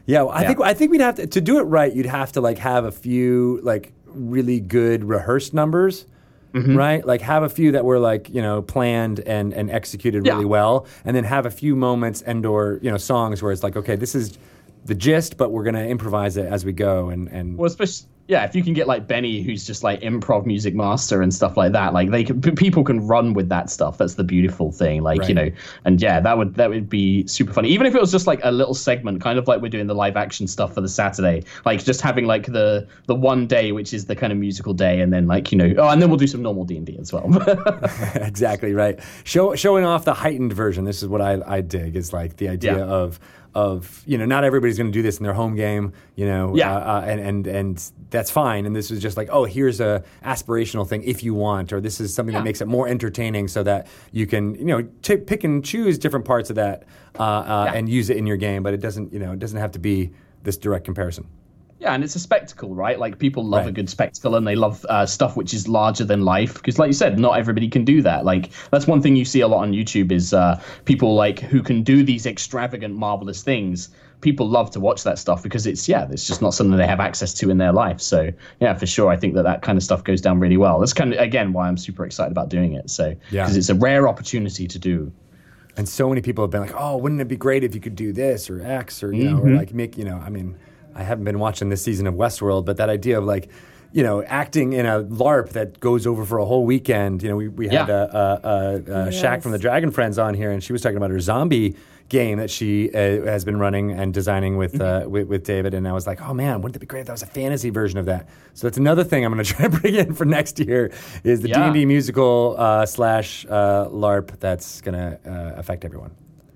Yeah, 0.07 0.23
well, 0.23 0.31
I 0.31 0.43
Yeah. 0.43 0.49
think 0.49 0.61
I 0.63 0.75
think 0.75 0.91
we'd 0.91 1.01
have 1.01 1.17
to 1.17 1.27
to 1.27 1.41
do 1.41 1.59
it 1.59 1.63
right. 1.63 1.93
You'd 1.93 2.07
have 2.07 2.33
to 2.33 2.41
like 2.41 2.59
have 2.59 2.85
a 2.85 2.93
few 2.93 3.61
like 3.63 3.93
really 4.07 4.61
good 4.61 5.05
rehearsed 5.05 5.55
numbers, 5.55 6.07
Mm-hmm. 6.53 6.77
right? 6.77 7.07
Like 7.07 7.21
have 7.21 7.45
a 7.45 7.49
few 7.49 7.71
that 7.73 7.85
were 7.85 8.01
like 8.01 8.29
you 8.29 8.43
know 8.43 8.61
planned 8.63 9.21
and 9.21 9.55
and 9.55 9.71
executed 9.71 10.27
Yeah. 10.27 10.33
really 10.33 10.47
well, 10.47 10.87
and 11.05 11.15
then 11.15 11.23
have 11.25 11.47
a 11.47 11.51
few 11.51 11.77
moments 11.77 12.23
and 12.23 12.45
or 12.45 12.81
you 12.83 12.91
know 12.91 12.97
songs 12.97 13.41
where 13.43 13.53
it's 13.53 13.63
like 13.63 13.77
okay, 13.77 13.95
this 13.95 14.15
is 14.17 14.37
the 14.85 14.95
gist, 14.95 15.37
but 15.37 15.51
we're 15.53 15.65
gonna 15.65 15.87
improvise 15.87 16.37
it 16.37 16.47
as 16.47 16.65
we 16.65 16.73
go. 16.73 17.09
And 17.11 17.29
and 17.29 17.57
Well, 17.59 17.67
especially 17.67 18.07
yeah, 18.31 18.45
if 18.45 18.55
you 18.55 18.63
can 18.63 18.75
get 18.75 18.87
like 18.87 19.09
Benny, 19.09 19.43
who's 19.43 19.67
just 19.67 19.83
like 19.83 20.03
improv 20.03 20.47
music 20.47 20.73
master 20.73 21.21
and 21.21 21.35
stuff 21.35 21.57
like 21.57 21.73
that, 21.73 21.93
like 21.93 22.13
they 22.13 22.23
can, 22.23 22.41
people 22.41 22.85
can 22.85 23.05
run 23.05 23.35
with 23.35 23.49
that 23.49 23.71
stuff. 23.71 23.99
That's 23.99 24.15
the 24.15 24.23
beautiful 24.23 24.71
thing, 24.71 25.03
like 25.03 25.27
you 25.27 25.35
know. 25.35 25.51
And 25.85 26.01
yeah, 26.01 26.21
that 26.21 26.39
would 26.39 26.55
that 26.55 26.71
would 26.71 26.89
be 26.89 27.27
super 27.27 27.53
funny. 27.53 27.71
Even 27.71 27.89
if 27.89 27.95
it 27.97 28.01
was 28.01 28.13
just 28.13 28.29
like 28.29 28.39
a 28.45 28.53
little 28.53 28.73
segment, 28.75 29.21
kind 29.21 29.37
of 29.37 29.49
like 29.49 29.61
we're 29.61 29.69
doing 29.69 29.89
the 29.89 29.97
live 29.97 30.17
action 30.17 30.47
stuff 30.47 30.75
for 30.75 30.81
the 30.81 30.89
Saturday, 30.89 31.43
like 31.65 31.83
just 31.83 32.03
having 32.03 32.25
like 32.25 32.47
the 32.47 32.87
the 33.07 33.17
one 33.17 33.49
day 33.49 33.73
which 33.73 33.93
is 33.93 34.05
the 34.07 34.15
kind 34.15 34.33
of 34.33 34.39
musical 34.39 34.75
day, 34.75 35.01
and 35.01 35.13
then 35.13 35.27
like 35.27 35.51
you 35.51 35.59
know, 35.59 35.75
oh, 35.79 35.89
and 35.89 36.01
then 36.01 36.09
we'll 36.09 36.17
do 36.17 36.29
some 36.29 36.41
normal 36.41 36.65
D 36.65 36.77
and 36.77 36.87
D 36.87 36.97
as 37.01 37.13
well. 37.13 37.27
exactly 38.15 38.75
right. 38.75 39.01
Show, 39.25 39.57
showing 39.57 39.85
off 39.85 40.05
the 40.05 40.15
heightened 40.15 40.53
version. 40.53 40.85
This 40.85 41.03
is 41.03 41.09
what 41.09 41.21
I, 41.21 41.41
I 41.45 41.61
dig. 41.63 41.97
Is 41.97 42.13
like 42.13 42.37
the 42.37 42.49
idea 42.49 42.79
Yeah. 42.79 42.85
of 42.85 43.19
of 43.55 44.03
you 44.07 44.17
know 44.19 44.25
not 44.27 44.45
everybody's 44.45 44.77
going 44.79 44.87
to 44.91 44.93
do 44.93 45.03
this 45.03 45.19
in 45.19 45.25
their 45.25 45.33
home 45.35 45.57
game. 45.57 45.93
You 46.17 46.27
know, 46.27 46.55
Yeah. 46.57 46.73
uh, 46.75 46.79
uh, 46.79 47.05
and 47.07 47.21
and 47.21 47.47
and 47.47 47.91
that's 48.11 48.31
fine. 48.31 48.67
And 48.67 48.75
this 48.77 48.91
is 48.91 49.01
just 49.01 49.17
like 49.17 49.29
oh 49.33 49.45
here's 49.45 49.81
a 49.81 50.05
aspirational 50.25 50.87
thing 50.87 51.03
if 51.03 51.23
you 51.23 51.35
want, 51.35 51.73
or 51.73 51.81
this 51.81 52.01
is 52.01 52.15
something 52.15 52.33
Yeah. 52.33 52.41
that 52.41 52.45
makes 52.45 52.61
it 52.61 52.69
more 52.69 52.87
entertaining 52.89 53.49
so 53.49 53.63
that 53.65 53.87
you 54.13 54.27
can 54.27 54.55
you 54.55 54.65
know 54.67 54.83
t- 55.03 55.17
pick 55.17 55.45
and 55.45 55.65
choose 55.65 55.99
different 55.99 56.25
parts 56.25 56.51
of 56.51 56.57
that 56.57 56.85
uh, 57.19 57.23
uh, 57.23 57.65
Yeah. 57.73 57.79
and 57.79 57.89
use 57.89 58.11
it 58.11 58.17
in 58.17 58.27
your 58.27 58.37
game. 58.37 58.63
But 58.63 58.75
it 58.75 58.81
doesn't 58.81 59.13
you 59.13 59.19
know 59.19 59.33
it 59.33 59.39
doesn't 59.39 59.59
have 59.59 59.73
to 59.73 59.79
be 59.81 60.11
this 60.43 60.57
direct 60.57 60.85
comparison. 60.85 61.27
Yeah, 61.81 61.95
and 61.95 62.05
it's 62.05 62.15
a 62.15 62.19
spectacle, 62.21 62.75
right? 62.75 62.99
Like 62.99 63.19
people 63.19 63.43
love 63.43 63.67
a 63.67 63.73
good 63.73 63.89
spectacle, 63.89 64.37
and 64.37 64.47
they 64.47 64.55
love 64.55 64.85
uh, 64.91 65.07
stuff 65.07 65.35
which 65.35 65.55
is 65.55 65.67
larger 65.67 66.05
than 66.05 66.27
life. 66.27 66.55
Because, 66.55 66.79
like 66.79 66.89
you 66.89 66.93
said, 66.93 67.19
not 67.19 67.39
everybody 67.39 67.69
can 67.69 67.87
do 67.87 68.03
that. 68.03 68.27
Like 68.27 68.51
that's 68.71 68.87
one 68.87 69.01
thing 69.01 69.17
you 69.17 69.25
see 69.25 69.41
a 69.41 69.49
lot 69.49 69.63
on 69.63 69.73
YouTube 69.73 70.13
is 70.13 70.35
uh, 70.35 70.61
people 70.85 71.15
like 71.15 71.39
who 71.41 71.63
can 71.63 71.83
do 71.83 72.03
these 72.05 72.27
extravagant, 72.27 72.95
marvelous 72.97 73.43
things. 73.43 73.89
People 74.21 74.47
love 74.47 74.71
to 74.73 74.81
watch 74.81 75.05
that 75.05 75.19
stuff 75.19 75.43
because 75.43 75.67
it's 75.67 75.89
yeah, 75.89 76.07
it's 76.11 76.27
just 76.27 76.43
not 76.43 76.53
something 76.53 76.77
they 76.77 76.87
have 76.87 77.01
access 77.01 77.33
to 77.35 77.49
in 77.51 77.57
their 77.57 77.73
life. 77.73 77.99
So 77.99 78.31
yeah, 78.61 78.75
for 78.75 78.85
sure, 78.85 79.09
I 79.11 79.17
think 79.17 79.33
that 79.37 79.45
that 79.45 79.63
kind 79.63 79.79
of 79.79 79.83
stuff 79.83 80.05
goes 80.05 80.21
down 80.21 80.39
really 80.39 80.59
well. 80.59 80.79
That's 80.81 80.93
kind 80.93 81.15
of 81.15 81.19
again 81.19 81.55
why 81.55 81.67
I'm 81.67 81.79
super 81.79 82.05
excited 82.05 82.31
about 82.31 82.51
doing 82.51 82.75
it. 82.75 82.91
So 82.91 83.15
Yeah. 83.31 83.45
because 83.45 83.57
it's 83.57 83.71
a 83.71 83.75
rare 83.75 84.07
opportunity 84.07 84.69
to 84.69 84.79
do. 84.79 85.11
And 85.79 85.89
so 85.89 86.11
many 86.11 86.21
people 86.21 86.45
have 86.45 86.51
been 86.51 86.61
like, 86.61 86.75
"Oh, 86.77 86.99
wouldn't 86.99 87.23
it 87.23 87.29
be 87.29 87.37
great 87.37 87.65
if 87.65 87.75
you 87.75 87.81
could 87.81 87.97
do 87.97 88.13
this 88.13 88.51
or 88.51 88.61
X 88.61 89.03
or 89.03 89.15
you 89.15 89.25
know, 89.31 89.37
Mm-hmm. 89.39 89.49
or 89.49 89.57
like 89.57 89.73
make 89.73 89.97
you 89.97 90.05
know." 90.05 90.19
I 90.19 90.29
mean, 90.29 90.57
I 91.01 91.03
haven't 91.03 91.25
been 91.25 91.39
watching 91.39 91.71
this 91.71 91.83
season 91.83 92.07
of 92.07 92.15
Westworld, 92.15 92.67
but 92.67 92.77
that 92.77 92.91
idea 92.91 93.17
of 93.19 93.25
like, 93.25 93.49
you 93.93 94.03
know, 94.03 94.23
acting 94.23 94.75
in 94.75 94.85
a 94.87 95.03
LARP 95.03 95.51
that 95.51 95.81
goes 95.81 96.07
over 96.07 96.25
for 96.27 96.39
a 96.39 96.45
whole 96.45 96.65
weekend. 96.67 97.23
You 97.23 97.31
know, 97.31 97.37
we 97.37 97.49
we 97.49 97.69
had 97.69 97.89
Yeah. 97.89 97.95
a, 97.95 98.03
a, 98.03 98.41
a, 98.43 98.75
a 98.75 99.09
Shaq 99.09 99.43
from 99.43 99.53
the 99.53 99.59
Dragon 99.59 99.91
Friends 99.91 100.19
on 100.19 100.35
here, 100.35 100.51
and 100.53 100.63
she 100.63 100.73
was 100.73 100.83
talking 100.83 100.99
about 100.99 101.11
her 101.11 101.19
zombie 101.21 101.75
game 102.11 102.39
that 102.39 102.51
she 102.51 102.91
uh, 102.93 102.99
has 103.25 103.45
been 103.45 103.57
running 103.59 103.93
and 103.93 104.13
designing 104.13 104.57
with, 104.57 104.75
Mm-hmm. 104.75 105.07
uh, 105.07 105.09
with 105.09 105.27
with 105.29 105.45
David. 105.45 105.73
And 105.75 105.89
I 105.89 105.93
was 105.93 106.07
like, 106.07 106.21
"Oh 106.21 106.35
man, 106.35 106.61
wouldn't 106.61 106.77
it 106.77 106.81
be 106.81 106.87
great 106.87 107.01
if 107.01 107.07
that 107.07 107.13
was 107.13 107.23
a 107.23 107.27
fantasy 107.27 107.71
version 107.71 107.99
of 107.99 108.07
that?" 108.07 108.29
So 108.55 108.67
that's 108.67 108.79
another 108.79 109.03
thing 109.05 109.25
I'm 109.25 109.33
going 109.33 109.43
to 109.49 109.51
try 109.55 109.67
to 109.69 109.81
bring 109.81 109.95
in 109.95 110.13
for 110.15 110.27
next 110.27 110.59
year 110.61 110.93
is 111.25 111.41
the 111.41 111.49
D 111.49 111.55
and 111.55 111.73
D 111.75 111.87
musical 111.87 112.57
uh, 112.59 112.85
slash 112.87 113.47
uh, 113.49 113.87
LARP 113.89 114.39
that's 114.39 114.83
going 114.83 114.99
to 114.99 115.19
uh, 115.27 115.55
affect 115.59 115.85
everyone. 115.87 116.11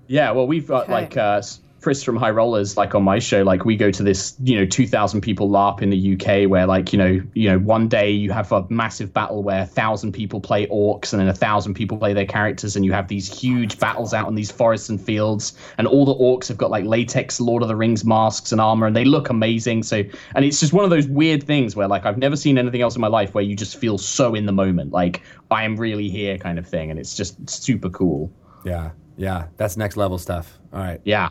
Yeah, 0.07 0.31
well, 0.31 0.45
we've 0.45 0.67
got 0.67 0.83
Okay. 0.83 0.91
like 0.93 1.17
uh, 1.17 1.41
Chris 1.85 2.01
from 2.01 2.15
High 2.15 2.31
Rollers, 2.31 2.77
like 2.77 2.95
on 2.95 3.03
my 3.03 3.19
show, 3.19 3.43
like 3.43 3.63
we 3.63 3.75
go 3.75 3.91
to 3.91 4.01
this, 4.01 4.35
you 4.43 4.57
know, 4.57 4.65
two 4.65 4.87
thousand 4.87 5.21
people 5.21 5.51
LARP 5.51 5.83
in 5.83 5.91
the 5.91 6.15
UK, 6.15 6.49
where 6.49 6.65
like 6.65 6.91
you 6.91 6.97
know, 6.97 7.21
you 7.35 7.47
know, 7.47 7.59
one 7.59 7.87
day 7.87 8.09
you 8.09 8.31
have 8.31 8.51
a 8.51 8.65
massive 8.71 9.13
battle 9.13 9.43
where 9.43 9.61
a 9.61 9.65
thousand 9.67 10.11
people 10.11 10.41
play 10.41 10.65
orcs, 10.65 11.13
and 11.13 11.21
then 11.21 11.27
a 11.27 11.33
thousand 11.33 11.75
people 11.75 11.95
play 11.99 12.11
their 12.11 12.25
characters, 12.25 12.75
and 12.75 12.85
you 12.85 12.91
have 12.91 13.07
these 13.07 13.27
huge 13.31 13.77
battles 13.77 14.15
out 14.15 14.27
in 14.27 14.33
these 14.33 14.49
forests 14.49 14.89
and 14.89 14.99
fields, 14.99 15.53
and 15.77 15.85
all 15.85 16.05
the 16.05 16.15
orcs 16.15 16.47
have 16.47 16.57
got 16.57 16.71
like 16.71 16.85
latex 16.85 17.39
Lord 17.39 17.61
of 17.61 17.67
the 17.67 17.75
Rings 17.75 18.03
masks 18.03 18.51
and 18.51 18.59
armor, 18.59 18.87
and 18.87 18.95
they 18.95 19.05
look 19.05 19.29
amazing. 19.29 19.83
So, 19.83 20.01
and 20.33 20.43
it's 20.43 20.59
just 20.59 20.73
one 20.73 20.85
of 20.85 20.89
those 20.89 21.07
weird 21.07 21.43
things 21.43 21.75
where 21.75 21.87
like 21.87 22.07
I've 22.07 22.17
never 22.17 22.35
seen 22.35 22.57
anything 22.57 22.81
else 22.81 22.95
in 22.95 23.01
my 23.01 23.09
life 23.09 23.35
where 23.35 23.43
you 23.43 23.55
just 23.55 23.77
feel 23.77 23.99
so 23.99 24.33
in 24.33 24.47
the 24.47 24.51
moment, 24.51 24.91
like 24.91 25.21
I 25.51 25.65
am 25.65 25.75
really 25.75 26.09
here, 26.09 26.39
kind 26.39 26.57
of 26.57 26.65
thing, 26.65 26.89
and 26.89 26.99
it's 26.99 27.15
just 27.15 27.47
super 27.47 27.91
cool. 27.91 28.31
Yeah, 28.63 28.89
yeah, 29.17 29.49
that's 29.57 29.77
next 29.77 29.97
level 29.97 30.17
stuff. 30.17 30.57
All 30.73 30.79
right, 30.79 30.99
Yeah. 31.05 31.29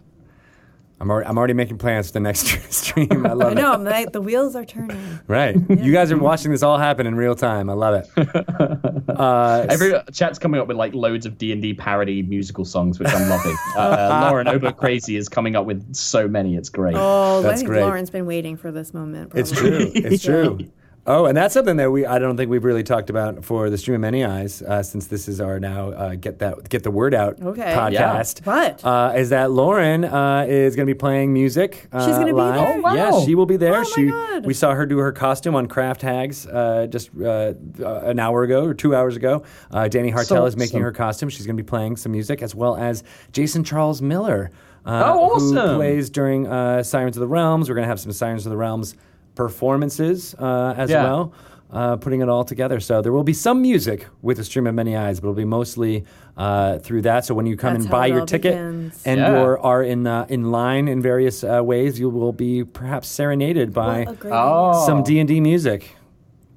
I'm 1.01 1.11
already, 1.11 1.29
I'm 1.29 1.37
already 1.37 1.55
making 1.55 1.79
plans 1.79 2.07
for 2.07 2.13
the 2.15 2.21
next 2.21 2.47
stream. 2.73 3.27
I 3.27 3.33
love 3.33 3.49
I 3.49 3.53
it. 3.53 3.55
know. 3.57 3.73
I'm 3.73 3.85
like, 3.85 4.13
the 4.13 4.21
wheels 4.23 4.55
are 4.57 4.65
turning. 4.65 5.21
Right, 5.27 5.57
you 5.69 5.93
guys 5.93 6.13
are 6.13 6.17
watching 6.19 6.51
this 6.53 6.63
all 6.63 6.79
happen 6.79 7.07
in 7.07 7.15
real 7.17 7.35
time. 7.35 7.69
I 7.69 7.75
love 7.75 7.95
it. 8.17 8.91
Uh, 9.15 9.65
Every 9.69 9.93
chat's 10.13 10.41
coming 10.41 10.61
up 10.61 10.67
with 10.67 10.77
like 10.77 10.93
loads 10.93 11.25
of 11.25 11.39
D 11.39 11.53
and 11.53 11.63
D 11.63 11.73
parody 11.73 12.23
musical 12.23 12.65
songs, 12.65 12.99
which 12.99 13.09
I'm 13.09 13.29
loving. 13.29 13.55
Uh, 13.77 14.27
Lauren 14.29 14.49
Obo 14.49 14.73
Crazy 14.73 15.15
is 15.17 15.29
coming 15.29 15.55
up 15.55 15.67
with 15.67 15.95
so 15.95 16.27
many. 16.27 16.57
It's 16.57 16.69
great. 16.69 16.97
Oh, 16.97 17.41
That's 17.43 17.53
I 17.53 17.57
think 17.59 17.69
great. 17.69 17.83
Lauren's 17.83 18.11
been 18.11 18.27
waiting 18.27 18.57
for 18.57 18.73
this 18.73 18.93
moment. 18.95 19.33
It's 19.35 19.53
true. 19.53 19.91
It's 19.95 20.25
true. 20.25 20.59
Oh, 21.07 21.27
and 21.27 21.37
that's 21.37 21.53
something 21.53 21.77
that 21.77 21.91
we 21.91 22.07
I 22.07 22.19
don't 22.19 22.37
think 22.37 22.51
we've 22.51 22.65
really 22.65 22.83
talked 22.83 23.11
about 23.11 23.45
for 23.45 23.69
the 23.69 23.77
stream 23.77 23.97
of 23.97 24.01
many 24.01 24.25
eyes 24.25 24.63
uh, 24.63 24.83
since 24.83 25.07
this 25.09 25.29
is 25.29 25.39
our 25.39 25.61
now 25.61 25.91
uh, 25.91 26.15
get 26.15 26.39
that 26.39 26.69
get 26.71 26.83
the 26.83 26.91
word 26.91 27.13
out 27.15 27.41
Okay. 27.43 27.75
podcast. 27.77 28.47
What? 28.47 28.83
Uh, 28.83 29.13
is 29.15 29.29
that 29.29 29.51
Lauren 29.51 30.05
uh, 30.05 30.47
is 30.49 30.75
going 30.77 30.87
to 30.87 30.95
be 30.95 30.99
playing 30.99 31.35
music? 31.35 31.89
Uh, 31.93 32.07
She's 32.07 32.15
gonna 32.17 32.27
be 32.27 32.33
live. 32.33 32.55
there? 32.55 32.75
Oh, 32.79 32.81
wow. 32.81 32.95
Yeah, 32.95 33.25
she 33.25 33.35
will 33.35 33.45
be 33.45 33.59
there. 33.59 33.75
Oh, 33.75 33.79
my 33.81 33.85
she 33.85 34.07
God. 34.07 34.47
we 34.47 34.55
saw 34.55 34.73
her 34.75 34.87
do 34.87 34.97
her 34.99 35.13
costume 35.13 35.55
on 35.55 35.67
Craft 35.67 36.01
Hags 36.01 36.47
uh, 36.47 36.87
just 36.89 37.11
uh, 37.21 37.53
uh, 37.81 38.01
an 38.05 38.19
hour 38.19 38.43
ago 38.43 38.65
or 38.65 38.73
two 38.73 38.95
hours 38.95 39.15
ago. 39.17 39.43
Uh, 39.71 39.89
Danny 39.89 40.11
Hartel 40.11 40.25
So 40.25 40.47
is 40.47 40.57
making 40.57 40.77
awesome. 40.77 40.83
her 40.85 40.93
costume. 40.93 41.29
She's 41.29 41.45
going 41.47 41.57
to 41.59 41.63
be 41.63 41.67
playing 41.69 41.97
some 41.97 42.13
music 42.13 42.43
as 42.43 42.55
well 42.55 42.77
as 42.77 43.05
Jason 43.33 43.63
Charles 43.63 44.01
Miller. 44.01 44.51
Uh, 44.87 45.03
Oh, 45.07 45.39
Who 45.39 45.53
plays 45.77 46.09
during 46.11 46.47
uh, 46.47 46.83
Sirens 46.83 47.17
of 47.17 47.21
the 47.21 47.27
Realms. 47.27 47.69
We're 47.69 47.75
going 47.75 47.85
to 47.85 47.89
have 47.89 48.01
some 48.01 48.13
Sirens 48.13 48.45
of 48.47 48.51
the 48.51 48.57
Realms 48.57 48.95
performances 49.35 50.35
uh, 50.39 50.75
as 50.77 50.91
Yeah. 50.91 51.03
well. 51.05 51.33
Uh, 51.73 51.97
putting 51.97 52.21
it 52.21 52.29
all 52.29 52.45
together. 52.45 52.79
So 52.79 53.03
there 53.03 53.11
will 53.13 53.25
be 53.25 53.33
some 53.33 53.61
music 53.61 54.07
with 54.23 54.39
a 54.39 54.45
stream 54.45 54.69
of 54.69 54.77
many 54.77 54.95
eyes, 54.97 55.19
but 55.19 55.27
it'll 55.27 55.35
be 55.35 55.45
mostly 55.45 56.05
uh, 56.37 56.79
through 56.79 57.03
that. 57.03 57.25
So 57.25 57.35
when 57.35 57.47
you 57.47 57.57
come 57.57 57.73
That's 57.75 57.87
and 57.87 57.91
buy 57.91 58.07
your 58.07 58.25
ticket 58.27 58.53
begins. 58.55 59.03
and 59.05 59.19
Yeah. 59.19 59.41
or 59.43 59.59
are 59.59 59.83
in 59.83 60.07
uh, 60.07 60.27
in 60.29 60.53
line 60.53 60.87
in 60.87 61.03
various 61.03 61.43
uh, 61.43 61.63
ways, 61.65 61.99
you 61.99 62.09
will 62.11 62.33
be 62.33 62.63
perhaps 62.63 63.09
serenaded 63.09 63.73
by 63.73 64.05
What 64.05 64.15
a 64.15 64.17
great 64.19 64.33
Oh. 64.33 64.87
some 64.87 65.03
D 65.03 65.19
and 65.19 65.27
D 65.27 65.41
music. 65.41 65.97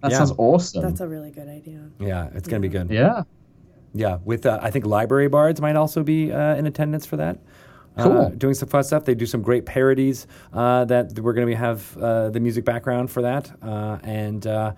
that 0.04 0.12
yeah. 0.12 0.18
sounds 0.18 0.34
awesome. 0.38 0.84
That's 0.84 1.02
a 1.02 1.08
really 1.08 1.32
good 1.32 1.48
idea. 1.50 1.80
Yeah, 2.00 2.30
it's 2.36 2.48
going 2.48 2.62
to 2.62 2.68
be 2.68 2.72
good. 2.72 2.92
yeah. 2.92 3.24
Yeah, 3.96 4.20
with 4.24 4.46
uh, 4.46 4.60
I 4.62 4.70
think 4.70 4.86
library 4.86 5.30
bards 5.30 5.60
might 5.62 5.76
also 5.76 6.04
be 6.04 6.32
uh, 6.32 6.56
in 6.56 6.68
attendance 6.68 7.08
for 7.08 7.18
that. 7.18 7.40
Uh, 7.98 8.30
doing 8.30 8.54
some 8.54 8.70
fun 8.70 8.84
stuff. 8.84 9.06
They 9.06 9.16
do 9.16 9.26
some 9.26 9.42
great 9.42 9.66
parodies 9.66 10.28
uh, 10.54 10.86
that 10.86 11.20
we're 11.20 11.34
going 11.34 11.48
to 11.48 11.56
have 11.56 11.98
uh, 11.98 12.30
the 12.30 12.40
music 12.40 12.66
background 12.66 13.12
for 13.12 13.24
that, 13.24 13.52
uh, 13.62 13.98
and 14.04 14.46
uh, 14.46 14.74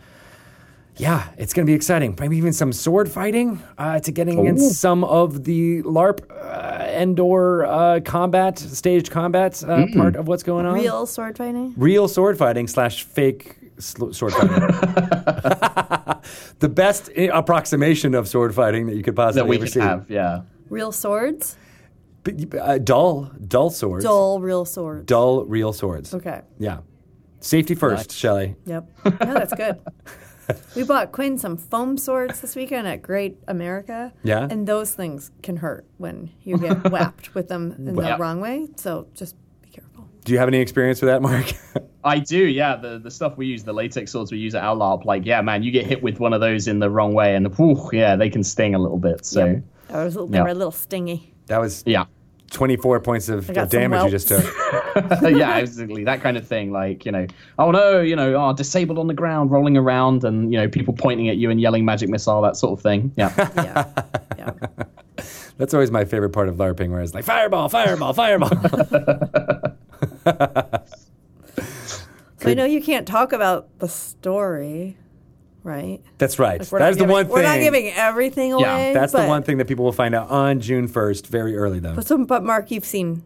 yeah, 1.00 1.30
it's 1.38 1.54
going 1.54 1.66
to 1.66 1.70
be 1.70 1.76
exciting. 1.76 2.16
Maybe 2.20 2.38
even 2.38 2.52
some 2.52 2.74
sword 2.74 3.10
fighting 3.10 3.64
uh, 3.78 4.02
to 4.02 4.12
getting 4.12 4.38
against 4.40 4.82
some 4.82 5.06
of 5.06 5.46
the 5.46 5.82
LARP 5.84 6.30
uh, 6.30 6.86
Endor 6.90 7.66
uh, 7.66 8.00
combat, 8.02 8.60
staged 8.60 9.10
combat 9.10 9.64
uh, 9.64 9.86
part 9.94 10.18
of 10.18 10.28
what's 10.28 10.44
going 10.44 10.66
on. 10.66 10.76
Real 10.76 11.06
sword 11.06 11.38
fighting. 11.38 11.74
real 11.78 12.10
sword 12.10 12.38
fighting 12.38 12.68
slash 12.68 13.04
fake 13.04 13.56
sl- 13.80 14.12
sword 14.12 14.34
fighting. 14.34 14.58
the 16.60 16.70
best 16.70 17.10
approximation 17.16 18.14
of 18.14 18.28
sword 18.28 18.54
fighting 18.54 18.88
that 18.88 18.96
you 18.96 19.04
could 19.04 19.16
possibly 19.16 19.42
that 19.42 19.48
we 19.48 19.56
ever 19.56 19.68
see. 19.68 19.80
have. 19.80 20.10
Yeah. 20.10 20.42
Real 20.70 20.92
swords. 20.92 21.56
But, 22.32 22.60
uh, 22.60 22.78
dull, 22.80 23.32
dull 23.48 23.70
swords. 23.70 24.04
Dull 24.04 24.40
real 24.40 24.66
swords. 24.66 25.06
Dull, 25.06 25.46
real 25.46 25.74
swords. 25.74 26.14
Okay. 26.14 26.42
Yeah. 26.58 26.80
Safety 27.42 27.76
first, 27.76 28.12
Shelly. 28.12 28.56
Yep. 28.66 28.90
No, 29.06 29.12
that's 29.34 29.54
good. 29.54 29.80
we 30.76 30.84
bought 30.84 31.12
Quinn 31.12 31.38
some 31.38 31.56
foam 31.58 31.98
swords 31.98 32.42
this 32.42 32.56
weekend 32.56 32.86
at 32.88 33.02
Great 33.02 33.38
America. 33.48 34.12
Yeah? 34.24 34.48
And 34.50 34.68
those 34.68 34.94
things 34.94 35.32
can 35.42 35.58
hurt 35.58 35.86
when 35.98 36.32
you 36.44 36.58
get 36.58 36.84
whacked 36.92 37.34
with 37.36 37.48
them 37.48 37.72
in 37.78 37.96
the 37.96 38.02
Yeah. 38.02 38.18
wrong 38.18 38.42
way. 38.42 38.68
So 38.76 39.08
just 39.14 39.36
be 39.62 39.70
careful. 39.70 40.08
Do 40.26 40.34
you 40.34 40.40
have 40.40 40.48
any 40.50 40.60
experience 40.60 41.02
with 41.02 41.10
that, 41.10 41.22
Mark? 41.22 41.46
I 42.04 42.20
do, 42.20 42.38
yeah. 42.38 42.76
The 42.76 42.98
the 43.00 43.12
stuff 43.12 43.38
we 43.38 43.46
use, 43.48 43.64
the 43.64 43.74
latex 43.74 44.12
swords 44.12 44.32
we 44.32 44.38
use 44.38 44.56
at 44.56 44.64
Outlarp, 44.64 45.06
like, 45.06 45.26
yeah, 45.26 45.42
man, 45.42 45.64
you 45.64 45.72
get 45.72 45.86
hit 45.86 46.02
with 46.04 46.20
one 46.20 46.34
of 46.34 46.40
those 46.42 46.68
in 46.68 46.80
the 46.80 46.90
wrong 46.90 47.14
way, 47.14 47.36
and 47.36 47.54
whew, 47.58 47.90
yeah, 47.94 48.16
they 48.16 48.30
can 48.30 48.44
sting 48.44 48.74
a 48.76 48.80
little 48.80 48.98
bit. 48.98 49.26
So, 49.26 49.62
That 49.90 50.04
was, 50.06 50.16
they 50.16 50.38
Yeah. 50.38 50.44
were 50.44 50.50
a 50.50 50.54
little 50.54 50.72
stingy. 50.72 51.34
that 51.48 51.60
was 51.60 51.84
yeah, 51.86 52.06
24 52.50 53.00
points 53.02 53.30
of 53.30 53.50
of 53.56 53.70
damage 53.70 54.04
you 54.04 54.10
just 54.10 54.28
took. 54.28 54.44
yeah, 55.22 55.58
exactly 55.58 56.04
that 56.04 56.22
kind 56.22 56.38
of 56.38 56.48
thing. 56.48 56.72
Like, 56.72 57.06
you 57.06 57.12
know, 57.12 57.28
oh 57.58 57.72
no, 57.72 58.02
you 58.02 58.16
know, 58.16 58.36
oh, 58.36 58.54
disabled 58.54 58.98
on 58.98 59.08
the 59.08 59.14
ground, 59.14 59.52
rolling 59.52 59.78
around, 59.78 60.24
and 60.24 60.52
you 60.52 60.60
know, 60.60 60.68
people 60.68 60.94
pointing 60.94 61.30
at 61.30 61.38
you 61.38 61.50
and 61.50 61.62
yelling 61.62 61.86
magic 61.86 62.10
missile, 62.10 62.42
that 62.42 62.58
sort 62.58 62.78
of 62.78 62.84
thing. 62.84 63.12
Yeah, 63.16 63.34
Yeah. 63.56 63.86
yeah. 64.38 64.52
That's 65.58 65.74
always 65.74 65.92
my 65.92 66.06
favorite 66.06 66.30
part 66.30 66.48
of 66.48 66.56
LARPing, 66.56 66.90
where 66.90 67.02
it's 67.02 67.14
like 67.14 67.26
fireball, 67.26 67.70
fireball, 67.70 68.14
fireball. 68.14 68.50
So 72.42 72.50
I 72.50 72.54
know 72.54 72.64
you 72.64 72.82
can't 72.82 73.06
talk 73.06 73.34
about 73.34 73.68
the 73.80 73.90
story, 73.90 74.96
right? 75.64 76.02
That's 76.18 76.40
right. 76.40 76.60
We're 76.72 76.80
That 76.80 76.92
is 76.92 76.98
the 76.98 77.06
one 77.06 77.26
thing. 77.26 77.34
We're 77.34 77.44
not 77.44 77.60
giving 77.60 77.88
everything 77.88 78.54
away. 78.54 78.88
Yeah, 78.88 78.94
that's 78.94 79.14
the 79.14 79.26
one 79.26 79.44
thing 79.44 79.58
that 79.58 79.68
people 79.68 79.86
will 79.86 79.92
find 79.92 80.16
out 80.16 80.30
on 80.30 80.60
June 80.60 80.88
1st, 80.88 81.28
very 81.28 81.56
early 81.56 81.80
though. 81.80 81.96
But, 81.96 82.08
so, 82.08 82.24
but 82.26 82.44
Mark, 82.44 82.72
you've 82.72 82.86
seen 82.86 83.24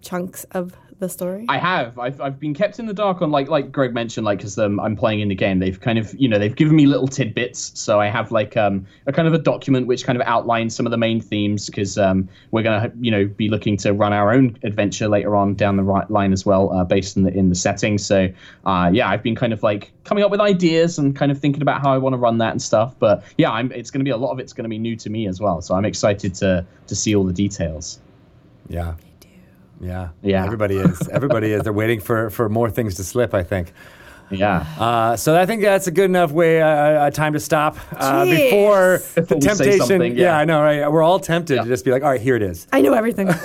chunks 0.00 0.44
of 0.52 0.76
the 0.98 1.08
story. 1.08 1.44
I 1.48 1.58
have. 1.58 1.98
I've, 1.98 2.20
I've 2.20 2.40
been 2.40 2.54
kept 2.54 2.78
in 2.78 2.86
the 2.86 2.94
dark 2.94 3.22
on 3.22 3.30
like 3.30 3.48
like 3.48 3.70
Greg 3.70 3.94
mentioned, 3.94 4.24
like 4.24 4.38
because 4.38 4.58
um, 4.58 4.80
I'm 4.80 4.96
playing 4.96 5.20
in 5.20 5.28
the 5.28 5.34
game. 5.34 5.58
They've 5.58 5.78
kind 5.78 5.98
of 5.98 6.14
you 6.18 6.28
know 6.28 6.38
they've 6.38 6.54
given 6.54 6.76
me 6.76 6.86
little 6.86 7.06
tidbits. 7.06 7.72
So 7.74 8.00
I 8.00 8.08
have 8.08 8.32
like 8.32 8.56
um, 8.56 8.86
a 9.06 9.12
kind 9.12 9.28
of 9.28 9.34
a 9.34 9.38
document 9.38 9.86
which 9.86 10.04
kind 10.04 10.20
of 10.20 10.26
outlines 10.26 10.74
some 10.74 10.86
of 10.86 10.90
the 10.90 10.96
main 10.96 11.20
themes 11.20 11.66
because 11.66 11.98
um, 11.98 12.28
we're 12.50 12.62
gonna 12.62 12.92
you 13.00 13.10
know 13.10 13.26
be 13.26 13.48
looking 13.48 13.76
to 13.78 13.92
run 13.92 14.12
our 14.12 14.32
own 14.32 14.58
adventure 14.62 15.08
later 15.08 15.36
on 15.36 15.54
down 15.54 15.76
the 15.76 15.84
right 15.84 16.10
line 16.10 16.32
as 16.32 16.44
well, 16.44 16.72
uh, 16.72 16.84
based 16.84 17.16
in 17.16 17.22
the 17.22 17.32
in 17.32 17.48
the 17.48 17.54
setting. 17.54 17.98
So 17.98 18.28
uh, 18.66 18.90
yeah, 18.92 19.08
I've 19.08 19.22
been 19.22 19.36
kind 19.36 19.52
of 19.52 19.62
like 19.62 19.92
coming 20.04 20.24
up 20.24 20.30
with 20.30 20.40
ideas 20.40 20.98
and 20.98 21.14
kind 21.14 21.30
of 21.30 21.38
thinking 21.38 21.62
about 21.62 21.80
how 21.82 21.92
I 21.92 21.98
want 21.98 22.14
to 22.14 22.18
run 22.18 22.38
that 22.38 22.52
and 22.52 22.62
stuff. 22.62 22.94
But 22.98 23.22
yeah, 23.36 23.50
I'm, 23.50 23.70
it's 23.72 23.90
going 23.90 24.00
to 24.00 24.04
be 24.04 24.10
a 24.10 24.16
lot 24.16 24.32
of 24.32 24.38
it's 24.38 24.52
going 24.52 24.64
to 24.64 24.70
be 24.70 24.78
new 24.78 24.96
to 24.96 25.10
me 25.10 25.28
as 25.28 25.40
well. 25.40 25.60
So 25.60 25.74
I'm 25.74 25.84
excited 25.84 26.34
to 26.36 26.66
to 26.86 26.96
see 26.96 27.14
all 27.14 27.24
the 27.24 27.32
details. 27.32 28.00
Yeah. 28.68 28.94
Yeah. 29.80 30.08
Yeah. 30.22 30.44
Everybody 30.44 30.76
is. 30.76 31.08
Everybody 31.08 31.52
is. 31.52 31.62
They're 31.62 31.72
waiting 31.72 32.00
for, 32.00 32.30
for 32.30 32.48
more 32.48 32.70
things 32.70 32.96
to 32.96 33.04
slip, 33.04 33.34
I 33.34 33.42
think. 33.42 33.72
Yeah. 34.30 34.66
Uh, 34.78 35.16
so 35.16 35.38
I 35.38 35.46
think 35.46 35.62
that's 35.62 35.86
a 35.86 35.90
good 35.90 36.04
enough 36.04 36.30
way, 36.32 36.60
uh, 36.60 36.66
uh, 36.68 37.10
time 37.10 37.32
to 37.32 37.40
stop. 37.40 37.76
Uh, 37.92 38.24
Jeez. 38.24 38.50
before 38.50 38.98
the 39.14 39.34
we 39.36 39.40
say 39.40 39.48
temptation. 39.48 39.86
something, 39.86 40.16
yeah. 40.16 40.24
yeah. 40.24 40.38
I 40.38 40.44
know, 40.44 40.60
right? 40.60 40.90
We're 40.90 41.02
all 41.02 41.18
tempted 41.20 41.54
Yeah. 41.56 41.62
to 41.62 41.68
just 41.68 41.84
be 41.84 41.90
like, 41.92 42.02
all 42.02 42.10
right, 42.10 42.20
here 42.20 42.36
it 42.36 42.42
is. 42.42 42.66
I 42.72 42.80
know 42.82 42.92
everything. 42.92 43.28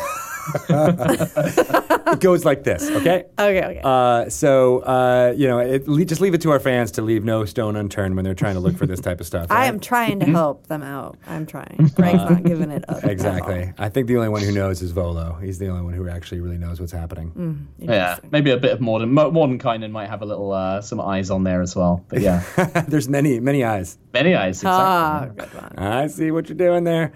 It 0.50 2.20
goes 2.20 2.46
like 2.46 2.64
this, 2.64 2.89
okay? 2.89 3.26
okay, 3.39 3.64
okay. 3.64 3.82
Uh, 3.84 4.30
so, 4.30 4.80
uh, 4.80 5.34
you 5.36 5.48
know, 5.48 5.60
it, 5.60 5.88
le- 5.88 6.06
just 6.06 6.22
leave 6.22 6.34
it 6.34 6.41
to 6.41 6.52
our 6.52 6.60
fans 6.60 6.91
to 6.91 7.02
leave 7.02 7.24
no 7.24 7.46
stone 7.46 7.76
unturned 7.76 8.16
when 8.16 8.26
they're 8.26 8.34
trying 8.34 8.54
to 8.56 8.60
look 8.60 8.78
for 8.78 8.86
this 8.86 9.00
type 9.00 9.20
of 9.20 9.26
stuff. 9.26 9.48
I 9.50 9.56
right? 9.56 9.66
am 9.68 9.80
trying 9.80 10.20
to 10.20 10.26
help 10.26 10.68
them 10.68 10.84
out. 10.84 11.18
I'm 11.28 11.46
trying. 11.46 11.91
Greg's 11.96 12.18
not 12.18 12.44
giving 12.44 12.72
it 12.72 12.88
up. 12.89 13.04
Exactly. 13.04 13.74
I 13.78 13.89
think 13.89 14.08
the 14.08 14.18
only 14.18 14.30
one 14.30 14.41
who 14.41 14.52
knows 14.52 14.82
is 14.82 14.91
Volo. 14.91 15.34
He's 15.41 15.60
the 15.60 15.70
only 15.70 15.82
one 15.84 15.94
who 15.94 16.08
actually 16.10 16.41
really 16.41 16.58
knows 16.58 16.80
what's 16.80 16.91
happening. 16.91 17.32
Mm. 17.32 17.89
Yeah, 17.89 18.20
maybe 18.32 18.52
a 18.52 18.58
bit 18.58 18.72
of 18.72 18.82
modern 18.82 19.14
Mo- 19.14 19.32
Mordenkainen 19.32 19.91
might 19.91 20.10
have 20.10 20.22
a 20.22 20.26
little 20.26 20.52
uh, 20.52 20.82
some 20.82 21.00
eyes 21.02 21.30
on 21.30 21.44
there 21.44 21.62
as 21.62 21.76
well. 21.76 22.04
But 22.10 22.22
yeah, 22.22 22.44
There's 22.88 23.08
many, 23.10 23.39
many 23.39 23.64
eyes. 23.64 23.98
many 24.14 24.36
eyes. 24.36 24.58
Exactly. 24.62 24.72
Ah, 24.72 25.26
good 25.36 25.54
one. 25.54 25.74
I 25.78 26.08
see 26.08 26.32
what 26.32 26.50
you're 26.50 26.58
doing 26.58 26.84
there. 26.84 27.14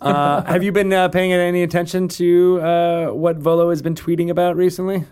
Uh, 0.00 0.42
have 0.46 0.62
you 0.62 0.72
been 0.72 0.92
uh, 0.92 1.08
paying 1.08 1.32
any 1.32 1.62
attention 1.62 2.08
to 2.08 2.60
uh, 2.70 3.12
what 3.12 3.36
Volo 3.36 3.70
has 3.70 3.82
been 3.82 3.94
tweeting 3.94 4.30
about 4.30 4.56
recently? 4.56 5.04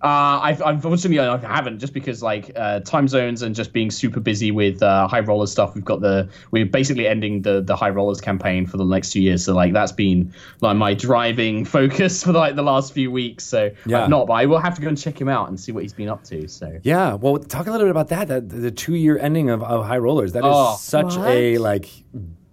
Uh, 0.00 0.38
I've, 0.42 0.62
I've 0.62 0.74
unfortunately 0.76 1.18
I 1.18 1.36
haven't 1.38 1.80
just 1.80 1.92
because 1.92 2.22
like 2.22 2.52
uh, 2.56 2.80
time 2.80 3.08
zones 3.08 3.42
and 3.42 3.52
just 3.54 3.72
being 3.72 3.90
super 3.90 4.20
busy 4.20 4.50
with 4.52 4.80
uh, 4.82 5.08
high 5.08 5.20
rollers 5.20 5.50
stuff. 5.50 5.74
We've 5.74 5.84
got 5.84 6.00
the 6.00 6.28
we're 6.52 6.66
basically 6.66 7.06
ending 7.08 7.42
the 7.42 7.60
the 7.60 7.74
high 7.74 7.90
rollers 7.90 8.20
campaign 8.20 8.64
for 8.66 8.76
the 8.76 8.84
next 8.84 9.10
two 9.12 9.20
years. 9.20 9.44
So 9.44 9.54
like 9.54 9.72
that's 9.72 9.90
been 9.92 10.32
like 10.60 10.76
my 10.76 10.94
driving 10.94 11.64
focus 11.76 12.22
for 12.22 12.32
like 12.32 12.54
the 12.54 12.62
last 12.62 12.92
few 12.92 13.10
weeks. 13.10 13.44
So 13.44 13.70
Yeah. 13.84 14.04
I've 14.04 14.08
not, 14.10 14.28
but 14.28 14.34
I 14.34 14.46
will 14.46 14.58
have 14.60 14.74
to 14.76 14.80
go 14.80 14.88
and 14.88 14.96
check 14.96 15.20
him 15.20 15.28
out 15.28 15.48
and 15.48 15.58
see 15.58 15.72
what 15.72 15.82
he's 15.82 15.92
been 15.92 16.08
up 16.08 16.22
to. 16.24 16.46
So 16.48 16.78
Yeah, 16.84 17.14
well, 17.14 17.38
talk 17.38 17.66
a 17.66 17.70
little 17.72 17.86
bit 17.86 17.90
about 17.90 18.08
that. 18.08 18.28
That 18.28 18.48
the 18.50 18.70
two 18.70 18.94
year 18.94 19.18
ending 19.18 19.50
of, 19.50 19.62
of 19.64 19.84
High 19.84 19.98
Rollers. 19.98 20.32
That 20.32 20.44
is 20.44 20.50
Oh. 20.54 20.76
such 20.80 21.16
a 21.18 21.58
like 21.58 21.88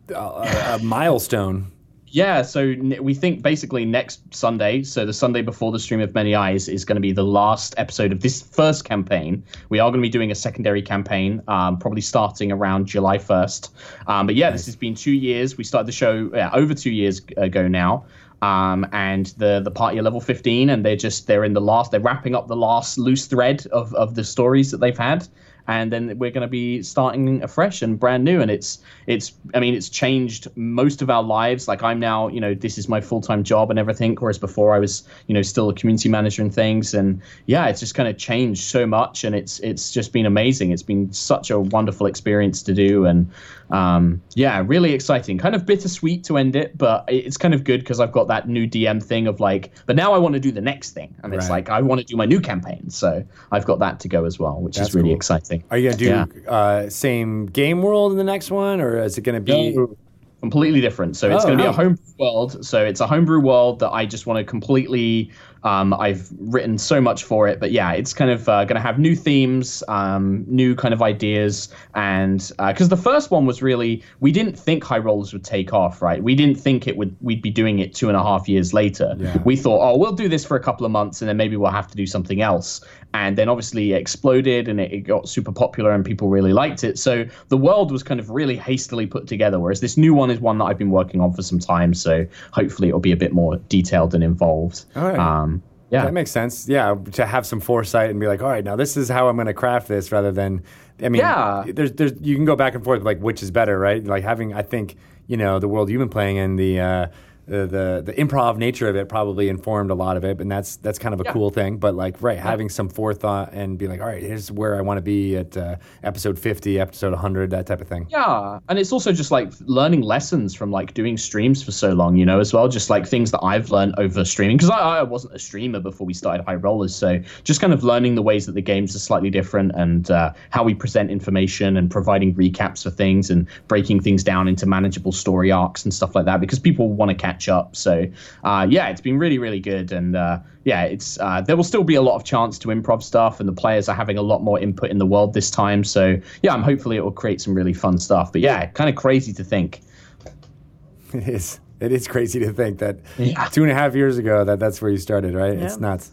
a, 0.09 0.15
a, 0.15 0.75
a 0.75 0.79
milestone. 0.83 1.71
Yeah, 2.11 2.41
so 2.41 2.75
we 3.01 3.13
think 3.13 3.43
basically 3.43 3.85
next 3.85 4.33
Sunday, 4.33 4.83
so 4.83 5.05
the 5.05 5.13
Sunday 5.13 5.41
before 5.41 5.71
the 5.71 5.79
stream 5.79 6.01
of 6.01 6.13
Many 6.15 6.33
Eyes, 6.33 6.67
is 6.67 6.83
going 6.83 6.95
to 6.95 7.01
be 7.01 7.11
the 7.11 7.23
last 7.23 7.75
episode 7.77 8.11
of 8.11 8.21
this 8.21 8.41
first 8.41 8.83
campaign. 8.83 9.43
We 9.69 9.79
are 9.79 9.89
going 9.89 10.01
to 10.01 10.05
be 10.05 10.09
doing 10.09 10.31
a 10.31 10.35
secondary 10.35 10.81
campaign, 10.81 11.41
um, 11.47 11.77
probably 11.77 12.01
starting 12.01 12.51
around 12.51 12.87
July 12.87 13.17
1st. 13.17 13.69
Um, 14.07 14.25
but 14.25 14.35
yeah, 14.35 14.49
this 14.49 14.65
has 14.65 14.75
been 14.75 14.95
two 14.95 15.11
years. 15.11 15.57
We 15.57 15.63
started 15.63 15.87
the 15.87 15.91
show 15.91 16.31
yeah, 16.33 16.49
over 16.51 16.73
two 16.73 16.91
years 16.91 17.21
ago 17.37 17.67
now. 17.67 18.05
Um, 18.41 18.87
and 18.93 19.27
the 19.37 19.59
the 19.59 19.71
party 19.71 19.99
are 19.99 20.01
level 20.01 20.21
15 20.21 20.69
and 20.69 20.85
they're 20.85 20.95
just 20.95 21.27
they're 21.27 21.43
in 21.43 21.51
the 21.51 21.59
last 21.59 21.91
they're 21.91 21.99
wrapping 21.99 22.35
up 22.35 22.47
the 22.47 22.55
last 22.55 22.97
loose 22.97 23.27
thread 23.27 23.67
of, 23.67 23.93
of 23.95 24.15
the 24.15 24.23
stories 24.23 24.71
that 24.71 24.77
they've 24.77 24.97
had 24.97 25.27
and 25.69 25.93
then 25.93 26.17
we're 26.17 26.31
going 26.31 26.41
to 26.41 26.47
be 26.47 26.81
starting 26.81 27.43
afresh 27.43 27.83
and 27.83 27.99
brand 27.99 28.23
new. 28.23 28.41
And 28.41 28.49
it's 28.49 28.79
it's 29.05 29.33
i 29.53 29.59
mean 29.59 29.75
it's 29.75 29.87
changed 29.87 30.47
most 30.55 31.03
of 31.03 31.09
our 31.11 31.21
lives. 31.21 31.67
Like 31.67 31.83
i'm 31.83 31.99
now 31.99 32.27
you 32.27 32.41
know 32.41 32.55
this 32.55 32.79
is 32.79 32.89
my 32.89 32.99
full-time 32.99 33.43
job 33.43 33.69
and 33.69 33.77
everything 33.77 34.15
whereas 34.15 34.39
before 34.39 34.73
i 34.73 34.79
was 34.79 35.03
you 35.27 35.33
know 35.35 35.43
still 35.43 35.69
a 35.69 35.75
community 35.75 36.09
manager 36.09 36.41
and 36.41 36.53
things. 36.53 36.95
And 36.95 37.21
yeah 37.45 37.67
it's 37.67 37.79
just 37.79 37.93
kind 37.93 38.09
of 38.09 38.17
changed 38.17 38.63
so 38.63 38.87
much 38.87 39.23
and 39.23 39.35
it's 39.35 39.59
it's 39.59 39.91
just 39.91 40.11
been 40.11 40.25
amazing. 40.25 40.71
It's 40.71 40.83
been 40.83 41.13
such 41.13 41.51
a 41.51 41.59
wonderful 41.59 42.07
experience 42.07 42.63
to 42.63 42.73
do 42.73 43.05
and 43.05 43.29
um, 43.71 44.21
yeah 44.35 44.63
really 44.65 44.93
exciting 44.93 45.37
kind 45.37 45.53
of 45.55 45.65
bittersweet 45.65 46.23
to 46.23 46.37
end 46.37 46.55
it 46.55 46.77
but 46.77 47.05
it's 47.07 47.37
kind 47.37 47.53
of 47.53 47.63
good 47.63 47.79
because 47.81 47.99
i've 47.99 48.11
got 48.11 48.27
that 48.27 48.47
new 48.47 48.67
dm 48.67 49.01
thing 49.01 49.27
of 49.27 49.39
like 49.39 49.71
but 49.85 49.95
now 49.95 50.11
i 50.13 50.17
want 50.17 50.33
to 50.33 50.39
do 50.39 50.51
the 50.51 50.61
next 50.61 50.91
thing 50.91 51.13
and 51.23 51.33
it's 51.33 51.43
Right. 51.49 51.67
like 51.67 51.69
i 51.69 51.81
want 51.81 51.99
to 52.01 52.05
do 52.05 52.15
my 52.17 52.25
new 52.25 52.39
campaign 52.39 52.89
so 52.89 53.23
i've 53.51 53.65
got 53.65 53.79
that 53.79 53.99
to 54.01 54.07
go 54.07 54.25
as 54.25 54.39
well 54.39 54.59
which 54.59 54.77
That's 54.77 54.89
is 54.89 54.95
really 54.95 55.09
cool. 55.09 55.15
exciting 55.17 55.63
Are 55.69 55.77
you 55.77 55.89
gonna 55.89 55.97
do 55.97 56.05
Yeah. 56.05 56.51
uh, 56.51 56.89
same 56.89 57.45
game 57.45 57.81
world 57.81 58.11
in 58.11 58.17
the 58.17 58.23
next 58.23 58.49
one, 58.51 58.81
or 58.81 58.97
is 59.03 59.17
it 59.17 59.21
gonna 59.21 59.39
be? 59.39 59.75
No, 59.75 59.95
completely 60.41 60.79
different. 60.79 61.17
So 61.17 61.29
it's 61.29 61.43
Oh, 61.43 61.47
going 61.47 61.57
to 61.57 61.63
be 61.65 61.67
oh. 61.67 61.71
a 61.71 61.73
homebrew 61.73 62.13
world. 62.17 62.65
So 62.65 62.83
it's 62.85 63.01
a 63.01 63.07
homebrew 63.07 63.41
world 63.41 63.79
that 63.79 63.89
I 63.91 64.05
just 64.05 64.25
want 64.25 64.37
to 64.37 64.43
completely. 64.45 65.31
Um, 65.63 65.93
I've 65.93 66.29
written 66.39 66.77
so 66.77 67.01
much 67.01 67.23
for 67.23 67.47
it, 67.47 67.59
but 67.59 67.71
yeah, 67.71 67.91
it's 67.91 68.13
kind 68.13 68.31
of 68.31 68.47
uh, 68.47 68.65
going 68.65 68.75
to 68.75 68.81
have 68.81 68.99
new 68.99 69.15
themes, 69.15 69.83
um, 69.87 70.45
new 70.47 70.75
kind 70.75 70.93
of 70.93 71.01
ideas, 71.01 71.69
and 71.95 72.51
because 72.57 72.89
the 72.89 72.97
first 72.97 73.31
one 73.31 73.45
was 73.45 73.61
really, 73.61 74.03
we 74.19 74.31
didn't 74.31 74.57
think 74.57 74.83
High 74.83 74.99
Rollers 74.99 75.33
would 75.33 75.43
take 75.43 75.73
off, 75.73 76.01
right? 76.01 76.23
We 76.23 76.35
didn't 76.35 76.55
think 76.55 76.87
it 76.87 76.97
would. 76.97 77.15
We'd 77.21 77.41
be 77.41 77.51
doing 77.51 77.79
it 77.79 77.93
two 77.93 78.07
and 78.07 78.17
a 78.17 78.23
half 78.23 78.47
years 78.47 78.73
later. 78.73 79.15
Yeah. 79.17 79.37
We 79.43 79.55
thought, 79.55 79.81
oh, 79.81 79.97
we'll 79.97 80.13
do 80.13 80.29
this 80.29 80.45
for 80.45 80.55
a 80.55 80.61
couple 80.61 80.85
of 80.85 80.91
months, 80.91 81.21
and 81.21 81.29
then 81.29 81.37
maybe 81.37 81.57
we'll 81.57 81.71
have 81.71 81.87
to 81.87 81.97
do 81.97 82.05
something 82.05 82.41
else. 82.41 82.81
And 83.13 83.37
then 83.37 83.49
obviously 83.49 83.93
it 83.93 83.97
exploded, 83.97 84.67
and 84.67 84.79
it, 84.79 84.91
it 84.93 84.99
got 84.99 85.27
super 85.27 85.51
popular, 85.51 85.91
and 85.91 86.05
people 86.05 86.29
really 86.29 86.53
liked 86.53 86.83
it. 86.83 86.99
So 86.99 87.25
the 87.47 87.57
world 87.57 87.91
was 87.91 88.03
kind 88.03 88.19
of 88.19 88.29
really 88.29 88.55
hastily 88.55 89.07
put 89.07 89.25
together. 89.25 89.59
Whereas 89.59 89.81
this 89.81 89.97
new 89.97 90.13
one 90.13 90.29
is 90.29 90.39
one 90.39 90.59
that 90.59 90.65
I've 90.65 90.77
been 90.77 90.91
working 90.91 91.19
on 91.19 91.33
for 91.33 91.41
some 91.41 91.57
time. 91.57 91.95
So 91.95 92.27
hopefully 92.51 92.87
it'll 92.89 92.99
be 92.99 93.11
a 93.11 93.17
bit 93.17 93.33
more 93.33 93.57
detailed 93.67 94.13
and 94.13 94.23
involved. 94.23 94.85
All 94.95 95.03
right. 95.09 95.17
Um, 95.17 95.63
yeah. 95.89 96.03
That 96.03 96.13
makes 96.13 96.29
sense. 96.29 96.69
Yeah, 96.69 96.93
to 97.13 97.25
have 97.25 97.47
some 97.47 97.59
foresight 97.59 98.11
and 98.11 98.19
be 98.19 98.27
like, 98.27 98.43
all 98.43 98.49
right, 98.49 98.63
now 98.63 98.75
this 98.75 98.95
is 98.95 99.09
how 99.09 99.27
I'm 99.27 99.37
going 99.37 99.47
to 99.47 99.55
craft 99.55 99.87
this, 99.87 100.11
rather 100.11 100.31
than, 100.31 100.61
I 101.01 101.09
mean, 101.09 101.21
Yeah. 101.21 101.63
there's, 101.67 101.93
there's, 101.93 102.13
you 102.21 102.35
can 102.35 102.45
go 102.45 102.55
back 102.55 102.75
and 102.75 102.83
forth 102.83 103.01
like 103.01 103.19
which 103.19 103.41
is 103.41 103.49
better, 103.49 103.79
right? 103.79 104.05
Like 104.05 104.23
having, 104.23 104.53
I 104.53 104.61
think, 104.61 104.97
you 105.25 105.35
know, 105.35 105.57
the 105.57 105.67
world 105.67 105.89
you've 105.89 105.97
been 105.99 106.09
playing 106.09 106.37
in 106.37 106.57
the. 106.57 106.79
Uh, 106.79 107.07
the, 107.49 107.65
the 107.67 108.03
the 108.05 108.13
improv 108.13 108.57
nature 108.57 108.87
of 108.87 108.95
it 108.95 109.09
probably 109.09 109.49
informed 109.49 109.91
a 109.91 109.95
lot 109.95 110.15
of 110.17 110.23
it, 110.23 110.39
and 110.39 110.51
that's 110.51 110.77
that's 110.77 110.99
kind 110.99 111.13
of 111.13 111.19
a 111.21 111.23
Yeah. 111.25 111.33
cool 111.33 111.49
thing. 111.49 111.77
But 111.77 111.95
like, 111.95 112.21
right, 112.21 112.37
having 112.37 112.69
some 112.69 112.87
forethought 112.89 113.53
and 113.53 113.77
be 113.77 113.87
like, 113.87 113.99
all 114.01 114.07
right, 114.07 114.21
here's 114.21 114.51
where 114.51 114.77
I 114.77 114.81
want 114.81 114.97
to 114.97 115.01
be 115.01 115.35
at 115.35 115.57
uh, 115.57 115.75
episode 116.03 116.37
fifty, 116.39 116.79
episode 116.79 117.11
one 117.11 117.19
hundred, 117.19 117.49
that 117.51 117.65
type 117.65 117.81
of 117.81 117.87
thing. 117.87 118.07
Yeah, 118.09 118.59
and 118.69 118.77
it's 118.79 118.91
also 118.91 119.11
just 119.11 119.31
like 119.31 119.51
learning 119.65 120.01
lessons 120.01 120.53
from 120.55 120.71
like 120.71 120.93
doing 120.93 121.17
streams 121.17 121.63
for 121.63 121.71
so 121.71 121.89
long, 121.93 122.15
you 122.15 122.25
know, 122.25 122.39
as 122.39 122.53
well. 122.53 122.67
Just 122.67 122.89
like 122.89 123.07
things 123.07 123.31
that 123.31 123.39
I've 123.43 123.71
learned 123.71 123.95
over 123.97 124.23
streaming 124.23 124.57
because 124.57 124.69
I, 124.69 124.99
I 124.99 125.03
wasn't 125.03 125.35
a 125.35 125.39
streamer 125.39 125.79
before 125.79 126.05
we 126.05 126.13
started 126.13 126.45
High 126.45 126.55
Rollers, 126.55 126.95
so 126.95 127.19
just 127.43 127.61
kind 127.61 127.73
of 127.73 127.83
learning 127.83 128.15
the 128.15 128.21
ways 128.21 128.45
that 128.45 128.53
the 128.53 128.61
games 128.61 128.95
are 128.95 128.99
slightly 128.99 129.29
different 129.29 129.71
and 129.75 130.11
uh, 130.11 130.31
how 130.51 130.63
we 130.63 130.73
present 130.75 131.09
information 131.09 131.77
and 131.77 131.89
providing 131.89 132.35
recaps 132.35 132.83
for 132.83 132.89
things 132.91 133.29
and 133.29 133.47
breaking 133.67 133.99
things 134.01 134.23
down 134.23 134.47
into 134.47 134.65
manageable 134.65 135.11
story 135.11 135.51
arcs 135.51 135.83
and 135.83 135.93
stuff 135.93 136.13
like 136.15 136.25
that 136.25 136.39
because 136.39 136.59
people 136.59 136.89
want 136.91 137.09
to 137.09 137.15
catch 137.15 137.38
up. 137.47 137.75
So 137.75 138.05
uh, 138.43 138.67
yeah, 138.69 138.89
it's 138.89 139.01
been 139.01 139.17
really 139.17 139.37
really 139.37 139.59
good 139.61 139.91
and. 139.91 140.15
Uh, 140.15 140.39
yeah, 140.65 140.83
it's 140.83 141.17
uh, 141.19 141.41
there 141.41 141.55
will 141.55 141.63
still 141.63 141.85
be 141.85 141.95
a 141.95 142.01
lot 142.01 142.15
of 142.15 142.25
chance 142.25 142.59
to 142.59 142.67
improv 142.67 143.01
stuff, 143.01 143.39
and 143.39 143.47
the 143.49 143.53
players 143.53 143.87
are 143.89 143.95
having 143.95 144.17
a 144.17 144.21
lot 144.21 144.43
more 144.43 144.59
input 144.59 144.91
in 144.91 144.99
the 144.99 145.05
world 145.05 145.33
this 145.33 145.49
time. 145.49 145.83
So 145.85 146.17
yeah, 146.43 146.53
I'm 146.53 146.61
hopefully 146.61 146.97
it 146.97 147.03
will 147.03 147.13
create 147.13 147.39
some 147.41 147.55
really 147.55 147.73
fun 147.73 147.97
stuff. 147.97 148.31
But 148.33 148.41
yeah, 148.41 148.65
kind 148.67 148.89
of 148.89 148.95
crazy 148.95 149.33
to 149.33 149.43
think. 149.43 149.81
It 151.13 151.27
is. 151.27 151.59
It 151.79 151.91
is 151.91 152.07
crazy 152.07 152.39
to 152.41 152.51
think 152.53 152.79
that 152.79 152.99
Yeah. 153.17 153.45
two 153.45 153.63
and 153.63 153.71
a 153.71 153.73
half 153.73 153.95
years 153.95 154.17
ago 154.19 154.43
that 154.43 154.59
that's 154.59 154.79
where 154.81 154.91
you 154.91 154.97
started, 154.97 155.33
right? 155.33 155.57
Yeah. 155.57 155.65
It's 155.65 155.79
nuts. 155.79 156.11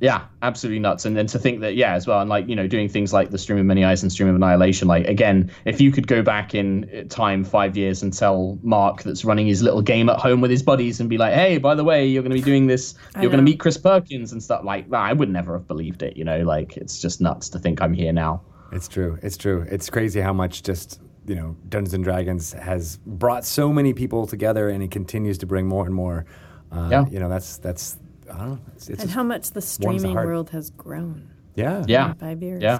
Yeah, 0.00 0.22
absolutely 0.40 0.78
nuts. 0.78 1.04
And 1.04 1.14
then 1.14 1.26
to 1.26 1.38
think 1.38 1.60
that, 1.60 1.74
yeah, 1.74 1.92
as 1.92 2.06
well, 2.06 2.20
and 2.20 2.30
like, 2.30 2.48
you 2.48 2.56
know, 2.56 2.66
doing 2.66 2.88
things 2.88 3.12
like 3.12 3.30
the 3.30 3.38
Stream 3.38 3.58
of 3.58 3.66
Many 3.66 3.84
Eyes 3.84 4.02
and 4.02 4.10
Stream 4.10 4.30
of 4.30 4.34
Annihilation, 4.34 4.88
like, 4.88 5.06
again, 5.06 5.50
if 5.66 5.80
you 5.80 5.92
could 5.92 6.06
go 6.06 6.22
back 6.22 6.54
in 6.54 7.06
time 7.10 7.44
five 7.44 7.76
years 7.76 8.02
and 8.02 8.12
tell 8.12 8.58
Mark 8.62 9.02
that's 9.02 9.24
running 9.24 9.46
his 9.46 9.62
little 9.62 9.82
game 9.82 10.08
at 10.08 10.18
home 10.18 10.40
with 10.40 10.50
his 10.50 10.62
buddies 10.62 11.00
and 11.00 11.10
be 11.10 11.18
like, 11.18 11.34
hey, 11.34 11.58
by 11.58 11.74
the 11.74 11.84
way, 11.84 12.06
you're 12.06 12.22
going 12.22 12.30
to 12.30 12.38
be 12.38 12.42
doing 12.42 12.66
this, 12.66 12.94
you're 13.20 13.30
going 13.30 13.44
to 13.44 13.50
meet 13.50 13.60
Chris 13.60 13.76
Perkins 13.76 14.32
and 14.32 14.42
stuff 14.42 14.64
like 14.64 14.88
that, 14.90 15.00
I 15.00 15.12
would 15.12 15.28
never 15.28 15.52
have 15.52 15.68
believed 15.68 16.02
it, 16.02 16.16
you 16.16 16.24
know, 16.24 16.40
like, 16.44 16.78
it's 16.78 16.98
just 17.00 17.20
nuts 17.20 17.50
to 17.50 17.58
think 17.58 17.82
I'm 17.82 17.92
here 17.92 18.12
now. 18.12 18.40
It's 18.72 18.88
true. 18.88 19.18
It's 19.22 19.36
true. 19.36 19.66
It's 19.70 19.90
crazy 19.90 20.20
how 20.20 20.32
much 20.32 20.62
just 20.62 21.00
you 21.26 21.34
know 21.34 21.56
Dungeons 21.68 21.92
and 21.92 22.02
Dragons 22.02 22.52
has 22.54 22.96
brought 23.04 23.44
so 23.44 23.72
many 23.72 23.92
people 23.92 24.26
together, 24.26 24.70
and 24.70 24.82
it 24.82 24.90
continues 24.90 25.36
to 25.38 25.46
bring 25.46 25.66
more 25.66 25.84
and 25.84 25.94
more. 25.94 26.24
Uh, 26.72 26.88
Yeah. 26.90 27.04
You 27.10 27.18
know, 27.18 27.28
that's 27.28 27.58
that's 27.58 27.98
I 28.32 28.38
don't 28.38 28.48
know. 28.50 28.58
It's, 28.76 28.88
it's 28.88 29.02
And 29.02 29.10
how 29.10 29.22
much 29.22 29.48
the 29.48 29.54
the 29.54 29.60
streaming 29.62 30.14
heart. 30.14 30.26
world 30.26 30.50
has 30.50 30.70
grown 30.70 31.30
yeah. 31.54 31.84
Yeah. 31.88 32.10
in 32.10 32.14
five 32.16 32.42
years. 32.42 32.62
Yeah. 32.62 32.78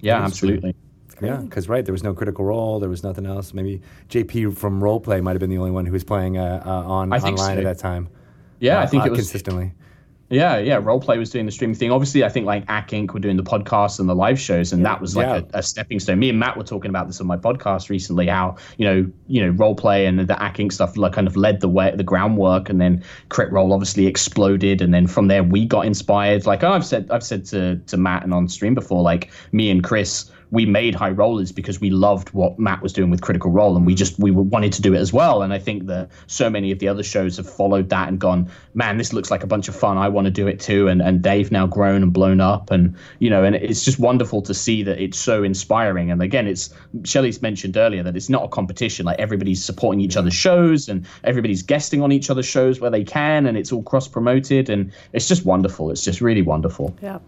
Yeah, 0.00 0.20
That 0.20 0.32
is 0.32 0.38
true. 0.38 0.48
absolutely. 0.50 0.74
Yeah, 1.22 1.36
because 1.36 1.68
right, 1.68 1.84
there 1.84 1.92
was 1.92 2.02
no 2.02 2.12
Critical 2.12 2.44
Role, 2.44 2.80
there 2.80 2.88
was 2.90 3.04
nothing 3.04 3.24
else. 3.24 3.54
Maybe 3.54 3.80
JP 4.08 4.56
from 4.56 4.80
Roleplay 4.80 5.22
might 5.22 5.32
have 5.32 5.40
been 5.40 5.50
the 5.50 5.58
only 5.58 5.70
one 5.70 5.86
who 5.86 5.92
was 5.92 6.02
playing 6.04 6.36
uh, 6.38 6.60
uh, 6.66 6.68
on 6.70 7.12
I 7.12 7.20
think 7.20 7.38
online 7.38 7.54
so. 7.54 7.58
at 7.60 7.64
that 7.64 7.78
time. 7.78 8.08
Yeah, 8.58 8.78
Uh, 8.78 8.82
I 8.82 8.86
think 8.86 9.02
uh, 9.04 9.06
it 9.06 9.10
was 9.10 9.18
consistently. 9.20 9.72
Yeah, 10.30 10.56
yeah. 10.58 10.80
Roleplay 10.80 11.18
was 11.18 11.30
doing 11.30 11.44
the 11.44 11.52
streaming 11.52 11.76
thing. 11.76 11.92
Obviously, 11.92 12.24
I 12.24 12.28
think 12.30 12.46
like 12.46 12.64
Acq 12.66 12.88
Inc. 12.88 13.12
were 13.12 13.20
doing 13.20 13.36
the 13.36 13.42
podcast 13.42 14.00
and 14.00 14.08
the 14.08 14.14
live 14.14 14.40
shows, 14.40 14.72
and 14.72 14.84
that 14.84 15.00
was 15.00 15.14
like 15.14 15.26
Yeah. 15.26 15.42
a, 15.54 15.58
a 15.58 15.62
stepping 15.62 16.00
stone. 16.00 16.18
Me 16.18 16.30
and 16.30 16.38
Matt 16.38 16.56
were 16.56 16.64
talking 16.64 16.88
about 16.88 17.06
this 17.06 17.20
on 17.20 17.26
my 17.26 17.36
podcast 17.36 17.90
recently. 17.90 18.26
How 18.26 18.56
you 18.78 18.86
know, 18.86 19.10
you 19.28 19.44
know, 19.44 19.52
Roleplay 19.52 20.08
and 20.08 20.18
the 20.18 20.34
Acq 20.34 20.56
Inc. 20.56 20.72
stuff 20.72 20.96
like 20.96 21.12
kind 21.12 21.26
of 21.26 21.36
led 21.36 21.60
the 21.60 21.68
way, 21.68 21.94
the 21.94 22.02
groundwork, 22.04 22.70
and 22.70 22.80
then 22.80 23.04
Crit 23.28 23.52
Role 23.52 23.72
obviously 23.72 24.06
exploded, 24.06 24.80
and 24.80 24.94
then 24.94 25.06
from 25.06 25.28
there 25.28 25.44
we 25.44 25.66
got 25.66 25.84
inspired. 25.84 26.46
Like 26.46 26.64
I've 26.64 26.86
said, 26.86 27.10
I've 27.10 27.24
said 27.24 27.44
to 27.46 27.76
to 27.76 27.96
Matt 27.98 28.24
and 28.24 28.32
on 28.32 28.48
stream 28.48 28.74
before, 28.74 29.02
like 29.02 29.30
me 29.52 29.70
and 29.70 29.84
Chris. 29.84 30.30
We 30.54 30.66
made 30.66 30.94
high 30.94 31.10
rollers 31.10 31.50
because 31.50 31.80
we 31.80 31.90
loved 31.90 32.30
what 32.30 32.58
Matt 32.58 32.80
was 32.80 32.92
doing 32.92 33.10
with 33.10 33.20
Critical 33.20 33.50
Role, 33.50 33.76
and 33.76 33.84
we 33.84 33.94
just 33.94 34.18
we 34.18 34.30
wanted 34.30 34.72
to 34.74 34.82
do 34.82 34.94
it 34.94 34.98
as 34.98 35.12
well. 35.12 35.42
And 35.42 35.52
I 35.52 35.58
think 35.58 35.86
that 35.86 36.10
so 36.28 36.48
many 36.48 36.70
of 36.70 36.78
the 36.78 36.86
other 36.86 37.02
shows 37.02 37.36
have 37.38 37.50
followed 37.50 37.88
that 37.88 38.08
and 38.08 38.20
gone, 38.20 38.48
man, 38.72 38.96
this 38.96 39.12
looks 39.12 39.30
like 39.30 39.42
a 39.42 39.48
bunch 39.48 39.68
of 39.68 39.74
fun. 39.74 39.98
I 39.98 40.08
want 40.08 40.26
to 40.26 40.30
do 40.30 40.46
it 40.46 40.60
too. 40.60 40.86
And 40.86 41.02
and 41.02 41.22
they've 41.22 41.50
now 41.50 41.66
grown 41.66 42.02
and 42.04 42.12
blown 42.12 42.40
up, 42.40 42.70
and 42.70 42.94
you 43.18 43.28
know, 43.28 43.42
and 43.42 43.56
it's 43.56 43.84
just 43.84 43.98
wonderful 43.98 44.42
to 44.42 44.54
see 44.54 44.82
that 44.84 45.02
it's 45.02 45.18
so 45.18 45.42
inspiring. 45.42 46.10
And 46.10 46.22
again, 46.22 46.46
it's 46.46 46.72
Shelly's 47.04 47.42
mentioned 47.42 47.76
earlier 47.76 48.04
that 48.04 48.16
it's 48.16 48.28
not 48.28 48.44
a 48.44 48.48
competition. 48.48 49.06
Like 49.06 49.18
everybody's 49.18 49.62
supporting 49.62 50.00
each 50.00 50.16
other's 50.16 50.34
shows, 50.34 50.88
and 50.88 51.04
everybody's 51.24 51.62
guesting 51.62 52.00
on 52.00 52.12
each 52.12 52.30
other's 52.30 52.46
shows 52.46 52.80
where 52.80 52.90
they 52.90 53.04
can, 53.04 53.46
and 53.46 53.58
it's 53.58 53.72
all 53.72 53.82
cross 53.82 54.06
promoted, 54.06 54.70
and 54.70 54.92
it's 55.12 55.26
just 55.26 55.44
wonderful. 55.44 55.90
It's 55.90 56.04
just 56.04 56.20
really 56.20 56.42
wonderful. 56.42 56.96
Yeah. 57.02 57.18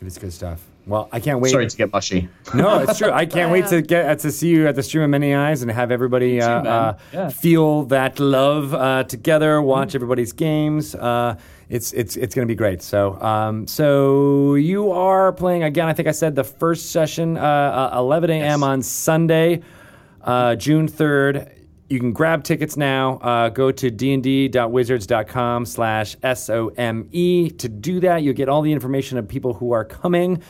It 0.00 0.06
is 0.06 0.16
good 0.18 0.32
stuff. 0.32 0.64
Well, 0.86 1.08
I 1.12 1.20
can't 1.20 1.40
wait. 1.40 1.50
Sorry 1.50 1.66
to 1.66 1.76
get 1.76 1.92
mushy. 1.92 2.28
No, 2.54 2.78
it's 2.78 2.96
true. 2.98 3.10
I 3.10 3.26
can't 3.26 3.52
wait 3.52 3.66
to 3.66 3.82
get 3.94 4.06
uh, 4.06 4.14
to 4.14 4.30
see 4.32 4.48
you 4.48 4.66
at 4.66 4.74
the 4.74 4.82
stream 4.82 5.04
of 5.04 5.10
many 5.10 5.34
eyes 5.34 5.60
and 5.60 5.70
have 5.70 5.90
everybody 5.90 6.40
uh, 6.40 6.62
man. 6.62 6.66
uh, 6.66 6.98
Yeah. 7.12 7.28
feel 7.28 7.82
that 7.84 8.18
love 8.18 8.72
uh, 8.72 9.04
together. 9.04 9.60
Watch 9.60 9.94
everybody's 9.94 10.32
games. 10.32 10.94
Uh, 10.94 11.36
it's 11.68 11.92
it's 11.92 12.16
it's 12.16 12.34
going 12.34 12.46
to 12.48 12.50
be 12.50 12.56
great. 12.56 12.80
So 12.80 13.20
um, 13.20 13.66
so 13.66 14.54
you 14.54 14.90
are 14.92 15.30
playing 15.32 15.62
again. 15.64 15.88
I 15.88 15.92
think 15.92 16.08
I 16.08 16.12
said 16.12 16.34
the 16.36 16.44
first 16.44 16.90
session, 16.92 17.36
uh, 17.36 17.90
uh, 17.92 17.98
11 17.98 18.30
a.m. 18.30 18.62
on 18.62 18.80
Sunday, 18.80 19.60
uh, 20.22 20.54
June 20.54 20.88
3rd. 20.88 21.52
You 21.88 21.98
can 21.98 22.12
grab 22.12 22.44
tickets 22.44 22.76
now. 22.76 23.16
Uh, 23.18 23.48
go 23.48 23.72
to 23.72 23.90
dnd.wizards.com 23.90 25.64
slash 25.64 26.16
S-O-M-E. 26.22 27.50
To 27.50 27.68
do 27.68 28.00
that, 28.00 28.22
you'll 28.22 28.34
get 28.34 28.48
all 28.48 28.60
the 28.60 28.72
information 28.72 29.16
of 29.16 29.26
people 29.26 29.54
who 29.54 29.72
are 29.72 29.84
coming. 29.84 30.42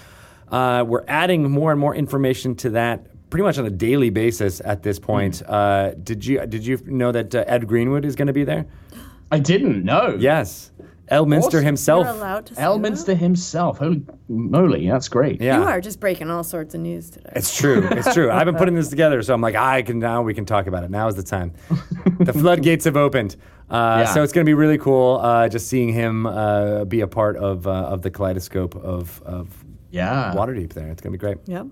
Uh, 0.49 0.85
we're 0.87 1.05
adding 1.07 1.49
more 1.49 1.71
and 1.71 1.81
more 1.81 1.95
information 1.95 2.57
to 2.57 2.71
that 2.71 3.07
pretty 3.31 3.45
much 3.45 3.59
on 3.59 3.67
a 3.67 3.71
daily 3.71 4.11
basis 4.11 4.61
at 4.65 4.83
this 4.83 4.99
point. 4.99 5.43
Uh, 5.47 5.93
did 6.03 6.25
you 6.25 6.45
did 6.47 6.67
you 6.67 6.79
know 6.87 7.13
that 7.13 7.35
uh, 7.35 7.45
Ed 7.47 7.67
Greenwood 7.67 8.05
is 8.05 8.17
going 8.17 8.27
to 8.27 8.33
be 8.33 8.45
there? 8.45 8.67
I 9.31 9.39
didn't 9.39 9.85
know. 9.85 10.17
Yes, 10.19 10.71
Elminster 11.11 11.63
himself. 11.63 12.07
You're 12.07 12.15
allowed 12.15 12.47
to 12.47 12.55
say 12.55 12.63
Elminster 12.63 13.17
himself. 13.17 13.79
Holy 13.79 14.03
moly, 14.29 14.89
that's 14.89 15.09
great. 15.09 15.41
Yeah. 15.41 15.59
You 15.61 15.65
are 15.67 15.81
just 15.81 16.01
breaking 16.01 16.31
all 16.31 16.45
sorts 16.45 16.75
of 16.75 16.81
news 16.81 17.11
today. 17.11 17.31
It's 17.37 17.57
true. 17.57 17.87
It's 17.91 18.13
true. 18.15 18.31
I've 18.31 18.45
been 18.47 18.57
putting 18.57 18.75
this 18.75 18.89
together, 18.89 19.23
so 19.23 19.35
I'm 19.35 19.41
like, 19.41 19.55
I 19.55 19.83
can 19.83 19.99
now. 19.99 20.23
We 20.23 20.35
can 20.35 20.45
talk 20.45 20.67
about 20.67 20.85
it. 20.85 20.91
Now 20.91 21.09
is 21.09 21.15
the 21.15 21.23
time. 21.23 21.53
the 22.21 22.33
floodgates 22.39 22.85
have 22.85 22.97
opened. 22.97 23.37
Uh, 23.71 24.05
Yeah. 24.07 24.15
So 24.15 24.23
it's 24.23 24.33
going 24.33 24.45
to 24.45 24.49
be 24.49 24.55
really 24.55 24.79
cool. 24.79 25.19
Uh, 25.23 25.49
just 25.49 25.69
seeing 25.69 25.93
him 25.93 26.27
uh, 26.27 26.85
be 26.85 27.01
a 27.01 27.09
part 27.09 27.37
of 27.37 27.67
uh, 27.67 27.71
of 27.71 28.03
the 28.03 28.11
kaleidoscope 28.11 28.75
of 28.77 29.23
of 29.25 29.65
Yeah. 29.91 30.33
Waterdeep. 30.37 30.73
There, 30.73 30.89
it's 30.89 31.01
going 31.03 31.13
to 31.13 31.19
be 31.19 31.21
great. 31.21 31.39
Yep. 31.47 31.67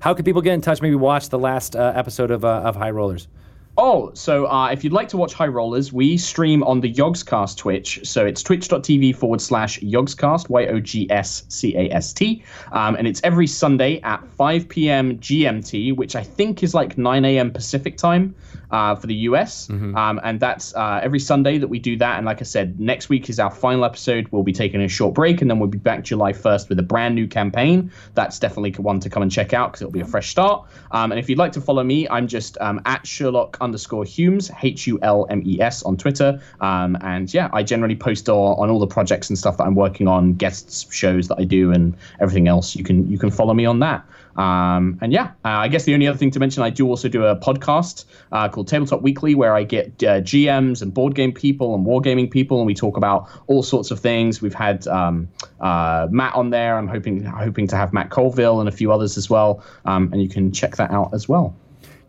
How 0.00 0.14
can 0.14 0.24
people 0.24 0.42
get 0.42 0.54
in 0.54 0.60
touch? 0.60 0.80
Maybe 0.82 0.94
watch 0.94 1.28
the 1.28 1.38
last 1.38 1.74
uh, 1.76 1.92
episode 1.94 2.30
of 2.30 2.44
uh, 2.44 2.48
of 2.62 2.76
High 2.76 2.90
Rollers. 2.90 3.28
Oh, 3.76 4.10
so 4.14 4.46
uh, 4.46 4.68
if 4.68 4.82
you'd 4.84 4.92
like 4.92 5.08
to 5.08 5.16
watch 5.16 5.32
High 5.32 5.46
Rollers, 5.46 5.92
we 5.92 6.16
stream 6.16 6.62
on 6.64 6.80
the 6.80 6.92
Yogscast 6.92 7.56
Twitch. 7.56 8.00
So 8.02 8.26
it's 8.26 8.42
twitch.tv 8.42 9.16
forward 9.16 9.40
slash 9.40 9.78
Yogscast, 9.80 10.48
Y 10.48 10.66
O 10.66 10.80
G 10.80 11.06
S 11.10 11.44
C 11.48 11.76
A 11.76 11.90
S 11.90 12.12
T. 12.12 12.42
Um, 12.72 12.96
and 12.96 13.06
it's 13.06 13.20
every 13.24 13.46
Sunday 13.46 14.00
at 14.02 14.26
5 14.26 14.68
p.m. 14.68 15.18
GMT, 15.18 15.96
which 15.96 16.16
I 16.16 16.22
think 16.22 16.62
is 16.62 16.74
like 16.74 16.98
9 16.98 17.24
a.m. 17.24 17.52
Pacific 17.52 17.96
time 17.96 18.34
uh, 18.70 18.94
for 18.94 19.06
the 19.06 19.14
US. 19.14 19.68
Um, 19.96 20.20
and 20.22 20.40
that's 20.40 20.74
uh, 20.74 21.00
every 21.02 21.20
Sunday 21.20 21.58
that 21.58 21.68
we 21.68 21.78
do 21.78 21.96
that. 21.98 22.16
And 22.16 22.26
like 22.26 22.40
I 22.40 22.44
said, 22.44 22.78
next 22.80 23.08
week 23.08 23.28
is 23.28 23.38
our 23.38 23.50
final 23.50 23.84
episode. 23.84 24.28
We'll 24.30 24.42
be 24.42 24.52
taking 24.52 24.80
a 24.82 24.88
short 24.88 25.14
break 25.14 25.40
and 25.40 25.50
then 25.50 25.58
we'll 25.58 25.68
be 25.68 25.78
back 25.78 26.04
July 26.04 26.32
1st 26.32 26.68
with 26.68 26.78
a 26.78 26.82
brand 26.82 27.14
new 27.14 27.26
campaign. 27.26 27.90
That's 28.14 28.38
definitely 28.38 28.72
one 28.72 29.00
to 29.00 29.10
come 29.10 29.22
and 29.22 29.30
check 29.30 29.52
out 29.52 29.72
because 29.72 29.82
it'll 29.82 29.92
be 29.92 30.00
a 30.00 30.06
fresh 30.06 30.30
start. 30.30 30.66
Um, 30.90 31.12
and 31.12 31.18
if 31.18 31.28
you'd 31.28 31.38
like 31.38 31.52
to 31.52 31.60
follow 31.60 31.82
me, 31.82 32.08
I'm 32.08 32.26
just 32.26 32.58
um, 32.60 32.80
at 32.84 33.06
Sherlock 33.06 33.56
underscore 33.70 34.04
Hulmes, 34.04 34.50
H 34.62 34.86
U 34.86 34.98
L 35.02 35.26
M 35.30 35.42
E 35.46 35.60
S 35.60 35.82
on 35.84 35.96
Twitter. 35.96 36.40
Um, 36.60 36.98
and 37.00 37.32
yeah, 37.32 37.48
I 37.52 37.62
generally 37.62 37.96
post 37.96 38.28
on, 38.28 38.58
on 38.58 38.70
all 38.70 38.80
the 38.80 38.86
projects 38.86 39.28
and 39.30 39.38
stuff 39.38 39.56
that 39.58 39.64
I'm 39.64 39.76
working 39.76 40.08
on, 40.08 40.34
guests, 40.34 40.92
shows 40.92 41.28
that 41.28 41.38
I 41.38 41.44
do, 41.44 41.70
and 41.70 41.96
everything 42.20 42.48
else. 42.48 42.74
You 42.74 42.84
can 42.84 43.08
you 43.10 43.18
can 43.18 43.30
follow 43.30 43.54
me 43.54 43.64
on 43.64 43.78
that. 43.80 44.04
Um, 44.36 44.98
and 45.00 45.12
yeah, 45.12 45.32
uh, 45.44 45.48
I 45.64 45.68
guess 45.68 45.84
the 45.84 45.94
only 45.94 46.06
other 46.06 46.16
thing 46.16 46.30
to 46.32 46.40
mention, 46.40 46.62
I 46.62 46.70
do 46.70 46.86
also 46.88 47.08
do 47.08 47.24
a 47.24 47.36
podcast 47.36 48.04
uh, 48.32 48.48
called 48.48 48.68
Tabletop 48.68 49.02
Weekly, 49.02 49.34
where 49.34 49.54
I 49.54 49.64
get 49.64 50.02
uh, 50.02 50.20
GMs 50.20 50.82
and 50.82 50.94
board 50.94 51.14
game 51.14 51.32
people 51.32 51.74
and 51.74 51.84
wargaming 51.86 52.30
people, 52.30 52.58
and 52.58 52.66
we 52.66 52.74
talk 52.74 52.96
about 52.96 53.28
all 53.46 53.62
sorts 53.62 53.90
of 53.90 54.00
things. 54.00 54.40
We've 54.40 54.54
had 54.54 54.86
um, 54.86 55.28
uh, 55.60 56.08
Matt 56.10 56.34
on 56.34 56.50
there. 56.50 56.78
I'm 56.78 56.88
hoping 56.88 57.24
hoping 57.24 57.66
to 57.68 57.76
have 57.76 57.92
Matt 57.92 58.10
Colville 58.10 58.60
and 58.60 58.68
a 58.68 58.72
few 58.72 58.92
others 58.92 59.16
as 59.16 59.28
well, 59.28 59.62
um, 59.84 60.10
and 60.12 60.22
you 60.22 60.28
can 60.28 60.52
check 60.52 60.76
that 60.76 60.90
out 60.90 61.12
as 61.12 61.28
well. 61.28 61.54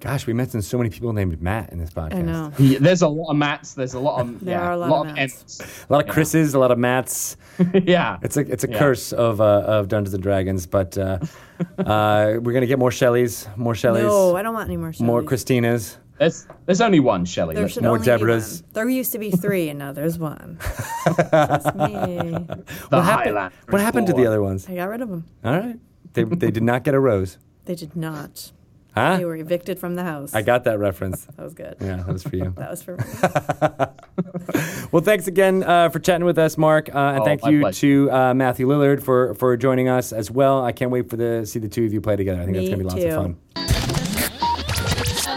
Gosh, 0.01 0.25
we 0.25 0.33
mentioned 0.33 0.65
so 0.65 0.79
many 0.79 0.89
people 0.89 1.13
named 1.13 1.39
Matt 1.43 1.71
in 1.71 1.77
this 1.77 1.91
podcast. 1.91 2.15
I 2.15 2.21
know. 2.23 2.51
Yeah, 2.57 2.79
there's 2.81 3.03
a 3.03 3.07
lot 3.07 3.29
of 3.29 3.37
Matts. 3.37 3.75
There's 3.75 3.93
a 3.93 3.99
lot 3.99 4.19
of 4.21 4.43
There 4.43 4.55
yeah, 4.57 4.67
are 4.67 4.71
a 4.71 4.77
lot 4.77 5.07
of 5.07 5.15
Matts. 5.15 5.59
M's. 5.61 5.85
A 5.87 5.93
lot 5.93 6.07
of 6.07 6.11
Chris's, 6.11 6.55
a 6.55 6.59
lot 6.59 6.71
of 6.71 6.79
Matt's. 6.79 7.37
yeah. 7.85 8.17
It's 8.23 8.35
a 8.35 8.41
it's 8.41 8.63
a 8.63 8.69
Yeah. 8.69 8.79
curse 8.79 9.13
of 9.13 9.39
uh, 9.39 9.43
of 9.43 9.89
Dungeons 9.89 10.15
and 10.15 10.23
Dragons, 10.23 10.65
but 10.65 10.97
uh, 10.97 11.19
uh, 11.77 12.33
we're 12.41 12.51
gonna 12.53 12.65
get 12.65 12.79
more 12.79 12.89
Shellys, 12.89 13.47
more 13.55 13.73
Shellys, 13.75 14.01
No, 14.01 14.35
I 14.35 14.41
don't 14.41 14.55
want 14.55 14.67
any 14.69 14.77
more. 14.77 14.89
Shellys. 14.89 15.01
More 15.01 15.21
Christinas. 15.21 15.97
There's 16.17 16.47
there's 16.65 16.81
only 16.81 16.99
one 16.99 17.23
Shelly. 17.25 17.53
There 17.53 17.69
should 17.69 17.83
more 17.83 17.93
only 17.97 18.07
Deborahs. 18.07 18.61
Be 18.61 18.65
one. 18.65 18.71
There 18.73 18.89
used 18.89 19.11
to 19.11 19.19
be 19.19 19.29
three, 19.29 19.69
and 19.69 19.77
now 19.77 19.91
there's 19.91 20.17
one. 20.17 20.57
Just 21.05 21.75
me. 21.75 21.93
the 21.93 22.65
What 22.89 23.03
happened? 23.03 23.37
Highlander 23.37 23.51
What 23.69 23.77
is 23.79 23.85
happened 23.85 24.07
to 24.07 24.13
the 24.13 24.25
other 24.25 24.41
ones? 24.41 24.67
I 24.67 24.75
got 24.75 24.89
rid 24.89 25.01
of 25.01 25.09
them. 25.09 25.25
All 25.43 25.53
right, 25.59 25.79
they 26.13 26.23
they 26.23 26.49
did 26.51 26.63
not 26.63 26.83
get 26.83 26.95
a 26.95 26.99
rose. 26.99 27.37
They 27.65 27.75
did 27.75 27.95
not. 27.95 28.51
Huh? 28.93 29.17
They 29.17 29.25
were 29.25 29.37
evicted 29.37 29.79
from 29.79 29.95
the 29.95 30.03
house. 30.03 30.33
I 30.35 30.41
got 30.41 30.65
that 30.65 30.77
reference. 30.79 31.23
that 31.25 31.39
was 31.43 31.53
good. 31.53 31.77
Yeah, 31.79 31.97
that 31.97 32.07
was 32.07 32.23
for 32.23 32.35
you. 32.35 32.53
That 32.57 32.69
was 32.71 32.83
for 32.83 32.97
me. 32.97 33.03
Well, 34.91 35.01
thanks 35.01 35.27
again 35.27 35.63
uh, 35.63 35.87
for 35.89 35.99
chatting 35.99 36.25
with 36.25 36.37
us, 36.37 36.57
Mark, 36.57 36.93
uh, 36.93 36.97
and 36.97 37.21
Oh, 37.21 37.25
thank 37.25 37.45
you 37.45 37.61
pleasure. 37.61 37.79
to 37.79 38.11
uh, 38.11 38.33
Matthew 38.33 38.67
Lillard 38.67 39.01
for 39.01 39.33
for 39.35 39.55
joining 39.55 39.87
us 39.87 40.11
as 40.11 40.29
well. 40.29 40.65
I 40.65 40.73
can't 40.73 40.91
wait 40.91 41.09
for 41.09 41.15
the 41.15 41.45
see 41.45 41.59
the 41.59 41.69
two 41.69 41.85
of 41.85 41.93
you 41.93 42.01
play 42.01 42.17
together. 42.17 42.41
I 42.41 42.45
think 42.45 42.57
that's 42.57 42.67
going 42.67 42.79
to 42.79 42.83
be 42.83 42.89
lots 42.89 43.03
of 43.03 43.13
fun. 43.13 43.37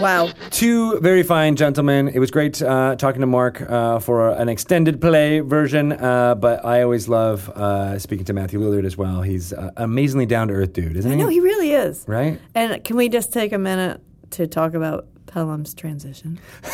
Wow. 0.01 0.31
Two 0.51 0.99
very 1.01 1.23
fine 1.23 1.57
gentlemen. 1.57 2.09
It 2.09 2.19
was 2.19 2.31
great 2.31 2.61
uh, 2.62 2.97
talking 2.97 3.21
to 3.21 3.27
Mark 3.27 3.61
uh, 3.62 3.99
for 4.01 4.31
an 4.31 4.49
extended 4.49 5.01
play 5.01 5.41
version, 5.41 5.93
uh, 5.93 6.35
but 6.35 6.65
I 6.65 6.83
always 6.83 7.09
love 7.09 7.49
uh, 7.51 7.99
speaking 7.99 8.25
to 8.27 8.33
Matthew 8.33 8.61
Lillard 8.61 8.85
as 8.85 8.97
well. 8.97 9.23
He's 9.23 9.53
uh, 9.53 9.71
amazingly 9.77 10.27
down 10.27 10.49
to 10.49 10.55
earth 10.55 10.73
dude, 10.73 10.97
isn't 10.97 11.11
I 11.11 11.15
he? 11.15 11.21
know 11.21 11.29
he 11.29 11.41
really 11.41 11.73
is. 11.73 12.05
right? 12.07 12.41
And 12.55 12.83
can 12.85 12.97
we 12.97 13.09
just 13.09 13.33
take 13.33 13.53
a 13.53 13.59
minute 13.59 14.01
to 14.31 14.47
talk 14.47 14.75
about 14.75 15.07
Pelham's 15.27 15.75
transition? 15.75 16.39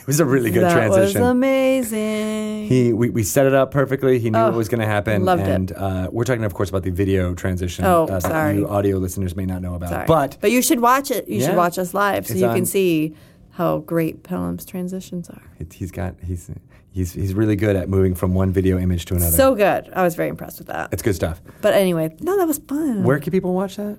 It 0.06 0.06
was 0.06 0.20
a 0.20 0.24
really 0.24 0.50
good 0.50 0.64
that 0.64 0.72
transition. 0.72 1.20
was 1.20 1.30
amazing. 1.30 2.66
He, 2.66 2.92
we, 2.92 3.10
we 3.10 3.22
set 3.22 3.46
it 3.46 3.54
up 3.54 3.70
perfectly. 3.70 4.18
He 4.18 4.30
knew 4.30 4.38
Oh, 4.38 4.44
what 4.46 4.54
was 4.54 4.68
going 4.68 4.80
to 4.80 4.86
happen. 4.86 5.24
loved 5.24 5.42
it. 5.42 5.48
and 5.48 5.72
uh, 5.72 6.08
we're 6.10 6.24
talking, 6.24 6.44
of 6.44 6.54
course, 6.54 6.68
about 6.70 6.82
the 6.82 6.90
video 6.90 7.34
transition. 7.34 7.84
Oh, 7.84 8.04
uh, 8.04 8.06
that 8.06 8.22
sorry. 8.22 8.56
you 8.56 8.68
audio 8.68 8.98
listeners 8.98 9.36
may 9.36 9.46
not 9.46 9.62
know 9.62 9.74
about. 9.74 9.90
Sorry. 9.90 10.06
But 10.06 10.38
but 10.40 10.50
you 10.50 10.62
should 10.62 10.80
watch 10.80 11.10
it. 11.10 11.28
You 11.28 11.40
Yeah. 11.40 11.48
should 11.48 11.56
watch 11.56 11.78
us 11.78 11.94
live 11.94 12.26
so 12.26 12.34
you 12.34 12.46
on- 12.46 12.54
can 12.56 12.66
see 12.66 13.14
how 13.50 13.78
great 13.78 14.22
Pelham's 14.22 14.64
transitions 14.64 15.28
are. 15.28 15.42
it, 15.58 15.72
he's 15.72 15.90
got 15.90 16.14
he's 16.24 16.50
he's 16.92 17.12
he's 17.12 17.34
really 17.34 17.56
good 17.56 17.76
at 17.76 17.88
moving 17.88 18.14
from 18.14 18.32
one 18.34 18.52
video 18.52 18.78
image 18.78 19.04
to 19.06 19.14
another. 19.16 19.36
So 19.36 19.54
good. 19.54 19.90
I 19.94 20.02
was 20.02 20.14
very 20.14 20.28
impressed 20.28 20.58
with 20.58 20.68
that. 20.68 20.92
it's 20.92 21.02
good 21.02 21.14
stuff. 21.14 21.40
But 21.60 21.74
anyway, 21.74 22.16
no, 22.20 22.36
that 22.38 22.46
was 22.46 22.58
fun. 22.58 23.04
Where 23.04 23.18
can 23.18 23.30
people 23.32 23.52
watch 23.54 23.76
that 23.76 23.98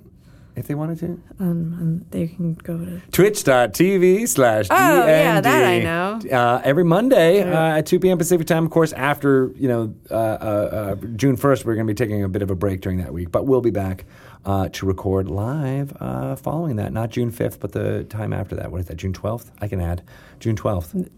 if 0.62 0.68
they 0.68 0.76
wanted 0.76 1.00
to? 1.00 1.22
Um, 1.40 1.74
um, 1.74 2.06
they 2.12 2.28
can 2.28 2.54
go 2.54 2.78
to. 2.78 3.02
Twitch.tv 3.12 4.28
slash 4.28 4.68
Oh, 4.70 4.76
yeah, 4.76 5.42
that 5.42 5.66
I 5.66 5.80
know. 5.80 6.20
Uh, 6.32 6.62
every 6.64 6.86
Monday 6.86 7.42
uh, 7.42 7.78
at 7.78 7.86
2 7.88 8.00
p.m. 8.00 8.18
Pacific 8.18 8.48
time. 8.48 8.64
Of 8.64 8.72
course, 8.72 8.94
after, 8.94 9.52
you 9.56 9.68
know, 9.68 9.94
uh, 10.10 10.14
uh, 10.14 10.96
uh, 10.96 10.96
June 11.16 11.36
1st, 11.36 11.66
we're 11.66 11.76
going 11.76 11.88
to 11.88 11.94
be 11.94 11.98
taking 11.98 12.24
a 12.24 12.30
bit 12.30 12.44
of 12.44 12.52
a 12.52 12.56
break 12.56 12.82
during 12.82 13.00
that 13.00 13.12
week. 13.12 13.32
But 13.32 13.46
we'll 13.48 13.62
be 13.62 13.72
back 13.72 14.06
uh, 14.46 14.70
to 14.70 14.86
record 14.86 15.28
live 15.28 15.94
uh, 16.00 16.36
following 16.36 16.76
that. 16.78 16.94
Not 16.94 17.10
June 17.10 17.32
5th, 17.32 17.60
but 17.60 17.72
the 17.72 18.04
time 18.06 18.32
after 18.32 18.56
that. 18.56 18.72
What 18.72 18.82
is 18.82 18.88
that, 18.88 18.98
June 18.98 19.14
12th? 19.14 19.48
I 19.60 19.68
can 19.68 19.82
add. 19.82 20.04
June 20.40 20.56
12th. 20.56 21.10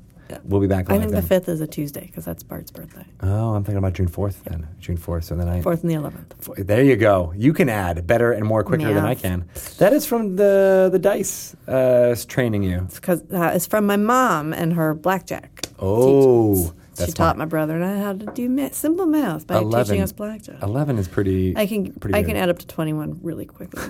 We'll 0.43 0.61
be 0.61 0.67
back 0.67 0.89
I 0.89 0.97
think 0.97 1.11
then. 1.11 1.21
the 1.21 1.27
fifth 1.27 1.47
is 1.49 1.61
a 1.61 1.67
Tuesday 1.67 2.05
because 2.05 2.25
that's 2.25 2.43
Bart's 2.43 2.71
birthday. 2.71 3.05
Oh, 3.21 3.53
I'm 3.55 3.63
thinking 3.63 3.77
about 3.77 3.93
June 3.93 4.07
4th 4.09 4.43
then. 4.43 4.67
June 4.79 4.97
4th. 4.97 5.23
So 5.25 5.35
then 5.35 5.47
I. 5.47 5.61
Fourth 5.61 5.81
and 5.81 5.89
the 5.91 5.95
eleventh. 5.95 6.33
F- 6.41 6.65
There 6.65 6.83
you 6.83 6.95
go. 6.95 7.33
You 7.35 7.53
can 7.53 7.69
add 7.69 8.05
better 8.07 8.31
and 8.31 8.45
more 8.45 8.63
quicker 8.63 8.93
than 8.93 9.05
I 9.05 9.15
can. 9.15 9.45
That 9.77 9.93
is 9.93 10.05
from 10.05 10.35
the 10.35 10.89
the 10.91 10.99
dice 10.99 11.55
uh, 11.67 12.15
training 12.27 12.63
you. 12.63 12.87
Because 12.93 13.21
uh, 13.31 13.51
it's 13.55 13.65
from 13.67 13.85
my 13.85 13.97
mom 13.97 14.53
and 14.53 14.73
her 14.73 14.93
blackjack. 14.93 15.67
Oh, 15.79 16.55
teachers. 16.55 16.73
that's 16.95 17.09
she 17.11 17.13
taught 17.13 17.37
my 17.37 17.45
brother 17.45 17.75
and 17.75 17.83
I 17.85 17.97
how 17.99 18.13
to 18.13 18.25
do 18.33 18.47
ma- 18.49 18.69
simple 18.71 19.05
math 19.05 19.47
by 19.47 19.57
11. 19.57 19.85
teaching 19.85 20.01
us 20.03 20.11
blackjack. 20.11 20.61
Eleven 20.61 20.97
is 20.97 21.07
pretty. 21.07 21.57
I 21.57 21.65
can 21.67 21.91
pretty 21.93 22.15
I 22.17 22.21
good. 22.21 22.27
can 22.29 22.37
add 22.37 22.49
up 22.49 22.59
to 22.59 22.67
twenty 22.67 22.93
one 22.93 23.19
really 23.23 23.45
quickly. 23.45 23.83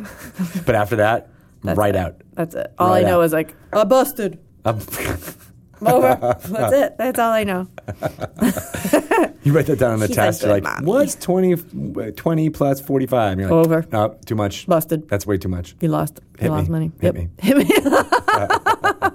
But 0.66 0.76
after 0.76 0.96
that, 0.98 1.30
That's 1.64 1.78
right 1.78 1.96
it. 1.96 1.98
out. 2.00 2.22
That's 2.34 2.56
it. 2.56 2.74
All 2.78 2.90
Right 2.90 3.06
I 3.06 3.08
know 3.10 3.20
out. 3.22 3.24
is 3.26 3.34
like 3.34 3.54
I 3.72 3.84
busted. 3.84 4.40
I'm 5.88 5.94
over. 5.94 6.38
That's 6.48 6.74
it. 6.74 6.98
That's 6.98 7.20
all 7.20 7.32
I 7.32 7.44
know. 7.44 7.68
you 9.44 9.54
write 9.54 9.66
that 9.68 9.78
down 9.80 9.94
on 9.94 10.00
the 10.00 10.08
She's 10.08 10.16
test. 10.16 10.42
You're 10.44 10.60
like, 10.60 10.82
what's 10.82 11.16
20, 11.16 11.54
uh, 11.54 12.12
20 12.16 12.50
plus 12.50 12.82
45? 12.82 13.32
And 13.34 13.42
you're 13.42 13.50
like, 13.50 13.66
Over. 13.66 13.86
No, 13.92 14.18
too 14.26 14.36
much. 14.36 14.68
Busted. 14.68 15.08
That's 15.10 15.26
way 15.26 15.38
too 15.38 15.50
much. 15.50 15.76
You 15.82 15.90
lost. 15.90 16.20
Hit 16.38 16.46
you 16.46 16.52
lost 16.52 16.68
me. 16.68 16.72
money. 16.72 16.92
Hit 17.00 17.16
yep. 17.16 17.16
me. 17.16 17.30
Hit 17.40 17.58
me. 17.58 17.70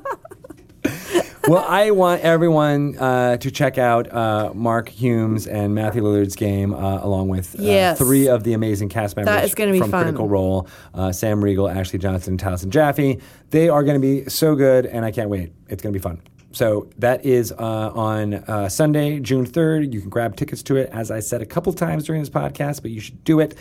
well, 1.49 1.65
I 1.67 1.91
want 1.91 2.23
everyone 2.23 2.97
uh, 2.99 3.37
to 3.39 3.51
check 3.51 3.79
out 3.79 4.13
uh, 4.13 4.53
Mark 4.55 4.91
Hulmes 4.91 5.47
and 5.51 5.75
Matthew 5.75 6.03
Lillard's 6.03 6.37
game, 6.37 6.75
uh, 6.75 7.03
along 7.03 7.29
with 7.29 7.59
uh, 7.59 7.63
Yes. 7.63 7.99
three 7.99 8.29
of 8.29 8.45
the 8.45 8.53
amazing 8.53 8.89
cast 8.91 9.17
members 9.17 9.35
That 9.35 9.45
is 9.45 9.55
gonna 9.55 9.73
be 9.73 9.81
from 9.81 9.91
fun. 9.91 10.05
Critical 10.05 10.29
Role 10.29 10.69
uh, 10.95 11.11
Sam 11.13 11.43
Riegel, 11.43 11.69
Ashley 11.69 11.99
Johnson, 11.99 12.35
and 12.35 12.41
Taliesin 12.41 12.69
Jaffe. 12.71 13.19
They 13.51 13.69
are 13.69 13.83
going 13.83 14.01
to 14.01 14.01
be 14.01 14.29
so 14.29 14.55
good, 14.55 14.85
and 14.87 15.05
I 15.05 15.11
can't 15.11 15.31
wait. 15.31 15.53
It's 15.69 15.83
going 15.83 15.93
to 15.93 15.99
be 15.99 16.03
fun. 16.03 16.21
So 16.53 16.89
that 16.99 17.25
is 17.27 17.53
uh, 17.53 17.57
on 17.59 18.35
uh, 18.35 18.69
Sunday, 18.69 19.21
June 19.21 19.47
3rd. 19.47 19.93
You 19.93 20.01
can 20.01 20.09
grab 20.09 20.37
tickets 20.37 20.63
to 20.65 20.77
it, 20.77 20.89
as 20.93 21.11
I 21.11 21.21
said 21.21 21.43
a 21.43 21.47
couple 21.47 21.73
times 21.73 22.05
during 22.05 22.23
this 22.23 22.31
podcast, 22.31 22.83
but 22.83 22.91
you 22.91 23.01
should 23.01 23.23
do 23.25 23.41
it 23.41 23.57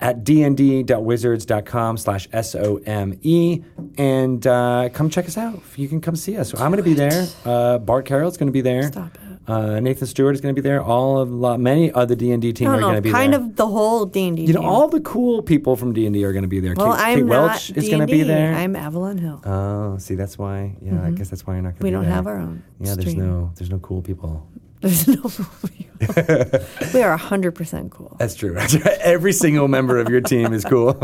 at 0.00 0.24
dnd.wizards.com 0.24 1.96
slash 1.96 2.28
S-O-M-E 2.32 3.64
and 3.98 4.46
uh, 4.46 4.88
come 4.92 5.10
check 5.10 5.26
us 5.26 5.36
out. 5.36 5.62
You 5.76 5.88
can 5.88 6.00
come 6.00 6.16
see 6.16 6.36
us. 6.36 6.54
I'm 6.54 6.70
going 6.70 6.76
to 6.78 6.82
be 6.82 6.94
there. 6.94 7.26
Uh, 7.44 7.78
Bart 7.78 8.06
Carroll's 8.06 8.36
going 8.36 8.48
to 8.48 8.52
be 8.52 8.62
there. 8.62 8.84
Stop 8.84 9.14
it. 9.16 9.29
Uh, 9.50 9.80
Nathan 9.80 10.06
Stewart 10.06 10.34
is 10.36 10.40
going 10.40 10.54
to 10.54 10.62
be 10.62 10.66
there. 10.66 10.80
All 10.80 11.18
of 11.18 11.30
lot, 11.32 11.58
many 11.58 11.90
of 11.90 12.06
the 12.06 12.14
D&D 12.14 12.52
team 12.52 12.68
no, 12.68 12.74
are 12.74 12.80
going 12.80 12.94
to 12.94 13.02
be 13.02 13.10
kind 13.10 13.32
there. 13.32 13.40
Kind 13.40 13.50
of 13.50 13.56
the 13.56 13.66
whole 13.66 14.06
D 14.06 14.28
and 14.28 14.36
D. 14.36 14.44
You 14.44 14.52
know, 14.52 14.62
all 14.62 14.86
the 14.86 15.00
cool 15.00 15.42
people 15.42 15.74
from 15.74 15.92
D&D 15.92 16.24
are 16.24 16.32
going 16.32 16.42
to 16.42 16.48
be 16.48 16.60
there. 16.60 16.74
Well, 16.76 16.94
Kate, 16.94 17.02
I'm 17.02 17.18
Kate 17.18 17.24
Welch 17.24 17.70
is 17.70 17.88
going 17.88 18.00
to 18.00 18.06
be 18.06 18.22
there. 18.22 18.54
I'm 18.54 18.76
Avalon 18.76 19.18
Hill. 19.18 19.42
Oh, 19.44 19.98
see, 19.98 20.14
that's 20.14 20.38
why. 20.38 20.76
Yeah, 20.80 21.04
I 21.04 21.10
guess 21.10 21.30
that's 21.30 21.44
why 21.46 21.54
you're 21.54 21.62
not 21.62 21.78
going 21.78 21.80
to 21.80 21.80
Mm-hmm. 21.80 21.84
we 21.84 21.90
don't 21.90 22.04
there. 22.04 22.12
have 22.12 22.26
our 22.28 22.38
own. 22.38 22.62
Yeah, 22.78 22.94
there's 22.94 23.16
no, 23.16 23.50
there's 23.56 23.70
no 23.70 23.80
cool 23.80 24.02
people. 24.02 24.48
There's 24.80 25.06
no. 25.08 25.22
people. 25.24 26.60
we 26.94 27.02
are 27.02 27.14
hundred 27.18 27.52
percent 27.52 27.90
cool. 27.90 28.16
That's 28.18 28.34
true. 28.34 28.56
Every 29.02 29.34
single 29.34 29.68
member 29.68 29.98
of 29.98 30.08
your 30.08 30.22
team 30.22 30.54
is 30.54 30.64
cool. 30.64 30.94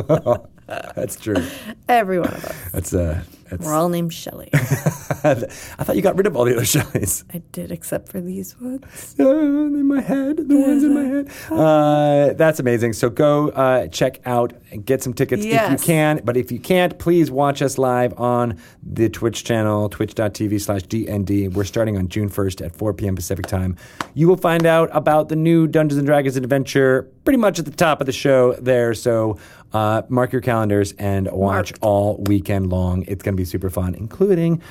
that's 0.66 1.16
true. 1.16 1.44
Every 1.86 2.18
one 2.18 2.32
of 2.32 2.42
us. 2.42 2.70
That's 2.72 2.94
uh, 2.94 3.22
that's. 3.48 3.64
We're 3.64 3.74
all 3.74 3.88
named 3.88 4.12
Shelly. 4.12 4.50
I 4.54 5.34
thought 5.34 5.96
you 5.96 6.02
got 6.02 6.16
rid 6.16 6.26
of 6.26 6.36
all 6.36 6.44
the 6.44 6.54
other 6.54 6.64
Shelly's. 6.64 7.24
I 7.32 7.38
did, 7.52 7.70
except 7.70 8.08
for 8.08 8.20
these 8.20 8.58
ones. 8.60 8.84
Uh, 9.26 9.30
in 9.30 9.86
my 9.86 10.00
head, 10.00 10.36
the 10.36 10.56
ones 10.56 10.84
in 10.84 10.94
my 10.94 11.02
head. 11.04 11.30
Uh, 11.50 12.32
that's 12.34 12.60
amazing. 12.60 12.92
So 12.92 13.08
go 13.08 13.48
uh, 13.50 13.86
check 13.88 14.20
out 14.26 14.52
and 14.70 14.84
get 14.84 15.02
some 15.02 15.14
tickets 15.14 15.44
if 15.44 15.70
you 15.70 15.76
can. 15.78 16.20
But 16.24 16.36
if 16.36 16.52
you 16.52 16.58
can't, 16.58 16.98
please 16.98 17.30
watch 17.30 17.62
us 17.62 17.78
live 17.78 18.18
on 18.18 18.58
the 18.82 19.08
Twitch 19.08 19.44
channel, 19.44 19.88
twitch.tv 19.88 20.60
slash 20.60 20.82
DND. 20.82 21.52
We're 21.52 21.64
starting 21.64 21.96
on 21.96 22.08
June 22.08 22.28
1st 22.28 22.64
at 22.64 22.76
4 22.76 22.94
p.m. 22.94 23.16
Pacific 23.16 23.46
time. 23.46 23.76
You 24.14 24.28
will 24.28 24.36
find 24.36 24.66
out 24.66 24.90
about 24.92 25.28
the 25.28 25.36
new 25.36 25.66
Dungeons 25.66 25.98
and 25.98 26.06
Dragons 26.06 26.36
adventure 26.36 27.08
pretty 27.24 27.38
much 27.38 27.58
at 27.58 27.64
the 27.64 27.70
top 27.70 28.00
of 28.00 28.06
the 28.06 28.12
show 28.12 28.52
there. 28.54 28.94
So 28.94 29.38
uh, 29.76 30.02
mark 30.08 30.32
your 30.32 30.40
calendars 30.42 30.92
and 30.98 31.30
watch 31.30 31.72
Marked. 31.72 31.78
all 31.82 32.16
weekend 32.26 32.70
long. 32.70 33.04
It's 33.06 33.22
going 33.22 33.34
to 33.36 33.40
be 33.40 33.44
super 33.44 33.70
fun, 33.70 33.94
including 33.94 34.62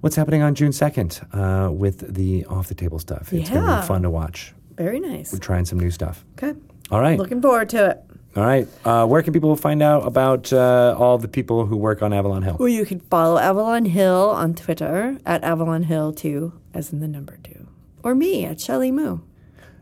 what's 0.00 0.16
happening 0.16 0.42
on 0.42 0.54
June 0.54 0.70
2nd 0.72 1.10
uh, 1.34 1.70
with 1.70 2.14
the 2.14 2.44
off 2.46 2.68
the 2.68 2.74
table 2.74 2.98
stuff. 2.98 3.32
It's 3.32 3.50
going 3.50 3.62
to 3.64 3.70
Yeah. 3.70 3.80
be 3.80 3.86
fun 3.86 4.02
to 4.02 4.10
watch. 4.10 4.54
Very 4.76 5.00
nice. 5.00 5.32
We're 5.32 5.38
trying 5.38 5.64
some 5.66 5.78
new 5.78 5.90
stuff. 5.90 6.24
Okay. 6.36 6.58
All 6.90 7.00
right. 7.00 7.18
Looking 7.18 7.40
forward 7.42 7.68
to 7.70 7.90
it. 7.90 8.00
All 8.36 8.44
right. 8.44 8.66
Uh, 8.84 9.06
where 9.06 9.22
can 9.22 9.32
people 9.32 9.54
find 9.54 9.80
out 9.82 10.04
about 10.06 10.52
uh, 10.52 10.96
all 10.98 11.18
the 11.18 11.28
people 11.28 11.66
who 11.66 11.76
work 11.76 12.02
on 12.02 12.12
Avalon 12.12 12.42
Hill? 12.42 12.56
Or 12.58 12.68
you 12.68 12.84
can 12.84 12.98
follow 13.00 13.38
Avalon 13.38 13.84
Hill 13.84 14.30
on 14.30 14.54
Twitter 14.54 15.18
at 15.24 15.44
Avalon 15.44 15.84
Hill 15.84 16.12
2, 16.12 16.52
as 16.74 16.92
in 16.92 16.98
the 17.00 17.06
number 17.08 17.38
2. 17.44 17.68
Or 18.02 18.14
me 18.14 18.44
at 18.44 18.60
Shelly 18.60 18.90
Moo. 18.90 19.20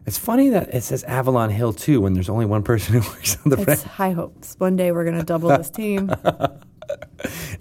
It's 0.04 0.18
funny 0.18 0.48
that 0.50 0.74
it 0.74 0.82
says 0.82 1.04
Avalon 1.04 1.50
Hill 1.50 1.72
too 1.72 2.00
when 2.00 2.12
there's 2.14 2.28
only 2.28 2.46
one 2.46 2.62
person 2.62 2.94
who 3.00 3.00
works 3.10 3.36
on 3.44 3.50
the 3.50 3.56
It's 3.56 3.64
brand. 3.64 3.80
high 3.82 4.10
hopes. 4.12 4.56
One 4.58 4.76
day 4.76 4.90
we're 4.92 5.04
going 5.04 5.18
to 5.18 5.24
double 5.24 5.48
this 5.50 5.70
team. 5.70 6.10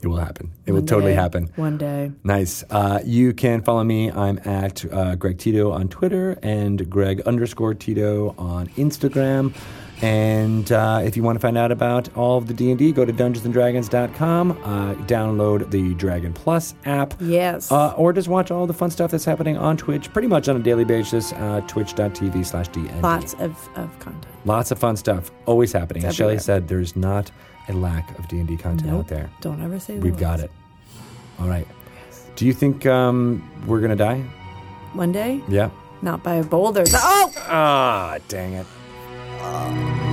It 0.01 0.07
will 0.07 0.17
happen. 0.17 0.51
It 0.65 0.71
will 0.71 0.79
One 0.79 0.87
totally 0.87 1.13
happen. 1.13 1.51
One 1.55 1.77
day. 1.77 2.11
Nice. 2.23 2.63
Uh, 2.69 2.99
you 3.05 3.31
can 3.33 3.61
follow 3.61 3.83
me. 3.83 4.11
I'm 4.11 4.39
at 4.43 4.83
uh, 4.91 5.15
Greg 5.15 5.37
Tito 5.37 5.71
on 5.71 5.87
Twitter 5.87 6.37
and 6.41 6.89
Greg 6.89 7.21
underscore 7.21 7.75
Tito 7.75 8.33
on 8.39 8.67
Instagram. 8.69 9.53
And 10.01 10.71
uh, 10.71 11.01
if 11.03 11.15
you 11.15 11.21
want 11.21 11.35
to 11.35 11.39
find 11.39 11.57
out 11.57 11.71
about 11.71 12.15
all 12.17 12.37
of 12.37 12.47
the 12.47 12.53
D&D, 12.53 12.91
go 12.91 13.05
to 13.05 13.13
dungeonsanddragons.com, 13.13 14.51
uh, 14.51 14.95
download 15.05 15.69
the 15.69 15.93
Dragon 15.93 16.33
Plus 16.33 16.73
app. 16.85 17.13
Yes. 17.19 17.71
Uh, 17.71 17.93
or 17.93 18.11
just 18.11 18.27
watch 18.27 18.49
all 18.49 18.65
the 18.65 18.73
fun 18.73 18.89
stuff 18.89 19.11
that's 19.11 19.25
happening 19.25 19.57
on 19.57 19.77
Twitch 19.77 20.11
pretty 20.11 20.27
much 20.27 20.49
on 20.49 20.55
a 20.55 20.59
daily 20.59 20.85
basis, 20.85 21.33
uh, 21.33 21.61
twitch.tv 21.67 22.45
slash 22.45 22.69
DND. 22.69 23.01
Lots 23.03 23.33
of, 23.35 23.69
of 23.75 23.97
content. 23.99 24.25
Lots 24.45 24.71
of 24.71 24.79
fun 24.79 24.97
stuff 24.97 25.29
always 25.45 25.71
happening. 25.71 26.03
As 26.05 26.15
Shelly 26.15 26.39
said, 26.39 26.67
there's 26.67 26.95
not 26.95 27.29
a 27.69 27.73
lack 27.73 28.17
of 28.17 28.27
D&D 28.27 28.57
content 28.57 28.91
out 28.91 29.07
there. 29.07 29.29
Don't 29.41 29.61
ever 29.61 29.79
say 29.79 29.95
that. 29.95 30.03
We've 30.03 30.17
got 30.17 30.39
it. 30.39 30.49
All 31.39 31.47
right. 31.47 31.67
Do 32.35 32.47
you 32.47 32.53
think 32.53 32.87
um, 32.87 33.47
we're 33.67 33.79
going 33.79 33.91
to 33.91 33.95
die? 33.95 34.21
One 34.93 35.11
day? 35.11 35.43
Yeah. 35.47 35.69
Not 36.01 36.23
by 36.23 36.41
boulders. 36.41 36.91
Oh! 36.95 37.31
Ah, 37.37 38.17
dang 38.27 38.53
it. 38.53 38.65
Uh... 39.43 40.10